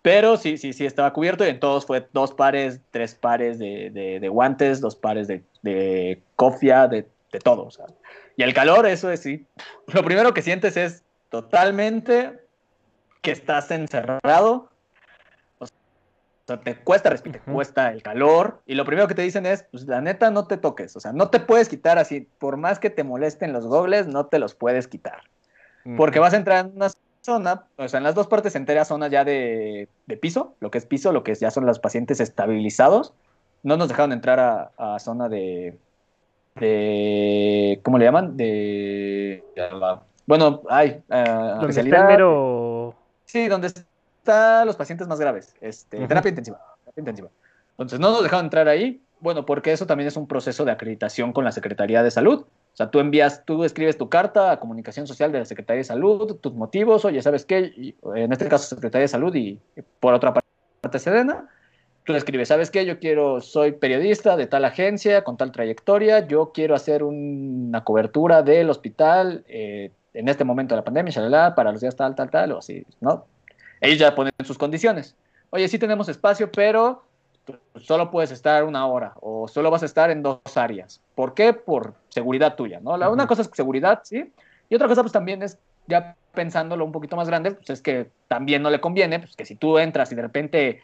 Pero 0.07 0.37
sí, 0.37 0.57
sí, 0.57 0.73
sí 0.73 0.87
estaba 0.87 1.13
cubierto 1.13 1.45
y 1.45 1.49
en 1.49 1.59
todos 1.59 1.85
fue 1.85 2.07
dos 2.13 2.33
pares, 2.33 2.81
tres 2.93 3.17
pares 3.17 3.59
de, 3.59 3.91
de, 3.91 4.29
guantes, 4.29 4.81
dos 4.81 4.95
pares 4.95 5.27
de, 5.27 5.43
de 5.63 6.23
cofia, 6.37 6.87
de, 6.87 7.09
de 7.33 7.41
todo. 7.41 7.65
O 7.65 7.73
sea, 7.73 7.87
y 8.37 8.45
el 8.45 8.55
calor, 8.55 8.87
eso 8.87 9.11
es 9.11 9.19
sí. 9.19 9.45
Lo 9.89 10.05
primero 10.05 10.33
que 10.33 10.43
sientes 10.43 10.77
es 10.77 11.03
totalmente 11.29 12.39
que 13.21 13.33
estás 13.33 13.69
encerrado. 13.73 14.71
O 15.59 15.67
sea, 16.47 16.61
te 16.61 16.77
cuesta 16.77 17.11
respirar, 17.11 17.43
te 17.43 17.51
cuesta 17.53 17.91
el 17.91 18.01
calor. 18.05 18.63
Y 18.65 18.77
lo 18.77 18.85
primero 18.85 19.09
que 19.09 19.17
te 19.17 19.23
dicen 19.23 19.45
es, 19.45 19.65
pues 19.73 19.89
la 19.89 20.01
neta 20.01 20.31
no 20.31 20.47
te 20.47 20.57
toques. 20.57 20.95
O 20.95 21.01
sea, 21.01 21.13
no 21.13 21.31
te 21.31 21.41
puedes 21.41 21.69
quitar 21.69 21.99
así. 21.99 22.29
Por 22.39 22.59
más 22.59 22.79
que 22.79 22.91
te 22.91 23.03
molesten 23.03 23.53
los 23.53 23.67
gogles, 23.67 24.07
no 24.07 24.27
te 24.27 24.39
los 24.39 24.55
puedes 24.55 24.87
quitar. 24.87 25.23
Porque 25.97 26.21
vas 26.21 26.33
a 26.33 26.37
entrar 26.37 26.67
en 26.67 26.77
una 26.77 26.91
zona, 27.27 27.65
o 27.77 27.89
sea, 27.89 27.99
en 27.99 28.05
las 28.05 28.15
dos 28.15 28.29
partes 28.29 28.57
enteras 28.57 28.89
zona 28.89 29.09
ya 29.09 29.25
de, 29.25 29.89
piso, 30.21 30.55
lo 30.61 30.71
que 30.71 30.79
es 30.79 30.87
piso, 30.87 31.13
lo 31.13 31.23
que 31.23 31.35
ya 31.35 31.51
son 31.51 31.67
los 31.67 31.79
pacientes 31.79 32.21
estabilizados. 32.21 33.13
No 33.63 33.77
nos 33.77 33.89
dejaron 33.89 34.13
entrar 34.13 34.73
a 34.79 34.99
zona 34.99 35.29
de, 35.29 35.77
de 36.57 37.81
¿cómo 37.83 37.99
le 37.99 38.05
llaman? 38.05 38.37
De, 38.37 39.45
bueno, 40.27 40.63
hay 40.69 41.03
uh, 41.09 41.61
¿Dónde 41.61 41.81
está 41.81 42.15
el 42.15 42.93
Sí, 43.25 43.49
donde 43.49 43.69
están 43.69 44.67
los 44.67 44.77
pacientes 44.77 45.07
más 45.07 45.21
graves, 45.21 45.55
este, 45.61 46.07
terapia 46.07 46.29
intensiva, 46.29 46.59
terapia 46.85 47.01
intensiva. 47.01 47.29
Entonces 47.73 48.01
no 48.01 48.11
nos 48.11 48.23
dejaron 48.23 48.47
entrar 48.47 48.69
ahí 48.69 49.03
Bueno, 49.21 49.47
porque 49.47 49.73
eso 49.73 49.87
también 49.87 50.09
es 50.09 50.17
un 50.17 50.27
proceso 50.27 50.65
de 50.65 50.73
acreditación 50.73 51.33
con 51.33 51.45
la 51.45 51.53
Secretaría 51.53 52.03
de 52.03 52.11
Salud. 52.11 52.41
O 52.43 52.77
sea, 52.77 52.91
tú 52.91 53.01
envías, 53.01 53.45
tú 53.47 53.65
escribes 53.65 53.97
tu 53.97 54.11
carta 54.11 54.53
a 54.53 54.61
Comunicación 54.61 55.07
Social 55.07 55.33
de 55.33 55.39
la 55.39 55.45
Secretaría 55.47 55.79
de 55.79 55.85
Salud, 55.85 56.37
tus 56.37 56.53
motivos, 56.53 57.07
oye, 57.07 57.23
¿sabes 57.23 57.47
qué? 57.47 57.95
en 58.15 58.33
este 58.33 58.49
caso 58.49 58.69
Secretaría 58.75 59.05
de 59.05 59.09
Salud 59.09 59.35
y 59.35 59.59
por 59.99 60.13
otra 60.13 60.35
parte 60.35 60.99
Sedena, 60.99 61.49
tú 62.05 62.13
le 62.13 62.19
escribes, 62.19 62.49
¿sabes 62.49 62.71
qué? 62.71 62.85
Yo 62.85 62.99
quiero, 62.99 63.41
soy 63.41 63.73
periodista 63.73 64.37
de 64.37 64.47
tal 64.47 64.65
agencia, 64.67 65.25
con 65.25 65.39
tal 65.39 65.53
trayectoria, 65.53 66.27
yo 66.27 66.53
quiero 66.53 66.75
hacer 66.75 67.03
una 67.03 67.83
cobertura 67.83 68.43
del 68.43 68.69
hospital 68.69 69.45
eh, 69.49 69.91
en 70.13 70.29
este 70.29 70.45
momento 70.45 70.75
de 70.75 70.81
la 70.81 70.85
pandemia, 70.85 71.13
shalala, 71.13 71.55
para 71.55 71.73
los 71.73 71.81
días 71.81 71.97
tal, 71.97 72.15
tal, 72.15 72.31
tal, 72.31 72.53
o 72.53 72.59
así, 72.59 72.85
¿no? 73.01 73.27
Ellos 73.81 73.99
ya 73.99 74.15
ponen 74.15 74.33
sus 74.45 74.59
condiciones. 74.59 75.17
Oye, 75.51 75.67
sí 75.69 75.79
tenemos 75.79 76.09
espacio, 76.09 76.51
pero 76.53 77.06
solo 77.77 78.11
puedes 78.11 78.31
estar 78.31 78.65
una 78.65 78.87
hora 78.87 79.15
o 79.21 79.49
solo 79.49 79.71
vas 79.71 79.83
a 79.83 79.87
estar 79.87 80.11
en 80.11 80.23
dos 80.23 80.41
áreas. 80.57 81.01
¿Por 81.15 81.35
qué? 81.35 81.53
Por 81.53 81.95
seguridad 82.09 82.55
tuya, 82.55 82.81
¿no? 82.81 82.97
La, 82.97 83.11
Una 83.11 83.27
cosa 83.27 83.43
es 83.43 83.51
seguridad, 83.53 84.01
¿sí? 84.05 84.33
Y 84.69 84.75
otra 84.75 84.89
cosa 84.89 85.03
pues 85.03 85.13
también 85.13 85.43
es, 85.43 85.59
ya 85.87 86.17
pensándolo 86.35 86.85
un 86.85 86.93
poquito 86.93 87.17
más 87.17 87.29
grande, 87.29 87.53
pues 87.53 87.71
es 87.71 87.81
que 87.81 88.09
también 88.29 88.63
no 88.63 88.71
le 88.71 88.81
conviene, 88.81 89.21
pues 89.21 89.37
que 89.37 89.45
si 89.45 89.55
tú 89.55 89.79
entras 89.79 90.11
y 90.13 90.15
de 90.15 90.23
repente 90.23 90.83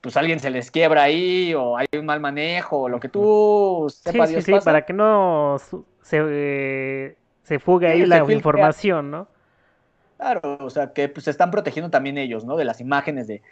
pues 0.00 0.16
alguien 0.18 0.38
se 0.38 0.50
les 0.50 0.70
quiebra 0.70 1.04
ahí 1.04 1.54
o 1.54 1.78
hay 1.78 1.86
un 1.98 2.04
mal 2.04 2.20
manejo 2.20 2.82
o 2.82 2.88
lo 2.88 3.00
que 3.00 3.08
tú 3.08 3.86
sepas 3.90 4.28
sí, 4.28 4.36
sí, 4.36 4.42
sí, 4.42 4.54
para 4.62 4.84
que 4.84 4.92
no 4.92 5.56
se, 6.02 6.20
eh, 6.22 7.16
se 7.42 7.58
fugue 7.58 7.88
ahí 7.88 8.04
la 8.04 8.18
información, 8.30 9.10
¿no? 9.10 9.28
Claro, 10.18 10.58
o 10.60 10.70
sea, 10.70 10.92
que 10.92 11.08
pues 11.08 11.24
se 11.24 11.30
están 11.30 11.50
protegiendo 11.50 11.90
también 11.90 12.18
ellos, 12.18 12.44
¿no? 12.44 12.56
De 12.56 12.64
las 12.64 12.80
imágenes 12.80 13.26
de... 13.26 13.42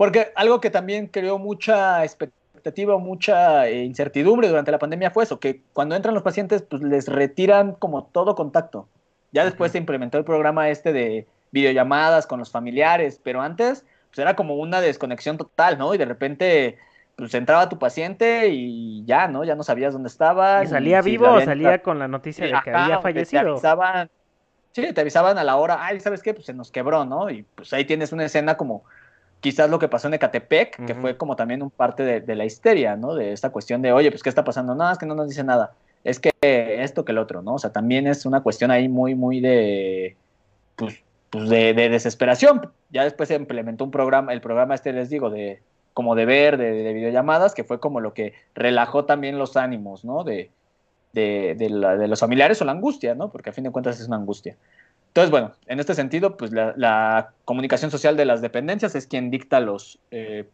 Porque 0.00 0.32
algo 0.34 0.62
que 0.62 0.70
también 0.70 1.08
creó 1.08 1.38
mucha 1.38 2.04
expectativa, 2.04 2.96
mucha 2.96 3.68
eh, 3.68 3.84
incertidumbre 3.84 4.48
durante 4.48 4.70
la 4.70 4.78
pandemia 4.78 5.10
fue 5.10 5.24
eso, 5.24 5.38
que 5.38 5.60
cuando 5.74 5.94
entran 5.94 6.14
los 6.14 6.22
pacientes, 6.22 6.62
pues 6.62 6.80
les 6.80 7.06
retiran 7.06 7.74
como 7.74 8.04
todo 8.04 8.34
contacto. 8.34 8.88
Ya 9.30 9.44
después 9.44 9.72
se 9.72 9.76
implementó 9.76 10.16
el 10.16 10.24
programa 10.24 10.70
este 10.70 10.94
de 10.94 11.26
videollamadas 11.50 12.26
con 12.26 12.38
los 12.38 12.50
familiares, 12.50 13.20
pero 13.22 13.42
antes 13.42 13.84
pues 14.08 14.20
era 14.20 14.36
como 14.36 14.54
una 14.54 14.80
desconexión 14.80 15.36
total, 15.36 15.76
¿no? 15.76 15.92
Y 15.94 15.98
de 15.98 16.06
repente, 16.06 16.78
pues 17.16 17.34
entraba 17.34 17.68
tu 17.68 17.78
paciente 17.78 18.48
y 18.48 19.04
ya, 19.04 19.28
¿no? 19.28 19.44
Ya 19.44 19.54
no 19.54 19.64
sabías 19.64 19.92
dónde 19.92 20.08
estaba. 20.08 20.64
¿Y 20.64 20.68
salía 20.68 21.02
vivo 21.02 21.30
o 21.30 21.42
salía 21.42 21.82
con 21.82 21.98
la 21.98 22.08
noticia 22.08 22.46
de 22.46 22.54
que 22.64 22.70
había 22.70 23.00
fallecido? 23.00 23.42
Te 23.42 23.50
avisaban, 23.50 24.10
sí, 24.72 24.94
te 24.94 25.02
avisaban 25.02 25.36
a 25.36 25.44
la 25.44 25.56
hora, 25.56 25.84
ay, 25.84 26.00
¿sabes 26.00 26.22
qué? 26.22 26.32
Pues 26.32 26.46
se 26.46 26.54
nos 26.54 26.70
quebró, 26.70 27.04
¿no? 27.04 27.28
Y 27.28 27.42
pues 27.42 27.74
ahí 27.74 27.84
tienes 27.84 28.12
una 28.12 28.24
escena 28.24 28.56
como 28.56 28.84
quizás 29.40 29.70
lo 29.70 29.78
que 29.78 29.88
pasó 29.88 30.08
en 30.08 30.14
Ecatepec, 30.14 30.84
que 30.86 30.94
fue 30.94 31.16
como 31.16 31.36
también 31.36 31.62
un 31.62 31.70
parte 31.70 32.20
de, 32.20 32.36
la 32.36 32.44
histeria, 32.44 32.96
¿no? 32.96 33.14
De 33.14 33.32
esta 33.32 33.50
cuestión 33.50 33.82
de, 33.82 33.92
oye, 33.92 34.10
pues, 34.10 34.22
¿qué 34.22 34.28
está 34.28 34.44
pasando? 34.44 34.74
No, 34.74 34.90
es 34.90 34.98
que 34.98 35.06
no 35.06 35.14
nos 35.14 35.28
dice 35.28 35.44
nada. 35.44 35.72
Es 36.04 36.20
que 36.20 36.30
esto 36.42 37.04
que 37.04 37.12
el 37.12 37.18
otro, 37.18 37.42
¿no? 37.42 37.54
O 37.54 37.58
sea, 37.58 37.72
también 37.72 38.06
es 38.06 38.26
una 38.26 38.42
cuestión 38.42 38.70
ahí 38.70 38.88
muy, 38.88 39.14
muy 39.14 39.40
de, 39.40 40.16
pues, 40.76 41.02
pues 41.30 41.48
de, 41.48 41.74
desesperación. 41.74 42.70
Ya 42.90 43.04
después 43.04 43.28
se 43.28 43.34
implementó 43.34 43.84
un 43.84 43.90
programa, 43.90 44.32
el 44.32 44.40
programa 44.40 44.74
este 44.74 44.92
les 44.92 45.10
digo, 45.10 45.30
de 45.30 45.60
como 45.94 46.14
de 46.14 46.24
ver, 46.24 46.56
de, 46.56 46.92
videollamadas, 46.92 47.54
que 47.54 47.64
fue 47.64 47.80
como 47.80 48.00
lo 48.00 48.14
que 48.14 48.34
relajó 48.54 49.04
también 49.04 49.38
los 49.38 49.56
ánimos, 49.56 50.04
¿no? 50.04 50.24
De, 50.24 50.50
de, 51.12 52.06
los 52.08 52.20
familiares 52.20 52.60
o 52.62 52.64
la 52.64 52.72
angustia, 52.72 53.14
¿no? 53.14 53.30
Porque 53.30 53.50
a 53.50 53.52
fin 53.52 53.64
de 53.64 53.70
cuentas 53.70 54.00
es 54.00 54.06
una 54.06 54.16
angustia. 54.16 54.56
Entonces, 55.10 55.32
bueno, 55.32 55.52
en 55.66 55.80
este 55.80 55.94
sentido, 55.94 56.36
pues 56.36 56.52
la, 56.52 57.32
comunicación 57.44 57.90
social 57.90 58.16
de 58.16 58.24
las 58.24 58.40
dependencias 58.42 58.94
es 58.94 59.08
quien 59.08 59.30
dicta 59.30 59.58
los, 59.58 59.98
eh, 60.12 60.48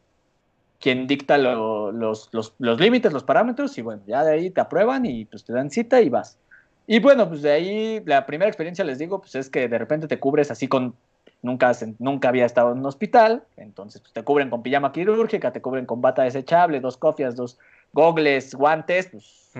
quien 0.80 1.06
dicta 1.06 1.36
los, 1.36 2.30
los, 2.32 2.54
los 2.58 2.80
límites, 2.80 3.12
los 3.12 3.22
parámetros, 3.22 3.76
y 3.76 3.82
bueno, 3.82 4.02
ya 4.06 4.24
de 4.24 4.32
ahí 4.32 4.50
te 4.50 4.62
aprueban 4.62 5.04
y 5.04 5.26
pues 5.26 5.44
te 5.44 5.52
dan 5.52 5.70
cita 5.70 6.00
y 6.00 6.08
vas. 6.08 6.38
Y 6.86 7.00
bueno, 7.00 7.28
pues 7.28 7.42
de 7.42 7.52
ahí 7.52 8.02
la 8.06 8.24
primera 8.24 8.48
experiencia, 8.48 8.82
les 8.82 8.98
digo, 8.98 9.20
pues 9.20 9.34
es 9.34 9.50
que 9.50 9.68
de 9.68 9.76
repente 9.76 10.08
te 10.08 10.18
cubres 10.18 10.50
así 10.50 10.68
con, 10.68 10.94
nunca, 11.42 11.72
nunca 11.98 12.28
había 12.30 12.46
estado 12.46 12.72
en 12.72 12.78
un 12.78 12.86
hospital, 12.86 13.44
entonces 13.58 14.00
pues 14.00 14.14
te 14.14 14.22
cubren 14.22 14.48
con 14.48 14.62
pijama 14.62 14.92
quirúrgica, 14.92 15.52
te 15.52 15.60
cubren 15.60 15.84
con 15.84 16.00
bata 16.00 16.22
desechable, 16.22 16.80
dos 16.80 16.96
cofias, 16.96 17.36
dos 17.36 17.58
gogles, 17.92 18.54
guantes, 18.54 19.08
pues 19.08 19.50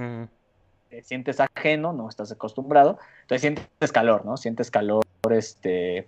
te 0.97 1.03
sientes 1.03 1.41
ajeno, 1.41 1.93
no 1.93 2.09
estás 2.09 2.33
acostumbrado, 2.33 2.99
entonces 3.23 3.43
sientes 3.43 3.93
calor, 3.93 4.25
¿no? 4.25 4.37
Sientes 4.37 4.71
calor, 4.71 5.05
este, 5.31 6.07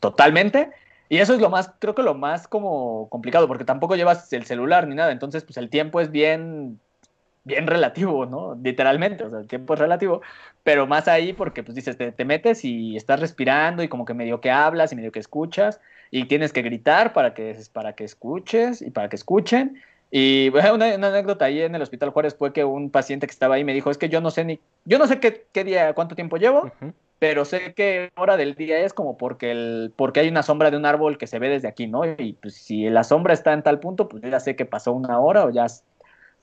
totalmente. 0.00 0.70
Y 1.08 1.18
eso 1.18 1.34
es 1.34 1.40
lo 1.40 1.48
más, 1.48 1.70
creo 1.78 1.94
que 1.94 2.02
lo 2.02 2.14
más 2.14 2.48
como 2.48 3.08
complicado, 3.08 3.46
porque 3.46 3.64
tampoco 3.64 3.94
llevas 3.94 4.32
el 4.32 4.44
celular 4.44 4.88
ni 4.88 4.96
nada, 4.96 5.12
entonces 5.12 5.44
pues 5.44 5.56
el 5.58 5.70
tiempo 5.70 6.00
es 6.00 6.10
bien 6.10 6.80
bien 7.44 7.68
relativo, 7.68 8.26
¿no? 8.26 8.58
Literalmente, 8.60 9.22
o 9.22 9.30
sea, 9.30 9.38
el 9.38 9.46
tiempo 9.46 9.74
es 9.74 9.78
relativo, 9.80 10.20
pero 10.64 10.88
más 10.88 11.06
ahí 11.06 11.32
porque 11.32 11.62
pues 11.62 11.76
dices, 11.76 11.96
te, 11.96 12.24
metes 12.24 12.64
y 12.64 12.96
estás 12.96 13.20
respirando 13.20 13.84
y 13.84 13.88
como 13.88 14.04
que 14.04 14.14
medio 14.14 14.40
que 14.40 14.50
hablas 14.50 14.92
y 14.92 14.96
medio 14.96 15.12
que 15.12 15.20
escuchas 15.20 15.80
y 16.10 16.24
tienes 16.24 16.52
que 16.52 16.62
gritar 16.62 17.12
para 17.12 17.34
que, 17.34 17.56
para 17.72 17.92
que 17.92 18.02
escuches 18.02 18.82
y 18.82 18.90
para 18.90 19.08
que 19.08 19.14
escuchen. 19.14 19.80
Y 20.10 20.50
bueno, 20.50 20.74
una, 20.74 20.94
anécdota 20.94 21.46
ahí 21.46 21.60
en 21.60 21.74
el 21.74 21.82
Hospital 21.82 22.10
Juárez 22.10 22.36
fue 22.36 22.52
que 22.52 22.64
un 22.64 22.90
paciente 22.90 23.26
que 23.26 23.32
estaba 23.32 23.56
ahí 23.56 23.64
me 23.64 23.74
dijo, 23.74 23.90
es 23.90 23.98
que 23.98 24.08
yo 24.08 24.20
no 24.20 24.30
sé 24.30 24.44
ni, 24.44 24.60
yo 24.84 24.98
no 24.98 25.06
sé 25.06 25.18
qué, 25.18 25.46
qué 25.52 25.64
día, 25.64 25.94
cuánto 25.94 26.14
tiempo 26.14 26.36
llevo, 26.36 26.70
pero 27.18 27.44
sé 27.44 27.74
qué 27.74 28.12
hora 28.16 28.36
del 28.36 28.54
día 28.54 28.78
es 28.80 28.92
como 28.92 29.16
porque, 29.16 29.50
el, 29.50 29.92
porque 29.96 30.20
hay 30.20 30.28
una 30.28 30.42
sombra 30.42 30.70
de 30.70 30.76
un 30.76 30.86
árbol 30.86 31.18
que 31.18 31.26
se 31.26 31.38
ve 31.38 31.48
desde 31.48 31.68
aquí, 31.68 31.86
¿no? 31.86 32.04
Y 32.04 32.34
pues 32.40 32.54
si 32.54 32.88
la 32.88 33.02
sombra 33.02 33.34
está 33.34 33.52
en 33.52 33.62
tal 33.62 33.80
punto, 33.80 34.08
pues 34.08 34.22
yo 34.22 34.28
ya 34.28 34.38
sé 34.38 34.54
que 34.54 34.64
pasó 34.64 34.92
una 34.92 35.18
hora 35.18 35.44
o 35.44 35.50
ya 35.50 35.66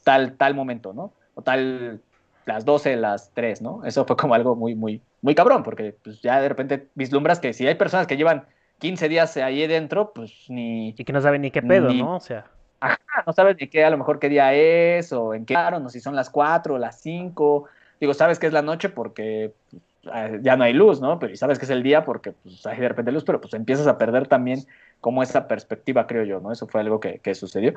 tal, 0.04 0.34
tal 0.34 0.56
momento, 0.56 0.94
¿no? 0.94 1.14
O 1.36 1.42
tal 1.42 2.02
las 2.46 2.66
12, 2.66 2.98
las 2.98 3.32
3, 3.34 3.62
¿no? 3.62 3.86
Eso 3.86 4.06
fue 4.06 4.18
como 4.18 4.34
algo 4.34 4.56
muy, 4.56 4.76
muy, 4.76 5.02
muy 5.22 5.36
cabrón, 5.36 5.64
porque 5.64 5.96
pues 6.04 6.22
ya 6.22 6.42
de 6.42 6.50
repente 6.50 6.88
vislumbras 6.96 7.40
que 7.40 7.54
si 7.54 7.66
hay 7.66 7.76
personas 7.76 8.08
que 8.08 8.18
llevan 8.18 8.46
15 8.80 9.08
días 9.08 9.38
ahí 9.38 9.66
dentro, 9.68 10.12
pues 10.14 10.46
ni... 10.50 10.90
Y 10.90 11.04
que 11.06 11.14
no 11.14 11.22
saben 11.22 11.42
ni 11.42 11.52
qué 11.52 11.62
pedo, 11.62 11.94
¿no? 11.94 12.18
O 12.18 12.20
sea... 12.20 12.46
Ajá, 12.84 13.24
no 13.26 13.32
sabes 13.32 13.56
ni 13.60 13.68
qué, 13.68 13.86
a 13.86 13.90
lo 13.90 13.98
mejor 13.98 14.20
qué 14.20 14.28
día 14.28 14.54
es, 14.54 15.14
o 15.14 15.34
en 15.34 15.46
qué 15.46 15.56
o 15.56 15.90
si 15.90 16.02
son 16.02 16.16
las 16.16 16.30
4 16.30 16.76
o 16.76 16.78
las 16.78 17.00
5. 17.00 17.66
Digo, 18.00 18.14
sabes 18.14 18.40
que 18.40 18.48
es 18.48 18.54
la 18.54 18.62
noche 18.62 18.90
porque 18.90 19.54
pues, 20.04 20.42
ya 20.42 20.58
no 20.58 20.66
hay 20.66 20.74
luz, 20.74 21.00
¿no? 21.00 21.18
Pero 21.20 21.32
y 21.32 21.38
sabes 21.38 21.60
que 21.60 21.66
es 21.66 21.72
el 21.72 21.84
día 21.84 22.04
porque 22.04 22.34
pues, 22.34 22.66
hay 22.66 22.80
de 22.80 22.90
repente 22.90 23.14
luz, 23.14 23.24
pero 23.24 23.40
pues 23.40 23.54
empiezas 23.54 23.88
a 23.88 23.98
perder 23.98 24.28
también 24.28 24.66
como 25.00 25.24
esa 25.24 25.48
perspectiva, 25.48 26.08
creo 26.08 26.26
yo, 26.26 26.42
¿no? 26.42 26.52
Eso 26.52 26.68
fue 26.68 26.82
algo 26.82 27.00
que, 27.00 27.20
que 27.20 27.36
sucedió. 27.36 27.74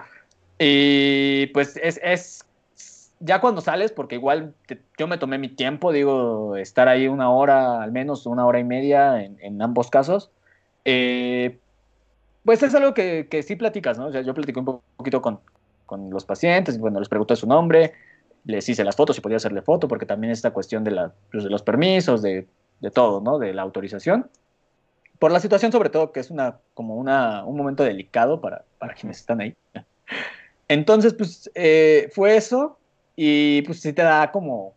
Y 0.59 1.47
pues 1.49 1.77
es, 1.77 2.01
es 2.03 2.45
ya 3.21 3.41
cuando 3.41 3.61
sales, 3.61 3.93
porque 3.93 4.17
igual 4.17 4.55
yo 4.99 5.07
me 5.07 5.19
tomé 5.19 5.39
mi 5.39 5.49
tiempo, 5.49 5.93
digo, 5.93 6.57
estar 6.57 6.89
ahí 6.89 7.09
una 7.09 7.31
hora, 7.31 7.83
al 7.83 7.93
menos 7.93 8.27
una 8.27 8.45
hora 8.45 8.59
y 8.59 8.65
media 8.65 9.23
en, 9.23 9.63
ambos 9.63 9.89
casos, 9.89 10.31
eh, 10.85 11.59
pues 12.47 12.63
es 12.63 12.75
algo 12.75 12.95
que, 12.95 13.27
que, 13.29 13.43
sí 13.43 13.57
platicas, 13.57 13.99
¿no? 13.99 14.07
O 14.07 14.13
sea, 14.13 14.23
yo 14.23 14.33
platico 14.33 14.61
un 14.61 14.81
poquito 14.97 15.21
con, 15.21 15.41
con 15.85 16.11
los 16.11 16.25
pacientes, 16.25 16.79
bueno, 16.79 17.01
les 17.01 17.09
pregunté 17.09 17.35
su 17.35 17.47
nombre, 17.47 17.93
les 18.45 18.69
hice 18.69 18.85
las 18.85 18.95
fotos 18.95 19.19
y 19.19 19.21
podía 19.21 19.37
hacerle 19.39 19.63
foto, 19.63 19.89
porque 19.89 20.07
también 20.07 20.33
esta 20.33 20.53
cuestión 20.53 20.85
de, 20.85 20.93
la, 20.93 21.13
pues, 21.33 21.43
de 21.43 21.51
los 21.51 21.63
permisos, 21.63 22.23
de, 22.23 22.47
de, 22.81 22.91
todo, 22.93 23.21
¿no? 23.21 23.41
De 23.41 23.53
la 23.53 23.63
autorización. 23.63 24.31
Por 25.19 25.33
la 25.33 25.41
situación, 25.41 25.73
sobre 25.73 25.91
todo, 25.91 26.13
que 26.13 26.21
es 26.21 26.31
una, 26.31 26.59
como 26.75 26.95
una, 26.95 27.45
un 27.45 27.57
momento 27.57 27.83
delicado 27.83 28.41
para, 28.41 28.65
para 28.79 28.95
quienes 28.95 29.19
están 29.19 29.41
ahí. 29.41 29.55
Entonces, 30.69 31.15
pues 31.15 31.51
eh, 31.55 32.09
fue 32.13 32.37
eso 32.37 32.79
y 33.17 33.63
pues 33.63 33.81
sí 33.81 33.93
te 33.93 34.03
da 34.03 34.31
como 34.31 34.75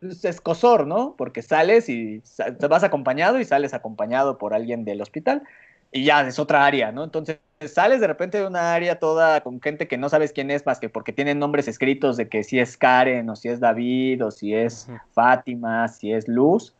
pues, 0.00 0.24
escosor, 0.24 0.88
¿no? 0.88 1.14
Porque 1.16 1.42
sales 1.42 1.88
y 1.88 2.22
vas 2.68 2.82
acompañado 2.82 3.38
y 3.38 3.44
sales 3.44 3.72
acompañado 3.72 4.36
por 4.36 4.52
alguien 4.52 4.84
del 4.84 5.00
hospital 5.00 5.44
y 5.92 6.04
ya 6.04 6.26
es 6.26 6.38
otra 6.38 6.64
área, 6.66 6.92
¿no? 6.92 7.04
Entonces 7.04 7.38
sales 7.66 8.00
de 8.00 8.06
repente 8.06 8.38
de 8.38 8.46
una 8.46 8.74
área 8.74 8.98
toda 8.98 9.40
con 9.40 9.60
gente 9.60 9.88
que 9.88 9.96
no 9.96 10.08
sabes 10.08 10.32
quién 10.32 10.50
es 10.50 10.66
más 10.66 10.78
que 10.78 10.88
porque 10.88 11.12
tienen 11.12 11.38
nombres 11.38 11.68
escritos 11.68 12.16
de 12.16 12.28
que 12.28 12.44
si 12.44 12.58
es 12.58 12.76
Karen 12.76 13.30
o 13.30 13.36
si 13.36 13.48
es 13.48 13.60
David 13.60 14.24
o 14.24 14.30
si 14.30 14.54
es 14.54 14.88
Fátima, 15.12 15.88
si 15.88 16.12
es 16.12 16.28
Luz. 16.28 16.74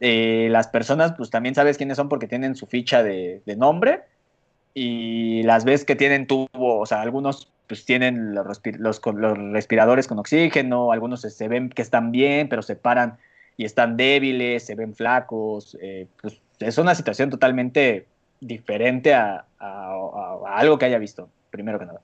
Eh, 0.00 0.48
las 0.50 0.66
personas 0.68 1.12
pues 1.16 1.30
también 1.30 1.54
sabes 1.54 1.76
quiénes 1.76 1.96
son 1.96 2.08
porque 2.08 2.26
tienen 2.26 2.56
su 2.56 2.66
ficha 2.66 3.02
de, 3.02 3.42
de 3.44 3.56
nombre 3.56 4.02
y 4.74 5.42
las 5.42 5.64
ves 5.64 5.84
que 5.84 5.96
tienen 5.96 6.26
tubo, 6.26 6.48
o 6.80 6.86
sea, 6.86 7.02
algunos 7.02 7.50
pues 7.66 7.84
tienen 7.84 8.34
los, 8.34 8.60
los, 8.78 9.38
respiradores 9.52 10.08
con 10.08 10.18
oxígeno, 10.18 10.90
algunos 10.90 11.20
se, 11.20 11.48
ven 11.48 11.70
que 11.70 11.82
están 11.82 12.10
bien, 12.10 12.48
pero 12.48 12.62
se 12.62 12.74
paran 12.74 13.18
y 13.56 13.64
están 13.64 13.96
débiles, 13.96 14.64
se 14.64 14.74
ven 14.74 14.94
flacos, 14.94 15.76
eh, 15.80 16.08
pues 16.20 16.40
es 16.58 16.78
una 16.78 16.96
situación 16.96 17.30
totalmente 17.30 18.06
diferente 18.40 19.14
a, 19.14 19.44
algo 20.46 20.78
que 20.78 20.86
haya 20.86 20.98
visto, 20.98 21.28
primero 21.50 21.78
que 21.78 21.86
nada. 21.86 22.00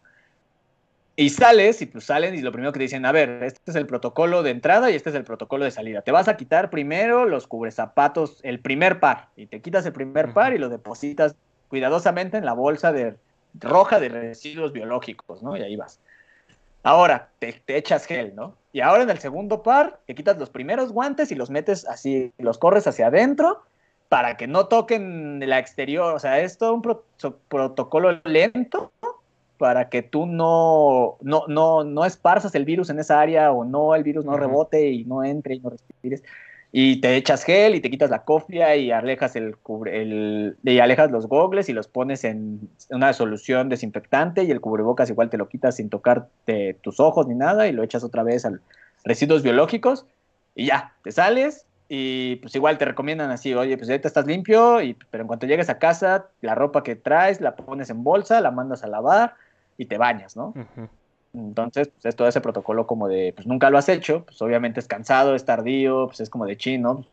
Y 1.18 1.30
sales, 1.30 1.80
y 1.80 1.86
pues 1.86 2.04
salen, 2.04 2.34
y 2.34 2.42
lo 2.42 2.52
primero 2.52 2.72
que 2.72 2.78
te 2.78 2.84
dicen, 2.84 3.06
a 3.06 3.12
ver, 3.12 3.42
este 3.42 3.70
es 3.70 3.74
el 3.74 3.86
protocolo 3.86 4.42
de 4.42 4.50
entrada 4.50 4.90
y 4.90 4.94
este 4.94 5.08
es 5.08 5.16
el 5.16 5.24
protocolo 5.24 5.64
de 5.64 5.70
salida. 5.70 6.02
Te 6.02 6.12
vas 6.12 6.28
a 6.28 6.36
quitar 6.36 6.68
primero 6.68 7.24
los 7.24 7.46
cubrezapatos, 7.46 8.38
el 8.42 8.60
primer 8.60 9.00
par, 9.00 9.30
y 9.34 9.46
te 9.46 9.62
quitas 9.62 9.86
el 9.86 9.94
primer 9.94 10.34
par 10.34 10.52
y 10.52 10.58
lo 10.58 10.68
depositas 10.68 11.34
cuidadosamente 11.68 12.36
en 12.36 12.44
la 12.44 12.52
bolsa 12.52 12.92
de 12.92 13.16
roja 13.58 13.98
de 13.98 14.10
residuos 14.10 14.72
biológicos, 14.72 15.42
¿no? 15.42 15.56
Y 15.56 15.62
ahí 15.62 15.76
vas. 15.76 16.00
Ahora, 16.82 17.30
te, 17.38 17.62
echas 17.66 18.06
gel, 18.06 18.34
¿no? 18.36 18.54
Y 18.72 18.80
ahora 18.80 19.02
en 19.02 19.10
el 19.10 19.18
segundo 19.18 19.62
par, 19.62 19.98
te 20.06 20.14
quitas 20.14 20.38
los 20.38 20.50
primeros 20.50 20.92
guantes 20.92 21.32
y 21.32 21.34
los 21.34 21.50
metes 21.50 21.86
así, 21.86 22.32
los 22.38 22.58
corres 22.58 22.86
hacia 22.86 23.06
adentro 23.06 23.62
para 24.08 24.36
que 24.36 24.46
no 24.46 24.66
toquen 24.66 25.40
la 25.48 25.58
exterior. 25.58 26.14
O 26.14 26.18
sea, 26.18 26.40
es 26.40 26.58
todo 26.58 26.74
un 26.74 26.82
protocolo 27.48 28.20
lento 28.24 28.92
para 29.58 29.88
que 29.88 30.02
tú 30.02 30.26
no, 30.26 31.16
no, 31.22 31.44
no, 31.48 31.84
no 31.84 32.04
esparzas 32.04 32.54
el 32.54 32.64
virus 32.64 32.90
en 32.90 32.98
esa 32.98 33.20
área 33.20 33.52
o 33.52 33.64
no 33.64 33.94
el 33.94 34.02
virus 34.02 34.24
no 34.24 34.36
rebote 34.36 34.90
y 34.90 35.04
no 35.04 35.24
entre 35.24 35.54
y 35.54 35.60
no 35.60 35.70
respires 35.70 36.22
y 36.72 37.00
te 37.00 37.16
echas 37.16 37.44
gel 37.44 37.74
y 37.74 37.80
te 37.80 37.90
quitas 37.90 38.10
la 38.10 38.24
cofia 38.24 38.76
y 38.76 38.90
alejas 38.90 39.34
el, 39.36 39.56
el 39.86 40.56
y 40.62 40.78
alejas 40.78 41.10
los 41.10 41.26
gogles 41.26 41.70
y 41.70 41.72
los 41.72 41.88
pones 41.88 42.24
en 42.24 42.68
una 42.90 43.12
solución 43.12 43.68
desinfectante 43.68 44.44
y 44.44 44.50
el 44.50 44.60
cubrebocas 44.60 45.08
igual 45.08 45.30
te 45.30 45.38
lo 45.38 45.48
quitas 45.48 45.76
sin 45.76 45.88
tocarte 45.88 46.76
tus 46.82 47.00
ojos 47.00 47.26
ni 47.26 47.34
nada 47.34 47.68
y 47.68 47.72
lo 47.72 47.82
echas 47.82 48.04
otra 48.04 48.22
vez 48.22 48.44
al 48.44 48.60
residuos 49.04 49.42
biológicos 49.42 50.06
y 50.54 50.66
ya, 50.66 50.94
te 51.02 51.12
sales 51.12 51.65
y 51.88 52.36
pues 52.36 52.54
igual 52.54 52.78
te 52.78 52.84
recomiendan 52.84 53.30
así, 53.30 53.54
oye, 53.54 53.76
pues 53.76 53.88
ahorita 53.88 54.08
estás 54.08 54.26
limpio, 54.26 54.82
y, 54.82 54.94
pero 55.10 55.22
en 55.22 55.28
cuanto 55.28 55.46
llegues 55.46 55.68
a 55.68 55.78
casa, 55.78 56.26
la 56.40 56.54
ropa 56.54 56.82
que 56.82 56.96
traes 56.96 57.40
la 57.40 57.54
pones 57.54 57.90
en 57.90 58.02
bolsa, 58.02 58.40
la 58.40 58.50
mandas 58.50 58.82
a 58.82 58.88
lavar 58.88 59.34
y 59.76 59.86
te 59.86 59.98
bañas, 59.98 60.36
¿no? 60.36 60.52
Entonces, 61.32 61.88
pues 61.88 62.06
es 62.06 62.16
todo 62.16 62.28
ese 62.28 62.40
protocolo 62.40 62.86
como 62.86 63.08
de, 63.08 63.32
pues 63.34 63.46
nunca 63.46 63.70
lo 63.70 63.78
has 63.78 63.88
hecho, 63.88 64.24
pues 64.24 64.40
obviamente 64.42 64.80
es 64.80 64.88
cansado, 64.88 65.34
es 65.34 65.44
tardío, 65.44 66.06
pues 66.06 66.20
es 66.20 66.30
como 66.30 66.46
de 66.46 66.56
chino. 66.56 67.04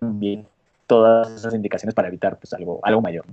También 0.00 0.46
todas 0.86 1.30
esas 1.30 1.54
indicaciones 1.54 1.94
para 1.94 2.08
evitar 2.08 2.38
pues 2.38 2.52
algo, 2.52 2.80
algo 2.82 3.00
mayor. 3.00 3.24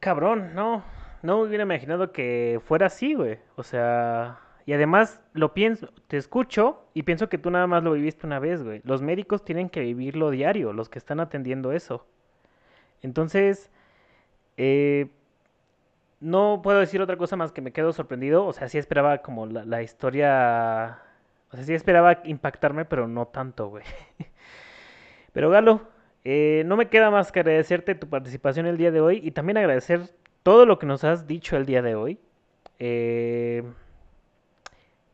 Cabrón, 0.00 0.54
no, 0.54 0.82
no 1.22 1.38
me 1.38 1.48
hubiera 1.48 1.64
imaginado 1.64 2.12
que 2.12 2.60
fuera 2.66 2.86
así, 2.86 3.14
güey. 3.14 3.38
O 3.56 3.62
sea, 3.62 4.38
y 4.68 4.74
además 4.74 5.18
lo 5.32 5.54
pienso, 5.54 5.88
te 6.08 6.18
escucho 6.18 6.84
y 6.92 7.04
pienso 7.04 7.30
que 7.30 7.38
tú 7.38 7.50
nada 7.50 7.66
más 7.66 7.82
lo 7.82 7.92
viviste 7.92 8.26
una 8.26 8.38
vez, 8.38 8.62
güey. 8.62 8.82
Los 8.84 9.00
médicos 9.00 9.42
tienen 9.42 9.70
que 9.70 9.80
vivirlo 9.80 10.30
diario, 10.30 10.74
los 10.74 10.90
que 10.90 10.98
están 10.98 11.20
atendiendo 11.20 11.72
eso. 11.72 12.04
Entonces, 13.00 13.70
eh, 14.58 15.08
no 16.20 16.60
puedo 16.62 16.80
decir 16.80 17.00
otra 17.00 17.16
cosa 17.16 17.34
más 17.34 17.50
que 17.50 17.62
me 17.62 17.72
quedo 17.72 17.94
sorprendido. 17.94 18.44
O 18.44 18.52
sea, 18.52 18.68
sí 18.68 18.76
esperaba 18.76 19.22
como 19.22 19.46
la, 19.46 19.82
historia. 19.82 20.98
O 21.50 21.56
sea, 21.56 21.64
sí 21.64 21.72
esperaba 21.72 22.20
impactarme, 22.24 22.84
pero 22.84 23.08
no 23.08 23.26
tanto, 23.26 23.68
güey. 23.70 23.84
Pero 25.32 25.48
Galo, 25.48 25.80
eh, 26.24 26.62
no 26.66 26.76
me 26.76 26.90
queda 26.90 27.10
más 27.10 27.32
que 27.32 27.40
agradecerte 27.40 27.94
tu 27.94 28.10
participación 28.10 28.66
el 28.66 28.76
día 28.76 28.90
de 28.90 29.00
hoy 29.00 29.22
y 29.24 29.30
también 29.30 29.56
agradecer 29.56 30.10
todo 30.42 30.66
lo 30.66 30.78
que 30.78 30.84
nos 30.84 31.04
has 31.04 31.26
dicho 31.26 31.56
el 31.56 31.64
día 31.64 31.80
de 31.80 31.94
hoy. 31.94 32.18
Eh, 32.78 33.62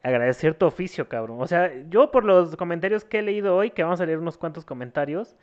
agradecer 0.05 0.55
tu 0.55 0.67
oficio, 0.67 1.09
cabrón. 1.09 1.39
O 1.41 1.47
sea, 1.47 1.73
yo 1.89 2.11
por 2.11 2.25
los 2.25 2.55
comentarios 2.57 3.05
que 3.05 3.19
he 3.19 3.23
leído 3.23 3.57
hoy, 3.57 3.71
que 3.71 3.83
vamos 3.83 4.01
a 4.01 4.07
leer 4.07 4.19
unos 4.19 4.37
cuantos 4.37 4.65
comentarios, 4.65 5.35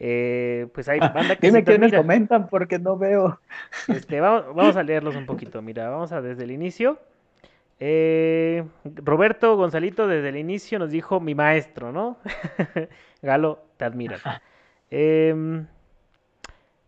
eh, 0.00 0.68
pues 0.74 0.88
hay 0.88 0.98
banda 1.14 1.36
que 1.36 1.46
Dime 1.46 1.62
quiénes 1.62 1.92
comentan 1.92 2.48
porque 2.48 2.78
no 2.78 2.96
veo. 2.96 3.38
Este, 3.88 4.20
vamos, 4.20 4.76
a 4.76 4.82
leerlos 4.82 5.14
un 5.14 5.26
poquito. 5.26 5.60
Mira, 5.60 5.90
vamos 5.90 6.12
a 6.12 6.22
desde 6.22 6.44
el 6.44 6.50
inicio. 6.50 6.98
Eh, 7.78 8.64
Roberto 8.84 9.56
Gonzalito 9.56 10.06
desde 10.08 10.30
el 10.30 10.36
inicio 10.36 10.78
nos 10.78 10.90
dijo 10.90 11.20
mi 11.20 11.34
maestro, 11.34 11.92
¿no? 11.92 12.16
Galo, 13.22 13.62
te 13.76 13.84
admira. 13.84 14.18
Em, 14.90 15.66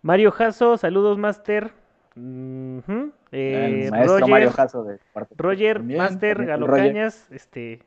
Mario 0.01 0.32
Jasso, 0.32 0.78
saludos, 0.78 1.18
Master. 1.18 1.72
Eh, 3.35 3.89
maestro 3.91 4.19
Roger, 4.19 4.31
Mario 4.31 4.51
Jasso 4.51 4.85
de 4.85 4.99
Roger, 5.39 5.83
Master, 5.83 6.45
Galo 6.45 6.67
Cañas, 6.67 7.27
este, 7.33 7.81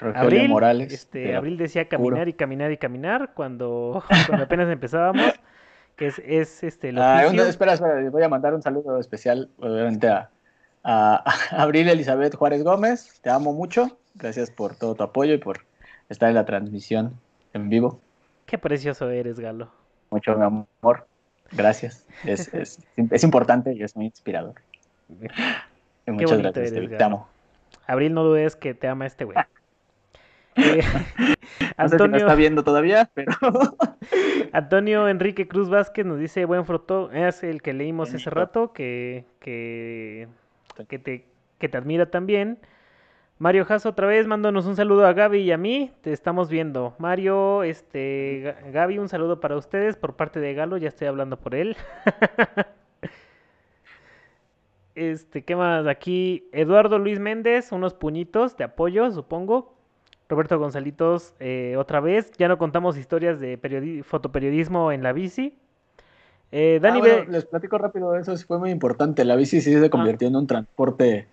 Abril, 0.00 0.48
Morales. 0.48 0.92
Este, 0.92 1.34
Abril 1.34 1.58
decía 1.58 1.88
caminar 1.88 2.28
y 2.28 2.32
caminar 2.32 2.70
y 2.70 2.76
caminar 2.76 3.32
cuando, 3.34 4.04
apenas 4.32 4.70
empezábamos. 4.70 5.32
Que 5.96 6.08
es, 6.08 6.20
es 6.24 6.64
este 6.64 6.88
el 6.88 6.98
ah, 6.98 7.24
espera, 7.24 7.74
espera, 7.74 8.10
voy 8.10 8.22
a 8.24 8.28
mandar 8.28 8.52
un 8.52 8.62
saludo 8.62 8.98
especial, 8.98 9.48
obviamente, 9.58 10.08
a, 10.08 10.28
Abril 11.50 11.88
Elizabeth 11.88 12.34
Juárez 12.34 12.64
Gómez. 12.64 13.20
Te 13.20 13.30
amo 13.30 13.52
mucho. 13.52 13.98
Gracias 14.16 14.50
por 14.50 14.76
todo 14.76 14.94
tu 14.94 15.04
apoyo 15.04 15.34
y 15.34 15.38
por 15.38 15.60
estar 16.08 16.28
en 16.28 16.34
la 16.34 16.44
transmisión 16.44 17.18
en 17.52 17.68
vivo. 17.68 18.00
Qué 18.46 18.58
precioso 18.58 19.08
eres, 19.10 19.38
Galo. 19.38 19.70
Mucho, 20.10 20.36
mi 20.36 20.44
amor. 20.44 21.06
Gracias. 21.52 22.06
Es, 22.24 22.52
es, 22.52 22.78
es 22.96 23.24
importante 23.24 23.72
y 23.72 23.82
es 23.82 23.94
muy 23.96 24.06
inspirador. 24.06 24.54
Muchas 26.06 26.38
gracias. 26.38 26.72
te 26.72 27.04
amo. 27.04 27.28
Abril, 27.86 28.14
no 28.14 28.24
dudes 28.24 28.56
que 28.56 28.74
te 28.74 28.88
ama 28.88 29.06
este 29.06 29.24
güey. 29.24 29.36
Eh, 30.56 30.80
Antonio, 31.76 32.18
está 32.18 32.34
viendo 32.34 32.64
todavía, 32.64 33.10
pero... 33.14 33.32
Antonio 34.52 35.08
Enrique 35.08 35.48
Cruz 35.48 35.68
Vázquez 35.68 36.06
nos 36.06 36.18
dice, 36.18 36.44
buen 36.44 36.64
foto, 36.64 37.10
es 37.10 37.42
el 37.42 37.60
que 37.60 37.72
leímos 37.72 38.14
hace 38.14 38.30
rato, 38.30 38.72
que, 38.72 39.24
que, 39.40 40.28
que, 40.88 40.98
te, 40.98 41.26
que 41.58 41.68
te 41.68 41.76
admira 41.76 42.06
también. 42.06 42.58
Mario 43.38 43.64
Jasso 43.64 43.88
otra 43.88 44.06
vez, 44.06 44.28
mándanos 44.28 44.66
un 44.66 44.76
saludo 44.76 45.06
a 45.06 45.12
Gaby 45.12 45.40
y 45.40 45.50
a 45.50 45.58
mí, 45.58 45.90
te 46.02 46.12
estamos 46.12 46.48
viendo. 46.48 46.94
Mario, 46.98 47.64
este, 47.64 48.54
Gaby, 48.72 48.98
un 48.98 49.08
saludo 49.08 49.40
para 49.40 49.56
ustedes 49.56 49.96
por 49.96 50.14
parte 50.14 50.38
de 50.38 50.54
Galo, 50.54 50.76
ya 50.76 50.88
estoy 50.88 51.08
hablando 51.08 51.36
por 51.36 51.56
él. 51.56 51.76
este, 54.94 55.42
¿qué 55.42 55.56
más? 55.56 55.86
Aquí, 55.86 56.48
Eduardo 56.52 56.98
Luis 56.98 57.18
Méndez, 57.18 57.72
unos 57.72 57.94
puñitos 57.94 58.56
de 58.56 58.64
apoyo, 58.64 59.10
supongo. 59.10 59.74
Roberto 60.28 60.58
Gonzalitos, 60.58 61.34
eh, 61.38 61.76
otra 61.78 62.00
vez. 62.00 62.32
Ya 62.38 62.48
no 62.48 62.58
contamos 62.58 62.96
historias 62.96 63.40
de 63.40 64.02
fotoperiodismo 64.04 64.90
en 64.90 65.02
la 65.02 65.12
bici. 65.12 65.58
Eh, 66.50 66.78
Dani 66.80 67.00
ah, 67.00 67.24
Les 67.28 67.44
platico 67.44 67.78
rápido, 67.78 68.16
eso 68.16 68.36
fue 68.38 68.58
muy 68.58 68.70
importante. 68.70 69.24
La 69.24 69.36
bici 69.36 69.60
sí 69.60 69.78
se 69.78 69.90
convirtió 69.90 70.28
en 70.28 70.36
un 70.36 70.46
transporte, 70.46 71.26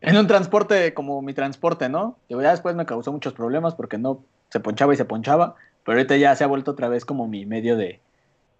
en 0.00 0.16
un 0.16 0.26
transporte 0.26 0.94
como 0.94 1.22
mi 1.22 1.34
transporte, 1.34 1.88
¿no? 1.88 2.18
Y 2.28 2.34
ya 2.34 2.50
después 2.50 2.76
me 2.76 2.86
causó 2.86 3.12
muchos 3.12 3.32
problemas 3.32 3.74
porque 3.74 3.98
no 3.98 4.22
se 4.50 4.60
ponchaba 4.60 4.92
y 4.92 4.96
se 4.96 5.04
ponchaba, 5.04 5.56
pero 5.84 5.98
ahorita 5.98 6.16
ya 6.16 6.36
se 6.36 6.44
ha 6.44 6.46
vuelto 6.46 6.72
otra 6.72 6.88
vez 6.88 7.04
como 7.04 7.26
mi 7.26 7.46
medio 7.46 7.76
de, 7.76 8.00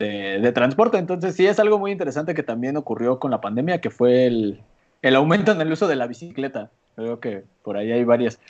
de, 0.00 0.52
transporte. 0.52 0.98
Entonces 0.98 1.34
sí 1.34 1.46
es 1.46 1.60
algo 1.60 1.78
muy 1.78 1.92
interesante 1.92 2.34
que 2.34 2.42
también 2.42 2.76
ocurrió 2.76 3.18
con 3.18 3.30
la 3.30 3.40
pandemia, 3.40 3.80
que 3.80 3.90
fue 3.90 4.26
el, 4.26 4.60
el 5.02 5.16
aumento 5.16 5.52
en 5.52 5.60
el 5.60 5.70
uso 5.70 5.86
de 5.86 5.96
la 5.96 6.06
bicicleta. 6.06 6.70
Creo 6.96 7.20
que 7.20 7.44
por 7.62 7.76
ahí 7.76 7.92
hay 7.92 8.04
varias 8.04 8.40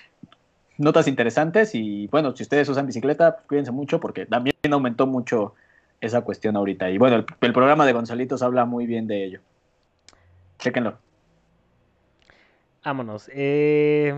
notas 0.78 1.08
interesantes 1.08 1.74
y 1.74 2.06
bueno, 2.06 2.34
si 2.34 2.44
ustedes 2.44 2.68
usan 2.68 2.86
bicicleta, 2.86 3.36
pues, 3.36 3.46
cuídense 3.48 3.72
mucho 3.72 4.00
porque 4.00 4.26
también 4.26 4.54
aumentó 4.70 5.06
mucho 5.06 5.54
esa 6.00 6.22
cuestión 6.22 6.56
ahorita. 6.56 6.88
Y 6.90 6.98
bueno, 6.98 7.24
el, 7.40 7.52
programa 7.52 7.84
de 7.84 7.92
Gonzalitos 7.92 8.42
habla 8.42 8.64
muy 8.64 8.86
bien 8.86 9.06
de 9.06 9.24
ello. 9.24 9.40
Chéquenlo. 10.58 10.98
Vámonos. 12.84 13.30
Eh, 13.34 14.14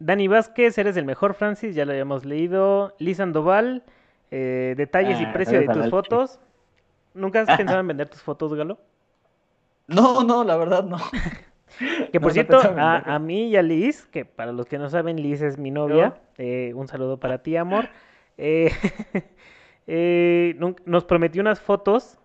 Dani 0.00 0.28
Vázquez, 0.28 0.78
eres 0.78 0.96
el 0.96 1.04
mejor, 1.04 1.34
Francis, 1.34 1.74
ya 1.74 1.84
lo 1.84 1.92
habíamos 1.92 2.24
leído. 2.24 2.94
Liz 2.98 3.20
Andoval, 3.20 3.84
eh, 4.32 4.74
detalles 4.76 5.20
y 5.20 5.24
ah, 5.24 5.32
precio 5.32 5.60
de 5.60 5.68
tus 5.68 5.90
fotos. 5.90 6.40
¿Nunca 7.14 7.42
has 7.42 7.56
pensado 7.56 7.80
en 7.80 7.88
vender 7.88 8.08
tus 8.08 8.22
fotos, 8.22 8.54
Galo? 8.54 8.78
No, 9.86 10.22
no, 10.22 10.44
la 10.44 10.56
verdad 10.56 10.84
no. 10.84 10.98
Que 12.12 12.20
por 12.20 12.32
cierto, 12.32 12.60
a, 12.60 13.18
mí 13.18 13.48
y 13.48 13.56
a 13.56 13.62
Liz, 13.62 14.06
que 14.06 14.24
para 14.24 14.52
los 14.52 14.66
que 14.66 14.78
no 14.78 14.90
saben, 14.90 15.16
Liz 15.16 15.40
es 15.40 15.58
mi 15.58 15.70
novia. 15.70 16.14
Eh, 16.36 16.72
un 16.74 16.88
saludo 16.88 17.18
para 17.18 17.42
ti, 17.42 17.56
amor. 17.56 17.88
Eh, 18.36 18.70
eh, 19.86 20.56
nos 20.84 21.04
prometió 21.04 21.40
unas 21.40 21.60
fotos 21.60 22.18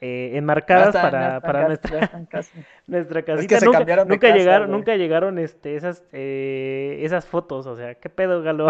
enmarcadas 0.00 0.94
para, 0.94 1.40
para 1.40 1.66
nuestra, 1.66 2.10
nuestra 2.86 3.22
casita. 3.22 3.58
nunca, 3.64 4.32
llegaron, 4.32 4.70
nunca 4.70 4.96
llegaron 4.96 5.38
este, 5.38 5.74
esas, 5.74 6.04
esas 6.12 7.26
fotos, 7.26 7.66
o 7.66 7.76
sea, 7.76 7.94
¿qué 7.96 8.08
pedo, 8.08 8.42
Galo? 8.42 8.68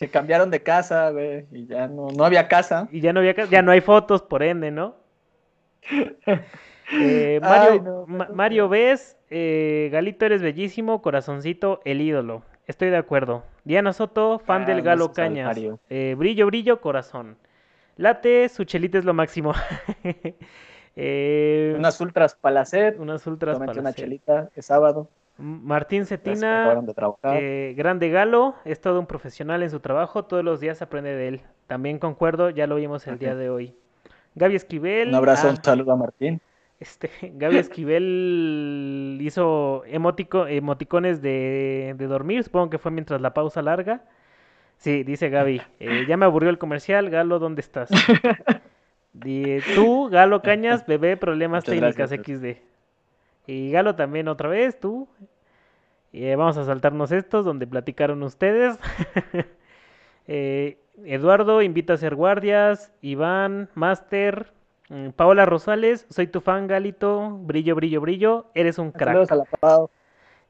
Se 0.00 0.08
cambiaron 0.08 0.50
de 0.50 0.62
casa, 0.62 1.10
güey, 1.10 1.44
y 1.52 1.66
ya 1.66 1.86
no, 1.86 2.08
no 2.08 2.24
había 2.24 2.48
casa. 2.48 2.88
Y 2.90 3.02
ya 3.02 3.12
no 3.12 3.20
había 3.20 3.34
ya 3.34 3.60
no 3.60 3.70
hay 3.70 3.82
fotos, 3.82 4.22
por 4.22 4.42
ende, 4.42 4.70
¿no? 4.70 4.96
Eh, 6.92 7.38
Mario, 7.40 8.04
Mario 8.08 8.68
ves, 8.68 9.16
eh, 9.30 9.90
Galito 9.92 10.26
eres 10.26 10.42
bellísimo, 10.42 11.00
corazoncito, 11.02 11.80
el 11.84 12.00
ídolo. 12.00 12.42
Estoy 12.66 12.90
de 12.90 12.96
acuerdo. 12.96 13.44
Diana 13.62 13.92
Soto, 13.92 14.40
fan 14.40 14.66
del 14.66 14.78
ah, 14.78 14.82
Galo 14.82 15.12
Cañas. 15.12 15.56
Eh, 15.88 16.16
brillo, 16.18 16.46
brillo, 16.46 16.80
corazón. 16.80 17.36
Late, 17.96 18.48
su 18.48 18.64
chelita 18.64 18.98
es 18.98 19.04
lo 19.04 19.14
máximo. 19.14 19.52
unas 20.96 22.00
ultras 22.00 22.34
palacet. 22.34 22.98
Unas 22.98 23.24
ultras 23.24 23.56
palacet. 23.56 23.80
una 23.80 23.92
chelita, 23.92 24.50
es 24.56 24.66
sábado. 24.66 25.08
Martín 25.40 26.06
Cetina, 26.06 26.82
grande 27.74 28.10
Galo, 28.10 28.54
es 28.64 28.80
todo 28.80 29.00
un 29.00 29.06
profesional 29.06 29.62
en 29.62 29.70
su 29.70 29.80
trabajo, 29.80 30.24
todos 30.24 30.44
los 30.44 30.60
días 30.60 30.82
aprende 30.82 31.14
de 31.14 31.28
él. 31.28 31.40
También 31.66 31.98
concuerdo, 31.98 32.50
ya 32.50 32.66
lo 32.66 32.76
vimos 32.76 33.06
el 33.06 33.18
día 33.18 33.34
de 33.34 33.50
hoy. 33.50 33.74
Gaby 34.34 34.56
Esquivel. 34.56 35.08
Un 35.08 35.14
abrazo, 35.14 35.48
un 35.48 35.56
ah, 35.58 35.62
saludo 35.62 35.92
a 35.92 35.96
Martín. 35.96 36.40
Este, 36.78 37.10
Gaby 37.34 37.58
Esquivel 37.58 39.18
hizo 39.20 39.82
emotico, 39.86 40.46
emoticones 40.46 41.22
de, 41.22 41.94
de 41.96 42.06
dormir, 42.06 42.44
supongo 42.44 42.70
que 42.70 42.78
fue 42.78 42.90
mientras 42.90 43.20
la 43.20 43.34
pausa 43.34 43.62
larga. 43.62 44.02
Sí, 44.76 45.04
dice 45.04 45.28
Gaby, 45.28 45.60
eh, 45.78 46.04
ya 46.08 46.16
me 46.16 46.24
aburrió 46.24 46.50
el 46.50 46.58
comercial, 46.58 47.10
Galo, 47.10 47.38
¿dónde 47.38 47.60
estás? 47.60 47.90
Tú, 49.74 50.08
Galo 50.10 50.40
Cañas, 50.40 50.86
bebé, 50.86 51.16
problemas 51.16 51.64
Muchas 51.64 51.74
técnicas 51.74 52.10
gracias. 52.10 52.38
XD. 52.40 52.69
Y 53.46 53.70
Galo 53.72 53.94
también 53.96 54.28
otra 54.28 54.48
vez, 54.48 54.78
tú. 54.80 55.08
Y 56.12 56.24
eh, 56.24 56.36
vamos 56.36 56.56
a 56.56 56.64
saltarnos 56.64 57.12
estos 57.12 57.44
donde 57.44 57.66
platicaron 57.66 58.22
ustedes. 58.22 58.78
Eh, 60.26 60.78
Eduardo, 61.04 61.62
invita 61.62 61.94
a 61.94 61.96
ser 61.96 62.14
guardias. 62.14 62.92
Iván, 63.00 63.68
Master. 63.74 64.52
mm, 64.88 65.10
Paola 65.10 65.44
Rosales, 65.46 66.06
soy 66.10 66.26
tu 66.28 66.40
fan, 66.40 66.66
Galito. 66.68 67.30
Brillo, 67.42 67.74
brillo, 67.74 68.00
brillo. 68.00 68.46
Eres 68.54 68.78
un 68.78 68.92
Saludos 68.92 69.28
crack. 69.28 69.32
a 69.32 69.36
la 69.36 69.44
Pau. 69.44 69.90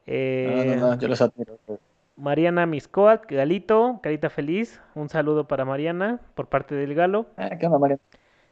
Eh, 0.05 0.75
No, 0.75 0.75
no, 0.75 0.95
no, 0.95 0.99
yo 0.99 1.07
los 1.07 1.21
admiro. 1.21 1.57
Mariana 2.15 2.65
Miscoat, 2.65 3.25
Galito, 3.29 3.99
carita 4.03 4.29
feliz. 4.29 4.81
Un 4.95 5.09
saludo 5.09 5.47
para 5.47 5.65
Mariana 5.65 6.19
por 6.35 6.47
parte 6.47 6.75
del 6.75 6.93
Galo. 6.93 7.25
Eh, 7.37 7.57
¿Qué 7.59 7.65
onda, 7.65 7.79
María? 7.79 7.97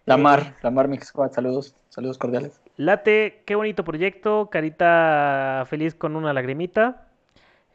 La 0.05 0.15
Eh, 0.15 0.17
Mar, 0.17 0.55
la 0.61 0.71
Mar 0.71 0.87
Mix 0.87 1.07
Squad, 1.07 1.31
saludos, 1.31 1.75
saludos 1.89 2.17
cordiales. 2.17 2.61
Late, 2.79 3.43
qué 3.45 3.55
bonito 3.55 3.83
proyecto. 3.83 4.49
Carita 4.49 5.65
feliz 5.69 5.95
con 5.95 6.15
una 6.15 6.31
lagrimita. 6.31 7.09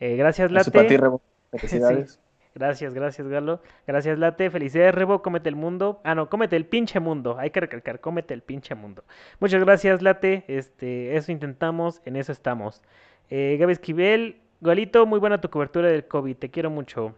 Eh, 0.00 0.16
gracias, 0.16 0.50
Eso 0.50 0.72
para 0.72 0.86
ti, 0.86 0.94
Late. 0.94 1.02
Rebo. 1.02 1.20
Felicidades. 1.52 2.18
Gracias, 2.54 2.94
gracias, 2.94 3.28
Galo. 3.28 3.60
Gracias, 3.86 4.18
Late. 4.18 4.48
Felicidades, 4.48 4.94
Rebo. 4.94 5.20
Cómete 5.20 5.50
el 5.50 5.56
mundo. 5.56 6.00
Ah, 6.04 6.14
no, 6.14 6.30
cómete 6.30 6.56
el 6.56 6.64
pinche 6.64 7.00
mundo. 7.00 7.36
Hay 7.38 7.50
que 7.50 7.60
recalcar, 7.60 8.00
cómete 8.00 8.32
el 8.32 8.40
pinche 8.40 8.74
mundo. 8.74 9.04
Muchas 9.40 9.62
gracias, 9.62 10.00
Late. 10.00 10.44
Este, 10.48 11.14
eso 11.18 11.32
intentamos, 11.32 12.00
en 12.06 12.16
eso 12.16 12.32
estamos. 12.32 12.80
Eh, 13.28 13.58
Gaby 13.60 13.72
Esquivel, 13.74 14.40
Galito, 14.62 15.04
muy 15.04 15.18
buena 15.18 15.38
tu 15.38 15.50
cobertura 15.50 15.88
del 15.88 16.06
COVID. 16.08 16.34
Te 16.34 16.48
quiero 16.50 16.70
mucho. 16.70 17.14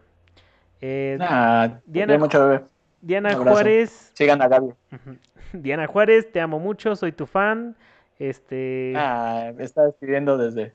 Eh, 0.81 1.15
Nah, 1.17 1.69
Diana 1.85 2.17
mucho, 2.17 2.45
bebé. 2.49 2.65
Diana. 3.01 3.35
Juárez. 3.35 4.11
Sigan 4.13 4.41
a 4.41 4.47
Gaby. 4.47 4.73
Diana 5.53 5.87
Juárez, 5.87 6.31
te 6.31 6.41
amo 6.41 6.59
mucho, 6.59 6.95
soy 6.95 7.11
tu 7.11 7.25
fan. 7.25 7.75
Este. 8.19 8.93
Ah, 8.95 9.51
me 9.55 9.63
está 9.63 9.83
despidiendo 9.85 10.37
desde. 10.37 10.73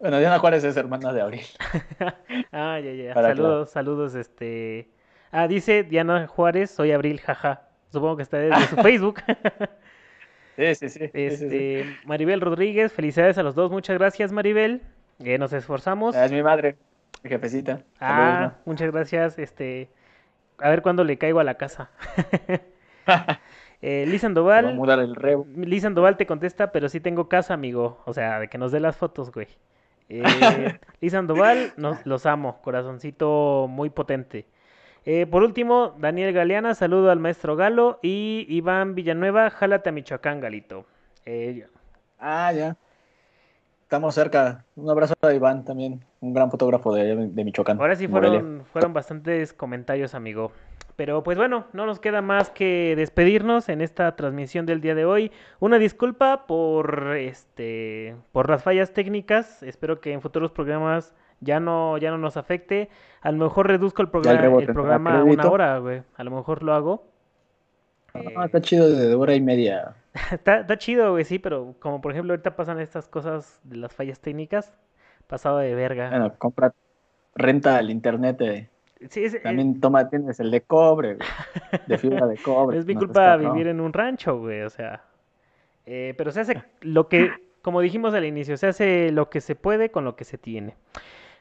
Bueno, 0.00 0.18
Diana 0.18 0.38
Juárez 0.38 0.64
es 0.64 0.76
hermana 0.76 1.12
de 1.12 1.20
Abril. 1.20 1.42
Ah, 2.52 2.80
ya, 2.80 2.92
ya. 2.92 3.14
Para 3.14 3.28
Saludos, 3.28 3.70
saludos, 3.70 4.14
este. 4.14 4.88
Ah, 5.30 5.46
dice 5.48 5.82
Diana 5.82 6.26
Juárez, 6.26 6.70
soy 6.70 6.92
Abril, 6.92 7.20
jaja. 7.20 7.62
Supongo 7.92 8.16
que 8.16 8.22
está 8.22 8.38
desde 8.38 8.66
su 8.68 8.76
Facebook. 8.82 9.20
Sí, 10.56 10.74
sí, 10.74 10.88
sí. 10.88 10.98
sí, 10.98 11.10
sí, 11.12 11.36
sí. 11.36 11.44
Este, 11.44 11.96
Maribel 12.06 12.40
Rodríguez, 12.40 12.92
felicidades 12.92 13.38
a 13.38 13.42
los 13.42 13.54
dos, 13.54 13.70
muchas 13.70 13.98
gracias, 13.98 14.32
Maribel. 14.32 14.82
Eh, 15.22 15.36
nos 15.38 15.52
esforzamos. 15.52 16.16
Es 16.16 16.32
mi 16.32 16.42
madre, 16.42 16.76
mi 17.22 17.30
jefecita. 17.30 17.72
Saludos, 17.72 17.84
Ah, 18.00 18.54
muchas 18.64 18.90
gracias. 18.90 19.38
Este, 19.38 19.88
a 20.58 20.70
ver 20.70 20.82
cuándo 20.82 21.04
le 21.04 21.18
caigo 21.18 21.40
a 21.40 21.44
la 21.44 21.56
casa. 21.56 21.90
Eh, 23.80 24.06
Liz 24.08 24.22
Se 24.50 24.52
va 24.56 24.68
a 24.68 24.70
Sandoval, 24.70 24.70
mudar 24.72 24.98
el 25.00 25.14
Rebo. 25.14 25.46
Liz 25.54 25.82
Sandoval 25.82 26.16
te 26.16 26.26
contesta, 26.26 26.72
pero 26.72 26.88
sí 26.88 27.00
tengo 27.00 27.28
casa, 27.28 27.54
amigo. 27.54 28.02
O 28.06 28.12
sea, 28.14 28.40
de 28.40 28.48
que 28.48 28.58
nos 28.58 28.72
dé 28.72 28.80
las 28.80 28.96
fotos, 28.96 29.30
güey. 29.32 29.48
Eh, 30.08 30.24
Liz 31.00 31.12
Sandoval, 31.12 31.74
nos, 31.76 32.04
los 32.06 32.26
amo. 32.26 32.60
Corazoncito 32.62 33.66
muy 33.68 33.90
potente. 33.90 34.46
Eh, 35.04 35.26
por 35.26 35.42
último, 35.44 35.94
Daniel 35.98 36.32
Galeana, 36.32 36.74
saludo 36.74 37.10
al 37.10 37.20
maestro 37.20 37.56
Galo. 37.56 38.00
Y 38.02 38.46
Iván 38.48 38.94
Villanueva, 38.94 39.50
jálate 39.50 39.90
a 39.90 39.92
Michoacán, 39.92 40.40
Galito. 40.40 40.86
Eh, 41.24 41.66
Ah, 42.18 42.52
ya. 42.52 42.76
Estamos 43.88 44.14
cerca. 44.14 44.66
Un 44.76 44.90
abrazo 44.90 45.14
a 45.22 45.32
Iván 45.32 45.64
también, 45.64 46.04
un 46.20 46.34
gran 46.34 46.50
fotógrafo 46.50 46.94
de, 46.94 47.28
de 47.28 47.44
Michoacán. 47.44 47.80
ahora 47.80 47.96
sí 47.96 48.06
fueron, 48.06 48.62
fueron 48.70 48.92
bastantes 48.92 49.54
comentarios, 49.54 50.14
amigo. 50.14 50.52
Pero 50.96 51.22
pues 51.22 51.38
bueno, 51.38 51.64
no 51.72 51.86
nos 51.86 51.98
queda 51.98 52.20
más 52.20 52.50
que 52.50 52.92
despedirnos 52.98 53.70
en 53.70 53.80
esta 53.80 54.14
transmisión 54.14 54.66
del 54.66 54.82
día 54.82 54.94
de 54.94 55.06
hoy. 55.06 55.32
Una 55.58 55.78
disculpa 55.78 56.46
por 56.46 57.16
este 57.16 58.14
por 58.30 58.50
las 58.50 58.62
fallas 58.62 58.92
técnicas. 58.92 59.62
Espero 59.62 60.02
que 60.02 60.12
en 60.12 60.20
futuros 60.20 60.50
programas 60.50 61.14
ya 61.40 61.58
no 61.58 61.96
ya 61.96 62.10
no 62.10 62.18
nos 62.18 62.36
afecte. 62.36 62.90
A 63.22 63.32
lo 63.32 63.38
mejor 63.38 63.68
reduzco 63.68 64.02
el 64.02 64.10
programa 64.10 64.58
el 64.60 64.66
programa 64.66 65.20
a 65.20 65.24
una 65.24 65.48
hora, 65.48 65.78
güey. 65.78 66.02
A 66.14 66.24
lo 66.24 66.30
mejor 66.30 66.62
lo 66.62 66.74
hago. 66.74 67.04
Ah, 68.14 68.46
está 68.46 68.60
chido 68.60 68.88
de 68.90 69.14
hora 69.14 69.34
y 69.34 69.40
media. 69.40 69.94
Está, 70.32 70.60
está 70.60 70.76
chido, 70.76 71.12
güey, 71.12 71.24
sí, 71.24 71.38
pero 71.38 71.74
como 71.78 72.00
por 72.00 72.10
ejemplo 72.10 72.32
ahorita 72.32 72.56
pasan 72.56 72.80
estas 72.80 73.08
cosas 73.08 73.60
de 73.62 73.76
las 73.76 73.94
fallas 73.94 74.18
técnicas, 74.18 74.74
pasado 75.28 75.58
de 75.58 75.74
verga. 75.74 76.10
Bueno, 76.10 76.34
compra, 76.38 76.74
renta 77.36 77.78
el 77.78 77.90
internet. 77.90 78.68
Sí, 79.10 79.24
es, 79.24 79.40
también 79.40 79.80
toma, 79.80 80.08
tienes 80.08 80.40
el 80.40 80.50
de 80.50 80.62
cobre, 80.62 81.14
güey, 81.14 81.28
de 81.86 81.98
fibra 81.98 82.26
de 82.26 82.36
cobre. 82.42 82.78
Es 82.78 82.86
mi 82.86 82.94
no 82.94 83.00
culpa 83.00 83.36
vivir 83.36 83.68
en 83.68 83.80
un 83.80 83.92
rancho, 83.92 84.38
güey, 84.40 84.62
o 84.62 84.70
sea. 84.70 85.04
eh, 85.86 86.14
pero 86.18 86.32
se 86.32 86.40
hace 86.40 86.62
lo 86.80 87.08
que, 87.08 87.30
como 87.62 87.80
dijimos 87.80 88.12
al 88.14 88.24
inicio, 88.24 88.56
se 88.56 88.66
hace 88.66 89.12
lo 89.12 89.30
que 89.30 89.40
se 89.40 89.54
puede 89.54 89.90
con 89.90 90.04
lo 90.04 90.16
que 90.16 90.24
se 90.24 90.36
tiene. 90.36 90.74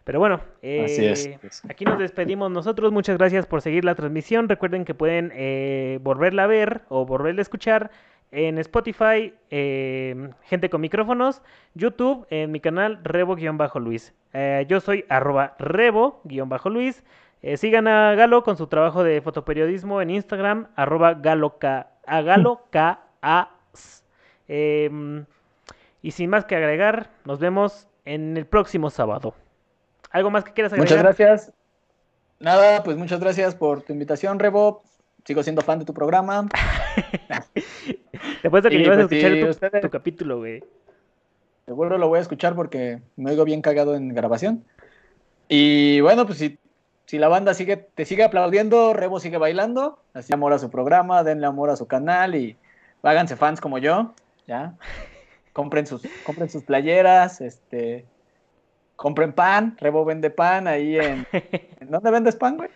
Pero 0.07 0.19
bueno, 0.19 0.39
Así 0.59 1.05
es. 1.05 1.25
eh, 1.25 1.37
aquí 1.67 1.83
nos 1.83 1.99
despedimos 1.99 2.49
nosotros. 2.49 2.93
Muchas 2.93 3.17
gracias 3.17 3.45
por 3.45 3.61
seguir 3.61 3.83
la 3.83 3.93
transmisión. 3.93 4.47
Recuerden 4.47 4.85
que 4.85 4.93
pueden 4.93 5.33
eh, 5.35 5.99
volverla 6.01 6.45
a 6.45 6.47
ver 6.47 6.83
o 6.87 7.05
volverla 7.05 7.41
a 7.41 7.43
escuchar 7.43 7.91
en 8.31 8.57
Spotify, 8.57 9.33
eh, 9.51 10.29
gente 10.43 10.69
con 10.69 10.79
micrófonos, 10.79 11.41
YouTube, 11.73 12.25
en 12.29 12.53
mi 12.53 12.61
canal 12.61 13.03
Rebo-Luis. 13.03 14.13
Eh, 14.31 14.65
yo 14.69 14.79
soy 14.79 15.03
arroba 15.09 15.57
Rebo-Luis. 15.59 17.03
Sigan 17.57 17.89
a 17.89 18.15
Galo 18.15 18.43
con 18.43 18.55
su 18.55 18.67
trabajo 18.67 19.03
de 19.03 19.19
fotoperiodismo 19.19 20.01
en 20.01 20.11
Instagram, 20.11 20.67
arroba 20.77 21.15
galoka, 21.15 21.89
a 22.05 22.21
galoka 22.21 23.01
Em, 24.47 25.25
y 26.01 26.11
sin 26.11 26.29
más 26.29 26.45
que 26.45 26.55
agregar, 26.55 27.09
nos 27.25 27.39
vemos 27.39 27.89
en 28.05 28.37
el 28.37 28.45
próximo 28.45 28.89
sábado. 28.89 29.33
¿Algo 30.11 30.29
más 30.31 30.43
que 30.43 30.53
quieras 30.53 30.73
agregar? 30.73 30.89
Muchas 30.89 31.03
gracias. 31.03 31.53
Nada, 32.39 32.83
pues 32.83 32.97
muchas 32.97 33.19
gracias 33.19 33.55
por 33.55 33.81
tu 33.81 33.93
invitación, 33.93 34.39
Rebo. 34.39 34.83
Sigo 35.25 35.43
siendo 35.43 35.61
fan 35.61 35.79
de 35.79 35.85
tu 35.85 35.93
programa. 35.93 36.47
Te 38.41 38.49
puesto 38.49 38.69
que 38.69 38.75
ibas 38.75 38.97
a 38.97 39.07
pues, 39.07 39.11
escuchar 39.11 39.39
tu, 39.39 39.49
ustedes- 39.49 39.81
tu 39.81 39.89
capítulo, 39.89 40.37
güey. 40.37 40.63
Seguro 41.65 41.97
lo 41.97 42.07
voy 42.07 42.19
a 42.19 42.21
escuchar 42.21 42.55
porque 42.55 43.01
me 43.17 43.31
oigo 43.31 43.43
bien 43.43 43.61
cagado 43.61 43.95
en 43.95 44.13
grabación. 44.13 44.63
Y 45.49 45.99
bueno, 45.99 46.25
pues 46.25 46.37
si, 46.37 46.59
si 47.05 47.17
la 47.17 47.27
banda 47.27 47.53
sigue, 47.53 47.75
te 47.75 48.05
sigue 48.05 48.23
aplaudiendo, 48.23 48.93
Rebo 48.93 49.19
sigue 49.19 49.37
bailando, 49.37 49.99
así 50.13 50.33
amor 50.33 50.53
a 50.53 50.59
su 50.59 50.69
programa, 50.69 51.23
denle 51.23 51.45
amor 51.47 51.69
a 51.69 51.75
su 51.75 51.85
canal 51.87 52.35
y 52.35 52.55
háganse 53.03 53.35
fans 53.35 53.59
como 53.59 53.79
yo, 53.79 54.13
¿ya? 54.47 54.75
Compren 55.53 55.87
sus, 55.87 56.03
compren 56.23 56.49
sus 56.49 56.63
playeras, 56.63 57.41
este, 57.41 58.05
compren 58.97 59.31
pan, 59.31 59.77
Rebo 59.79 60.03
vende 60.03 60.29
pan 60.29 60.67
ahí 60.67 60.97
en... 60.97 61.25
¿en 61.31 61.89
¿Dónde 61.89 62.11
vendes 62.11 62.35
pan, 62.35 62.57
güey? 62.57 62.69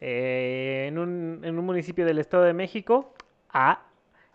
Eh, 0.00 0.86
en, 0.88 0.98
un, 0.98 1.40
en 1.44 1.56
un 1.58 1.64
municipio 1.64 2.04
del 2.04 2.18
Estado 2.18 2.42
de 2.42 2.54
México. 2.54 3.12
Ah. 3.50 3.82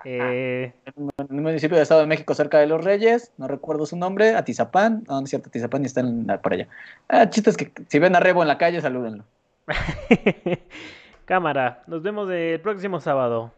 eh, 0.05 0.71
En 0.85 1.09
un 1.29 1.43
municipio 1.43 1.75
de 1.75 1.83
Estado 1.83 2.01
de 2.01 2.07
México 2.07 2.33
cerca 2.33 2.59
de 2.59 2.67
Los 2.67 2.83
Reyes, 2.83 3.33
no 3.37 3.47
recuerdo 3.47 3.85
su 3.85 3.97
nombre, 3.97 4.35
Atizapán, 4.35 5.03
no, 5.07 5.19
no 5.19 5.23
es 5.23 5.29
cierto, 5.29 5.49
Atizapán 5.49 5.83
está 5.83 5.99
en, 6.01 6.27
por 6.41 6.53
allá. 6.53 6.67
Ah, 7.09 7.29
chistes 7.29 7.57
que 7.57 7.71
si 7.89 7.99
ven 7.99 8.15
a 8.15 8.19
Rebo 8.19 8.41
en 8.41 8.47
la 8.47 8.57
calle, 8.57 8.79
salúdenlo. 8.79 9.25
Cámara. 11.25 11.83
Nos 11.87 12.03
vemos 12.03 12.29
el 12.29 12.59
próximo 12.59 12.99
sábado. 12.99 13.51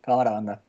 Cámara, 0.00 0.30
banda. 0.30 0.60